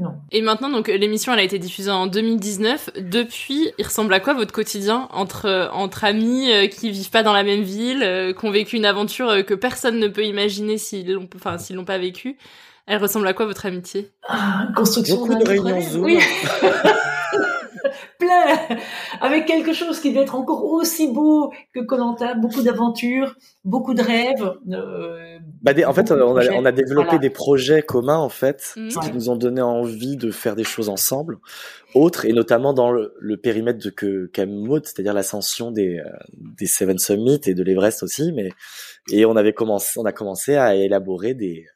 non. 0.00 0.14
Et 0.32 0.42
maintenant, 0.42 0.70
donc 0.70 0.88
l'émission, 0.88 1.32
elle 1.32 1.38
a 1.38 1.42
été 1.44 1.58
diffusée 1.58 1.90
en 1.90 2.06
2019. 2.06 2.90
Depuis, 2.98 3.70
il 3.78 3.84
ressemble 3.84 4.12
à 4.14 4.18
quoi 4.18 4.34
votre 4.34 4.52
quotidien 4.52 5.08
entre 5.12 5.46
euh, 5.46 5.68
entre 5.70 6.04
amis 6.04 6.50
euh, 6.50 6.66
qui 6.66 6.90
vivent 6.90 7.10
pas 7.10 7.22
dans 7.22 7.32
la 7.34 7.42
même 7.44 7.62
ville, 7.62 8.02
euh, 8.02 8.32
qui 8.32 8.44
ont 8.44 8.50
vécu 8.50 8.76
une 8.76 8.86
aventure 8.86 9.28
euh, 9.28 9.42
que 9.42 9.54
personne 9.54 9.98
ne 10.00 10.08
peut 10.08 10.24
imaginer 10.24 10.76
s'ils 10.78 11.12
l'ont, 11.12 11.28
enfin 11.36 11.58
s'ils 11.58 11.76
l'ont 11.76 11.84
pas 11.84 11.98
vécu. 11.98 12.36
Elle 12.86 12.98
ressemble 13.00 13.28
à 13.28 13.34
quoi 13.34 13.46
votre 13.46 13.66
amitié? 13.66 14.10
Ah, 14.26 14.66
construction 14.74 15.16
Beaucoup 15.18 15.34
de 15.36 15.46
réunions. 15.46 15.80
Zoom. 15.80 16.02
Oui. 16.04 16.18
Plein. 18.20 18.78
Avec 19.20 19.46
quelque 19.46 19.72
chose 19.72 19.98
qui 20.00 20.12
doit 20.12 20.22
être 20.22 20.36
encore 20.36 20.64
aussi 20.64 21.08
beau 21.08 21.52
que 21.74 21.80
Colanta. 21.80 22.34
Beaucoup 22.34 22.62
d'aventures, 22.62 23.34
beaucoup 23.64 23.94
de 23.94 24.02
rêves. 24.02 24.52
euh, 24.70 25.38
Bah, 25.62 25.72
des- 25.74 25.84
en 25.84 25.92
fait, 25.92 26.12
on 26.12 26.14
a, 26.14 26.18
projets. 26.18 26.50
on 26.54 26.64
a 26.64 26.72
développé 26.72 27.04
Voilà. 27.06 27.18
des 27.18 27.30
projets 27.30 27.82
communs, 27.82 28.18
en 28.18 28.28
fait, 28.28 28.74
Mhm. 28.76 28.88
qui 28.88 28.98
Ouais. 28.98 29.12
nous 29.12 29.28
ont 29.30 29.36
donné 29.36 29.60
envie 29.62 30.16
de 30.16 30.30
faire 30.30 30.54
des 30.54 30.64
choses 30.64 30.88
ensemble, 30.88 31.38
autres, 31.94 32.24
et 32.26 32.32
notamment 32.32 32.72
dans 32.72 32.90
le, 32.92 33.14
le 33.18 33.36
périmètre 33.36 33.82
de 33.84 33.90
que 33.90 34.26
qu'a 34.26 34.44
c'est-à-dire 34.84 35.14
l'ascension 35.14 35.70
des, 35.70 35.98
euh, 35.98 36.04
des 36.58 36.66
Seven 36.66 36.98
Summits 36.98 37.40
et 37.46 37.54
de 37.54 37.62
l'Everest 37.62 38.02
aussi, 38.02 38.32
mais, 38.32 38.50
et 39.10 39.24
on 39.26 39.34
avait 39.36 39.52
commencé, 39.54 39.98
on 39.98 40.04
a 40.04 40.12
commencé 40.12 40.56
à 40.56 40.74
élaborer 40.74 41.34
des, 41.34 41.66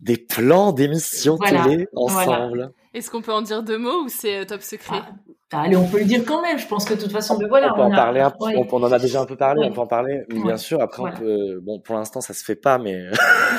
des 0.00 0.16
plans 0.16 0.72
d'émissions 0.72 1.36
Voilà. 1.36 1.64
télé 1.64 1.88
ensemble. 1.94 2.72
Est-ce 2.94 3.10
qu'on 3.10 3.22
peut 3.22 3.32
en 3.32 3.42
dire 3.42 3.62
deux 3.62 3.78
mots 3.78 4.04
ou 4.04 4.08
c'est 4.08 4.38
euh, 4.40 4.44
top 4.44 4.62
secret? 4.62 4.96
Ah, 5.02 5.08
allez, 5.52 5.76
on 5.76 5.86
peut 5.86 5.98
le 6.00 6.04
dire 6.04 6.24
quand 6.24 6.42
même. 6.42 6.58
Je 6.58 6.66
pense 6.66 6.84
que 6.84 6.94
de 6.94 7.00
toute 7.00 7.12
façon, 7.12 7.36
mais 7.38 7.46
voilà. 7.46 7.72
on 7.72 7.76
peut 7.76 7.82
en 7.82 7.92
a- 7.92 7.96
parler 7.96 8.20
un 8.20 8.32
ouais. 8.40 8.56
on, 8.70 8.82
en 8.82 8.90
a 8.92 8.98
déjà 8.98 9.20
un 9.20 9.26
peu 9.26 9.36
parlé, 9.36 9.60
Ouais. 9.60 9.68
on 9.70 9.72
peut 9.72 9.80
en 9.80 9.86
parler, 9.86 10.22
bien 10.28 10.42
Ouais. 10.44 10.56
sûr. 10.58 10.80
Après, 10.80 10.98
Voilà. 11.00 11.16
on 11.16 11.20
peut, 11.20 11.60
bon, 11.62 11.80
pour 11.80 11.94
l'instant, 11.96 12.20
ça 12.20 12.34
se 12.34 12.42
fait 12.44 12.56
pas, 12.56 12.78
mais 12.78 13.04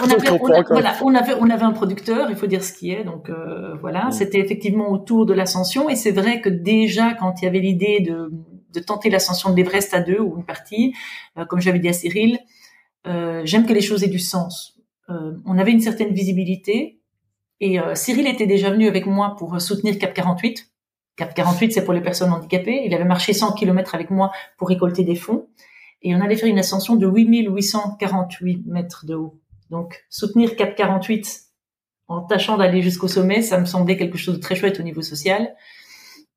on 0.03 0.07
Donc, 0.07 0.17
avait, 0.29 0.29
on 0.31 0.35
on, 0.35 0.39
peut 0.39 0.53
a- 0.53 0.59
encore- 0.59 0.73
voilà, 0.77 0.93
on 1.03 1.15
avait, 1.15 1.33
on 1.39 1.49
avait 1.49 1.63
un 1.63 1.71
producteur, 1.71 2.29
il 2.29 2.35
faut 2.35 2.47
dire 2.47 2.63
ce 2.63 2.73
qui 2.73 2.91
est. 2.91 3.03
Donc 3.03 3.29
euh, 3.29 3.75
voilà, 3.81 4.07
Mm. 4.07 4.11
c'était 4.11 4.39
effectivement 4.39 4.89
autour 4.91 5.25
de 5.25 5.33
l'ascension. 5.33 5.89
Et 5.89 5.95
c'est 5.95 6.11
vrai 6.11 6.41
que 6.41 6.49
déjà, 6.49 7.13
quand 7.13 7.41
il 7.41 7.45
y 7.45 7.47
avait 7.47 7.59
l'idée 7.59 7.99
de, 8.01 8.31
de 8.73 8.79
tenter 8.81 9.09
l'ascension 9.09 9.51
de 9.51 9.55
l'Everest 9.55 9.93
à 9.93 10.01
deux 10.01 10.19
ou 10.19 10.35
une 10.37 10.45
partie, 10.45 10.93
euh, 11.37 11.45
comme 11.45 11.61
j'avais 11.61 11.79
dit 11.79 11.87
à 11.89 11.93
Cyril, 11.93 12.39
euh, 13.07 13.41
j'aime 13.45 13.65
que 13.65 13.73
les 13.73 13.81
choses 13.81 14.03
aient 14.03 14.07
du 14.09 14.19
sens. 14.19 14.73
Euh, 15.09 15.33
on 15.45 15.57
avait 15.59 15.71
une 15.71 15.79
certaine 15.81 16.11
visibilité. 16.13 16.99
Et 17.61 17.79
euh, 17.79 17.95
Cyril 17.95 18.27
était 18.27 18.47
déjà 18.47 18.69
venu 18.71 18.87
avec 18.87 19.05
moi 19.05 19.35
pour 19.37 19.61
soutenir 19.61 19.97
Cap 19.97 20.13
48. 20.13 20.67
Cap 21.15 21.33
48, 21.33 21.71
c'est 21.71 21.85
pour 21.85 21.93
les 21.93 22.01
personnes 22.01 22.31
handicapées. 22.31 22.83
Il 22.85 22.93
avait 22.93 23.05
marché 23.05 23.33
100 23.33 23.53
km 23.53 23.95
avec 23.95 24.09
moi 24.09 24.31
pour 24.57 24.67
récolter 24.67 25.03
des 25.03 25.15
fonds. 25.15 25.47
Et 26.01 26.13
on 26.15 26.21
allait 26.21 26.35
faire 26.35 26.49
une 26.49 26.59
ascension 26.59 26.95
de 26.95 27.07
8848 27.07 28.63
mètres 28.67 29.05
de 29.05 29.15
haut. 29.15 29.39
Donc, 29.69 30.05
soutenir 30.09 30.55
Cap 30.55 30.75
48 30.75 31.41
en 32.07 32.21
tâchant 32.21 32.57
d'aller 32.57 32.81
jusqu'au 32.81 33.07
sommet, 33.07 33.41
ça 33.41 33.59
me 33.59 33.65
semblait 33.65 33.97
quelque 33.97 34.17
chose 34.17 34.35
de 34.35 34.41
très 34.41 34.55
chouette 34.55 34.79
au 34.79 34.83
niveau 34.83 35.01
social. 35.01 35.55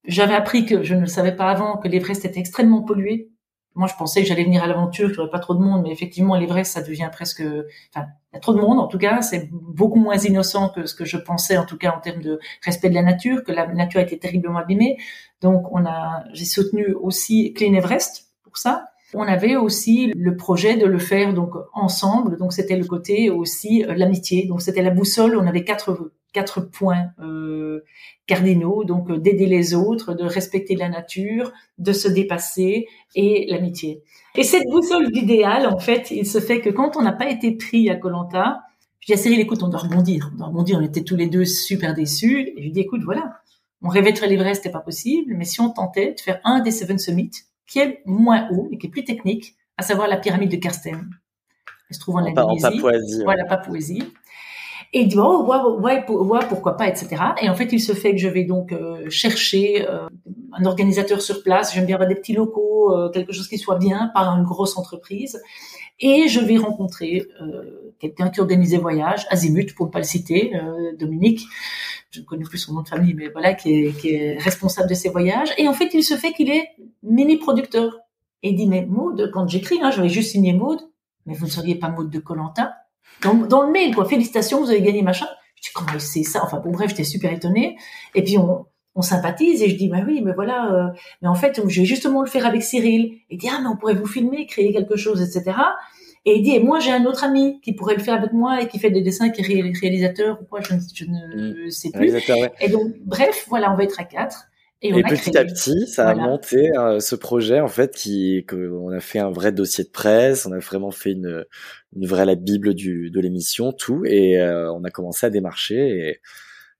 J'avais 0.05 0.35
appris 0.35 0.64
que 0.64 0.83
je 0.83 0.95
ne 0.95 1.01
le 1.01 1.07
savais 1.07 1.37
pas 1.37 1.51
avant 1.51 1.76
que 1.76 1.89
l'Everest 1.89 2.24
était 2.24 2.41
extrêmement 2.41 2.83
pollué. 2.83 3.31
Moi, 3.79 3.87
je 3.87 3.95
pensais 3.95 4.22
que 4.22 4.29
j'allais 4.29 4.43
venir 4.43 4.62
à 4.62 4.66
l'aventure, 4.66 5.07
qu'il 5.07 5.18
n'y 5.18 5.22
aurait 5.22 5.31
pas 5.31 5.39
trop 5.39 5.55
de 5.55 5.61
monde, 5.61 5.83
mais 5.85 5.93
effectivement, 5.93 6.37
l'Everest, 6.37 6.72
ça 6.72 6.83
devient 6.83 7.09
presque, 7.12 7.41
enfin, 7.41 8.09
il 8.33 8.35
y 8.35 8.37
a 8.37 8.41
trop 8.41 8.53
de 8.53 8.61
monde, 8.61 8.81
en 8.81 8.89
tout 8.89 8.99
cas, 8.99 9.22
c'est 9.22 9.49
beaucoup 9.53 10.01
moins 10.01 10.16
innocent 10.16 10.70
que 10.70 10.85
ce 10.85 10.97
que 10.97 11.05
je 11.05 11.16
pensais, 11.16 11.57
en 11.57 11.64
tout 11.64 11.79
cas, 11.79 11.95
en 11.97 12.01
termes 12.01 12.20
de 12.20 12.41
respect 12.64 12.91
de 12.91 12.95
la 12.95 13.03
nature, 13.03 13.45
que 13.45 13.53
la 13.53 13.68
nature 13.68 14.01
a 14.01 14.03
été 14.03 14.18
terriblement 14.18 14.59
abîmée. 14.59 14.99
Donc, 15.41 15.72
on 15.72 15.87
a, 15.87 16.24
j'ai 16.33 16.45
soutenu 16.45 16.93
aussi 16.93 17.55
Clean 17.55 17.72
Everest 17.72 18.33
pour 18.43 18.59
ça. 18.59 18.89
On 19.14 19.22
avait 19.22 19.57
aussi 19.57 20.12
le 20.14 20.37
projet 20.37 20.76
de 20.76 20.85
le 20.85 20.99
faire 20.99 21.33
donc 21.33 21.53
ensemble. 21.72 22.37
Donc 22.37 22.53
c'était 22.53 22.76
le 22.76 22.85
côté 22.85 23.31
aussi 23.31 23.83
euh, 23.85 23.95
l'amitié. 23.95 24.47
Donc 24.47 24.61
c'était 24.61 24.83
la 24.83 24.91
boussole. 24.91 25.35
On 25.37 25.47
avait 25.47 25.64
quatre 25.64 26.12
quatre 26.33 26.61
points 26.61 27.11
euh, 27.20 27.85
cardinaux. 28.26 28.85
Donc 28.85 29.11
euh, 29.11 29.18
d'aider 29.18 29.47
les 29.47 29.74
autres, 29.74 30.14
de 30.14 30.24
respecter 30.24 30.76
la 30.76 30.89
nature, 30.89 31.53
de 31.79 31.93
se 31.93 32.09
dépasser 32.09 32.87
et 33.14 33.47
l'amitié. 33.51 34.03
Et 34.35 34.43
cette 34.43 34.64
boussole 34.70 35.11
d'idéal, 35.11 35.66
en 35.66 35.79
fait, 35.79 36.11
il 36.11 36.26
se 36.26 36.41
fait 36.41 36.61
que 36.61 36.70
quand 36.70 36.97
on 36.97 37.03
n'a 37.03 37.12
pas 37.12 37.29
été 37.29 37.53
pris 37.53 37.91
à 37.91 37.97
Colanta, 37.97 38.61
je 39.01 39.07
dis 39.07 39.12
à 39.12 39.16
Cyril, 39.16 39.41
écoute, 39.41 39.62
on 39.62 39.68
doit 39.68 39.81
rebondir. 39.81 40.31
On 40.35 40.39
doit 40.39 40.47
rebondir. 40.49 40.79
On 40.79 40.85
était 40.85 41.03
tous 41.03 41.16
les 41.16 41.29
deux 41.29 41.45
super 41.45 41.95
déçus. 41.95 42.41
Et 42.41 42.55
je 42.59 42.62
lui 42.62 42.72
dis, 42.72 42.81
écoute, 42.81 43.03
voilà, 43.05 43.41
on 43.83 43.89
rêvait 43.89 44.12
de 44.12 44.18
faire 44.18 44.29
l'Everest, 44.29 44.62
c'était 44.62 44.72
pas 44.72 44.81
possible. 44.81 45.35
Mais 45.37 45.45
si 45.45 45.61
on 45.61 45.70
tentait 45.70 46.14
de 46.14 46.20
faire 46.20 46.41
un 46.45 46.61
des 46.61 46.70
Seven 46.70 46.99
Summits 46.99 47.31
qui 47.66 47.79
est 47.79 48.03
moins 48.07 48.49
haut 48.51 48.68
et 48.72 48.79
qui 48.79 48.87
est 48.87 48.91
plus 48.91 49.05
technique, 49.05 49.55
à 49.76 49.83
savoir 49.83 50.09
la 50.09 50.16
pyramide 50.16 50.51
de 50.51 50.57
Karsten. 50.57 51.09
Elle 51.89 51.95
se 51.95 52.01
trouve 52.01 52.16
en, 52.16 52.26
en 52.26 52.31
En 52.31 52.57
Papouasie. 52.57 53.22
Voilà, 53.24 53.45
Papouasie. 53.45 54.03
Et 54.93 55.01
il 55.01 55.09
dit, 55.09 55.18
oh, 55.18 55.45
ouais, 55.45 56.05
ouais, 56.09 56.41
pourquoi 56.49 56.76
pas, 56.76 56.89
etc. 56.89 57.16
Et 57.43 57.51
en 57.51 57.55
fait, 57.55 57.72
il 57.72 57.80
se 57.80 57.93
fait 57.93 58.12
que 58.12 58.18
je 58.18 58.28
vais 58.28 58.45
donc 58.45 58.72
euh, 58.72 59.09
chercher 59.11 59.86
euh, 59.86 60.09
un 60.53 60.64
organisateur 60.64 61.20
sur 61.20 61.43
place. 61.43 61.74
J'aime 61.74 61.84
bien 61.84 61.97
avoir 61.97 62.09
des 62.09 62.14
petits 62.14 62.32
locaux, 62.32 62.95
euh, 62.95 63.11
quelque 63.11 63.32
chose 63.32 63.49
qui 63.49 63.59
soit 63.59 63.76
bien, 63.76 64.11
pas 64.14 64.22
une 64.22 64.45
grosse 64.45 64.78
entreprise. 64.78 65.43
Et 66.01 66.28
je 66.28 66.39
vais 66.39 66.59
rencontrer 66.59 67.26
quelqu'un 67.99 68.30
qui 68.30 68.41
organisait 68.41 68.76
voyage, 68.76 69.26
Azimut, 69.30 69.74
pour 69.74 69.86
ne 69.86 69.91
pas 69.91 69.99
le 69.99 70.05
citer, 70.05 70.53
Dominique. 70.97 71.45
Je 72.12 72.20
ne 72.20 72.24
connais 72.24 72.45
plus 72.45 72.59
son 72.59 72.72
nom 72.74 72.82
de 72.82 72.89
famille, 72.89 73.14
mais 73.14 73.30
voilà, 73.30 73.53
qui 73.55 73.74
est, 73.74 73.99
qui 73.99 74.11
est 74.11 74.39
responsable 74.39 74.89
de 74.89 74.95
ces 74.95 75.09
voyages. 75.09 75.49
Et 75.59 75.66
en 75.66 75.72
fait, 75.72 75.93
il 75.95 76.05
se 76.05 76.14
fait 76.14 76.32
qu'il 76.32 76.51
est 76.51 76.68
mini 77.03 77.36
producteur. 77.36 77.99
Et 78.45 78.51
il 78.51 78.55
dit, 78.55 78.68
mais 78.68 78.86
Maud, 78.86 79.32
quand 79.34 79.49
j'écris, 79.49 79.80
hein, 79.82 79.91
juste 80.07 80.30
signé 80.30 80.53
Maud, 80.53 80.78
mais 81.26 81.34
vous 81.34 81.47
ne 81.47 81.51
seriez 81.51 81.74
pas 81.74 81.89
Maud 81.89 82.09
de 82.09 82.18
Colanta 82.20 82.76
dans, 83.23 83.35
dans 83.35 83.62
le 83.62 83.73
mail, 83.73 83.95
quoi. 83.95 84.05
Félicitations, 84.05 84.61
vous 84.61 84.71
avez 84.71 84.83
gagné 84.83 85.03
machin. 85.03 85.27
Je 85.57 85.62
dis, 85.62 85.69
comment 85.75 85.99
c'est 85.99 86.23
ça? 86.23 86.41
Enfin, 86.45 86.61
bon, 86.61 86.71
bref, 86.71 86.91
j'étais 86.91 87.05
super 87.05 87.33
étonnée. 87.33 87.77
Et 88.14 88.23
puis, 88.23 88.39
on, 88.39 88.66
on 88.95 89.03
sympathise 89.03 89.62
et 89.62 89.69
je 89.69 89.77
dis, 89.77 89.89
bah 89.89 89.99
oui, 90.07 90.23
mais 90.25 90.33
voilà, 90.33 90.73
euh, 90.73 90.89
mais 91.23 91.29
en 91.29 91.35
fait, 91.35 91.61
je 91.66 91.81
vais 91.81 91.87
justement 91.87 92.23
le 92.23 92.29
faire 92.29 92.47
avec 92.47 92.62
Cyril. 92.62 93.12
Il 93.31 93.39
dit, 93.39 93.49
ah, 93.51 93.59
mais 93.62 93.69
on 93.69 93.77
pourrait 93.77 93.95
vous 93.95 94.07
filmer, 94.07 94.47
créer 94.47 94.73
quelque 94.73 94.97
chose, 94.97 95.23
etc. 95.23 95.57
Et 96.25 96.37
il 96.37 96.43
dit, 96.43 96.55
et 96.55 96.61
moi, 96.61 96.81
j'ai 96.81 96.91
un 96.91 97.05
autre 97.07 97.25
ami 97.25 97.61
qui 97.61 97.73
pourrait 97.73 97.95
le 97.95 98.03
faire 98.03 98.14
avec 98.14 98.33
moi 98.33 98.61
et 98.61 98.69
qui 98.69 98.79
fait 98.79 98.91
des 98.91 99.03
dessins, 99.03 99.31
qui 99.31 99.41
est 99.41 99.73
réalisateur 99.81 100.39
ou 100.43 100.45
quoi, 100.45 100.61
je, 100.61 100.75
je 100.95 101.05
ne 101.05 101.66
mmh. 101.66 101.71
sais 101.71 101.91
plus. 101.91 102.12
Ouais. 102.12 102.53
Et 102.61 102.69
donc, 102.69 102.93
bref, 103.05 103.47
voilà, 103.49 103.73
on 103.73 103.77
va 103.77 103.85
être 103.85 103.99
à 104.01 104.05
quatre. 104.05 104.48
Et, 104.81 104.91
et 104.91 105.03
petit 105.03 105.37
à 105.37 105.45
petit, 105.45 105.89
ça 105.89 106.05
voilà. 106.05 106.22
a 106.22 106.26
monté 106.29 106.70
euh, 106.79 107.01
ce 107.01 107.16
projet 107.16 107.59
en 107.59 107.66
fait 107.66 107.95
qui, 107.97 108.47
on 108.53 108.91
a 108.91 109.01
fait 109.01 109.18
un 109.18 109.31
vrai 109.31 109.51
dossier 109.51 109.83
de 109.83 109.91
presse, 109.91 110.47
on 110.47 110.53
a 110.53 110.59
vraiment 110.61 110.93
fait 110.93 111.12
une, 111.12 111.45
une 111.97 112.07
vraie 112.07 112.24
la 112.24 112.37
bible 112.37 112.74
du, 112.74 113.11
de 113.11 113.20
l'émission, 113.20 113.72
tout, 113.72 114.05
et 114.05 114.41
euh, 114.41 114.72
on 114.72 114.85
a 114.85 114.91
commencé 114.91 115.26
à 115.26 115.31
démarcher 115.31 115.74
et, 115.76 116.20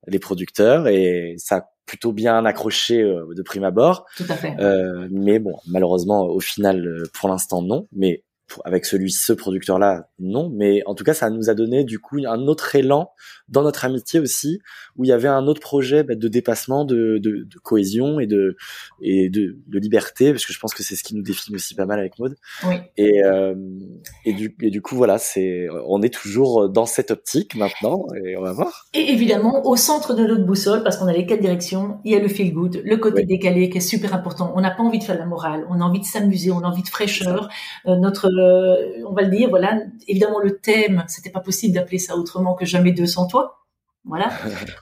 les 0.07 0.21
producteurs 0.21 0.87
et 0.87 1.35
ça 1.39 1.57
a 1.57 1.71
plutôt 1.85 2.13
bien 2.13 2.45
accroché 2.45 3.03
euh, 3.03 3.27
de 3.35 3.43
prime 3.43 3.65
abord. 3.65 4.07
Tout 4.17 4.25
à 4.29 4.37
fait. 4.37 4.55
mais 5.11 5.41
bon, 5.41 5.59
malheureusement, 5.67 6.23
au 6.23 6.41
final, 6.41 7.03
pour 7.13 7.29
l'instant, 7.29 7.63
non. 7.63 7.89
Mais 7.93 8.23
avec 8.65 8.87
celui, 8.87 9.11
ce 9.11 9.33
producteur-là, 9.33 10.09
non. 10.19 10.51
Mais 10.55 10.83
en 10.87 10.95
tout 10.95 11.05
cas, 11.05 11.15
ça 11.15 11.31
nous 11.31 11.51
a 11.51 11.55
donné 11.55 11.85
du 11.85 11.99
coup 11.99 12.19
un 12.27 12.47
autre 12.47 12.75
élan 12.77 13.11
dans 13.49 13.63
notre 13.63 13.85
amitié 13.85 14.21
aussi, 14.21 14.61
où 14.97 15.05
il 15.05 15.09
y 15.09 15.13
avait 15.13 15.29
un 15.29 15.47
autre 15.47 15.61
projet 15.61 16.03
bah, 16.03 16.15
de 16.15 16.29
dépassement, 16.29 16.85
de, 16.85 17.19
de, 17.19 17.45
de, 17.45 17.59
cohésion 17.63 18.21
et 18.21 18.27
de 18.27 18.57
et 19.01 19.31
de, 19.31 19.57
de, 19.67 19.79
liberté, 19.79 20.33
parce 20.33 20.45
que 20.45 20.53
je 20.53 20.59
pense 20.59 20.75
que 20.75 20.83
c'est 20.83 20.97
ce 20.97 21.03
qui 21.03 21.15
nous 21.15 21.23
définit 21.23 21.57
aussi 21.57 21.75
pas 21.75 21.87
mal 21.87 21.99
avec 21.99 22.19
Maud. 22.19 22.37
Oui. 22.67 22.75
Et 22.97 23.25
euh, 23.25 23.55
et 24.25 24.33
du 24.33 24.55
et 24.61 24.71
du 24.71 24.83
coup 24.83 24.97
voilà, 24.97 25.19
c'est 25.19 25.69
on 25.87 26.03
est 26.03 26.13
toujours 26.13 26.69
dans 26.69 26.87
cette 26.87 27.11
optique 27.11 27.55
maintenant, 27.55 28.07
et 28.25 28.37
on 28.37 28.43
va 28.43 28.53
voir. 28.53 28.89
Et 28.95 29.13
évidemment, 29.13 29.67
au 29.67 29.77
centre 29.77 30.15
de 30.15 30.27
notre 30.27 30.45
boussole, 30.45 30.83
parce 30.83 30.97
qu'on 30.97 31.07
a 31.07 31.13
les 31.13 31.27
quatre 31.27 31.41
directions, 31.41 31.99
il 32.05 32.13
y 32.13 32.17
a 32.17 32.21
le 32.21 32.29
feel 32.29 32.53
good, 32.53 32.83
le 32.85 32.97
côté 32.97 33.23
oui. 33.23 33.27
décalé 33.27 33.71
qui 33.71 33.79
est 33.79 33.83
super 33.83 34.15
important. 34.15 34.53
On 34.55 34.61
n'a 34.61 34.71
pas 34.71 34.83
envie 34.83 34.99
de 34.99 35.05
faire 35.05 35.19
la 35.19 35.27
morale, 35.27 35.67
on 35.71 35.81
a 35.81 35.85
envie 35.85 36.01
de 36.01 36.05
s'amuser, 36.05 36.51
on 36.51 36.61
a 36.61 36.67
envie 36.67 36.83
de 36.83 36.89
fraîcheur. 36.89 37.49
Euh, 37.87 37.97
notre 37.97 38.27
euh, 38.27 39.05
on 39.07 39.13
va 39.13 39.23
le 39.23 39.31
dire, 39.31 39.49
voilà, 39.49 39.79
évidemment 40.07 40.41
le 40.41 40.59
thème, 40.59 41.05
c'était 41.09 41.31
pas 41.31 41.41
possible 41.41 41.75
d'appeler 41.75 41.99
ça 41.99 42.17
autrement 42.17 42.55
que 42.55 42.65
jamais 42.65 42.93
200 42.93 43.27
toi. 43.29 43.38
Voilà. 44.09 44.31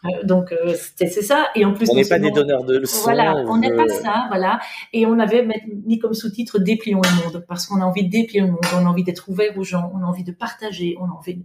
Euh, 0.04 0.24
donc 0.24 0.52
euh, 0.52 0.74
c'est 0.96 1.08
ça. 1.08 1.48
Et 1.56 1.64
en 1.64 1.74
plus, 1.74 1.90
on 1.90 1.96
n'est 1.96 2.08
pas 2.08 2.18
des 2.18 2.30
donneurs 2.30 2.64
de 2.64 2.78
leçons. 2.78 3.02
Voilà, 3.02 3.36
on 3.48 3.58
n'est 3.58 3.74
pas 3.74 3.88
ça. 3.88 4.26
Voilà. 4.28 4.60
Et 4.92 5.04
on 5.04 5.18
avait 5.18 5.46
mis 5.84 5.98
comme 5.98 6.14
sous-titre 6.14 6.58
déplions 6.58 7.00
le 7.02 7.24
monde 7.24 7.44
parce 7.48 7.66
qu'on 7.66 7.80
a 7.80 7.84
envie 7.84 8.04
de 8.04 8.10
déplier 8.10 8.42
le 8.42 8.48
monde, 8.48 8.60
on 8.74 8.86
a 8.86 8.88
envie 8.88 9.04
d'être 9.04 9.28
ouvert 9.28 9.56
aux 9.58 9.64
gens, 9.64 9.92
on 9.94 10.04
a 10.04 10.06
envie 10.06 10.24
de 10.24 10.32
partager, 10.32 10.96
on 11.00 11.06
a 11.06 11.12
envie. 11.12 11.34
De... 11.34 11.42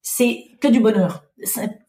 C'est 0.00 0.44
que 0.60 0.68
du 0.68 0.80
bonheur. 0.80 1.24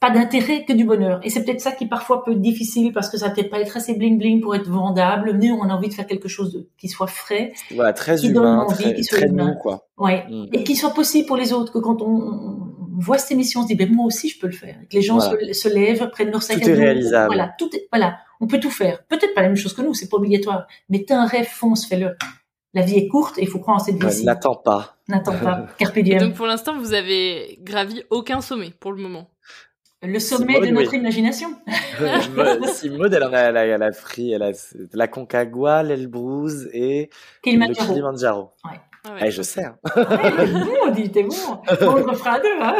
Pas 0.01 0.09
d'intérêt, 0.09 0.65
que 0.65 0.73
du 0.73 0.83
bonheur. 0.83 1.21
Et 1.23 1.29
c'est 1.29 1.45
peut-être 1.45 1.61
ça 1.61 1.71
qui 1.71 1.85
parfois 1.85 2.25
peut 2.25 2.31
être 2.31 2.41
difficile 2.41 2.91
parce 2.91 3.09
que 3.09 3.17
ça 3.17 3.29
peut-être 3.29 3.49
pas 3.49 3.61
être 3.61 3.77
assez 3.77 3.93
bling 3.93 4.17
bling 4.17 4.41
pour 4.41 4.55
être 4.55 4.67
vendable. 4.67 5.37
Nous, 5.37 5.53
on 5.53 5.69
a 5.69 5.73
envie 5.73 5.87
de 5.87 5.93
faire 5.93 6.07
quelque 6.07 6.27
chose 6.27 6.51
de, 6.51 6.67
qui 6.77 6.89
soit 6.89 7.07
frais, 7.07 7.53
voilà, 7.73 7.93
très 7.93 8.17
qui 8.17 8.27
humain, 8.27 8.41
donne 8.41 8.59
envie, 8.65 8.83
très, 8.83 8.93
qui 8.95 9.03
soit 9.05 9.19
très 9.19 9.27
humain. 9.27 9.55
quoi. 9.61 9.87
Ouais. 9.97 10.25
Mm. 10.29 10.47
Et 10.51 10.63
qui 10.65 10.75
soit 10.75 10.93
possible 10.93 11.27
pour 11.27 11.37
les 11.37 11.53
autres. 11.53 11.71
Que 11.71 11.79
quand 11.79 12.01
on, 12.01 12.07
on 12.07 12.77
voit 13.01 13.17
cette 13.17 13.31
émission, 13.31 13.59
on 13.61 13.63
se 13.63 13.67
dit, 13.67 13.75
ben 13.75 13.91
moi 13.93 14.05
aussi 14.05 14.29
je 14.29 14.39
peux 14.39 14.47
le 14.47 14.53
faire. 14.53 14.75
Que 14.89 14.95
les 14.95 15.01
gens 15.01 15.17
Voilà. 15.17 15.53
se, 15.53 15.61
se 15.61 15.69
lèvent, 15.73 16.09
prennent 16.09 16.31
leur 16.31 16.41
sac 16.43 16.59
Tout 16.59 16.67
à 16.67 16.71
est 16.71 16.75
dos. 16.75 16.81
réalisable. 16.81 17.27
Voilà, 17.27 17.53
tout 17.57 17.69
est, 17.75 17.87
voilà, 17.91 18.17
on 18.41 18.47
peut 18.47 18.59
tout 18.59 18.71
faire. 18.71 19.03
Peut-être 19.07 19.33
pas 19.33 19.41
la 19.41 19.47
même 19.47 19.57
chose 19.57 19.73
que 19.73 19.81
nous, 19.81 19.93
c'est 19.93 20.09
pas 20.09 20.17
obligatoire. 20.17 20.67
Mais 20.89 21.03
t'as 21.07 21.17
un 21.17 21.25
rêve, 21.27 21.47
fonce, 21.47 21.85
fais-le. 21.87 22.15
La 22.73 22.81
vie 22.81 22.95
est 22.97 23.07
courte 23.07 23.37
et 23.39 23.41
il 23.43 23.47
faut 23.47 23.59
croire 23.59 23.77
en 23.77 23.79
cette 23.79 24.01
vie-ci. 24.03 24.25
N'attends 24.25 24.55
pas. 24.55 24.97
N'attends 25.07 25.37
pas. 25.37 25.67
Carpe 25.77 25.97
Et 25.97 26.03
diem. 26.03 26.19
donc 26.19 26.33
pour 26.35 26.45
l'instant, 26.45 26.77
vous 26.77 26.93
avez 26.93 27.59
gravi 27.63 28.03
aucun 28.09 28.41
sommet 28.41 28.71
pour 28.79 28.91
le 28.91 29.01
moment. 29.01 29.29
Le 30.03 30.19
sommet 30.19 30.53
Simone, 30.55 30.69
de 30.69 30.73
notre 30.75 30.91
oui. 30.91 30.97
imagination. 30.99 31.49
Maud- 32.35 32.67
si 32.67 32.89
Maud, 32.91 33.11
elle 33.11 33.23
en 33.23 33.33
a, 33.33 33.39
elle 33.39 33.57
a, 33.57 33.65
elle 33.65 33.81
a 33.83 33.89
pris, 33.91 34.31
elle 34.31 34.43
a 34.43 34.51
la 34.93 35.07
Concagua, 35.07 35.81
l'Elbrouz 35.81 36.69
et 36.71 37.09
Kilimanjaro. 37.41 37.87
le 37.87 37.93
Kilimanjaro. 37.93 38.51
Ouais. 38.65 38.79
Ah 39.19 39.25
Eh, 39.27 39.31
je 39.31 39.41
sais. 39.41 39.63
hein. 39.65 39.77
Ouais, 39.95 40.03
t'es 40.37 40.45
bon, 40.47 40.73
on 40.85 40.91
dit, 40.91 41.11
t'es 41.11 41.23
bon. 41.23 41.35
On 41.81 41.95
le 41.95 42.03
refera 42.03 42.33
à 42.33 42.39
deux, 42.39 42.61
hein. 42.61 42.75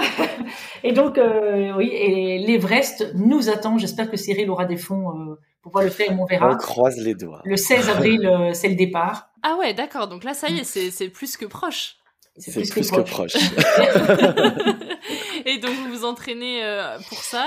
Et 0.84 0.92
donc, 0.94 1.18
euh, 1.18 1.74
oui, 1.78 1.90
et 1.94 2.40
l'Everest 2.40 3.12
nous 3.16 3.50
attend. 3.50 3.78
J'espère 3.78 4.10
que 4.12 4.18
Cyril 4.18 4.50
aura 4.50 4.66
des 4.66 4.78
fonds 4.78 5.10
euh, 5.10 5.40
pour 5.62 5.72
pouvoir 5.72 5.84
le 5.84 5.90
faire, 5.90 6.10
on 6.12 6.24
On 6.24 6.26
verra. 6.26 6.56
croise 6.56 6.98
les 6.98 7.16
doigts. 7.16 7.42
Le 7.44 7.58
16 7.58 7.90
avril, 7.90 8.26
euh, 8.26 8.54
c'est 8.54 8.70
le 8.70 8.76
départ. 8.76 9.30
Ah 9.44 9.56
ouais, 9.60 9.74
d'accord. 9.74 10.08
Donc 10.08 10.24
là, 10.24 10.34
ça 10.34 10.50
y 10.50 10.60
est, 10.60 10.64
c'est 10.64 10.92
c'est 10.92 11.10
plus 11.10 11.38
que 11.38 11.46
proche. 11.46 11.96
C'est 12.38 12.52
C'est 12.52 12.60
plus, 12.62 12.70
plus 12.70 12.92
que 12.92 12.98
que 12.98 13.02
proche. 13.02 13.34
proche. 13.34 14.48
Et 15.46 15.58
donc 15.60 15.72
vous 15.72 15.90
vous 16.00 16.06
entraînez 16.06 16.64
euh, 16.64 16.98
pour 17.10 17.20
ça? 17.20 17.44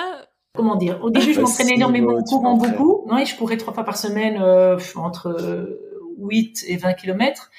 Comment 0.55 0.75
dire? 0.77 0.99
Au 1.03 1.11
début, 1.11 1.33
je 1.33 1.41
m'entraînais 1.41 1.75
énormément, 1.75 2.15
en 2.17 2.23
courant 2.25 2.55
beaucoup. 2.57 3.07
Ouais, 3.13 3.25
je 3.25 3.37
courais 3.37 3.57
trois 3.57 3.73
fois 3.73 3.85
par 3.85 3.97
semaine, 3.97 4.41
euh, 4.43 4.77
entre 4.97 5.29
euh, 5.29 5.81
8 6.19 6.65
et 6.67 6.77
20 6.77 6.95
kilomètres. 6.95 7.51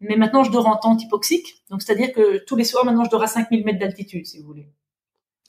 Mais 0.00 0.16
maintenant, 0.16 0.42
je 0.44 0.50
dors 0.50 0.66
en 0.66 0.76
tente 0.76 1.02
hypoxique. 1.02 1.62
Donc, 1.70 1.82
c'est-à-dire 1.82 2.12
que 2.12 2.44
tous 2.44 2.56
les 2.56 2.64
soirs, 2.64 2.84
maintenant, 2.84 3.04
je 3.04 3.10
dors 3.10 3.22
à 3.22 3.26
5000 3.26 3.64
mètres 3.64 3.78
d'altitude, 3.78 4.26
si 4.26 4.38
vous 4.40 4.46
voulez. 4.46 4.68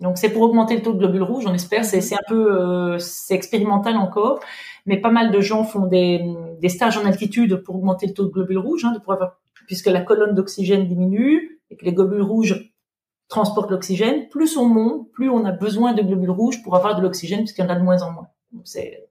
Donc, 0.02 0.18
c'est 0.18 0.30
pour 0.30 0.41
augmenter 0.41 0.76
le 0.76 0.82
taux 0.82 0.93
de 0.93 0.97
globules 0.97 1.22
rouges, 1.24 1.45
on 1.47 1.54
espère. 1.54 1.86
C'est 1.86 2.14
un 2.14 2.20
peu, 2.28 2.60
euh, 2.60 2.97
c'est 2.99 3.36
expérimental 3.36 3.97
encore. 3.97 4.39
Mais 4.86 4.97
pas 4.99 5.12
mal 5.12 5.32
de 5.32 5.39
gens 5.41 5.64
font 5.64 5.86
des, 5.86 6.22
des 6.60 6.70
stages 6.70 6.97
en 6.97 7.06
altitude 7.06 7.58
pour 7.64 7.76
augmenter 7.76 8.08
le 8.08 8.14
taux 8.14 8.26
de 8.26 8.32
globules 8.32 8.58
rouges, 8.58 8.84
hein, 8.84 8.91
de 8.93 8.99
pouvoir 8.99 9.38
puisque 9.68 9.88
la 9.88 10.02
colonne 10.02 10.34
d'oxygène 10.34 10.88
diminue 10.88 11.62
et 11.70 11.78
que 11.78 11.86
les 11.86 11.93
globules 11.93 12.24
rouges 12.24 12.74
transportent 13.30 13.72
l'oxygène. 13.72 14.28
Plus 14.30 14.58
on 14.58 14.66
monte, 14.66 15.12
plus 15.12 15.30
on 15.30 15.45
a 15.45 15.52
besoin 15.52 15.93
de 15.93 16.02
globules 16.02 16.32
rouges 16.32 16.62
pour 16.64 16.76
avoir 16.76 16.95
de 16.95 17.02
l'oxygène, 17.02 17.39
puisqu'il 17.39 17.62
y 17.62 17.68
en 17.68 17.70
a 17.70 17.76
de 17.76 17.84
moins 17.84 18.02
en 18.02 18.12
moins. 18.12 18.28
Donc, 18.52 18.64
c'est- 18.66 19.08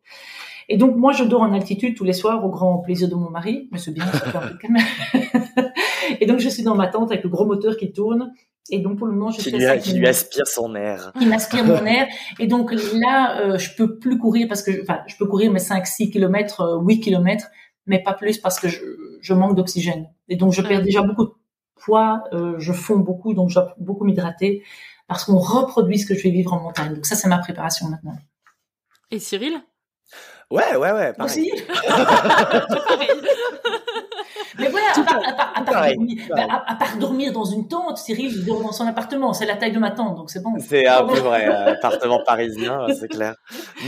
et 0.72 0.76
donc, 0.76 0.94
moi, 0.96 1.12
je 1.12 1.24
dors 1.24 1.42
en 1.42 1.52
altitude 1.52 1.96
tous 1.96 2.04
les 2.04 2.12
soirs 2.12 2.44
au 2.44 2.48
grand 2.48 2.78
plaisir 2.78 3.08
de 3.08 3.16
mon 3.16 3.28
mari. 3.28 3.68
Mais 3.72 3.78
c'est 3.78 3.90
bien, 3.90 4.06
ça 4.06 4.20
fait 4.20 4.38
un 4.38 4.40
peu 4.40 4.54
de 4.54 4.58
calme. 4.58 4.76
Et 6.20 6.26
donc, 6.26 6.38
je 6.38 6.48
suis 6.48 6.62
dans 6.62 6.76
ma 6.76 6.86
tente 6.86 7.10
avec 7.10 7.24
le 7.24 7.28
gros 7.28 7.44
moteur 7.44 7.76
qui 7.76 7.92
tourne. 7.92 8.32
Et 8.70 8.78
donc, 8.78 8.96
pour 8.96 9.08
le 9.08 9.12
moment, 9.14 9.32
je 9.32 9.38
Qui 9.38 9.50
fais 9.50 9.56
lui, 9.56 9.64
ça. 9.64 9.78
qui 9.78 9.94
lui 9.94 10.06
aspire 10.06 10.46
son 10.46 10.76
air. 10.76 11.10
Il 11.20 11.28
m'aspire 11.28 11.64
mon 11.64 11.74
air. 11.86 12.06
Et 12.38 12.46
donc 12.46 12.72
là, 12.72 13.40
euh, 13.40 13.58
je 13.58 13.74
peux 13.74 13.98
plus 13.98 14.16
courir 14.16 14.46
parce 14.46 14.62
que, 14.62 14.80
enfin, 14.82 15.00
je 15.08 15.16
peux 15.16 15.26
courir 15.26 15.50
mes 15.50 15.58
5, 15.58 15.84
6 15.84 16.10
kilomètres, 16.12 16.60
euh, 16.60 16.80
8 16.80 17.00
kilomètres, 17.00 17.48
mais 17.86 18.00
pas 18.00 18.14
plus 18.14 18.38
parce 18.38 18.60
que 18.60 18.68
je, 18.68 18.78
je 19.20 19.34
manque 19.34 19.56
d'oxygène. 19.56 20.08
Et 20.28 20.36
donc, 20.36 20.52
je 20.52 20.62
perds 20.62 20.82
déjà 20.82 21.02
beaucoup 21.02 21.24
de 21.24 21.32
poids, 21.74 22.22
euh, 22.32 22.54
je 22.58 22.72
fonds 22.72 22.98
beaucoup, 22.98 23.34
donc 23.34 23.48
je 23.48 23.54
dois 23.54 23.74
beaucoup 23.80 24.04
m'hydrater 24.04 24.62
parce 25.08 25.24
qu'on 25.24 25.38
reproduit 25.38 25.98
ce 25.98 26.06
que 26.06 26.14
je 26.14 26.22
vais 26.22 26.30
vivre 26.30 26.52
en 26.52 26.60
montagne. 26.60 26.94
Donc 26.94 27.06
ça, 27.06 27.16
c'est 27.16 27.26
ma 27.28 27.38
préparation 27.38 27.88
maintenant. 27.88 28.14
Et 29.10 29.18
Cyril? 29.18 29.60
Ouais, 30.50 30.76
ouais, 30.76 30.92
ouais. 30.92 31.12
Pareil. 31.12 31.52
Aussi 31.52 31.52
Mais 34.58 34.68
voilà, 34.68 34.86
à 34.94 35.02
part, 35.02 35.16
à 35.16 35.32
part- 35.32 35.52
à 35.54 35.62
part 35.62 35.64
pareil, 35.74 35.94
dormir, 35.96 36.16
pareil. 36.28 36.46
à, 36.50 36.72
à 36.72 36.74
part 36.74 36.96
dormir 36.98 37.32
dans 37.32 37.44
une 37.44 37.66
tente, 37.68 37.96
Cyril, 37.98 38.30
il 38.34 38.44
dort 38.44 38.60
dans 38.62 38.72
son 38.72 38.86
appartement. 38.86 39.32
C'est 39.32 39.46
la 39.46 39.56
taille 39.56 39.72
de 39.72 39.78
ma 39.78 39.90
tente, 39.90 40.16
donc 40.16 40.28
c'est 40.30 40.42
bon. 40.42 40.50
C'est 40.58 40.86
un 40.86 41.04
peu 41.06 41.18
vrai, 41.20 41.48
euh, 41.48 41.72
appartement 41.74 42.20
parisien, 42.24 42.86
c'est 42.98 43.08
clair. 43.08 43.36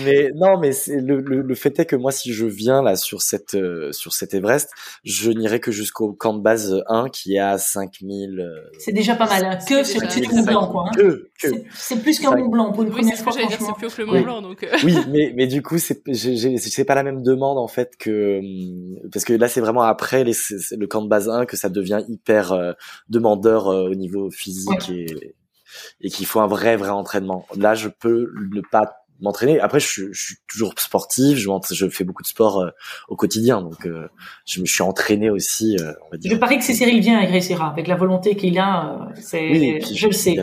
Mais 0.04 0.30
non, 0.34 0.56
mais 0.58 0.72
c'est 0.72 1.00
le, 1.00 1.20
le, 1.20 1.42
le 1.42 1.54
fait 1.54 1.78
est 1.80 1.84
que 1.84 1.96
moi, 1.96 2.10
si 2.12 2.32
je 2.32 2.46
viens 2.46 2.80
là 2.82 2.96
sur 2.96 3.20
cette 3.22 3.54
euh, 3.54 3.92
sur 3.92 4.12
cet 4.14 4.32
Everest, 4.34 4.70
je 5.04 5.30
n'irai 5.30 5.60
que 5.60 5.72
jusqu'au 5.72 6.12
camp 6.12 6.32
de 6.34 6.40
base 6.42 6.82
1 6.88 7.08
qui 7.10 7.34
est 7.36 7.40
à 7.40 7.58
5000. 7.58 8.40
euh, 8.40 8.62
C'est 8.78 8.92
déjà 8.92 9.14
pas 9.14 9.26
mal. 9.26 9.44
hein. 9.44 9.58
Que 9.68 9.82
sur 9.84 10.00
le 10.00 10.06
petit 10.06 10.22
Blanc, 10.46 10.68
quoi. 10.68 10.84
hein. 10.86 10.90
Que, 10.96 11.30
que. 11.42 11.48
C'est- 11.48 11.64
C'est 11.74 12.02
plus 12.02 12.18
qu'un 12.18 12.36
Mont 12.36 12.48
Blanc 12.48 12.72
pour 12.72 12.82
une 12.82 12.88
Oui, 12.88 12.94
première 12.94 13.10
c'est 13.12 13.18
ce 13.18 13.22
fois, 13.24 13.32
que 13.32 13.38
j'allais 13.38 13.48
dire, 13.48 13.58
c'est 13.66 13.72
plus 13.74 13.86
haut 13.86 13.90
que 13.90 14.00
le. 14.02 14.06
Mont 14.06 14.22
Blanc, 14.22 14.42
donc. 14.42 14.62
euh, 14.62 14.68
Oui, 14.84 14.94
mais 15.10 15.32
mais 15.36 15.46
du 15.46 15.62
coup, 15.62 15.78
c'est 15.78 16.02
j'ai- 16.06 16.36
j'ai- 16.36 16.56
c'est 16.58 16.84
pas 16.84 16.94
la 16.94 17.02
même 17.02 17.22
demande 17.22 17.58
en 17.58 17.68
fait 17.68 17.92
que 17.98 18.38
hum, 18.38 18.98
parce 19.12 19.24
que 19.24 19.32
là, 19.34 19.48
c'est 19.48 19.60
vraiment 19.60 19.82
après 19.82 20.24
les, 20.24 20.32
c'est- 20.32 20.58
c'est 20.58 20.76
le 20.76 20.86
camp 20.86 21.02
de 21.02 21.08
base 21.08 21.28
1 21.28 21.44
que 21.46 21.56
ça 21.56 21.68
devient 21.68 22.02
hyper 22.08 22.52
euh, 22.52 22.72
demandeur 23.08 23.68
euh, 23.68 23.88
au 23.90 23.94
niveau 23.94 24.30
physique 24.30 24.88
et 24.90 25.34
et 26.02 26.10
qu'il 26.10 26.26
faut 26.26 26.40
un 26.40 26.46
vrai 26.46 26.76
vrai 26.76 26.90
entraînement. 26.90 27.46
Là, 27.56 27.74
je 27.74 27.88
peux 27.88 28.30
ne 28.52 28.60
pas 28.60 28.82
m'entraîner. 29.20 29.58
Après, 29.60 29.78
je, 29.80 29.86
suis- 29.86 30.08
je 30.12 30.22
suis 30.26 30.34
toujours 30.48 30.74
sportif, 30.78 31.38
je, 31.38 31.48
je 31.72 31.88
fais 31.88 32.02
beaucoup 32.04 32.22
de 32.22 32.26
sport 32.26 32.60
euh, 32.60 32.70
au 33.08 33.14
quotidien, 33.16 33.62
donc 33.62 33.86
euh, 33.86 34.08
je 34.46 34.60
me 34.60 34.66
suis 34.66 34.82
entraîné 34.82 35.30
aussi, 35.30 35.76
euh, 35.80 35.92
on 36.06 36.10
va 36.10 36.16
dire. 36.18 36.32
Je 36.32 36.36
parie 36.36 36.58
que 36.58 36.64
si 36.64 36.74
Cyril 36.74 37.00
vient, 37.00 37.22
il 37.22 37.30
réussira. 37.30 37.70
Avec 37.70 37.86
la 37.86 37.94
volonté 37.94 38.34
qu'il 38.36 38.58
a, 38.58 38.94
euh, 39.08 39.12
c'est, 39.20 39.48
Oui, 39.50 39.64
et 39.68 39.78
puis, 39.78 39.94
je 39.96 40.06
le 40.08 40.12
sais. 40.12 40.36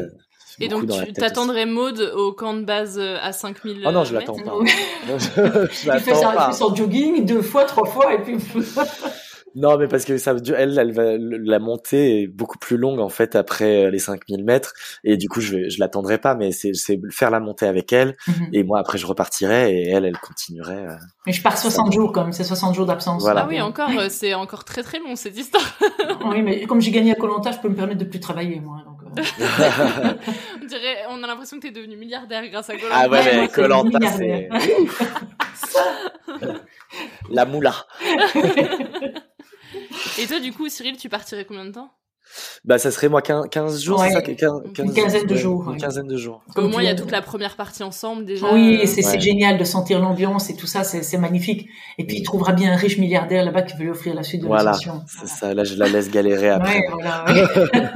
Et 0.59 0.67
donc, 0.67 0.87
tu 1.05 1.13
t'attendrais 1.13 1.65
Maude 1.65 2.11
au 2.15 2.33
camp 2.33 2.53
de 2.53 2.63
base 2.63 2.97
euh, 2.99 3.17
à 3.21 3.31
5000 3.31 3.83
Oh 3.87 3.91
non, 3.91 4.03
je 4.03 4.15
mètres 4.15 4.33
l'attends 4.33 4.59
pas. 4.59 4.65
je 5.17 5.93
Il 5.95 5.99
fait, 5.99 6.11
l'attends 6.11 6.51
son 6.51 6.75
jogging 6.75 7.25
deux 7.25 7.41
fois, 7.41 7.65
trois 7.65 7.85
fois, 7.85 8.13
et 8.13 8.19
puis. 8.19 8.37
Non, 9.55 9.79
mais 9.79 9.87
parce 9.87 10.05
que 10.05 10.19
ça, 10.19 10.35
elle, 10.55 10.77
elle 10.77 10.91
va, 10.91 11.17
la 11.17 11.57
montée 11.57 12.21
est 12.21 12.27
beaucoup 12.27 12.59
plus 12.59 12.77
longue 12.77 12.99
en 12.99 13.09
fait 13.09 13.35
après 13.35 13.85
euh, 13.85 13.89
les 13.89 13.97
5000 13.97 14.43
mètres, 14.45 14.73
et 15.03 15.17
du 15.17 15.27
coup, 15.27 15.41
je, 15.41 15.69
je 15.69 15.79
l'attendrai 15.79 16.19
pas, 16.19 16.35
mais 16.35 16.51
c'est, 16.51 16.71
faire 17.09 17.31
la 17.31 17.39
montée 17.39 17.65
avec 17.65 17.91
elle, 17.91 18.15
Mhm. 18.27 18.49
et 18.53 18.63
moi 18.63 18.77
après 18.79 18.99
je 18.99 19.07
repartirai, 19.07 19.73
et 19.75 19.89
elle, 19.89 20.05
elle 20.05 20.19
continuerait. 20.19 20.85
euh. 20.85 20.95
Mais 21.25 21.33
je 21.33 21.41
pars 21.41 21.57
60 21.57 21.91
jours, 21.91 22.11
comme 22.11 22.31
c'est 22.31 22.43
60 22.43 22.75
jours 22.75 22.85
d'absence. 22.85 23.23
Voilà. 23.23 23.41
Ah 23.41 23.47
oui, 23.49 23.59
encore, 23.59 23.89
euh, 23.97 24.05
c'est 24.09 24.35
encore 24.35 24.65
très 24.65 24.83
très 24.83 24.99
long 24.99 25.15
cette 25.15 25.35
histoire. 25.35 25.63
Oui, 26.25 26.43
mais 26.43 26.61
comme 26.67 26.79
j'ai 26.79 26.91
gagné 26.91 27.13
à 27.13 27.15
Colanta, 27.15 27.51
je 27.51 27.57
peux 27.57 27.69
me 27.69 27.75
permettre 27.75 27.97
de 27.99 28.05
plus 28.05 28.19
travailler, 28.19 28.59
moi. 28.59 28.83
On 29.17 30.65
dirait, 30.65 30.97
on 31.09 31.23
a 31.23 31.27
l'impression 31.27 31.57
que 31.57 31.63
t'es 31.67 31.71
devenu 31.71 31.97
milliardaire 31.97 32.47
grâce 32.49 32.69
à 32.69 32.75
Golan. 32.75 32.93
Ah 32.93 33.07
ouais, 33.09 33.21
mais 33.41 33.47
Colanta, 33.47 33.99
c'est 34.17 34.49
la 37.29 37.45
moula. 37.45 37.73
Et 40.19 40.25
toi, 40.27 40.39
du 40.39 40.51
coup, 40.51 40.67
Cyril, 40.69 40.97
tu 40.97 41.09
partirais 41.09 41.45
combien 41.45 41.65
de 41.65 41.71
temps? 41.71 41.91
Bah, 42.63 42.77
ça 42.77 42.91
serait 42.91 43.09
moi 43.09 43.23
15, 43.23 43.45
15 43.49 43.81
jours, 43.81 43.99
Ouais. 44.01 44.09
c'est 44.09 44.13
ça, 44.13 44.21
15, 44.21 44.51
Une 44.77 44.93
quinzaine 44.93 45.25
de 45.25 45.33
ouais, 45.33 45.39
jours, 45.39 45.63
Une 45.63 45.71
ouais. 45.71 45.77
quinzaine 45.77 46.05
de 46.07 46.15
jours. 46.15 46.43
Au 46.55 46.67
moins, 46.67 46.83
il 46.83 46.85
y 46.85 46.89
a 46.89 46.93
toute 46.93 47.09
la 47.09 47.23
première 47.23 47.55
partie 47.55 47.81
ensemble 47.81 48.23
déjà. 48.25 48.53
Oui, 48.53 48.85
c'est 48.85 49.03
Ouais. 49.03 49.19
génial 49.19 49.57
de 49.57 49.63
sentir 49.63 49.99
l'ambiance 49.99 50.51
et 50.51 50.55
tout 50.55 50.67
ça, 50.67 50.83
c'est 50.83 51.17
magnifique. 51.17 51.67
Et 51.97 52.05
puis 52.05 52.17
il 52.17 52.23
trouvera 52.23 52.51
bien 52.53 52.71
un 52.71 52.75
riche 52.75 52.99
milliardaire 52.99 53.43
là-bas 53.43 53.63
qui 53.63 53.75
veut 53.77 53.83
lui 53.85 53.89
offrir 53.89 54.13
la 54.13 54.21
suite 54.21 54.41
de 54.41 54.47
Voilà, 54.47 54.65
l'ascension. 54.65 55.01
c'est 55.07 55.27
ça. 55.27 55.53
Là, 55.55 55.63
je 55.63 55.73
la 55.75 55.87
laisse 55.89 56.11
galérer 56.11 56.49
après. 56.49 56.75
Ouais, 56.77 56.87
voilà, 56.91 57.25
ouais. 57.25 57.43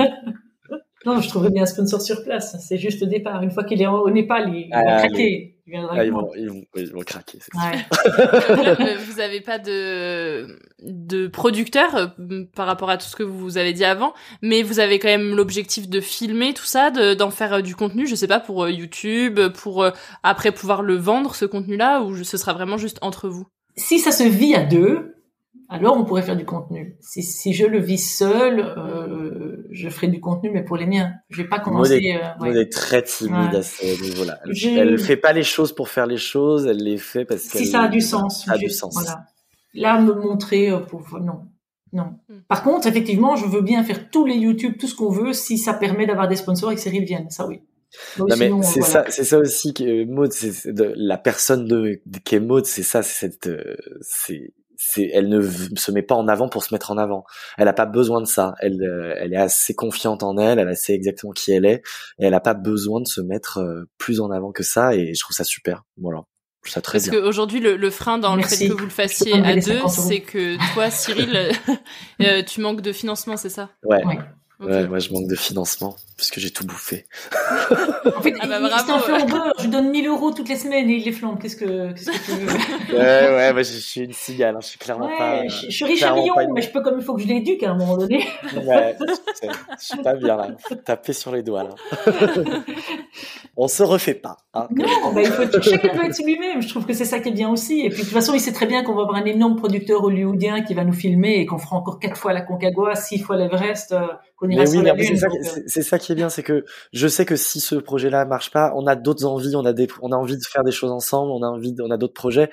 non, 1.06 1.22
je 1.22 1.28
trouverais 1.30 1.49
bien 1.51 1.64
un 1.64 1.66
sponsor 1.68 2.01
sur 2.01 2.24
place. 2.24 2.56
C'est 2.66 2.78
juste 2.78 3.01
au 3.04 3.06
départ. 3.06 3.41
Une 3.43 3.51
fois 3.51 3.64
qu'il 3.64 3.82
est 3.82 3.88
au 3.88 4.10
Népal, 4.10 4.54
il, 4.56 4.70
va 4.70 4.78
Ah, 4.86 4.97
craquer. 4.99 5.58
Il 5.66 5.72
viendra 5.72 5.95
Ah, 5.97 6.04
ils, 6.06 6.12
vont, 6.12 6.30
ils, 6.38 6.49
vont, 6.49 6.62
ils 6.76 6.91
vont 6.91 7.01
craquer. 7.01 7.39
Ouais. 7.56 7.80
Euh, 8.49 8.97
vous 9.08 9.20
avez 9.20 9.41
pas 9.41 9.60
de 9.60 10.58
de 10.80 11.28
producteur 11.28 11.95
euh, 11.95 12.08
par 12.56 12.66
rapport 12.68 12.89
à 12.89 12.97
tout 12.97 13.06
ce 13.06 13.16
que 13.16 13.24
vous 13.24 13.58
avez 13.58 13.72
dit 13.74 13.86
avant, 13.86 14.14
mais 14.41 14.62
vous 14.64 14.80
avez 14.80 14.99
quand 14.99 15.08
même 15.08 15.36
l'objectif 15.36 15.88
de 15.89 16.01
filmer 16.01 16.54
tout 16.54 16.66
ça, 16.66 16.91
de- 16.91 17.14
d'en 17.14 17.32
faire 17.32 17.54
euh, 17.54 17.62
du 17.62 17.76
contenu, 17.76 18.06
je 18.08 18.16
sais 18.16 18.28
pas 18.28 18.39
pour 18.41 18.68
YouTube, 18.68 19.39
pour 19.62 19.86
après 20.24 20.51
pouvoir 20.51 20.82
le 20.82 20.95
vendre 20.95 21.36
ce 21.36 21.45
contenu-là, 21.45 22.01
ou 22.01 22.24
ce 22.24 22.38
sera 22.38 22.54
vraiment 22.54 22.78
juste 22.78 22.97
entre 23.01 23.30
vous? 23.30 23.45
Si 23.78 23.99
ça 23.99 24.12
se 24.12 24.24
vit 24.24 24.56
à 24.56 24.64
deux, 24.64 25.16
alors 25.74 25.97
on 25.97 26.05
pourrait 26.05 26.21
faire 26.21 26.38
du 26.38 26.45
contenu. 26.45 26.95
Si, 27.01 27.24
si 27.24 27.51
je 27.51 27.65
le 27.65 27.80
vis 27.80 27.97
seul, 27.97 28.59
euh, 28.59 29.65
je 29.71 29.89
ferai 29.89 30.07
du 30.07 30.19
contenu, 30.19 30.51
mais 30.51 30.63
pour 30.63 30.78
les 30.78 30.86
miens. 30.86 31.13
Je 31.30 31.41
vais 31.41 31.47
pas 31.49 31.57
Maud 31.57 31.65
commencer. 31.65 31.95
est, 31.95 32.17
euh, 32.17 32.28
Maud 32.39 32.55
ouais. 32.55 32.61
est 32.61 32.71
très 32.71 33.01
timide 33.01 33.51
Ouais. 33.51 33.57
à 33.57 33.63
ce 33.63 34.03
niveau-là. 34.03 34.39
Elle, 34.45 34.99
fait 34.99 35.17
pas 35.17 35.34
les 35.34 35.41
choses 35.41 35.74
pour 35.74 35.89
faire 35.89 36.05
les 36.05 36.17
choses, 36.17 36.67
elle 36.67 36.78
les 36.78 36.97
fait 36.97 37.26
parce 37.26 37.47
que 37.47 37.57
Si 37.57 37.65
ça 37.65 37.82
a 37.82 37.88
du 37.88 38.01
sens. 38.01 38.45
Ça 38.45 38.53
a 38.53 38.57
du 38.57 38.69
sens. 38.69 38.93
Voilà. 38.93 39.26
Là, 39.74 39.99
me 39.99 40.13
montrer 40.13 40.69
euh, 40.69 40.78
pour 40.78 41.01
non, 41.19 41.47
non. 41.91 42.19
Hmm. 42.30 42.41
Par 42.47 42.61
contre, 42.61 42.86
effectivement, 42.86 43.36
je 43.36 43.47
veux 43.47 43.61
bien 43.61 43.84
faire 43.84 44.11
tous 44.11 44.26
les 44.26 44.36
YouTube, 44.36 44.76
tout 44.80 44.88
ce 44.88 44.93
qu'on 44.93 45.09
veut, 45.09 45.34
si 45.34 45.57
ça 45.57 45.74
permet 45.74 46.05
d'avoir 46.05 46.28
des 46.28 46.36
sponsors 46.36 46.71
et 46.71 46.76
que 46.76 46.82
Cyril 46.82 47.03
vienne. 47.05 47.30
Ça, 47.32 47.47
oui. 47.47 47.61
Non 48.17 48.26
mais 48.38 48.49
c'est 48.63 48.80
voilà. 48.80 48.86
ça, 48.86 49.05
c'est 49.09 49.24
ça 49.24 49.38
aussi 49.38 49.74
que 49.74 50.05
Maud, 50.05 50.32
c'est 50.32 50.67
la 50.95 51.17
personne 51.17 51.67
de, 51.67 52.01
de 52.05 52.19
qu'est 52.24 52.39
Maud, 52.39 52.65
c'est 52.65 52.84
ça, 52.84 53.03
c'est 53.03 53.30
cette, 53.30 53.47
euh, 53.47 53.76
c'est, 54.01 54.51
elle 54.97 55.29
ne 55.29 55.41
se 55.41 55.91
met 55.91 56.01
pas 56.01 56.15
en 56.15 56.27
avant 56.27 56.49
pour 56.49 56.63
se 56.63 56.73
mettre 56.73 56.91
en 56.91 56.97
avant. 56.97 57.23
Elle 57.57 57.67
a 57.67 57.73
pas 57.73 57.86
besoin 57.86 58.21
de 58.21 58.25
ça. 58.27 58.53
Elle, 58.59 58.81
euh, 58.81 59.15
elle 59.17 59.34
est 59.34 59.38
assez 59.38 59.73
confiante 59.73 60.23
en 60.23 60.38
elle, 60.38 60.59
elle 60.59 60.75
sait 60.75 60.93
exactement 60.93 61.31
qui 61.34 61.51
elle 61.51 61.65
est, 61.65 61.81
et 62.19 62.25
elle 62.25 62.34
a 62.34 62.39
pas 62.39 62.53
besoin 62.53 63.01
de 63.01 63.07
se 63.07 63.21
mettre 63.21 63.59
euh, 63.59 63.89
plus 63.97 64.19
en 64.21 64.31
avant 64.31 64.51
que 64.51 64.63
ça. 64.63 64.95
Et 64.95 65.13
je 65.13 65.19
trouve 65.21 65.36
ça 65.36 65.43
super. 65.43 65.84
Voilà, 65.97 66.23
je 66.63 66.71
trouve 66.71 66.73
ça 66.73 66.81
très 66.81 66.97
Parce 66.99 67.09
qu'aujourd'hui, 67.09 67.59
le, 67.59 67.75
le 67.75 67.89
frein 67.89 68.17
dans 68.17 68.36
Merci. 68.36 68.63
le 68.63 68.69
fait 68.69 68.75
que 68.75 68.79
vous 68.79 68.86
le 68.86 68.91
fassiez 68.91 69.34
à 69.34 69.55
deux, 69.55 69.61
50 69.61 69.81
euros. 69.81 69.89
c'est 69.89 70.21
que 70.21 70.73
toi, 70.73 70.89
Cyril, 70.89 71.36
euh, 71.36 71.51
euh, 72.21 72.43
tu 72.43 72.61
manques 72.61 72.81
de 72.81 72.91
financement, 72.91 73.38
c'est 73.38 73.49
ça? 73.49 73.69
Ouais. 73.84 74.03
Ouais. 74.05 74.17
Ouais, 74.66 74.88
moi 74.88 74.99
je 74.99 75.11
manque 75.11 75.28
de 75.28 75.36
financement 75.36 75.95
puisque 76.18 76.39
j'ai 76.39 76.51
tout 76.51 76.66
bouffé. 76.66 77.05
En 78.16 78.22
fait, 78.22 78.34
Ah 78.39 78.47
bah 78.47 78.59
il- 78.61 78.68
bravo, 78.68 78.84
c'est 78.86 78.91
un 78.91 78.95
ouais. 78.97 79.01
flambeur. 79.28 79.53
Je 79.57 79.64
lui 79.64 79.70
donne 79.70 79.89
1000 79.91 80.07
euros 80.07 80.32
toutes 80.32 80.47
les 80.49 80.55
semaines 80.55 80.89
et 80.89 80.93
il 80.93 81.03
les 81.03 81.11
flambe. 81.11 81.39
Qu'est-ce 81.41 81.55
que, 81.55 81.91
qu'est-ce 81.93 82.11
que 82.11 82.26
tu 82.26 82.32
veux? 82.32 82.97
ouais, 82.97 83.36
ouais, 83.36 83.53
moi 83.53 83.61
je 83.64 83.74
suis 83.74 84.01
une 84.01 84.14
cigale, 84.14 84.55
hein, 84.55 84.59
je 84.61 84.68
suis 84.68 84.80
clairement 84.80 85.09
pas. 85.18 85.41
Ouais, 85.41 85.49
je, 85.49 85.66
je 85.68 85.72
suis 85.72 85.86
riche 85.86 86.03
à 86.03 86.16
une- 86.16 86.53
mais 86.53 86.61
je 86.61 86.70
peux 86.72 86.82
comme 86.82 86.97
il 86.99 87.03
faut 87.03 87.16
que 87.16 87.22
je 87.22 87.28
l'éduque 87.28 87.64
à 87.64 87.72
un 87.72 87.76
moment 87.76 87.97
donné. 87.97 88.26
Ouais, 88.55 88.95
je 88.99 89.47
je 89.80 89.86
suis 89.86 89.97
pas 90.01 90.14
bien 90.14 90.38
là. 90.38 90.47
Faut 90.59 90.76
taper 90.76 91.14
sur 91.14 91.32
les 91.32 91.43
doigts 91.43 91.64
là. 91.64 91.76
On 93.57 93.68
se 93.68 93.84
refait 93.84 94.16
pas. 94.16 94.38
Hein. 94.55 94.68
Non, 94.72 95.14
bah, 95.14 95.22
il 95.22 95.28
faut, 95.28 95.43
chacun 95.61 95.93
doit 95.93 96.05
être 96.05 96.24
lui-même. 96.26 96.61
Je 96.61 96.70
trouve 96.70 96.86
que 96.86 96.93
c'est 96.93 97.05
ça 97.05 97.20
qui 97.20 97.30
est 97.30 97.34
bien 97.34 97.49
aussi. 97.51 97.82
Et 97.82 97.89
puis, 97.89 97.99
de 97.99 98.03
toute 98.05 98.14
façon, 98.14 98.34
il 98.34 98.39
sait 98.39 98.51
très 98.53 98.66
bien 98.66 98.84
qu'on 98.84 98.95
va 98.95 99.03
avoir 99.03 99.18
un 99.18 99.26
énorme 99.26 99.55
producteur 99.57 100.03
hollywoodien 100.03 100.61
qui 100.64 100.74
va 100.74 100.84
nous 100.84 100.93
filmer 100.93 101.36
et 101.39 101.45
qu'on 101.45 101.59
fera 101.59 101.76
encore 101.76 101.99
quatre 101.99 102.18
fois 102.18 102.34
la 102.34 102.41
Concagua, 102.41 102.95
six 102.95 103.20
fois 103.20 103.38
l'Everest, 103.38 103.93
ira 104.49 104.61
Mais 104.61 104.65
sur 104.67 104.79
oui, 104.79 104.85
la 104.85 104.93
mais 104.93 105.03
Lune. 105.03 105.17
c'est 105.67 105.81
ça, 105.81 105.97
qui- 105.99 106.07
ça 106.07 106.13
est 106.13 106.15
bien, 106.15 106.29
c'est 106.29 106.43
que 106.43 106.65
je 106.93 107.07
sais 107.07 107.25
que 107.25 107.35
si 107.35 107.59
ce 107.59 107.75
projet-là 107.75 108.25
marche 108.25 108.51
pas, 108.51 108.73
on 108.75 108.85
a 108.87 108.95
d'autres 108.95 109.25
envies, 109.25 109.55
on 109.55 109.65
a 109.65 109.73
des, 109.73 109.87
on 110.01 110.11
a 110.11 110.15
envie 110.15 110.37
de 110.37 110.43
faire 110.43 110.63
des 110.63 110.71
choses 110.71 110.91
ensemble, 110.91 111.31
on 111.31 111.41
a 111.43 111.47
envie, 111.47 111.75
on 111.81 111.91
a 111.91 111.97
d'autres 111.97 112.13
projets. 112.13 112.49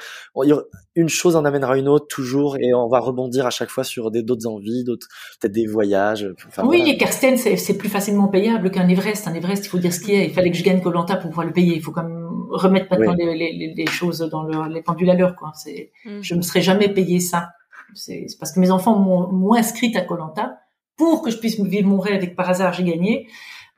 Une 0.97 1.09
chose 1.09 1.37
en 1.37 1.45
amènera 1.45 1.79
une 1.79 1.89
autre 1.89 2.07
toujours, 2.09 2.57
et 2.59 2.75
on 2.75 2.89
va 2.89 2.99
rebondir 2.99 3.47
à 3.47 3.51
chaque 3.51 3.71
fois 3.71 3.85
sur 3.85 4.11
des 4.11 4.23
d'autres 4.23 4.47
envies, 4.49 4.83
d'autres 4.85 5.07
peut-être 5.41 5.53
des 5.53 5.67
voyages. 5.67 6.29
Enfin, 6.49 6.63
oui, 6.67 6.79
voilà. 6.79 6.93
et 6.93 6.99
Karsten, 6.99 7.37
c'est 7.37 7.79
plus 7.79 7.89
facilement 7.89 8.29
payable 8.29 8.71
qu'un 8.71 8.89
Everest. 8.89 9.29
Un 9.29 9.35
Everest, 9.35 9.65
il 9.67 9.69
faut 9.69 9.79
dire 9.79 9.93
ce 9.93 10.01
qu'il 10.01 10.15
y 10.15 10.17
a. 10.19 10.25
Il 10.25 10.33
fallait 10.33 10.51
que 10.51 10.57
je 10.57 10.65
gagne 10.65 10.81
Colanta 10.81 11.17
pour 11.17 11.31
pouvoir 11.31 11.47
le 11.47 11.53
payer. 11.53 11.77
Il 11.77 11.83
faut 11.83 11.93
quand 11.93 12.03
même 12.03 12.29
remettre 12.51 12.87
maintenant 12.91 13.15
Oui. 13.17 13.39
les, 13.39 13.75
les, 13.77 13.87
choses 13.87 14.19
dans 14.19 14.43
le, 14.43 14.73
les 14.75 14.83
pendules 14.83 15.09
à 15.11 15.15
l'heure. 15.15 15.37
Quoi. 15.37 15.53
C'est, 15.55 15.93
Mm. 16.05 16.21
je 16.23 16.35
me 16.35 16.43
serais 16.43 16.61
jamais 16.63 16.89
payé 16.89 17.21
ça. 17.21 17.51
C'est 17.95 18.27
parce 18.39 18.53
que 18.53 18.61
mes 18.61 18.71
enfants 18.71 18.97
m'ont 18.99 19.33
m'ont 19.33 19.55
inscrite 19.55 19.97
à 19.97 20.01
Colanta 20.03 20.59
pour 21.01 21.23
que 21.23 21.31
je 21.31 21.39
puisse 21.39 21.59
vivre 21.59 21.89
mon 21.89 21.99
rêve 21.99 22.23
et 22.23 22.31
que 22.31 22.35
par 22.37 22.49
hasard 22.51 22.73
j'ai 22.75 22.85
gagné. 22.85 23.27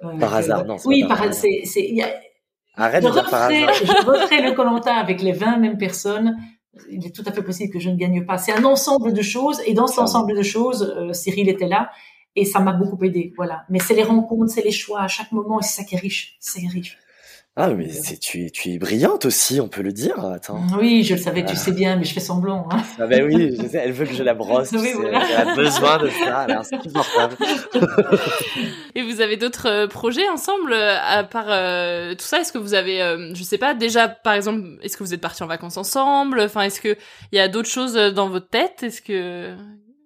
Euh, 0.04 0.18
Par 0.18 0.34
hasard, 0.34 0.64
non, 0.64 0.76
Oui, 0.84 1.00
par 1.02 1.18
par, 1.18 1.22
hasard. 1.28 1.34
c'est, 1.64 1.82
y 1.98 2.02
a, 2.02 2.08
Arrête 2.74 3.02
je 3.04 3.08
de 3.08 3.12
dire 3.12 3.30
par 3.30 3.42
hasard. 3.42 3.74
je 3.74 4.04
referai 4.06 4.42
le 4.42 4.52
Colanta 4.52 4.94
avec 4.96 5.22
les 5.22 5.32
20 5.32 5.58
mêmes 5.58 5.78
personnes. 5.78 6.36
Il 6.90 7.06
est 7.06 7.14
tout 7.14 7.22
à 7.26 7.32
fait 7.32 7.42
possible 7.42 7.72
que 7.72 7.78
je 7.78 7.90
ne 7.90 7.96
gagne 7.96 8.24
pas. 8.26 8.38
C'est 8.38 8.52
un 8.52 8.64
ensemble 8.64 9.12
de 9.12 9.22
choses, 9.22 9.60
et 9.66 9.74
dans 9.74 9.86
cet 9.86 10.00
ensemble 10.00 10.34
de 10.36 10.42
choses, 10.42 10.82
euh, 10.96 11.12
Cyril 11.12 11.48
était 11.48 11.68
là, 11.68 11.90
et 12.34 12.44
ça 12.44 12.58
m'a 12.60 12.72
beaucoup 12.72 12.98
aidé. 13.04 13.32
Voilà. 13.36 13.64
Mais 13.68 13.78
c'est 13.78 13.94
les 13.94 14.02
rencontres, 14.02 14.50
c'est 14.52 14.64
les 14.64 14.72
choix 14.72 15.02
à 15.02 15.08
chaque 15.08 15.30
moment, 15.32 15.60
et 15.60 15.62
c'est 15.62 15.76
ça 15.82 15.84
qui 15.84 15.94
est 15.94 15.98
riche. 15.98 16.36
C'est 16.40 16.66
riche. 16.66 16.96
Ah, 17.54 17.68
mais 17.68 17.90
c'est, 17.90 18.16
tu 18.18 18.46
es, 18.46 18.50
tu 18.50 18.70
es 18.70 18.78
brillante 18.78 19.26
aussi, 19.26 19.60
on 19.60 19.68
peut 19.68 19.82
le 19.82 19.92
dire. 19.92 20.18
Attends. 20.24 20.62
Oui, 20.78 21.04
je 21.04 21.14
le 21.16 21.20
savais, 21.20 21.44
tu 21.44 21.52
Ah. 21.52 21.56
sais 21.56 21.72
bien, 21.72 21.96
mais 21.96 22.04
je 22.04 22.14
fais 22.14 22.20
semblant. 22.20 22.66
Hein. 22.72 22.78
Ah 22.98 23.06
ben 23.06 23.24
oui, 23.26 23.54
je 23.60 23.66
sais, 23.68 23.76
elle 23.76 23.92
veut 23.92 24.06
que 24.06 24.14
je 24.14 24.22
la 24.22 24.32
brosse. 24.32 24.70
tu 24.70 24.78
sais. 24.78 24.94
Elle 25.02 25.14
a 25.48 25.54
besoin 25.54 25.98
de 25.98 26.08
ça, 26.08 26.46
elle 26.48 26.50
est 26.52 26.54
insupportable. 26.54 27.36
Et 28.94 29.02
vous 29.02 29.20
avez 29.20 29.36
d'autres 29.36 29.68
euh, 29.68 29.86
projets 29.86 30.26
ensemble 30.30 30.72
euh, 30.72 30.96
à 31.02 31.24
part 31.24 31.44
euh, 31.48 32.14
tout 32.14 32.24
ça? 32.24 32.40
Est-ce 32.40 32.52
que 32.54 32.58
vous 32.58 32.72
avez, 32.72 33.02
euh, 33.02 33.34
je 33.34 33.42
sais 33.42 33.58
pas, 33.58 33.74
déjà 33.74 34.08
par 34.08 34.32
exemple, 34.32 34.62
est-ce 34.82 34.96
que 34.96 35.04
vous 35.04 35.12
êtes 35.12 35.20
partis 35.20 35.42
en 35.42 35.46
vacances 35.46 35.76
ensemble? 35.76 36.40
Enfin, 36.40 36.62
est-ce 36.62 36.80
que 36.80 36.96
il 37.32 37.36
y 37.36 37.40
a 37.40 37.48
d'autres 37.48 37.68
choses 37.68 37.98
euh, 37.98 38.10
dans 38.12 38.30
votre 38.30 38.48
tête? 38.48 38.82
Est-ce 38.82 39.02
que 39.02 39.54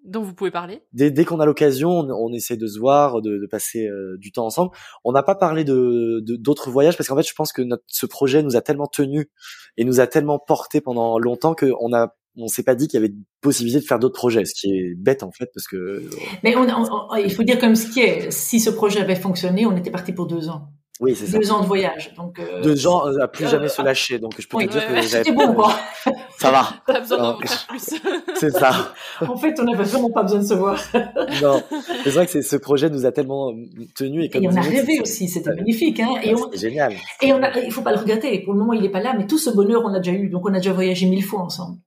dont 0.06 0.22
vous 0.22 0.34
pouvez 0.34 0.50
parler? 0.50 0.82
Dès, 0.92 1.10
dès 1.10 1.24
qu'on 1.24 1.40
a 1.40 1.46
l'occasion, 1.46 1.90
on, 1.90 2.10
on 2.10 2.32
essaie 2.32 2.56
de 2.56 2.66
se 2.66 2.78
voir, 2.78 3.20
de, 3.22 3.38
de 3.38 3.46
passer 3.46 3.86
euh, 3.86 4.16
du 4.18 4.32
temps 4.32 4.46
ensemble. 4.46 4.70
On 5.04 5.12
n'a 5.12 5.22
pas 5.22 5.34
parlé 5.34 5.64
de 5.64 6.20
de- 6.24 6.36
d'autres 6.36 6.70
voyages 6.70 6.96
parce 6.96 7.08
qu'en 7.08 7.16
fait, 7.16 7.28
je 7.28 7.34
pense 7.34 7.52
que 7.52 7.62
notre, 7.62 7.84
ce 7.88 8.06
projet 8.06 8.42
nous 8.42 8.56
a 8.56 8.60
tellement 8.62 8.86
tenu 8.86 9.30
et 9.76 9.84
nous 9.84 10.00
a 10.00 10.06
tellement 10.06 10.38
porté 10.38 10.80
pendant 10.80 11.18
longtemps 11.18 11.54
qu'on 11.54 11.92
a 11.92 12.14
on 12.38 12.48
s'est 12.48 12.62
pas 12.62 12.74
dit 12.74 12.86
qu'il 12.86 13.00
y 13.00 13.02
avait 13.02 13.14
possibilité 13.40 13.80
de 13.80 13.86
faire 13.86 13.98
d'autres 13.98 14.18
projets, 14.18 14.44
ce 14.44 14.52
qui 14.54 14.70
est 14.70 14.94
bête 14.94 15.22
en 15.22 15.30
fait 15.32 15.50
parce 15.54 15.66
que. 15.66 16.02
Mais 16.44 16.54
on, 16.54 16.66
on- 16.68 17.14
il 17.16 17.32
faut 17.32 17.42
dire 17.42 17.58
comme 17.58 17.74
ce 17.74 17.88
qui 17.90 18.00
est. 18.00 18.30
Si 18.30 18.60
ce 18.60 18.68
projet 18.70 19.00
avait 19.00 19.16
fonctionné, 19.16 19.64
on 19.64 19.74
était 19.76 19.90
parti 19.90 20.12
pour 20.12 20.26
deux 20.26 20.50
ans. 20.50 20.68
Oui, 21.00 21.14
c'est 21.14 21.26
ça. 21.26 21.38
Deux 21.38 21.50
ans 21.52 21.60
de 21.60 21.66
voyage. 21.66 22.14
Donc. 22.16 22.38
euh, 22.38 22.62
De 22.62 22.74
gens 22.74 23.04
à 23.20 23.28
plus 23.28 23.44
euh, 23.44 23.48
jamais 23.50 23.68
se 23.68 23.82
lâcher, 23.82 24.18
donc 24.18 24.32
je 24.38 24.46
peux 24.48 24.56
oui, 24.56 24.66
te 24.66 24.72
dire 24.72 24.86
que 24.86 25.02
c'était 25.02 25.32
bon, 25.32 25.52
quoi. 25.54 25.74
Ça 26.38 26.50
va. 26.50 26.68
Pas 26.86 27.00
besoin 27.00 27.18
d'en 27.18 27.38
faire 27.38 27.66
plus. 27.68 27.94
C'est 28.34 28.50
ça. 28.50 28.94
En 29.20 29.36
fait, 29.36 29.54
on 29.60 29.64
n'avait 29.64 29.84
vraiment 29.84 30.10
pas 30.10 30.22
besoin 30.22 30.38
de 30.40 30.44
se 30.46 30.54
voir. 30.54 30.78
Non, 31.42 31.62
c'est 32.04 32.10
vrai 32.10 32.24
que 32.26 32.32
c'est- 32.32 32.42
ce 32.42 32.56
projet 32.56 32.88
nous 32.88 33.04
a 33.04 33.12
tellement 33.12 33.52
tenu 33.94 34.22
et 34.24 34.30
comme 34.30 34.44
Et 34.44 34.48
on 34.48 34.56
a 34.56 34.60
dit, 34.60 34.68
rêvé 34.68 35.00
aussi, 35.00 35.28
c'était 35.28 35.54
magnifique. 35.54 36.00
Hein. 36.00 36.14
Et, 36.22 36.34
on, 36.34 36.50
génial. 36.52 36.94
et 37.20 37.32
on 37.32 37.42
a, 37.42 37.58
il 37.58 37.72
faut 37.72 37.82
pas 37.82 37.92
le 37.92 37.98
regretter. 37.98 38.38
Pour 38.40 38.54
le 38.54 38.60
moment, 38.60 38.72
il 38.72 38.84
est 38.84 38.88
pas 38.90 39.00
là, 39.00 39.14
mais 39.18 39.26
tout 39.26 39.38
ce 39.38 39.50
bonheur, 39.50 39.82
on 39.84 39.92
a 39.92 39.98
déjà 40.00 40.16
eu. 40.16 40.28
Donc, 40.30 40.46
on 40.48 40.54
a 40.54 40.58
déjà 40.58 40.72
voyagé 40.72 41.06
mille 41.06 41.24
fois 41.24 41.40
ensemble. 41.40 41.78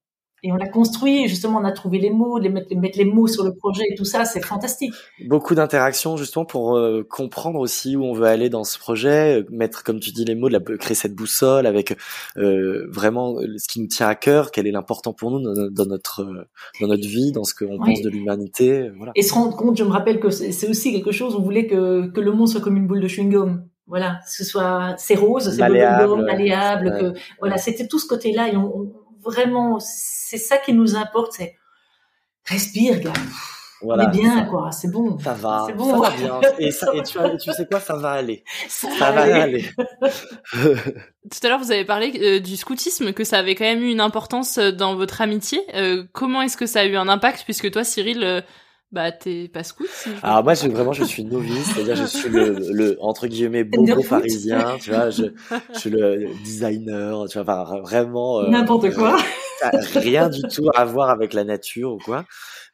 Et 0.44 0.52
on 0.52 0.56
l'a 0.56 0.68
construit. 0.70 1.26
Et 1.26 1.28
justement, 1.28 1.60
on 1.60 1.66
a 1.66 1.72
trouvé 1.72 2.00
les 2.00 2.10
mots, 2.10 2.40
les 2.40 2.50
mettre, 2.50 2.68
les 2.70 2.76
mettre 2.76 2.98
les 2.98 3.06
mots 3.06 3.28
sur 3.28 3.44
le 3.44 3.54
projet 3.54 3.84
et 3.90 3.96
tout 3.96 4.06
ça, 4.06 4.26
c'est 4.26 4.44
fantastique. 4.46 4.94
Beaucoup 5.28 5.56
d'interactions 5.56 6.18
justement 6.18 6.46
pour 6.46 6.78
euh, 6.78 7.04
comprendre 7.10 7.60
aussi 7.60 7.96
où 7.96 8.04
on 8.04 8.14
veut 8.14 8.26
aller 8.28 8.50
dans 8.50 8.64
ce 8.64 8.80
projet, 8.80 9.40
euh, 9.42 9.46
mettre 9.50 9.84
comme 9.84 10.00
tu 10.00 10.12
dis 10.12 10.26
les 10.26 10.36
mots, 10.36 10.48
de 10.50 10.54
la, 10.54 10.78
créer 10.78 10.96
cette 10.96 11.14
boussole 11.16 11.66
avec 11.66 11.96
euh, 12.38 12.88
vraiment 12.90 13.36
euh, 13.40 13.56
ce 13.58 13.68
qui 13.68 13.82
nous 13.82 13.88
tient 13.88 14.08
à 14.08 14.16
cœur, 14.16 14.52
quel 14.52 14.68
est 14.68 14.72
l'important 14.72 15.14
pour 15.14 15.32
nous 15.32 15.40
dans, 15.42 15.70
dans 15.72 15.86
notre 15.86 16.22
euh, 16.22 16.48
dans 16.82 16.88
notre 16.88 17.08
vie, 17.08 17.32
dans 17.32 17.44
ce 17.44 17.54
qu'on 17.54 17.78
Oui. 17.78 17.94
pense 17.94 18.02
de 18.02 18.10
l'humanité, 18.10 18.90
voilà. 18.98 19.12
Et 19.16 19.22
se 19.22 19.34
rendre 19.34 19.56
compte, 19.56 19.78
je 19.78 19.84
me 19.84 19.90
rappelle 19.92 20.20
que 20.20 20.30
c'est 20.30 20.70
aussi 20.70 20.92
quelque 20.94 21.12
chose, 21.12 21.36
on 21.36 21.42
voulait 21.42 21.68
que, 21.68 22.08
que 22.08 22.22
le 22.22 22.32
monde 22.32 22.48
soit 22.48 22.62
comme 22.62 22.78
une 22.78 22.88
boule 22.88 23.02
de 23.02 23.08
chewing-gum. 23.08 23.62
Voilà, 23.88 24.20
que 24.24 24.32
ce 24.32 24.44
soit, 24.44 24.94
c'est 25.00 25.16
rose, 25.16 25.50
c'est 25.50 25.58
Malléable, 25.58 26.24
malléable, 26.24 26.96
que, 27.00 27.20
voilà, 27.40 27.58
c'était 27.58 27.88
tout 27.88 27.98
ce 27.98 28.08
côté-là, 28.08 28.48
et 28.48 28.56
on, 28.56 28.66
on- 28.78 28.94
vraiment, 29.24 29.80
c'est 29.80 30.38
ça 30.38 30.58
qui 30.58 30.74
nous 30.74 30.96
importe, 30.96 31.34
c'est, 31.34 31.56
respire, 32.46 33.00
gars. 33.00 33.14
Voilà, 33.82 34.06
on 34.06 34.08
est 34.10 34.12
bien, 34.12 34.40
ça- 34.40 34.46
quoi, 34.46 34.72
c'est 34.74 34.92
bon. 34.92 35.18
Ça 35.20 35.34
va, 35.34 35.64
C'est 35.68 35.74
bon. 35.74 35.90
ça 36.04 36.10
va 36.10 36.16
bien. 36.18 36.42
Et, 36.60 36.70
ça, 36.72 36.88
et 36.94 37.02
tu, 37.02 37.54
sais 37.54 37.66
quoi, 37.66 37.80
ça 37.80 37.96
va 37.96 38.12
aller. 38.12 38.44
Ça 38.68 38.90
Ça 38.98 39.12
va 39.14 39.22
aller. 39.42 39.64
Tout 40.52 41.40
à 41.44 41.48
l'heure, 41.48 41.60
vous 41.60 41.72
avez 41.72 41.86
parlé 41.86 42.12
euh, 42.22 42.40
du 42.40 42.58
scoutisme, 42.58 43.14
que 43.14 43.24
ça 43.24 43.38
avait 43.40 43.56
quand 43.56 43.64
même 43.64 43.82
eu 43.82 43.90
une 43.92 44.02
importance 44.02 44.58
euh, 44.58 44.72
dans 44.72 44.96
votre 44.96 45.22
amitié. 45.22 45.62
Euh, 45.76 46.04
comment 46.12 46.42
est-ce 46.42 46.58
que 46.58 46.66
ça 46.66 46.82
a 46.82 46.86
eu 46.86 46.98
un 46.98 47.08
impact, 47.08 47.44
puisque 47.46 47.72
toi, 47.72 47.84
Cyril, 47.86 48.24
euh, 48.24 48.42
bah 48.92 49.12
t'es 49.12 49.48
pas 49.48 49.64
scout 49.64 49.88
si 49.92 50.10
Alors 50.24 50.44
moi, 50.44 50.54
je, 50.56 50.68
vraiment, 50.68 50.94
je 50.94 51.04
suis 51.04 51.24
novice, 51.24 51.74
c'est-à-dire 51.74 51.96
je 51.96 52.06
suis 52.06 52.30
le, 52.30 52.58
le 52.72 52.98
entre 53.02 53.28
guillemets 53.28 53.64
bobo 53.64 54.02
parisien, 54.04 54.78
tu 54.82 54.90
vois, 54.92 55.10
je, 55.12 55.26
je 55.74 55.80
suis 55.80 55.90
le 55.90 56.28
designer, 56.44 57.28
tu 57.28 57.40
vois, 57.40 57.64
enfin, 57.64 57.80
vraiment 57.82 58.40
euh, 58.40 58.50
N'importe 58.50 58.94
quoi. 58.94 59.18
ça 59.60 59.68
a 59.74 60.00
rien 60.00 60.30
du 60.30 60.42
tout 60.44 60.70
à 60.76 60.86
voir 60.86 61.10
avec 61.10 61.34
la 61.34 61.44
nature 61.44 61.94
ou 61.94 61.98
quoi. 61.98 62.26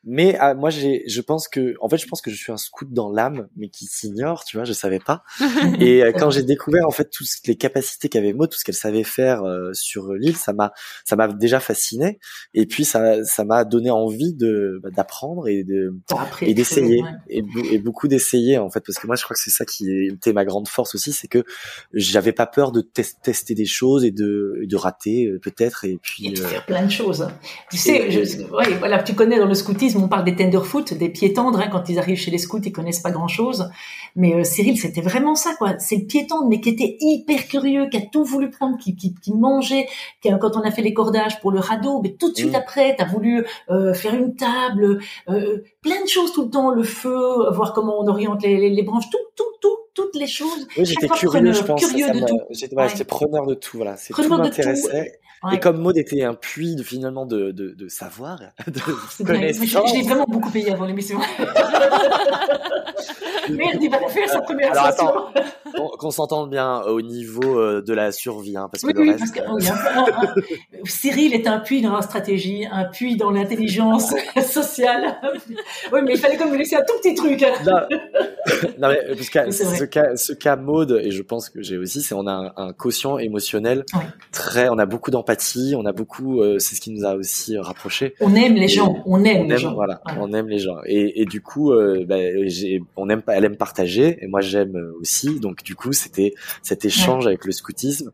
Mais 0.05 0.37
ah, 0.39 0.53
moi, 0.53 0.69
j'ai, 0.69 1.03
je 1.07 1.21
pense 1.21 1.47
que, 1.47 1.75
en 1.81 1.89
fait, 1.89 1.97
je 1.97 2.07
pense 2.07 2.21
que 2.21 2.29
je 2.31 2.35
suis 2.35 2.51
un 2.51 2.57
scout 2.57 2.91
dans 2.91 3.11
l'âme, 3.11 3.47
mais 3.57 3.69
qui 3.69 3.85
s'ignore, 3.85 4.43
tu 4.43 4.57
vois, 4.57 4.63
je 4.63 4.73
savais 4.73 4.99
pas. 4.99 5.23
Et 5.79 6.03
euh, 6.03 6.11
quand 6.11 6.29
j'ai 6.29 6.43
découvert 6.43 6.87
en 6.87 6.91
fait 6.91 7.09
toutes 7.09 7.27
les 7.47 7.55
capacités 7.55 8.07
qu'avait 8.09 8.33
Maud, 8.33 8.49
tout 8.49 8.57
ce 8.57 8.63
qu'elle 8.63 8.75
savait 8.75 9.03
faire 9.03 9.43
euh, 9.43 9.71
sur 9.73 10.13
l'île, 10.13 10.37
ça 10.37 10.53
m'a, 10.53 10.71
ça 11.05 11.15
m'a 11.15 11.27
déjà 11.27 11.59
fasciné. 11.59 12.19
Et 12.53 12.65
puis 12.65 12.85
ça, 12.85 13.23
ça 13.23 13.43
m'a 13.43 13.65
donné 13.65 13.89
envie 13.89 14.33
de 14.33 14.79
bah, 14.83 14.89
d'apprendre 14.91 15.47
et 15.47 15.63
de 15.63 15.93
après, 16.09 16.49
et 16.49 16.53
d'essayer 16.53 17.01
ouais. 17.01 17.09
et, 17.29 17.43
et 17.71 17.79
beaucoup 17.79 18.07
d'essayer 18.07 18.57
en 18.57 18.69
fait 18.69 18.81
parce 18.85 18.97
que 18.99 19.07
moi 19.07 19.15
je 19.15 19.23
crois 19.23 19.35
que 19.35 19.41
c'est 19.41 19.49
ça 19.51 19.65
qui 19.65 20.07
était 20.07 20.33
ma 20.33 20.45
grande 20.45 20.67
force 20.67 20.95
aussi 20.95 21.13
c'est 21.13 21.27
que 21.27 21.43
j'avais 21.93 22.31
pas 22.31 22.45
peur 22.45 22.71
de 22.71 22.81
tes- 22.81 23.03
tester 23.23 23.55
des 23.55 23.65
choses 23.65 24.05
et 24.05 24.11
de, 24.11 24.59
et 24.61 24.67
de 24.67 24.75
rater 24.75 25.25
euh, 25.27 25.39
peut-être 25.39 25.85
et 25.85 25.91
Et 25.93 25.99
puis 26.01 26.29
de 26.31 26.41
euh, 26.41 26.47
faire 26.47 26.65
plein 26.65 26.83
de 26.85 26.91
choses. 26.91 27.27
Tu 27.71 27.77
sais, 27.77 28.07
Et- 28.07 28.11
je, 28.11 28.43
ouais, 28.43 28.77
voilà, 28.79 29.01
tu 29.03 29.13
connais 29.15 29.37
dans 29.39 29.45
le 29.47 29.53
scoutisme, 29.53 29.94
on 29.97 30.07
parle 30.07 30.23
des 30.25 30.35
tenderfoot, 30.35 30.93
des 30.93 31.09
pieds 31.09 31.33
tendres. 31.33 31.59
Hein, 31.59 31.69
quand 31.71 31.89
ils 31.89 31.99
arrivent 31.99 32.17
chez 32.17 32.31
les 32.31 32.37
scouts, 32.37 32.61
ils 32.63 32.71
connaissent 32.71 33.01
pas 33.01 33.11
grand-chose. 33.11 33.69
Mais 34.15 34.33
euh, 34.33 34.43
Cyril, 34.43 34.79
c'était 34.79 35.01
vraiment 35.01 35.35
ça, 35.35 35.53
quoi. 35.57 35.77
C'est 35.79 35.97
le 35.97 36.05
pied 36.05 36.25
tendre, 36.27 36.47
mais 36.47 36.61
qui 36.61 36.69
était 36.69 36.97
hyper 37.01 37.47
curieux, 37.47 37.87
qui 37.89 37.97
a 37.97 38.01
tout 38.01 38.23
voulu 38.23 38.49
prendre, 38.49 38.77
qui, 38.77 38.95
qui, 38.95 39.13
qui 39.13 39.33
mangeait. 39.33 39.87
Qui, 40.21 40.29
quand 40.39 40.55
on 40.55 40.61
a 40.61 40.71
fait 40.71 40.81
les 40.81 40.93
cordages 40.93 41.39
pour 41.41 41.51
le 41.51 41.59
radeau, 41.59 42.01
mais 42.01 42.13
tout 42.13 42.31
de 42.31 42.35
suite 42.35 42.51
Mm. 42.53 42.55
après, 42.55 42.95
t'as 42.97 43.05
voulu 43.05 43.45
euh, 43.69 43.93
faire 43.93 44.13
une 44.15 44.35
table, 44.35 44.99
euh, 45.29 45.63
plein 45.81 46.01
de 46.03 46.07
choses 46.07 46.31
tout 46.31 46.43
le 46.43 46.49
temps, 46.49 46.69
le 46.71 46.83
feu, 46.83 47.49
voir 47.51 47.73
comment 47.73 47.99
on 47.99 48.07
oriente 48.07 48.43
les, 48.43 48.57
les, 48.57 48.69
les 48.69 48.83
branches, 48.83 49.09
tout, 49.09 49.17
tout, 49.35 49.43
tout, 49.61 49.77
toutes 49.93 50.15
les 50.15 50.27
choses. 50.27 50.67
oui 50.77 50.85
j'étais 50.85 51.07
curieux 51.07 51.29
preneur, 51.29 51.53
je 51.53 51.63
pense 51.63 51.85
curieux 51.85 52.07
ça 52.07 52.13
de 52.13 52.19
tout. 52.25 52.39
j'étais 52.51 52.75
Ouais. 52.75 53.03
preneur 53.07 53.45
de 53.47 53.53
tout 53.55 53.77
voilà 53.77 53.95
c'est 53.97 54.13
tout. 54.13 54.27
m'intéressait 54.29 55.19
Ouais. 55.45 55.55
et 55.55 55.59
comme 55.59 55.77
Maud 55.81 55.97
était 55.97 56.23
un 56.23 56.33
puits 56.33 56.75
de 56.75 56.83
finalement 56.83 57.25
de 57.25 57.51
de, 57.51 57.73
de 57.73 57.87
savoir 57.87 58.39
de. 58.67 58.79
Mais 59.23 59.51
connaissance 59.53 59.89
je 59.91 59.95
l'ai 59.95 60.01
vraiment 60.03 60.25
beaucoup 60.27 60.49
payé 60.51 60.71
avant 60.71 60.85
l'émission. 60.85 61.19
Merde, 63.49 63.77
il 63.81 63.89
va 63.91 63.99
la 63.99 64.07
faire 64.07 64.27
sa 64.27 64.41
première 64.41 64.71
alors 64.71 64.85
attends 64.85 65.25
qu'on 65.99 66.09
s'entende 66.11 66.49
bien 66.49 66.81
au 66.83 67.01
niveau 67.01 67.59
euh, 67.59 67.81
de 67.81 67.93
la 67.93 68.11
survie 68.11 68.55
hein, 68.57 68.69
parce 68.71 68.81
que 68.83 68.87
Oui, 68.87 68.93
le 68.93 69.01
oui, 69.01 69.09
reste 69.11 69.19
parce 69.19 69.31
que 69.31 69.69
un- 69.71 69.75
un- 69.75 70.23
un- 70.23 70.33
Cyril 70.85 71.33
est 71.33 71.45
un 71.47 71.59
puits 71.59 71.81
dans 71.81 71.93
la 71.93 72.01
stratégie, 72.01 72.65
un 72.71 72.85
puits 72.85 73.17
dans 73.17 73.29
l'intelligence 73.29 74.13
sociale. 74.47 75.17
Oui, 75.91 75.99
mais 76.03 76.13
il 76.13 76.17
fallait 76.19 76.37
quand 76.37 76.45
même 76.49 76.57
laisser 76.57 76.75
un 76.77 76.81
tout 76.87 76.93
petit 77.03 77.13
truc. 77.13 77.43
hein. 77.43 77.53
non, 77.65 77.73
non, 78.79 78.87
mais 78.89 78.99
parce 79.15 79.29
que 79.29 79.51
ce 79.51 79.83
cas, 79.83 80.15
ce 80.15 80.33
cas 80.33 80.55
mode, 80.55 80.99
et 81.03 81.11
je 81.11 81.21
pense 81.21 81.49
que 81.49 81.61
j'ai 81.61 81.77
aussi, 81.77 82.01
c'est 82.01 82.15
on 82.15 82.25
a 82.27 82.31
un, 82.55 82.67
un 82.69 82.73
quotient 82.73 83.17
émotionnel 83.17 83.83
Ouais. 83.93 84.01
très, 84.31 84.69
on 84.69 84.77
a 84.79 84.85
beaucoup 84.85 85.11
d'empathie, 85.11 85.34
on 85.75 85.85
a 85.85 85.91
beaucoup, 85.91 86.41
euh, 86.41 86.59
c'est 86.59 86.75
ce 86.75 86.81
qui 86.81 86.91
nous 86.91 87.05
a 87.05 87.15
aussi 87.15 87.57
euh, 87.57 87.61
rapprochés. 87.61 88.13
On 88.19 88.35
aime 88.35 88.55
les 88.55 88.67
gens, 88.67 89.01
on 89.05 89.23
aime 89.23 89.41
On 89.41 89.43
les 89.43 89.51
aime, 89.53 89.57
gens. 89.57 89.73
voilà, 89.73 90.01
on 90.19 90.33
aime 90.33 90.47
les 90.47 90.59
gens. 90.59 90.77
Et, 90.85 91.21
et 91.21 91.25
du 91.25 91.41
coup, 91.41 91.71
euh, 91.71 92.05
bah, 92.07 92.17
on 92.95 93.09
aime, 93.09 93.21
elle 93.27 93.45
aime 93.45 93.57
partager, 93.57 94.17
et 94.21 94.27
moi 94.27 94.41
j'aime 94.41 94.75
euh, 94.75 94.97
aussi. 94.99 95.39
Donc 95.39 95.63
du 95.63 95.75
coup, 95.75 95.93
c'était 95.93 96.33
cet 96.61 96.85
échange 96.85 97.27
avec 97.27 97.45
le 97.45 97.51
scoutisme. 97.51 98.11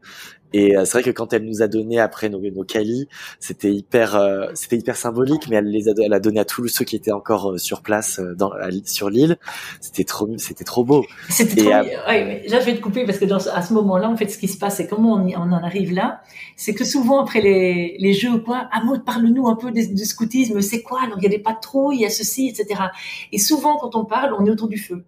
Et 0.54 0.76
euh, 0.78 0.86
c'est 0.86 0.94
vrai 1.00 1.04
que 1.04 1.16
quand 1.16 1.34
elle 1.34 1.46
nous 1.46 1.62
a 1.62 1.68
donné 1.68 2.00
après 2.00 2.30
nos, 2.30 2.40
nos 2.42 2.64
calis, 2.64 3.08
c'était 3.40 3.72
hyper, 3.74 4.16
euh, 4.16 4.48
c'était 4.54 4.78
hyper 4.78 4.96
symbolique, 4.96 5.48
mais 5.50 5.56
elle 5.58 5.70
les 5.70 5.88
a, 5.90 5.94
elle 6.04 6.14
a 6.14 6.20
donné 6.20 6.40
à 6.40 6.46
tous 6.46 6.68
ceux 6.68 6.86
qui 6.86 6.96
étaient 6.96 7.12
encore 7.12 7.52
euh, 7.54 7.58
sur 7.58 7.82
place 7.82 8.20
euh, 8.20 8.36
dans, 8.36 8.52
à 8.52 8.70
sur 8.86 9.10
l'île. 9.10 9.38
C'était 9.80 10.04
trop, 10.04 10.30
c'était 10.38 10.64
trop 10.64 10.84
beau. 10.84 11.06
C'était 11.30 11.62
Et 11.62 11.64
trop 11.66 11.72
à-. 11.72 11.84
Ouais, 12.08 12.44
là, 12.48 12.60
je 12.60 12.66
vais 12.66 12.76
te 12.76 12.82
couper 12.82 13.06
parce 13.06 13.18
que 13.18 13.26
dans, 13.26 13.40
ce- 13.40 13.50
à 13.50 13.62
ce 13.62 13.74
moment-là, 13.74 14.10
en 14.10 14.18
fait, 14.18 14.28
ce 14.30 14.38
qui 14.38 14.48
se 14.48 14.58
passe, 14.58 14.78
c'est 14.78 14.88
comment 14.88 15.14
on, 15.14 15.28
y- 15.28 15.36
on 15.36 15.42
en 15.42 15.64
arrive 15.64 15.94
là. 15.94 16.22
C'est 16.56 16.74
que 16.74 16.84
souvent, 16.86 17.22
après 17.22 17.42
les, 17.42 17.96
les 18.00 18.14
jeux 18.14 18.32
ou 18.32 18.40
quoi, 18.40 18.70
Maud, 18.84 19.04
parle-nous 19.06 19.48
un 19.48 19.56
peu 19.56 19.72
du 19.72 20.06
scoutisme. 20.06 20.62
C'est 20.62 20.82
quoi? 20.82 21.02
Alors, 21.04 21.18
il 21.20 21.24
y 21.24 21.28
a 21.28 21.30
des 21.30 21.40
patrouilles, 21.40 21.98
il 21.98 22.02
y 22.02 22.06
a 22.06 22.10
ceci, 22.10 22.48
etc. 22.50 22.82
Et 23.32 23.38
souvent, 23.40 23.78
quand 23.78 23.96
on 23.96 24.06
parle, 24.06 24.34
on 24.38 24.46
est 24.46 24.50
autour 24.50 24.68
du 24.68 24.78
feu. 24.78 25.04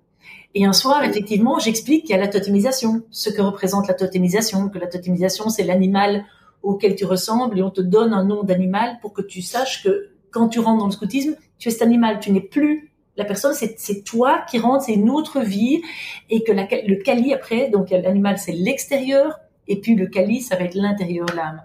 Et 0.56 0.66
un 0.66 0.74
soir, 0.74 1.04
effectivement, 1.04 1.58
j'explique 1.58 2.06
qu'il 2.06 2.16
y 2.16 2.20
a 2.20 2.22
la 2.22 2.28
totémisation, 2.28 3.02
ce 3.10 3.30
que 3.30 3.42
représente 3.42 3.88
la 3.88 3.96
totémisation, 3.96 4.70
que 4.70 4.78
la 4.78 4.88
totémisation, 4.88 5.50
c'est 5.50 5.64
l'animal 5.64 6.26
auquel 6.62 6.96
tu 6.96 7.06
ressembles 7.06 7.60
et 7.60 7.64
on 7.64 7.72
te 7.72 7.82
donne 7.82 8.14
un 8.14 8.24
nom 8.24 8.44
d'animal 8.44 9.00
pour 9.02 9.14
que 9.14 9.22
tu 9.22 9.42
saches 9.42 9.84
que 9.84 10.12
quand 10.32 10.50
tu 10.50 10.60
rentres 10.60 10.80
dans 10.80 10.88
le 10.88 10.92
scoutisme, 10.92 11.36
tu 11.58 11.70
es 11.70 11.72
cet 11.72 11.82
animal, 11.82 12.20
tu 12.20 12.32
n'es 12.32 12.42
plus 12.42 12.94
la 13.16 13.26
personne, 13.26 13.54
c'est 13.54 14.04
toi 14.04 14.44
qui 14.50 14.58
rentres, 14.58 14.86
c'est 14.86 14.94
une 14.94 15.10
autre 15.10 15.42
vie 15.42 15.84
et 16.32 16.44
que 16.44 16.52
le 16.52 16.96
kali 17.04 17.32
après, 17.32 17.70
donc 17.70 17.92
l'animal 17.92 18.40
c'est 18.40 18.54
l'extérieur 18.54 19.40
et 19.68 19.80
puis 19.80 19.94
le 19.96 20.08
kali 20.08 20.42
ça 20.42 20.56
va 20.56 20.64
être 20.64 20.74
l'intérieur, 20.74 21.28
l'âme. 21.36 21.62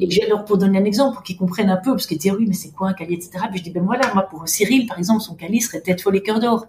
Et 0.00 0.10
j'ai 0.10 0.24
alors 0.24 0.44
pour 0.44 0.56
donner 0.56 0.78
un 0.78 0.84
exemple 0.84 1.14
pour 1.14 1.22
qu'ils 1.22 1.36
comprennent 1.36 1.68
un 1.68 1.76
peu, 1.76 1.90
parce 1.90 2.06
qu'ils 2.06 2.16
disent 2.16 2.32
oui 2.32 2.46
mais 2.48 2.54
c'est 2.54 2.70
quoi 2.70 2.88
un 2.88 2.94
kali 2.94 3.14
etc. 3.14 3.30
Puis 3.50 3.58
je 3.58 3.64
dis 3.64 3.70
ben 3.70 3.82
voilà 3.82 4.12
moi 4.14 4.22
pour 4.22 4.48
Cyril 4.48 4.86
par 4.86 4.98
exemple 4.98 5.20
son 5.20 5.34
kali 5.34 5.60
serait 5.60 5.80
tête 5.80 6.00
folle 6.00 6.16
et 6.16 6.22
cœur 6.22 6.40
d'or. 6.40 6.66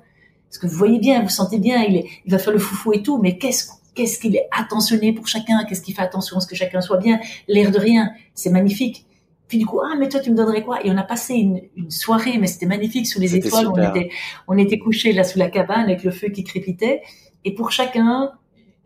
Parce 0.50 0.60
que 0.60 0.68
vous 0.68 0.78
voyez 0.78 1.00
bien, 1.00 1.22
vous 1.22 1.30
sentez 1.30 1.60
bien, 1.60 1.84
il, 1.84 1.98
est, 1.98 2.06
il 2.26 2.32
va 2.32 2.40
faire 2.40 2.54
le 2.54 2.60
foufou 2.60 2.94
et 2.94 3.04
tout, 3.04 3.18
mais 3.18 3.38
qu'est-ce 3.38 3.72
qu'est-ce 3.96 4.20
qu'il 4.20 4.36
est 4.36 4.48
attentionné 4.52 5.12
pour 5.12 5.28
chacun, 5.28 5.66
qu'est-ce 5.66 5.82
qu'il 5.82 5.96
fait 5.96 6.04
attention 6.04 6.38
à 6.38 6.40
ce 6.40 6.46
que 6.48 6.56
chacun 6.56 6.82
soit 6.82 6.98
bien, 6.98 7.20
l'air 7.48 7.72
de 7.72 7.80
rien, 7.80 8.12
c'est 8.36 8.52
magnifique. 8.52 9.06
Puis 9.48 9.58
du 9.58 9.66
coup, 9.66 9.80
ah 9.82 9.96
mais 9.98 10.08
toi 10.08 10.20
tu 10.20 10.30
me 10.30 10.36
donnerais 10.36 10.64
quoi? 10.64 10.86
Et 10.86 10.92
on 10.92 10.98
a 10.98 11.04
passé 11.04 11.34
une, 11.34 11.62
une 11.76 11.90
soirée, 11.90 12.38
mais 12.38 12.48
c'était 12.48 12.66
magnifique 12.68 13.08
sous 13.08 13.20
les 13.20 13.36
étoiles. 13.36 13.68
On 13.68 13.90
était, 13.96 14.10
on 14.48 14.58
était 14.58 14.78
couchés 14.78 15.14
là 15.14 15.24
sous 15.24 15.40
la 15.40 15.50
cabane 15.50 15.86
avec 15.86 16.04
le 16.04 16.12
feu 16.12 16.30
qui 16.30 16.44
crépitait. 16.44 17.02
Et 17.44 17.56
pour 17.56 17.72
chacun, 17.72 18.34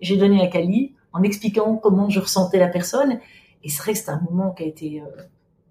j'ai 0.01 0.18
donné 0.18 0.41
un 0.41 0.47
cali 0.47 0.93
en 1.14 1.24
expliquant 1.24 1.76
comment 1.76 2.09
je 2.09 2.20
ressentais 2.20 2.59
la 2.59 2.68
personne. 2.68 3.20
Et 3.64 3.70
c'est 3.70 3.82
vrai 3.84 3.93
que 3.93 4.09
un 4.09 4.22
moment 4.30 4.51
qui 4.51 4.64
a 4.64 4.68
été. 4.68 5.01
euh, 5.01 5.24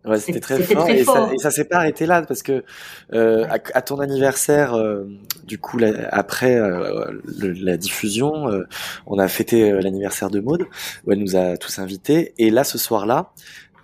Ouais, 0.05 0.19
c'était 0.19 0.41
très 0.41 0.63
fort, 0.63 0.85
très 0.87 1.01
et, 1.01 1.05
fort. 1.05 1.29
Ça, 1.29 1.35
et 1.35 1.39
ça 1.39 1.51
s'est 1.51 1.65
pas 1.67 1.77
arrêté 1.77 2.07
là 2.07 2.23
parce 2.23 2.43
que 2.43 2.65
euh, 3.13 3.45
à, 3.51 3.59
à 3.75 3.83
ton 3.83 4.01
anniversaire, 4.01 4.75
euh, 4.75 5.05
du 5.45 5.59
coup, 5.59 5.77
la- 5.79 6.09
après 6.11 6.57
euh, 6.57 7.11
le- 7.39 7.53
la 7.53 7.77
diffusion, 7.77 8.49
euh, 8.49 8.65
on 9.07 9.19
a 9.19 9.29
fêté 9.29 9.71
euh, 9.71 9.81
l'anniversaire 9.81 10.31
de 10.31 10.41
Maude 10.41 10.65
où 11.07 11.13
elle 11.13 11.19
nous 11.19 11.37
a 11.37 11.57
tous 11.59 11.79
invités. 11.79 12.33
Et 12.39 12.51
là, 12.51 12.65
ce 12.65 12.79
soir-là, 12.79 13.33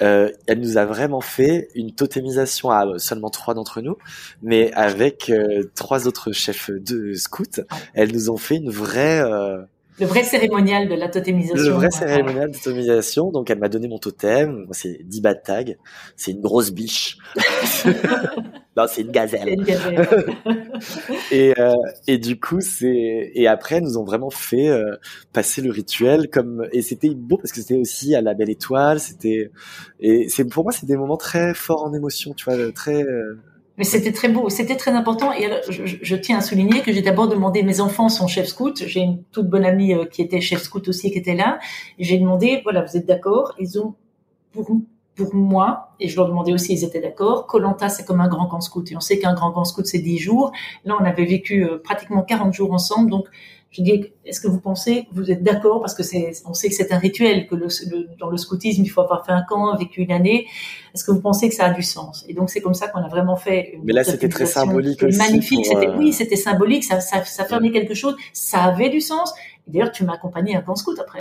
euh, 0.02 0.30
elle 0.46 0.60
nous 0.60 0.78
a 0.78 0.84
vraiment 0.86 1.20
fait 1.20 1.68
une 1.74 1.92
totémisation 1.94 2.70
à 2.70 2.98
seulement 2.98 3.30
trois 3.30 3.54
d'entre 3.54 3.80
nous, 3.82 3.96
mais 4.42 4.72
avec 4.72 5.28
euh, 5.30 5.64
trois 5.74 6.06
autres 6.06 6.32
chefs 6.32 6.70
de 6.70 7.12
scouts. 7.14 7.60
Elles 7.94 8.12
nous 8.12 8.30
ont 8.30 8.36
fait 8.36 8.56
une 8.56 8.70
vraie 8.70 9.20
euh, 9.20 9.62
Le 9.98 10.06
vrai 10.06 10.24
cérémonial 10.24 10.88
de 10.88 10.94
la 10.94 11.08
totémisation. 11.08 11.56
Le 11.56 11.70
vrai 11.70 11.90
cérémonial 11.90 12.50
de 12.50 12.56
totémisation. 12.56 13.30
Donc, 13.30 13.50
elle 13.50 13.58
m'a 13.58 13.68
donné 13.68 13.88
mon 13.88 13.98
totem. 13.98 14.66
C'est 14.72 14.98
10 15.02 15.20
bas 15.22 15.34
de 15.34 15.40
tag. 15.42 15.78
C'est 16.16 16.32
une 16.32 16.40
grosse 16.40 16.70
biche. 16.70 17.18
non, 18.76 18.84
c'est 18.88 19.02
une 19.02 19.10
gazelle. 19.10 19.48
Une 19.48 19.64
gazelle. 19.64 20.06
et, 21.32 21.54
euh, 21.58 21.72
et 22.06 22.18
du 22.18 22.38
coup, 22.38 22.60
c'est 22.60 23.30
et 23.34 23.46
après, 23.46 23.80
nous 23.80 23.96
ont 23.98 24.04
vraiment 24.04 24.30
fait 24.30 24.68
euh, 24.68 24.96
passer 25.32 25.62
le 25.62 25.70
rituel 25.70 26.28
comme 26.28 26.66
et 26.72 26.82
c'était 26.82 27.10
beau 27.14 27.38
parce 27.38 27.52
que 27.52 27.60
c'était 27.60 27.76
aussi 27.76 28.14
à 28.14 28.20
la 28.20 28.34
belle 28.34 28.50
étoile. 28.50 29.00
C'était 29.00 29.50
et 30.00 30.28
c'est 30.28 30.44
pour 30.44 30.64
moi, 30.64 30.72
c'est 30.72 30.86
des 30.86 30.96
moments 30.96 31.16
très 31.16 31.54
forts 31.54 31.84
en 31.84 31.94
émotion, 31.94 32.34
tu 32.34 32.44
vois, 32.44 32.72
très. 32.72 33.02
euh, 33.02 33.38
Mais 33.78 33.84
c'était 33.84 34.12
très 34.12 34.28
beau, 34.28 34.48
c'était 34.48 34.76
très 34.76 34.92
important. 34.92 35.32
Et 35.32 35.48
je, 35.68 36.16
tiens 36.16 36.38
à 36.38 36.40
souligner 36.40 36.80
que 36.80 36.92
j'ai 36.92 37.02
d'abord 37.02 37.28
demandé, 37.28 37.62
mes 37.62 37.80
enfants 37.80 38.08
sont 38.08 38.26
chefs 38.26 38.48
scouts. 38.48 38.74
J'ai 38.86 39.00
une 39.00 39.22
toute 39.32 39.48
bonne 39.48 39.64
amie 39.64 39.92
euh, 39.94 40.06
qui 40.06 40.22
était 40.22 40.40
chef 40.40 40.62
scout 40.62 40.88
aussi, 40.88 41.10
qui 41.10 41.18
était 41.18 41.34
là. 41.34 41.58
J'ai 41.98 42.18
demandé, 42.18 42.60
voilà, 42.64 42.82
vous 42.84 42.96
êtes 42.96 43.06
d'accord? 43.06 43.54
Ils 43.58 43.78
ont, 43.78 43.94
pour, 44.52 44.66
pour 45.16 45.34
moi, 45.34 45.90
et 45.98 46.08
je 46.08 46.16
leur 46.16 46.28
demandais 46.28 46.52
aussi, 46.52 46.74
ils 46.74 46.84
étaient 46.84 47.00
d'accord. 47.00 47.46
Colanta, 47.46 47.88
c'est 47.88 48.04
comme 48.04 48.20
un 48.20 48.28
grand 48.28 48.46
camp 48.46 48.60
scout. 48.60 48.92
Et 48.92 48.96
on 48.96 49.00
sait 49.00 49.18
qu'un 49.18 49.34
grand 49.34 49.50
camp 49.50 49.64
scout, 49.64 49.86
c'est 49.86 49.98
10 49.98 50.18
jours. 50.18 50.52
Là, 50.84 50.96
on 51.00 51.04
avait 51.04 51.24
vécu 51.24 51.64
euh, 51.64 51.78
pratiquement 51.82 52.22
40 52.22 52.52
jours 52.52 52.72
ensemble. 52.72 53.10
Donc, 53.10 53.26
je 53.70 53.82
dis, 53.82 54.04
est-ce 54.24 54.40
que 54.40 54.46
vous 54.48 54.60
pensez, 54.60 55.06
vous 55.12 55.30
êtes 55.30 55.42
d'accord? 55.42 55.80
Parce 55.80 55.94
que 55.94 56.02
c'est, 56.02 56.32
on 56.46 56.54
sait 56.54 56.68
que 56.68 56.74
c'est 56.74 56.92
un 56.92 56.98
rituel, 56.98 57.46
que 57.48 57.54
le, 57.54 57.66
le- 57.90 58.08
dans 58.18 58.28
le 58.30 58.36
scoutisme, 58.36 58.82
il 58.82 58.88
faut 58.88 59.00
avoir 59.00 59.24
fait 59.26 59.32
un 59.32 59.42
camp, 59.42 59.74
vécu 59.76 60.02
une 60.02 60.12
année. 60.12 60.46
Est-ce 60.94 61.02
que 61.04 61.10
vous 61.12 61.20
pensez 61.20 61.48
que 61.48 61.54
ça 61.54 61.64
a 61.66 61.70
du 61.70 61.82
sens? 61.82 62.24
Et 62.28 62.34
donc, 62.34 62.48
c'est 62.50 62.60
comme 62.60 62.74
ça 62.74 62.88
qu'on 62.88 63.00
a 63.00 63.08
vraiment 63.08 63.36
fait. 63.36 63.72
Une 63.74 63.84
Mais 63.84 63.92
là, 63.94 64.04
c'était 64.04 64.28
très 64.28 64.44
symbolique 64.46 65.02
aussi 65.02 65.18
Magnifique. 65.18 65.64
C'était, 65.66 65.88
euh, 65.88 65.96
oui, 65.98 66.12
c'était 66.12 66.36
symbolique. 66.36 66.84
Ça, 66.84 67.00
ça, 67.00 67.24
ça 67.24 67.44
fermait 67.44 67.70
quelque 67.70 67.94
chose. 67.94 68.16
Ça 68.34 68.62
avait 68.64 68.88
du 68.90 69.00
sens. 69.00 69.34
D'ailleurs, 69.66 69.92
tu 69.92 70.04
m'as 70.04 70.14
accompagné 70.14 70.54
à 70.54 70.58
un 70.58 70.62
camp 70.62 70.76
scout 70.76 70.98
après. 71.00 71.18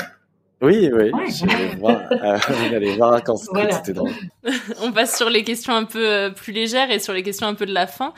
Oui, 0.61 0.90
oui. 0.94 1.11
Ouais. 1.11 1.26
J'allais 1.30 1.76
voir, 1.76 2.02
euh, 2.11 2.38
j'allais 2.69 2.95
voir 2.95 3.23
quand 3.23 3.36
Voilà. 3.52 3.76
c'était 3.76 3.94
drôle. 3.94 4.11
On 4.82 4.91
passe 4.91 5.15
sur 5.18 5.30
les 5.30 5.44
questions 5.44 5.73
un 5.73 5.84
peu 5.86 6.07
euh, 6.07 6.30
plus 6.30 6.53
légères 6.53 6.91
et 6.91 6.99
sur 6.99 7.14
les 7.14 7.23
questions 7.23 7.48
un 7.48 7.53
peu 7.56 7.65
de 7.65 7.73
la 7.73 7.88
fin. 7.88 8.14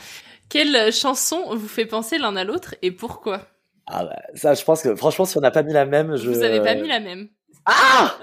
Quelle 0.49 0.93
chanson 0.93 1.43
vous 1.55 1.68
fait 1.68 1.85
penser 1.85 2.18
l'un 2.18 2.35
à 2.35 2.43
l'autre 2.43 2.76
et 2.81 2.91
pourquoi? 2.91 3.41
Ah 3.88 4.05
bah, 4.05 4.15
ça, 4.35 4.53
je 4.53 4.64
pense 4.64 4.81
que 4.81 4.95
franchement, 4.95 5.26
si 5.26 5.38
on 5.38 5.41
n'a 5.41 5.51
pas 5.51 5.64
mis 5.64 5.73
la 5.73 5.85
même, 5.85 6.15
je. 6.15 6.30
Vous 6.30 6.43
avez 6.43 6.61
pas 6.61 6.76
mis 6.76 6.88
la 6.88 6.99
même. 6.99 7.27
Ah 7.65 8.15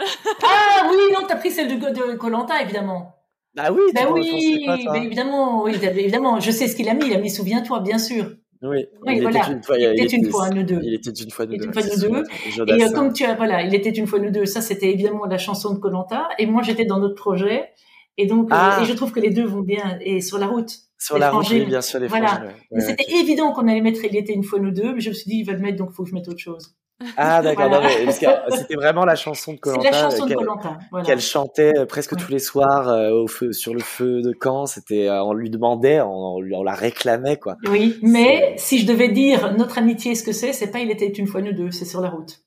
oui, 0.91 0.97
non, 1.13 1.27
t'as 1.27 1.37
pris 1.37 1.51
celle 1.51 1.69
de 1.79 2.15
Colanta, 2.17 2.63
évidemment. 2.63 3.15
Bah 3.55 3.71
oui, 3.71 3.81
pourrais 3.95 4.11
oui, 4.11 4.67
mais 4.91 5.05
évidemment, 5.05 5.63
oui, 5.63 5.77
évidemment. 5.83 6.41
Je 6.41 6.51
sais 6.51 6.67
ce 6.67 6.75
qu'il 6.75 6.89
a 6.89 6.95
mis. 6.95 7.07
Il 7.07 7.15
a 7.15 7.19
mis 7.19 7.31
Souviens-toi, 7.31 7.81
bien 7.81 7.99
sûr. 7.99 8.33
Oui, 8.65 8.87
Oui, 9.07 9.15
il 9.17 9.23
voilà. 9.23 9.41
était 9.41 9.53
une 9.53 9.63
fois, 9.63 9.79
Il 9.79 10.03
était 10.03 10.17
une 10.17 10.31
fois, 10.31 10.49
nous 10.51 10.63
deux. 10.63 10.81
Il 10.83 10.95
était 10.95 11.11
une 11.11 11.31
fois 11.31 11.47
nous 11.47 11.53
Il 11.55 11.59
deux. 11.61 11.65
était 11.65 11.67
une 11.67 11.73
fois 11.75 11.83
c'est 11.83 12.09
nous 12.09 12.15
deux. 12.15 12.25
sûr. 12.53 12.65
Et 12.69 12.85
euh, 12.85 12.91
comme 12.93 13.13
tu 13.13 13.25
as, 13.25 13.35
voilà, 13.35 13.63
il 13.63 13.75
était 13.75 13.91
une 13.91 14.07
fois 14.07 14.19
nous 14.19 14.31
deux. 14.31 14.47
Ça, 14.47 14.61
c'était 14.61 14.91
évidemment 14.91 15.27
la 15.27 15.39
chanson 15.39 15.75
de 15.75 15.79
Colanta. 15.79 16.29
Et 16.39 16.47
moi, 16.47 16.63
j'étais 16.63 16.85
dans 16.85 16.99
notre 16.99 17.15
projet. 17.15 17.69
Et 18.17 18.27
donc, 18.27 18.47
euh, 18.51 18.57
Ah. 18.57 18.79
et 18.81 18.85
je 18.85 18.93
trouve 18.93 19.13
que 19.13 19.21
les 19.21 19.31
deux 19.31 19.45
vont 19.45 19.61
bien. 19.63 19.99
Et 20.01 20.21
sur 20.21 20.39
la 20.39 20.47
route. 20.47 20.71
Sur 20.99 21.19
la 21.19 21.31
frangines. 21.31 21.65
bien 21.67 21.81
sûr, 21.83 22.01
les 22.01 22.07
Voilà. 22.07 22.43
ouais. 22.71 22.79
Ouais. 22.79 22.81
C'était 22.81 23.13
évident 23.21 23.53
qu'on 23.53 23.69
allait 23.69 23.81
mettre 23.83 24.05
Il 24.05 24.17
était 24.17 24.33
une 24.33 24.45
fois 24.45 24.59
nous 24.61 24.71
deux. 24.71 24.95
Mais 24.95 25.01
je 25.01 25.11
me 25.11 25.15
suis 25.15 25.29
dit, 25.31 25.39
il 25.41 25.45
va 25.45 25.53
le 25.53 25.59
mettre, 25.59 25.77
donc 25.77 25.89
il 25.93 25.95
faut 25.95 26.05
que 26.05 26.11
je 26.11 26.15
mette 26.15 26.29
autre 26.29 26.39
chose. 26.39 26.75
Ah 27.17 27.43
d'accord, 27.43 27.69
Voilà. 27.69 27.89
que 27.89 28.57
c'était 28.57 28.75
vraiment 28.75 29.05
la 29.05 29.15
chanson 29.17 29.53
de 29.53 29.59
Colanta 29.59 29.91
la 29.91 29.97
chanson 30.11 30.27
de 30.27 30.35
Koh-Lanta, 30.35 30.79
voilà. 30.91 31.05
qu'elle 31.07 31.21
chantait 31.21 31.73
euh, 31.79 31.87
presque 31.87 32.17
tous 32.17 32.31
les 32.31 32.39
soirs 32.39 32.89
euh, 32.89 33.11
au 33.11 33.27
feu, 33.27 33.53
sur 33.53 33.75
le 33.75 33.81
feu 33.81 34.23
de 34.23 34.33
camp. 34.33 34.67
C'était, 34.67 35.09
euh, 35.09 35.23
on 35.25 35.33
lui 35.33 35.51
demandait, 35.51 36.01
on, 36.01 36.37
on 36.37 36.63
la 36.63 36.75
réclamait 36.75 37.37
quoi. 37.39 37.57
Oui, 37.69 37.99
mais 38.03 38.55
si 38.59 38.79
je 38.79 38.87
devais 38.87 39.09
dire 39.09 39.55
notre 39.57 39.79
amitié, 39.79 40.15
ce 40.15 40.23
que 40.23 40.33
c'est, 40.33 40.53
c'est 40.53 40.69
pas 40.71 40.81
Il 40.81 40.91
était 40.91 41.07
une 41.09 41.27
fois 41.27 41.41
nous 41.43 41.53
deux, 41.53 41.71
c'est 41.71 41.85
sur 41.85 42.01
la 42.01 42.11
route. 42.11 42.41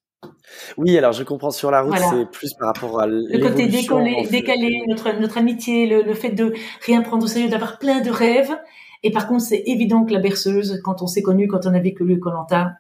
Oui, 0.78 0.98
alors 0.98 1.12
je 1.12 1.24
comprends 1.24 1.52
sur 1.52 1.72
la 1.72 1.82
route, 1.82 1.90
Voilà. 1.96 2.10
c'est 2.10 2.32
plus 2.32 2.54
par 2.54 2.70
rapport 2.70 3.00
à 3.02 3.06
Le 3.08 3.38
côté 3.40 3.68
décollé, 3.68 4.16
en 4.16 4.24
fait. 4.24 4.30
décalé, 4.32 4.82
notre, 4.88 5.12
notre 5.20 5.38
amitié, 5.38 5.86
le, 5.86 6.02
le 6.04 6.14
fait 6.14 6.32
de 6.32 6.54
rien 6.86 7.02
prendre 7.02 7.24
au 7.24 7.28
sérieux, 7.28 7.50
d'avoir 7.50 7.78
plein 7.80 8.02
de 8.02 8.10
rêves. 8.10 8.56
Et 9.04 9.12
par 9.12 9.28
contre, 9.28 9.44
c'est 9.44 9.62
évident 9.68 10.06
que 10.06 10.14
la 10.14 10.20
berceuse, 10.20 10.82
quand 10.84 11.02
on 11.04 11.08
s'est 11.08 11.22
connu, 11.22 11.48
quand 11.48 11.66
on 11.68 11.74
a 11.74 11.80
vécu 11.80 12.04
le 12.04 12.18
Colanta, 12.18 12.72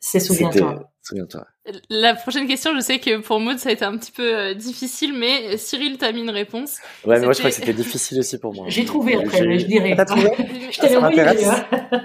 c'est 0.00 0.20
souviens-toi. 0.20 0.90
Souviens-toi. 1.08 1.46
La 1.88 2.14
prochaine 2.14 2.48
question, 2.48 2.74
je 2.74 2.80
sais 2.80 2.98
que 2.98 3.18
pour 3.18 3.38
Maud, 3.38 3.58
ça 3.58 3.68
a 3.68 3.72
été 3.72 3.84
un 3.84 3.96
petit 3.96 4.10
peu 4.10 4.36
euh, 4.36 4.54
difficile, 4.54 5.12
mais 5.16 5.56
Cyril 5.56 5.98
t'a 5.98 6.10
mis 6.12 6.20
une 6.22 6.30
réponse. 6.30 6.78
Ouais, 7.04 7.18
mais 7.18 7.24
moi 7.26 7.32
je 7.32 7.38
crois 7.38 7.50
que 7.50 7.56
C'était- 7.56 7.72
difficile 7.72 8.18
aussi 8.20 8.38
pour 8.38 8.54
moi. 8.54 8.66
J'ai 8.68 8.84
trouvé 8.84 9.14
après, 9.16 9.46
mais 9.46 9.58
je 9.60 9.66
dirais. 9.66 9.92
Ah, 9.92 10.04
t'as 10.04 10.16
trouvé 10.16 10.30
je 10.38 10.78
Ah, 10.78 10.80
t'avais 10.80 10.92
ça 10.94 10.98
envoyé 10.98 11.16
m'intéresse. 11.16 11.42
d'ailleurs. 11.42 12.04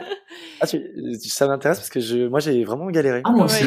Ah, 0.62 0.68
tu- 0.68 0.84
ça 1.20 1.48
m'intéresse 1.48 1.80
parce 1.80 1.90
que 1.90 2.00
je, 2.00 2.28
moi 2.28 2.40
j'ai 2.40 2.64
vraiment 2.64 2.90
galéré. 2.92 3.22
Ah, 3.24 3.32
moi 3.32 3.46
aussi. 3.46 3.64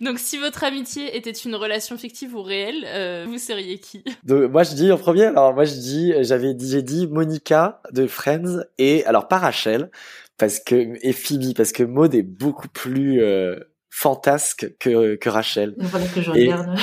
Donc, 0.00 0.18
si 0.20 0.38
votre 0.38 0.62
amitié 0.64 1.16
était 1.16 1.30
une 1.32 1.54
relation 1.56 1.96
fictive 1.98 2.34
ou 2.36 2.42
réelle, 2.42 2.84
euh, 2.86 3.26
vous 3.28 3.38
seriez 3.38 3.78
qui? 3.78 4.04
Donc, 4.24 4.50
moi 4.50 4.62
je 4.62 4.74
dis 4.74 4.92
en 4.92 4.98
premier, 4.98 5.24
alors 5.24 5.54
moi 5.54 5.64
je 5.64 5.74
dis, 5.74 6.12
j'avais 6.20 6.54
dit, 6.54 6.70
j'ai 6.70 6.82
dit 6.82 7.06
Monica 7.08 7.80
de 7.92 8.06
Friends 8.06 8.60
et 8.78 9.04
alors 9.06 9.26
pas 9.28 9.38
Rachel 9.38 9.90
parce 10.38 10.58
que 10.60 10.94
et 11.02 11.12
Phoebe 11.12 11.54
parce 11.56 11.72
que 11.72 11.82
Maud 11.82 12.14
est 12.14 12.22
beaucoup 12.22 12.68
plus 12.68 13.20
euh, 13.22 13.56
fantasque 13.90 14.74
que 14.78 15.16
que 15.16 15.28
Rachel. 15.28 15.74
Voilà 15.78 16.06
que 16.06 16.22
je 16.22 16.30
Et- 16.32 16.52
regarde. 16.52 16.78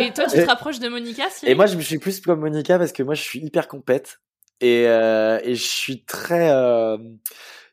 Et 0.00 0.12
toi, 0.12 0.24
tu 0.26 0.36
te 0.36 0.40
rapproches 0.46 0.78
de 0.80 0.88
Monica, 0.88 1.30
Cyril 1.30 1.52
Et 1.52 1.54
moi, 1.54 1.66
je 1.66 1.76
me 1.76 1.80
suis 1.80 1.98
plus 1.98 2.20
comme 2.20 2.40
Monica 2.40 2.78
parce 2.78 2.92
que 2.92 3.02
moi, 3.02 3.14
je 3.14 3.22
suis 3.22 3.38
hyper 3.40 3.66
compète 3.68 4.20
et 4.60 4.86
euh, 4.88 5.38
et 5.42 5.54
je 5.54 5.66
suis 5.66 6.04
très, 6.04 6.50
euh, 6.50 6.98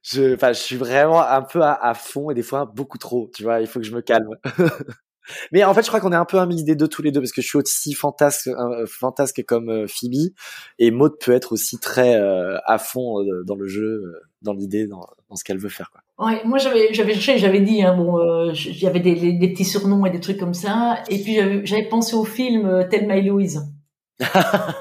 je, 0.03 0.35
enfin, 0.35 0.53
je 0.53 0.59
suis 0.59 0.77
vraiment 0.77 1.22
un 1.22 1.41
peu 1.41 1.61
à, 1.63 1.73
à 1.73 1.93
fond 1.95 2.30
et 2.30 2.34
des 2.35 2.43
fois 2.43 2.65
beaucoup 2.65 2.97
trop. 2.97 3.30
Tu 3.35 3.43
vois, 3.43 3.59
il 3.59 3.67
faut 3.67 3.80
que 3.80 3.85
je 3.85 3.93
me 3.95 4.01
calme. 4.01 4.30
Mais 5.51 5.63
en 5.63 5.73
fait, 5.73 5.81
je 5.81 5.88
crois 5.88 5.99
qu'on 5.99 6.11
est 6.13 6.15
un 6.15 6.23
peu 6.26 6.38
un 6.38 6.45
mix 6.45 6.63
des 6.63 6.76
deux 6.76 6.88
tous 6.88 7.01
les 7.01 7.11
deux 7.11 7.19
parce 7.19 7.31
que 7.31 7.41
je 7.41 7.47
suis 7.47 7.57
aussi 7.57 7.93
fantasque, 7.93 8.45
euh, 8.47 8.85
fantasque 8.85 9.43
comme 9.47 9.69
euh, 9.69 9.88
Phoebe 9.88 10.31
et 10.77 10.91
Maud 10.91 11.17
peut 11.19 11.31
être 11.31 11.51
aussi 11.51 11.80
très 11.80 12.15
euh, 12.15 12.57
à 12.65 12.77
fond 12.77 13.19
euh, 13.23 13.43
dans 13.43 13.55
le 13.55 13.67
jeu, 13.67 13.81
euh, 14.05 14.19
dans 14.43 14.53
l'idée, 14.53 14.85
dans, 14.85 15.03
dans 15.30 15.35
ce 15.35 15.43
qu'elle 15.43 15.57
veut 15.57 15.67
faire. 15.69 15.89
Quoi. 15.89 16.01
Ouais, 16.18 16.42
moi 16.46 16.58
j'avais 16.58 16.94
j'avais 16.94 17.14
j'avais 17.14 17.60
dit 17.60 17.84
hein, 17.84 17.94
bon 17.98 18.18
euh, 18.20 18.54
avait 18.84 19.02
des, 19.02 19.34
des, 19.34 19.50
petits 19.50 19.66
surnoms 19.66 20.06
et 20.06 20.10
des 20.10 20.22
trucs 20.22 20.38
comme 20.38 20.54
ça 20.54 21.04
et 21.10 21.22
puis 21.22 21.36
j'avais 21.36 21.66
j'avais 21.66 21.90
pensé 21.90 22.16
au 22.16 22.24
film 22.24 22.66
euh, 22.66 22.88
Thelma 22.88 23.18
et 23.18 23.22
Louise. 23.22 23.74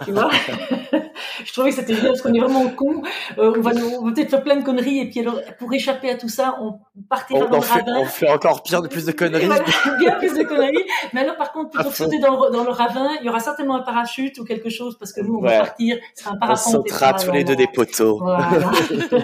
Tu 0.04 0.12
vois 0.12 0.30
Je 1.44 1.52
trouvais 1.52 1.70
que 1.70 1.76
c'était 1.76 1.94
bien 1.94 2.04
parce 2.04 2.22
qu'on 2.22 2.32
est 2.32 2.38
vraiment 2.38 2.68
con. 2.70 3.02
Euh, 3.38 3.52
on 3.56 3.60
va 3.60 3.72
on 4.00 4.06
va 4.06 4.12
peut-être 4.12 4.30
faire 4.30 4.44
plein 4.44 4.56
de 4.56 4.62
conneries 4.64 5.00
et 5.00 5.08
puis 5.10 5.20
alors 5.20 5.40
pour 5.58 5.72
échapper 5.74 6.08
à 6.10 6.16
tout 6.16 6.28
ça, 6.28 6.56
on 6.60 6.78
partira 7.08 7.40
On, 7.40 7.48
dans 7.50 7.56
on 7.56 7.60
le 7.60 7.62
fait, 7.62 7.80
ravin. 7.80 7.98
on 7.98 8.04
fait 8.04 8.30
encore 8.30 8.62
pire 8.62 8.80
de 8.82 8.86
plus 8.88 9.04
de 9.04 9.12
conneries. 9.12 9.46
Voilà, 9.46 9.64
bien 9.98 10.12
plus 10.18 10.34
de 10.34 10.44
conneries. 10.44 10.84
Mais 11.12 11.20
alors, 11.22 11.36
par 11.36 11.52
contre, 11.52 11.70
plutôt 11.70 11.90
que 11.90 11.96
sauter 11.96 12.18
dans 12.20 12.44
le, 12.46 12.52
dans 12.52 12.62
le 12.64 12.70
ravin, 12.70 13.08
il 13.20 13.26
y 13.26 13.28
aura 13.28 13.40
certainement 13.40 13.74
un 13.76 13.82
parachute 13.82 14.38
ou 14.38 14.44
quelque 14.44 14.70
chose 14.70 14.96
parce 14.98 15.12
que 15.12 15.20
nous, 15.20 15.34
on 15.34 15.42
Ouais. 15.42 15.58
va 15.58 15.64
partir. 15.64 15.96
Ce 16.14 16.22
sera 16.22 16.34
un 16.34 16.36
On 16.36 16.38
parapente. 16.40 16.58
sautera 16.72 17.12
tous 17.14 17.32
les 17.32 17.42
deux 17.44 17.56
des 17.56 17.66
poteaux. 17.66 18.18
Voilà. 18.20 18.70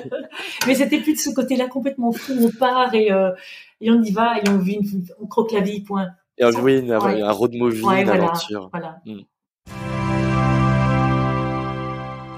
Mais 0.67 0.75
c'était 0.75 0.99
plus 0.99 1.15
de 1.15 1.19
ce 1.21 1.31
côté-là 1.31 1.69
complètement 1.69 2.11
fou. 2.13 2.33
On 2.41 2.51
part 2.59 2.93
et, 2.95 3.13
euh, 3.13 3.31
et 3.81 3.91
on 3.91 4.03
y 4.03 4.11
va 4.11 4.39
et 4.39 4.49
on 4.49 4.59
vit, 4.59 4.75
une- 4.75 5.05
on 5.21 5.27
croque 5.27 5.53
la 5.53 5.61
vie, 5.61 5.83
point. 5.83 6.09
Et 6.39 6.45
on 6.45 6.51
une, 6.67 6.93
Ouais. 6.97 7.23
un 7.23 7.31
road 7.33 7.55
movie, 7.55 7.83
Ouais, 7.83 8.01
une 8.01 8.07
voilà, 8.09 8.25
aventure. 8.25 8.71
voilà. 8.73 8.97
Mm. 9.07 9.21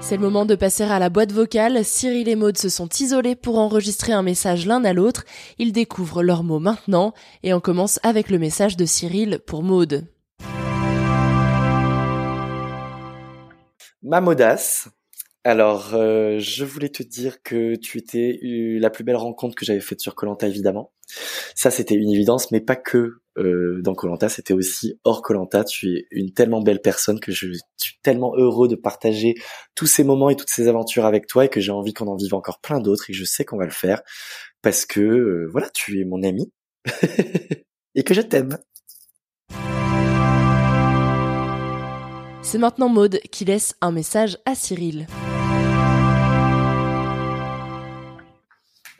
C'est 0.05 0.17
le 0.17 0.21
moment 0.21 0.45
de 0.45 0.55
passer 0.55 0.83
à 0.83 0.99
la 0.99 1.09
boîte 1.09 1.31
vocale. 1.31 1.85
Cyril 1.85 2.27
et 2.27 2.35
Maud 2.35 2.57
se 2.57 2.67
sont 2.67 2.89
isolés 2.99 3.37
pour 3.37 3.57
enregistrer 3.57 4.11
un 4.11 4.21
message 4.21 4.67
l'un 4.67 4.83
à 4.83 4.91
l'autre. 4.91 5.23
Ils 5.59 5.71
découvrent 5.71 6.23
leurs 6.23 6.43
mots 6.43 6.59
maintenant 6.59 7.13
et 7.41 7.53
on 7.53 7.61
commence 7.61 8.01
avec 8.03 8.29
le 8.29 8.37
message 8.37 8.75
de 8.75 8.83
Cyril 8.83 9.39
pour 9.47 9.63
Maud. 9.63 10.05
Ma 14.03 14.19
Modasse. 14.19 14.89
Alors, 15.45 15.93
euh, 15.93 16.37
je 16.37 16.65
voulais 16.65 16.89
te 16.89 17.01
dire 17.01 17.41
que 17.41 17.75
tu 17.75 17.97
étais 17.97 18.39
la 18.43 18.89
plus 18.89 19.05
belle 19.05 19.15
rencontre 19.15 19.55
que 19.55 19.63
j'avais 19.63 19.79
faite 19.79 20.01
sur 20.01 20.15
Colanta, 20.15 20.47
évidemment. 20.47 20.91
Ça, 21.55 21.71
c'était 21.71 21.95
une 21.95 22.09
évidence, 22.09 22.51
mais 22.51 22.61
pas 22.61 22.75
que 22.75 23.21
euh, 23.37 23.81
dans 23.81 23.95
Colanta, 23.95 24.29
c'était 24.29 24.53
aussi 24.53 24.99
hors 25.03 25.21
Colanta. 25.21 25.63
Tu 25.63 25.95
es 25.95 26.07
une 26.11 26.33
tellement 26.33 26.61
belle 26.61 26.81
personne 26.81 27.19
que 27.19 27.31
je 27.31 27.53
suis 27.77 27.99
tellement 28.03 28.35
heureux 28.35 28.67
de 28.67 28.75
partager 28.75 29.35
tous 29.75 29.87
ces 29.87 30.03
moments 30.03 30.29
et 30.29 30.35
toutes 30.35 30.49
ces 30.49 30.67
aventures 30.67 31.05
avec 31.05 31.27
toi 31.27 31.45
et 31.45 31.49
que 31.49 31.59
j'ai 31.59 31.71
envie 31.71 31.93
qu'on 31.93 32.07
en 32.07 32.15
vive 32.15 32.35
encore 32.35 32.59
plein 32.59 32.79
d'autres 32.79 33.09
et 33.09 33.13
que 33.13 33.17
je 33.17 33.25
sais 33.25 33.45
qu'on 33.45 33.57
va 33.57 33.65
le 33.65 33.71
faire 33.71 34.01
parce 34.61 34.85
que 34.85 35.01
euh, 35.01 35.49
voilà, 35.51 35.69
tu 35.69 35.99
es 35.99 36.05
mon 36.05 36.23
ami 36.23 36.51
et 37.95 38.03
que 38.03 38.13
je 38.13 38.21
t'aime. 38.21 38.57
C'est 42.43 42.59
maintenant 42.59 42.89
Maud 42.89 43.19
qui 43.31 43.45
laisse 43.45 43.75
un 43.81 43.91
message 43.91 44.37
à 44.45 44.53
Cyril. 44.53 45.07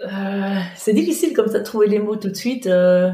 Euh, 0.02 0.43
c'est 0.84 0.94
difficile 0.94 1.34
comme 1.34 1.48
ça 1.48 1.60
de 1.60 1.64
trouver 1.64 1.88
les 1.88 2.00
mots 2.00 2.18
tout 2.18 2.28
de 2.28 2.36
suite. 2.36 2.68
Euh, 2.68 3.12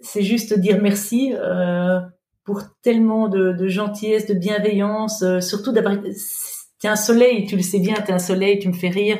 c'est 0.00 0.22
juste 0.22 0.58
dire 0.58 0.78
merci 0.82 1.32
euh, 1.34 2.00
pour 2.44 2.60
tellement 2.82 3.28
de, 3.28 3.52
de 3.52 3.68
gentillesse, 3.68 4.26
de 4.26 4.34
bienveillance, 4.34 5.22
euh, 5.22 5.40
surtout 5.40 5.72
d'avoir. 5.72 5.96
T'es 6.80 6.88
un 6.88 6.96
soleil, 6.96 7.46
tu 7.46 7.56
le 7.56 7.62
sais 7.62 7.78
bien, 7.78 7.94
t'es 7.94 8.12
un 8.12 8.18
soleil, 8.18 8.58
tu 8.58 8.68
me 8.68 8.74
fais 8.74 8.90
rire. 8.90 9.18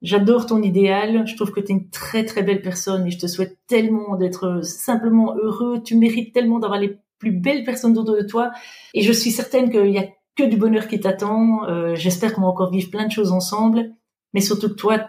J'adore 0.00 0.46
ton 0.46 0.60
idéal. 0.60 1.24
Je 1.26 1.36
trouve 1.36 1.52
que 1.52 1.60
tu 1.60 1.70
es 1.70 1.74
une 1.76 1.88
très 1.90 2.24
très 2.24 2.42
belle 2.42 2.62
personne 2.62 3.06
et 3.06 3.12
je 3.12 3.18
te 3.18 3.28
souhaite 3.28 3.58
tellement 3.68 4.16
d'être 4.16 4.64
simplement 4.64 5.36
heureux. 5.36 5.82
Tu 5.84 5.96
mérites 5.96 6.34
tellement 6.34 6.58
d'avoir 6.58 6.80
les 6.80 6.98
plus 7.18 7.30
belles 7.30 7.62
personnes 7.62 7.96
autour 7.96 8.16
de 8.16 8.22
toi. 8.22 8.50
Et 8.94 9.02
je 9.02 9.12
suis 9.12 9.30
certaine 9.30 9.70
qu'il 9.70 9.90
y 9.90 9.98
a 9.98 10.08
que 10.34 10.42
du 10.42 10.56
bonheur 10.56 10.88
qui 10.88 10.98
t'attend. 10.98 11.68
Euh, 11.68 11.94
J'espère 11.94 12.34
qu'on 12.34 12.40
va 12.40 12.48
encore 12.48 12.72
vivre 12.72 12.90
plein 12.90 13.06
de 13.06 13.12
choses 13.12 13.30
ensemble. 13.30 13.92
Mais 14.34 14.40
surtout 14.40 14.70
que 14.70 14.74
toi, 14.74 15.06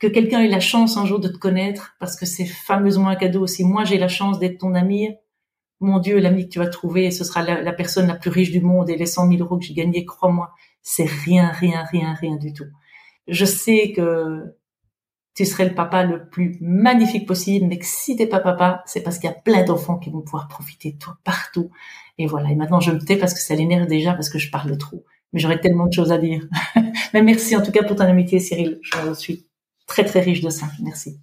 que 0.00 0.06
quelqu'un 0.06 0.40
ait 0.40 0.48
la 0.48 0.60
chance 0.60 0.96
un 0.96 1.04
jour 1.04 1.20
de 1.20 1.28
te 1.28 1.36
connaître, 1.36 1.94
parce 2.00 2.16
que 2.16 2.24
c'est 2.26 2.46
fameusement 2.46 3.08
un 3.08 3.16
cadeau. 3.16 3.46
Si 3.46 3.64
moi 3.64 3.84
j'ai 3.84 3.98
la 3.98 4.08
chance 4.08 4.38
d'être 4.38 4.58
ton 4.58 4.74
ami, 4.74 5.10
mon 5.78 5.98
Dieu, 5.98 6.18
l'ami 6.18 6.44
que 6.44 6.52
tu 6.52 6.58
vas 6.58 6.68
trouver, 6.68 7.10
ce 7.10 7.22
sera 7.22 7.42
la, 7.42 7.72
personne 7.72 8.06
la 8.06 8.14
plus 8.14 8.30
riche 8.30 8.50
du 8.50 8.60
monde. 8.60 8.88
Et 8.90 8.96
les 8.96 9.06
100 9.06 9.28
000 9.28 9.42
euros 9.42 9.58
que 9.58 9.64
j'ai 9.64 9.74
gagnés, 9.74 10.04
crois-moi, 10.04 10.50
c'est 10.82 11.08
rien, 11.08 11.48
rien, 11.48 11.84
rien, 11.84 12.14
rien 12.14 12.36
du 12.36 12.52
tout. 12.54 12.64
Je 13.28 13.44
sais 13.44 13.92
que 13.92 14.56
tu 15.34 15.44
serais 15.44 15.68
le 15.68 15.74
papa 15.74 16.02
le 16.02 16.28
plus 16.28 16.56
magnifique 16.60 17.26
possible, 17.26 17.66
mais 17.66 17.78
que 17.78 17.86
si 17.86 18.16
t'es 18.16 18.26
pas 18.26 18.40
papa, 18.40 18.82
c'est 18.86 19.02
parce 19.02 19.18
qu'il 19.18 19.28
y 19.28 19.32
a 19.32 19.36
plein 19.36 19.64
d'enfants 19.64 19.98
qui 19.98 20.10
vont 20.10 20.22
pouvoir 20.22 20.48
profiter 20.48 20.92
de 20.92 20.98
toi 20.98 21.18
partout. 21.24 21.70
Et 22.18 22.26
voilà. 22.26 22.50
Et 22.50 22.54
maintenant, 22.54 22.80
je 22.80 22.90
me 22.90 22.98
tais 22.98 23.16
parce 23.16 23.34
que 23.34 23.40
ça 23.40 23.54
l'énerve 23.54 23.86
déjà, 23.86 24.14
parce 24.14 24.30
que 24.30 24.38
je 24.38 24.50
parle 24.50 24.76
trop. 24.78 25.04
Mais 25.32 25.40
j'aurais 25.40 25.60
tellement 25.60 25.86
de 25.86 25.92
choses 25.92 26.10
à 26.10 26.18
dire. 26.18 26.46
mais 27.14 27.22
merci 27.22 27.54
en 27.54 27.62
tout 27.62 27.70
cas 27.70 27.84
pour 27.84 27.96
ton 27.96 28.04
amitié, 28.04 28.40
Cyril. 28.40 28.80
Je 28.82 29.14
suis 29.14 29.49
très, 29.90 30.04
très 30.04 30.20
riche 30.20 30.40
de 30.40 30.50
ça. 30.50 30.66
Merci. 30.82 31.18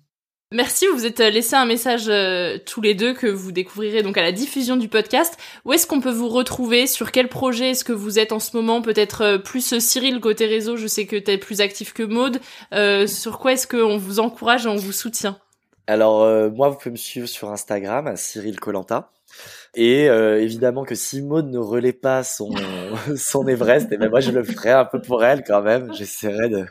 Merci, 0.54 0.86
vous 0.94 1.06
êtes 1.06 1.20
euh, 1.20 1.30
laissé 1.30 1.56
un 1.56 1.66
message 1.66 2.08
euh, 2.08 2.58
tous 2.66 2.80
les 2.80 2.96
deux 2.96 3.14
que 3.14 3.28
vous 3.28 3.52
découvrirez 3.52 4.02
donc 4.02 4.18
à 4.18 4.22
la 4.22 4.32
diffusion 4.32 4.78
du 4.78 4.88
podcast. 4.88 5.38
Où 5.66 5.74
est-ce 5.74 5.86
qu'on 5.88 6.00
peut 6.00 6.12
vous 6.12 6.30
retrouver? 6.30 6.88
Sur 6.88 7.12
quel 7.12 7.28
projet 7.28 7.72
est-ce 7.72 7.84
que 7.84 7.92
vous 7.92 8.18
êtes 8.18 8.32
en 8.32 8.40
ce 8.40 8.56
moment? 8.56 8.82
Peut-être 8.82 9.22
euh, 9.22 9.38
plus 9.38 9.78
Cyril 9.80 10.22
côté 10.22 10.46
réseau, 10.46 10.78
je 10.78 10.88
sais 10.88 11.06
que 11.06 11.18
tu 11.18 11.32
es 11.32 11.38
plus 11.38 11.60
actif 11.60 11.94
que 11.94 12.04
Maude. 12.04 12.40
sur 13.08 13.40
quoi 13.40 13.54
est-ce 13.54 13.68
qu'on 13.68 13.98
vous 13.98 14.20
encourage 14.20 14.66
et 14.66 14.70
on 14.70 14.76
vous 14.76 14.94
soutient? 14.94 15.38
Alors 15.88 16.52
moi, 16.52 16.70
vous 16.70 16.78
pouvez 16.78 16.92
me 16.92 16.98
suivre 16.98 17.28
sur 17.28 17.50
Instagram, 17.50 18.14
Cyril 18.16 18.60
Colanta. 18.60 19.12
Et 19.76 20.10
euh, 20.10 20.42
évidemment 20.42 20.84
que 20.84 20.96
si 20.96 21.22
Maud 21.22 21.48
ne 21.50 21.60
relaie 21.60 21.94
pas 21.94 22.24
son 22.24 22.50
son 23.16 23.48
Everest, 23.48 23.92
et 23.92 23.96
eh 23.96 23.98
ben 23.98 24.10
moi 24.10 24.20
je 24.22 24.32
le 24.32 24.44
ferai 24.44 24.72
un 24.72 24.86
peu 24.86 25.00
pour 25.00 25.24
elle 25.24 25.44
quand 25.44 25.62
même. 25.62 25.94
J'essaierai 25.94 26.50
de, 26.50 26.66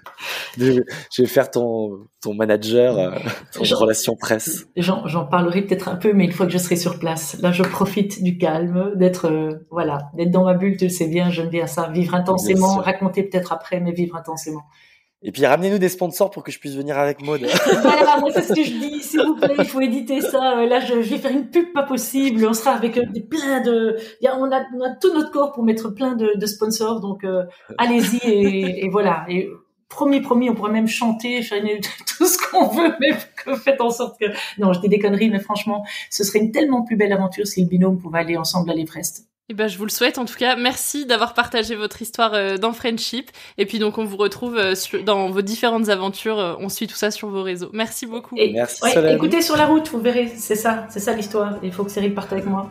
de, 0.59 0.85
je 1.15 1.23
vais 1.23 1.29
faire 1.29 1.51
ton 1.51 2.07
ton 2.21 2.35
manager, 2.35 2.99
euh, 2.99 3.11
ton 3.53 3.63
relation 3.77 4.17
presse. 4.17 4.67
J'en 4.77 5.27
parlerai 5.27 5.63
peut-être 5.63 5.89
un 5.89 5.97
peu, 5.97 6.13
mais 6.13 6.25
une 6.25 6.33
fois 6.33 6.47
que 6.47 6.53
je 6.53 6.59
serai 6.59 6.77
sur 6.77 6.99
place, 6.99 7.37
là 7.41 7.53
je 7.53 7.63
profite 7.63 8.23
du 8.23 8.39
calme, 8.39 8.93
d'être 8.97 9.31
euh, 9.31 9.67
voilà, 9.71 10.11
d'être 10.17 10.31
dans 10.31 10.45
ma 10.45 10.55
bulle. 10.55 10.77
Tu 10.77 10.85
le 10.85 10.91
sais 10.91 11.07
bien, 11.07 11.31
j'aime 11.31 11.51
bien 11.51 11.67
ça, 11.67 11.89
vivre 11.89 12.15
intensément, 12.15 12.77
raconter 12.77 13.23
peut-être 13.23 13.53
après, 13.53 13.79
mais 13.81 13.93
vivre 13.93 14.17
intensément. 14.17 14.65
Et 15.23 15.33
puis 15.33 15.47
ramenez-nous 15.47 15.79
des 15.79 15.89
sponsors 15.89 16.31
pour 16.31 16.43
que 16.43 16.53
je 16.53 16.59
puisse 16.59 16.75
venir 16.75 16.99
avec 16.99 17.23
Maud. 17.23 17.41
voilà, 17.83 18.21
c'est 18.35 18.43
ce 18.43 18.53
que 18.53 18.63
je 18.63 18.73
dis, 18.73 19.03
s'il 19.03 19.23
vous 19.23 19.37
plaît, 19.37 19.55
il 19.59 19.65
faut 19.65 19.81
éditer 19.81 20.21
ça. 20.21 20.59
Euh, 20.59 20.67
là, 20.67 20.81
je, 20.81 20.95
vais 20.95 21.19
faire 21.19 21.31
une 21.31 21.49
pub 21.49 21.73
pas 21.73 21.85
possible. 21.85 22.47
On 22.47 22.53
sera 22.53 22.73
avec 22.73 22.99
euh, 22.99 23.05
des, 23.07 23.23
plein 23.23 23.63
de, 23.63 23.97
on, 24.23 24.53
a, 24.53 24.67
on, 24.75 24.83
a, 24.83 24.91
tout 25.01 25.13
notre 25.15 25.31
corps 25.31 25.53
pour 25.53 25.65
mettre 25.65 25.89
plein 25.89 26.15
de, 26.15 26.47
sponsors. 26.47 27.01
Donc 27.01 27.25
euh, 27.25 27.45
allez-y 27.79 28.21
et, 28.25 28.89
voilà. 28.91 29.25
Et 29.29 29.49
promis, 29.89 30.21
promis, 30.21 30.51
on 30.51 30.55
pourrait 30.55 30.73
même 30.73 30.89
chanter, 30.89 31.41
faire 31.43 31.63
tout 32.19 32.27
ce 32.27 32.37
qu'on 32.37 32.69
veut, 32.69 32.93
mais 33.01 33.57
faites 33.57 33.81
en 33.81 33.91
sorte 33.91 34.21
que. 34.21 34.27
Non, 34.59 34.75
je 34.75 34.81
dis 34.81 34.89
des 34.89 34.99
conneries, 34.99 35.31
mais 35.31 35.41
franchement, 35.41 35.85
ce 36.11 36.25
serait 36.25 36.41
une 36.41 36.53
tellement 36.53 36.83
plus 36.83 36.97
belle 36.97 37.13
aventure 37.13 37.47
si 37.47 37.63
le 37.63 37.69
binôme 37.69 37.99
pouvait 37.99 38.19
aller 38.19 38.37
ensemble 38.37 38.71
à 38.71 38.75
l'Everest. 38.75 39.27
Eh 39.49 39.55
ben, 39.55 39.69
je 39.69 39.79
vous 39.79 39.85
le 39.85 39.91
souhaite 39.91 40.19
en 40.19 40.25
tout 40.25 40.35
cas. 40.35 40.57
Merci 40.57 41.07
d'avoir 41.07 41.33
partagé 41.33 41.77
votre 41.77 42.03
histoire 42.03 42.35
euh, 42.35 42.57
dans 42.57 42.73
Friendship. 42.73 43.31
Et 43.59 43.67
puis 43.67 43.79
donc 43.79 43.97
on 43.97 44.05
vous 44.05 44.17
retrouve 44.17 44.57
euh, 44.57 44.75
dans 45.05 45.31
vos 45.31 45.43
différentes 45.43 45.89
aventures. 45.89 46.41
Euh, 46.41 46.55
on 46.59 46.69
suit 46.69 46.89
tout 46.89 46.97
ça 46.97 47.13
sur 47.13 47.29
vos 47.29 47.45
réseaux. 47.45 47.71
Merci 47.73 48.07
beaucoup. 48.07 48.35
Et, 48.37 48.53
Merci. 48.53 48.81
écoutez 49.09 49.43
sur 49.43 49.57
la 49.57 49.67
route, 49.67 49.89
vous 49.89 50.01
verrez. 50.01 50.33
C'est 50.37 50.57
ça, 50.57 50.87
c'est 50.91 50.99
ça 50.99 51.13
l'histoire. 51.13 51.59
Il 51.63 51.73
faut 51.73 51.85
que 51.85 51.93
Cyril 51.93 52.13
parte 52.13 52.33
avec 52.33 52.47
moi. 52.47 52.71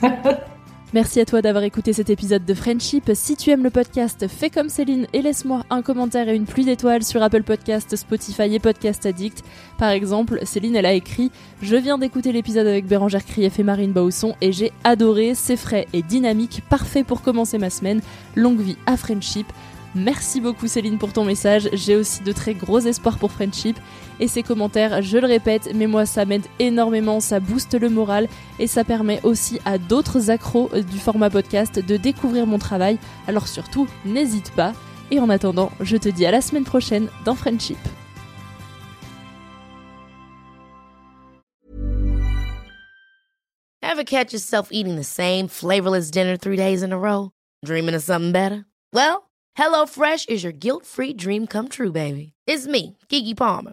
Merci 0.94 1.20
à 1.20 1.24
toi 1.24 1.40
d'avoir 1.40 1.64
écouté 1.64 1.94
cet 1.94 2.10
épisode 2.10 2.44
de 2.44 2.52
Friendship. 2.52 3.10
Si 3.14 3.34
tu 3.34 3.48
aimes 3.48 3.62
le 3.62 3.70
podcast, 3.70 4.26
fais 4.28 4.50
comme 4.50 4.68
Céline 4.68 5.06
et 5.14 5.22
laisse-moi 5.22 5.62
un 5.70 5.80
commentaire 5.80 6.28
et 6.28 6.36
une 6.36 6.44
pluie 6.44 6.66
d'étoiles 6.66 7.02
sur 7.02 7.22
Apple 7.22 7.44
Podcast, 7.44 7.96
Spotify 7.96 8.54
et 8.54 8.58
Podcast 8.58 9.06
Addict. 9.06 9.42
Par 9.78 9.88
exemple, 9.88 10.40
Céline, 10.42 10.76
elle 10.76 10.84
a 10.84 10.92
écrit 10.92 11.30
Je 11.62 11.76
viens 11.76 11.96
d'écouter 11.96 12.30
l'épisode 12.30 12.66
avec 12.66 12.86
Bérangère 12.86 13.24
Krief 13.24 13.58
et 13.58 13.62
Marine 13.62 13.92
Bausson 13.92 14.36
et 14.42 14.52
j'ai 14.52 14.70
adoré, 14.84 15.34
c'est 15.34 15.56
frais 15.56 15.86
et 15.94 16.02
dynamique, 16.02 16.62
parfait 16.68 17.04
pour 17.04 17.22
commencer 17.22 17.56
ma 17.56 17.70
semaine. 17.70 18.02
Longue 18.36 18.60
vie 18.60 18.76
à 18.84 18.98
Friendship. 18.98 19.46
Merci 19.94 20.42
beaucoup 20.42 20.68
Céline 20.68 20.98
pour 20.98 21.14
ton 21.14 21.24
message. 21.24 21.70
J'ai 21.72 21.96
aussi 21.96 22.22
de 22.22 22.32
très 22.32 22.52
gros 22.52 22.80
espoirs 22.80 23.18
pour 23.18 23.32
Friendship. 23.32 23.78
Et 24.22 24.28
ces 24.28 24.44
commentaires, 24.44 25.02
je 25.02 25.18
le 25.18 25.26
répète, 25.26 25.70
mais 25.74 25.88
moi 25.88 26.06
ça 26.06 26.24
m'aide 26.24 26.46
énormément, 26.60 27.18
ça 27.18 27.40
booste 27.40 27.74
le 27.74 27.88
moral 27.88 28.28
et 28.60 28.68
ça 28.68 28.84
permet 28.84 29.18
aussi 29.24 29.58
à 29.64 29.78
d'autres 29.78 30.30
accros 30.30 30.70
du 30.92 30.98
format 31.00 31.28
podcast 31.28 31.80
de 31.80 31.96
découvrir 31.96 32.46
mon 32.46 32.60
travail. 32.60 33.00
Alors 33.26 33.48
surtout, 33.48 33.88
n'hésite 34.04 34.52
pas. 34.52 34.74
Et 35.10 35.18
en 35.18 35.28
attendant, 35.28 35.72
je 35.80 35.96
te 35.96 36.08
dis 36.08 36.24
à 36.24 36.30
la 36.30 36.40
semaine 36.40 36.62
prochaine 36.62 37.08
dans 37.24 37.34
Friendship. 37.34 37.76
Ever 43.82 44.04
catch 44.04 44.32
yourself 44.32 44.68
eating 44.70 44.94
the 44.94 45.04
same 45.04 45.48
flavorless 45.48 46.12
dinner 46.12 46.36
three 46.36 46.56
days 46.56 46.84
in 46.84 46.92
a 46.92 46.96
row? 46.96 47.30
Dreaming 47.64 47.96
of 47.96 48.04
something 48.04 48.30
better? 48.30 48.66
Well, 48.94 49.24
HelloFresh 49.58 50.28
is 50.28 50.44
your 50.44 50.52
guilt-free 50.52 51.14
dream 51.14 51.48
come 51.48 51.68
true, 51.68 51.90
baby. 51.90 52.34
It's 52.46 52.68
me, 52.68 52.96
Kiki 53.08 53.34
Palmer. 53.34 53.72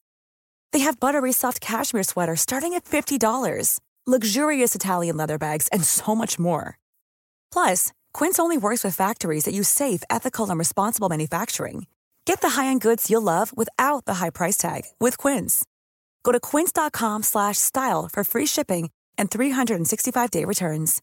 They 0.71 0.79
have 0.79 0.99
buttery 0.99 1.31
soft 1.31 1.61
cashmere 1.61 2.03
sweaters 2.03 2.41
starting 2.41 2.73
at 2.73 2.85
$50, 2.85 3.79
luxurious 4.07 4.73
Italian 4.73 5.17
leather 5.17 5.37
bags, 5.37 5.67
and 5.67 5.83
so 5.83 6.15
much 6.15 6.39
more. 6.39 6.79
Plus, 7.53 7.91
Quince 8.13 8.39
only 8.39 8.57
works 8.57 8.83
with 8.83 8.95
factories 8.95 9.43
that 9.43 9.53
use 9.53 9.69
safe, 9.69 10.01
ethical, 10.09 10.49
and 10.49 10.57
responsible 10.57 11.07
manufacturing. 11.09 11.85
Get 12.25 12.41
the 12.41 12.61
high-end 12.61 12.81
goods 12.81 13.11
you'll 13.11 13.21
love 13.21 13.55
without 13.55 14.05
the 14.05 14.15
high 14.15 14.31
price 14.31 14.57
tag 14.57 14.85
with 14.99 15.17
Quince. 15.19 15.63
Go 16.23 16.31
to 16.31 16.39
quince.com/style 16.39 18.09
for 18.11 18.23
free 18.23 18.47
shipping 18.47 18.89
and 19.17 19.29
365-day 19.29 20.45
returns. 20.45 21.01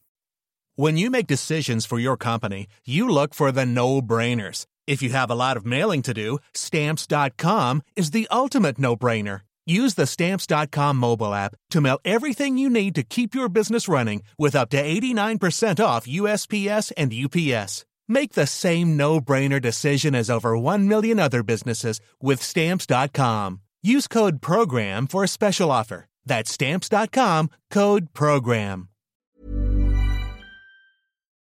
When 0.75 0.97
you 0.97 1.09
make 1.11 1.27
decisions 1.27 1.85
for 1.85 1.99
your 1.99 2.17
company, 2.17 2.67
you 2.85 3.07
look 3.09 3.33
for 3.33 3.51
the 3.51 3.65
no-brainers. 3.65 4.65
If 4.87 5.03
you 5.03 5.09
have 5.09 5.29
a 5.29 5.35
lot 5.35 5.57
of 5.57 5.65
mailing 5.65 6.01
to 6.03 6.13
do, 6.13 6.39
stamps.com 6.53 7.81
is 7.95 8.11
the 8.11 8.27
ultimate 8.31 8.79
no-brainer. 8.79 9.41
Use 9.69 9.93
the 9.93 10.07
Stamps.com 10.07 10.97
mobile 10.97 11.31
app 11.31 11.53
to 11.69 11.79
mail 11.79 11.99
everything 12.03 12.57
you 12.57 12.71
need 12.71 12.95
to 12.95 13.03
keep 13.03 13.35
your 13.35 13.49
business 13.49 13.87
running 13.87 14.23
with 14.35 14.55
up 14.55 14.69
to 14.71 14.81
89% 14.81 15.79
off 15.83 16.07
USPS 16.07 16.91
and 16.97 17.13
UPS. 17.13 17.85
Make 18.07 18.33
the 18.33 18.47
same 18.47 18.97
no 18.97 19.21
brainer 19.21 19.61
decision 19.61 20.15
as 20.15 20.27
over 20.27 20.57
1 20.57 20.87
million 20.87 21.19
other 21.19 21.43
businesses 21.43 21.99
with 22.19 22.41
Stamps.com. 22.41 23.61
Use 23.83 24.07
code 24.07 24.41
PROGRAM 24.41 25.05
for 25.05 25.23
a 25.23 25.27
special 25.27 25.71
offer. 25.71 26.07
That's 26.25 26.51
Stamps.com 26.51 27.51
code 27.69 28.11
PROGRAM. 28.15 28.87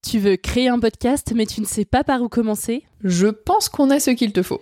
Tu 0.04 0.20
veux 0.20 0.38
créer 0.38 0.68
un 0.68 0.80
podcast, 0.80 1.32
mais 1.36 1.46
tu 1.48 1.62
ne 1.62 1.66
sais 1.66 1.86
pas 1.86 2.04
par 2.04 2.22
où 2.22 2.30
commencer 2.30 2.84
Je 3.04 3.28
pense 3.28 3.70
qu'on 3.70 3.90
a 3.92 4.00
ce 4.00 4.12
qu'il 4.12 4.32
te 4.32 4.44
faut. 4.44 4.62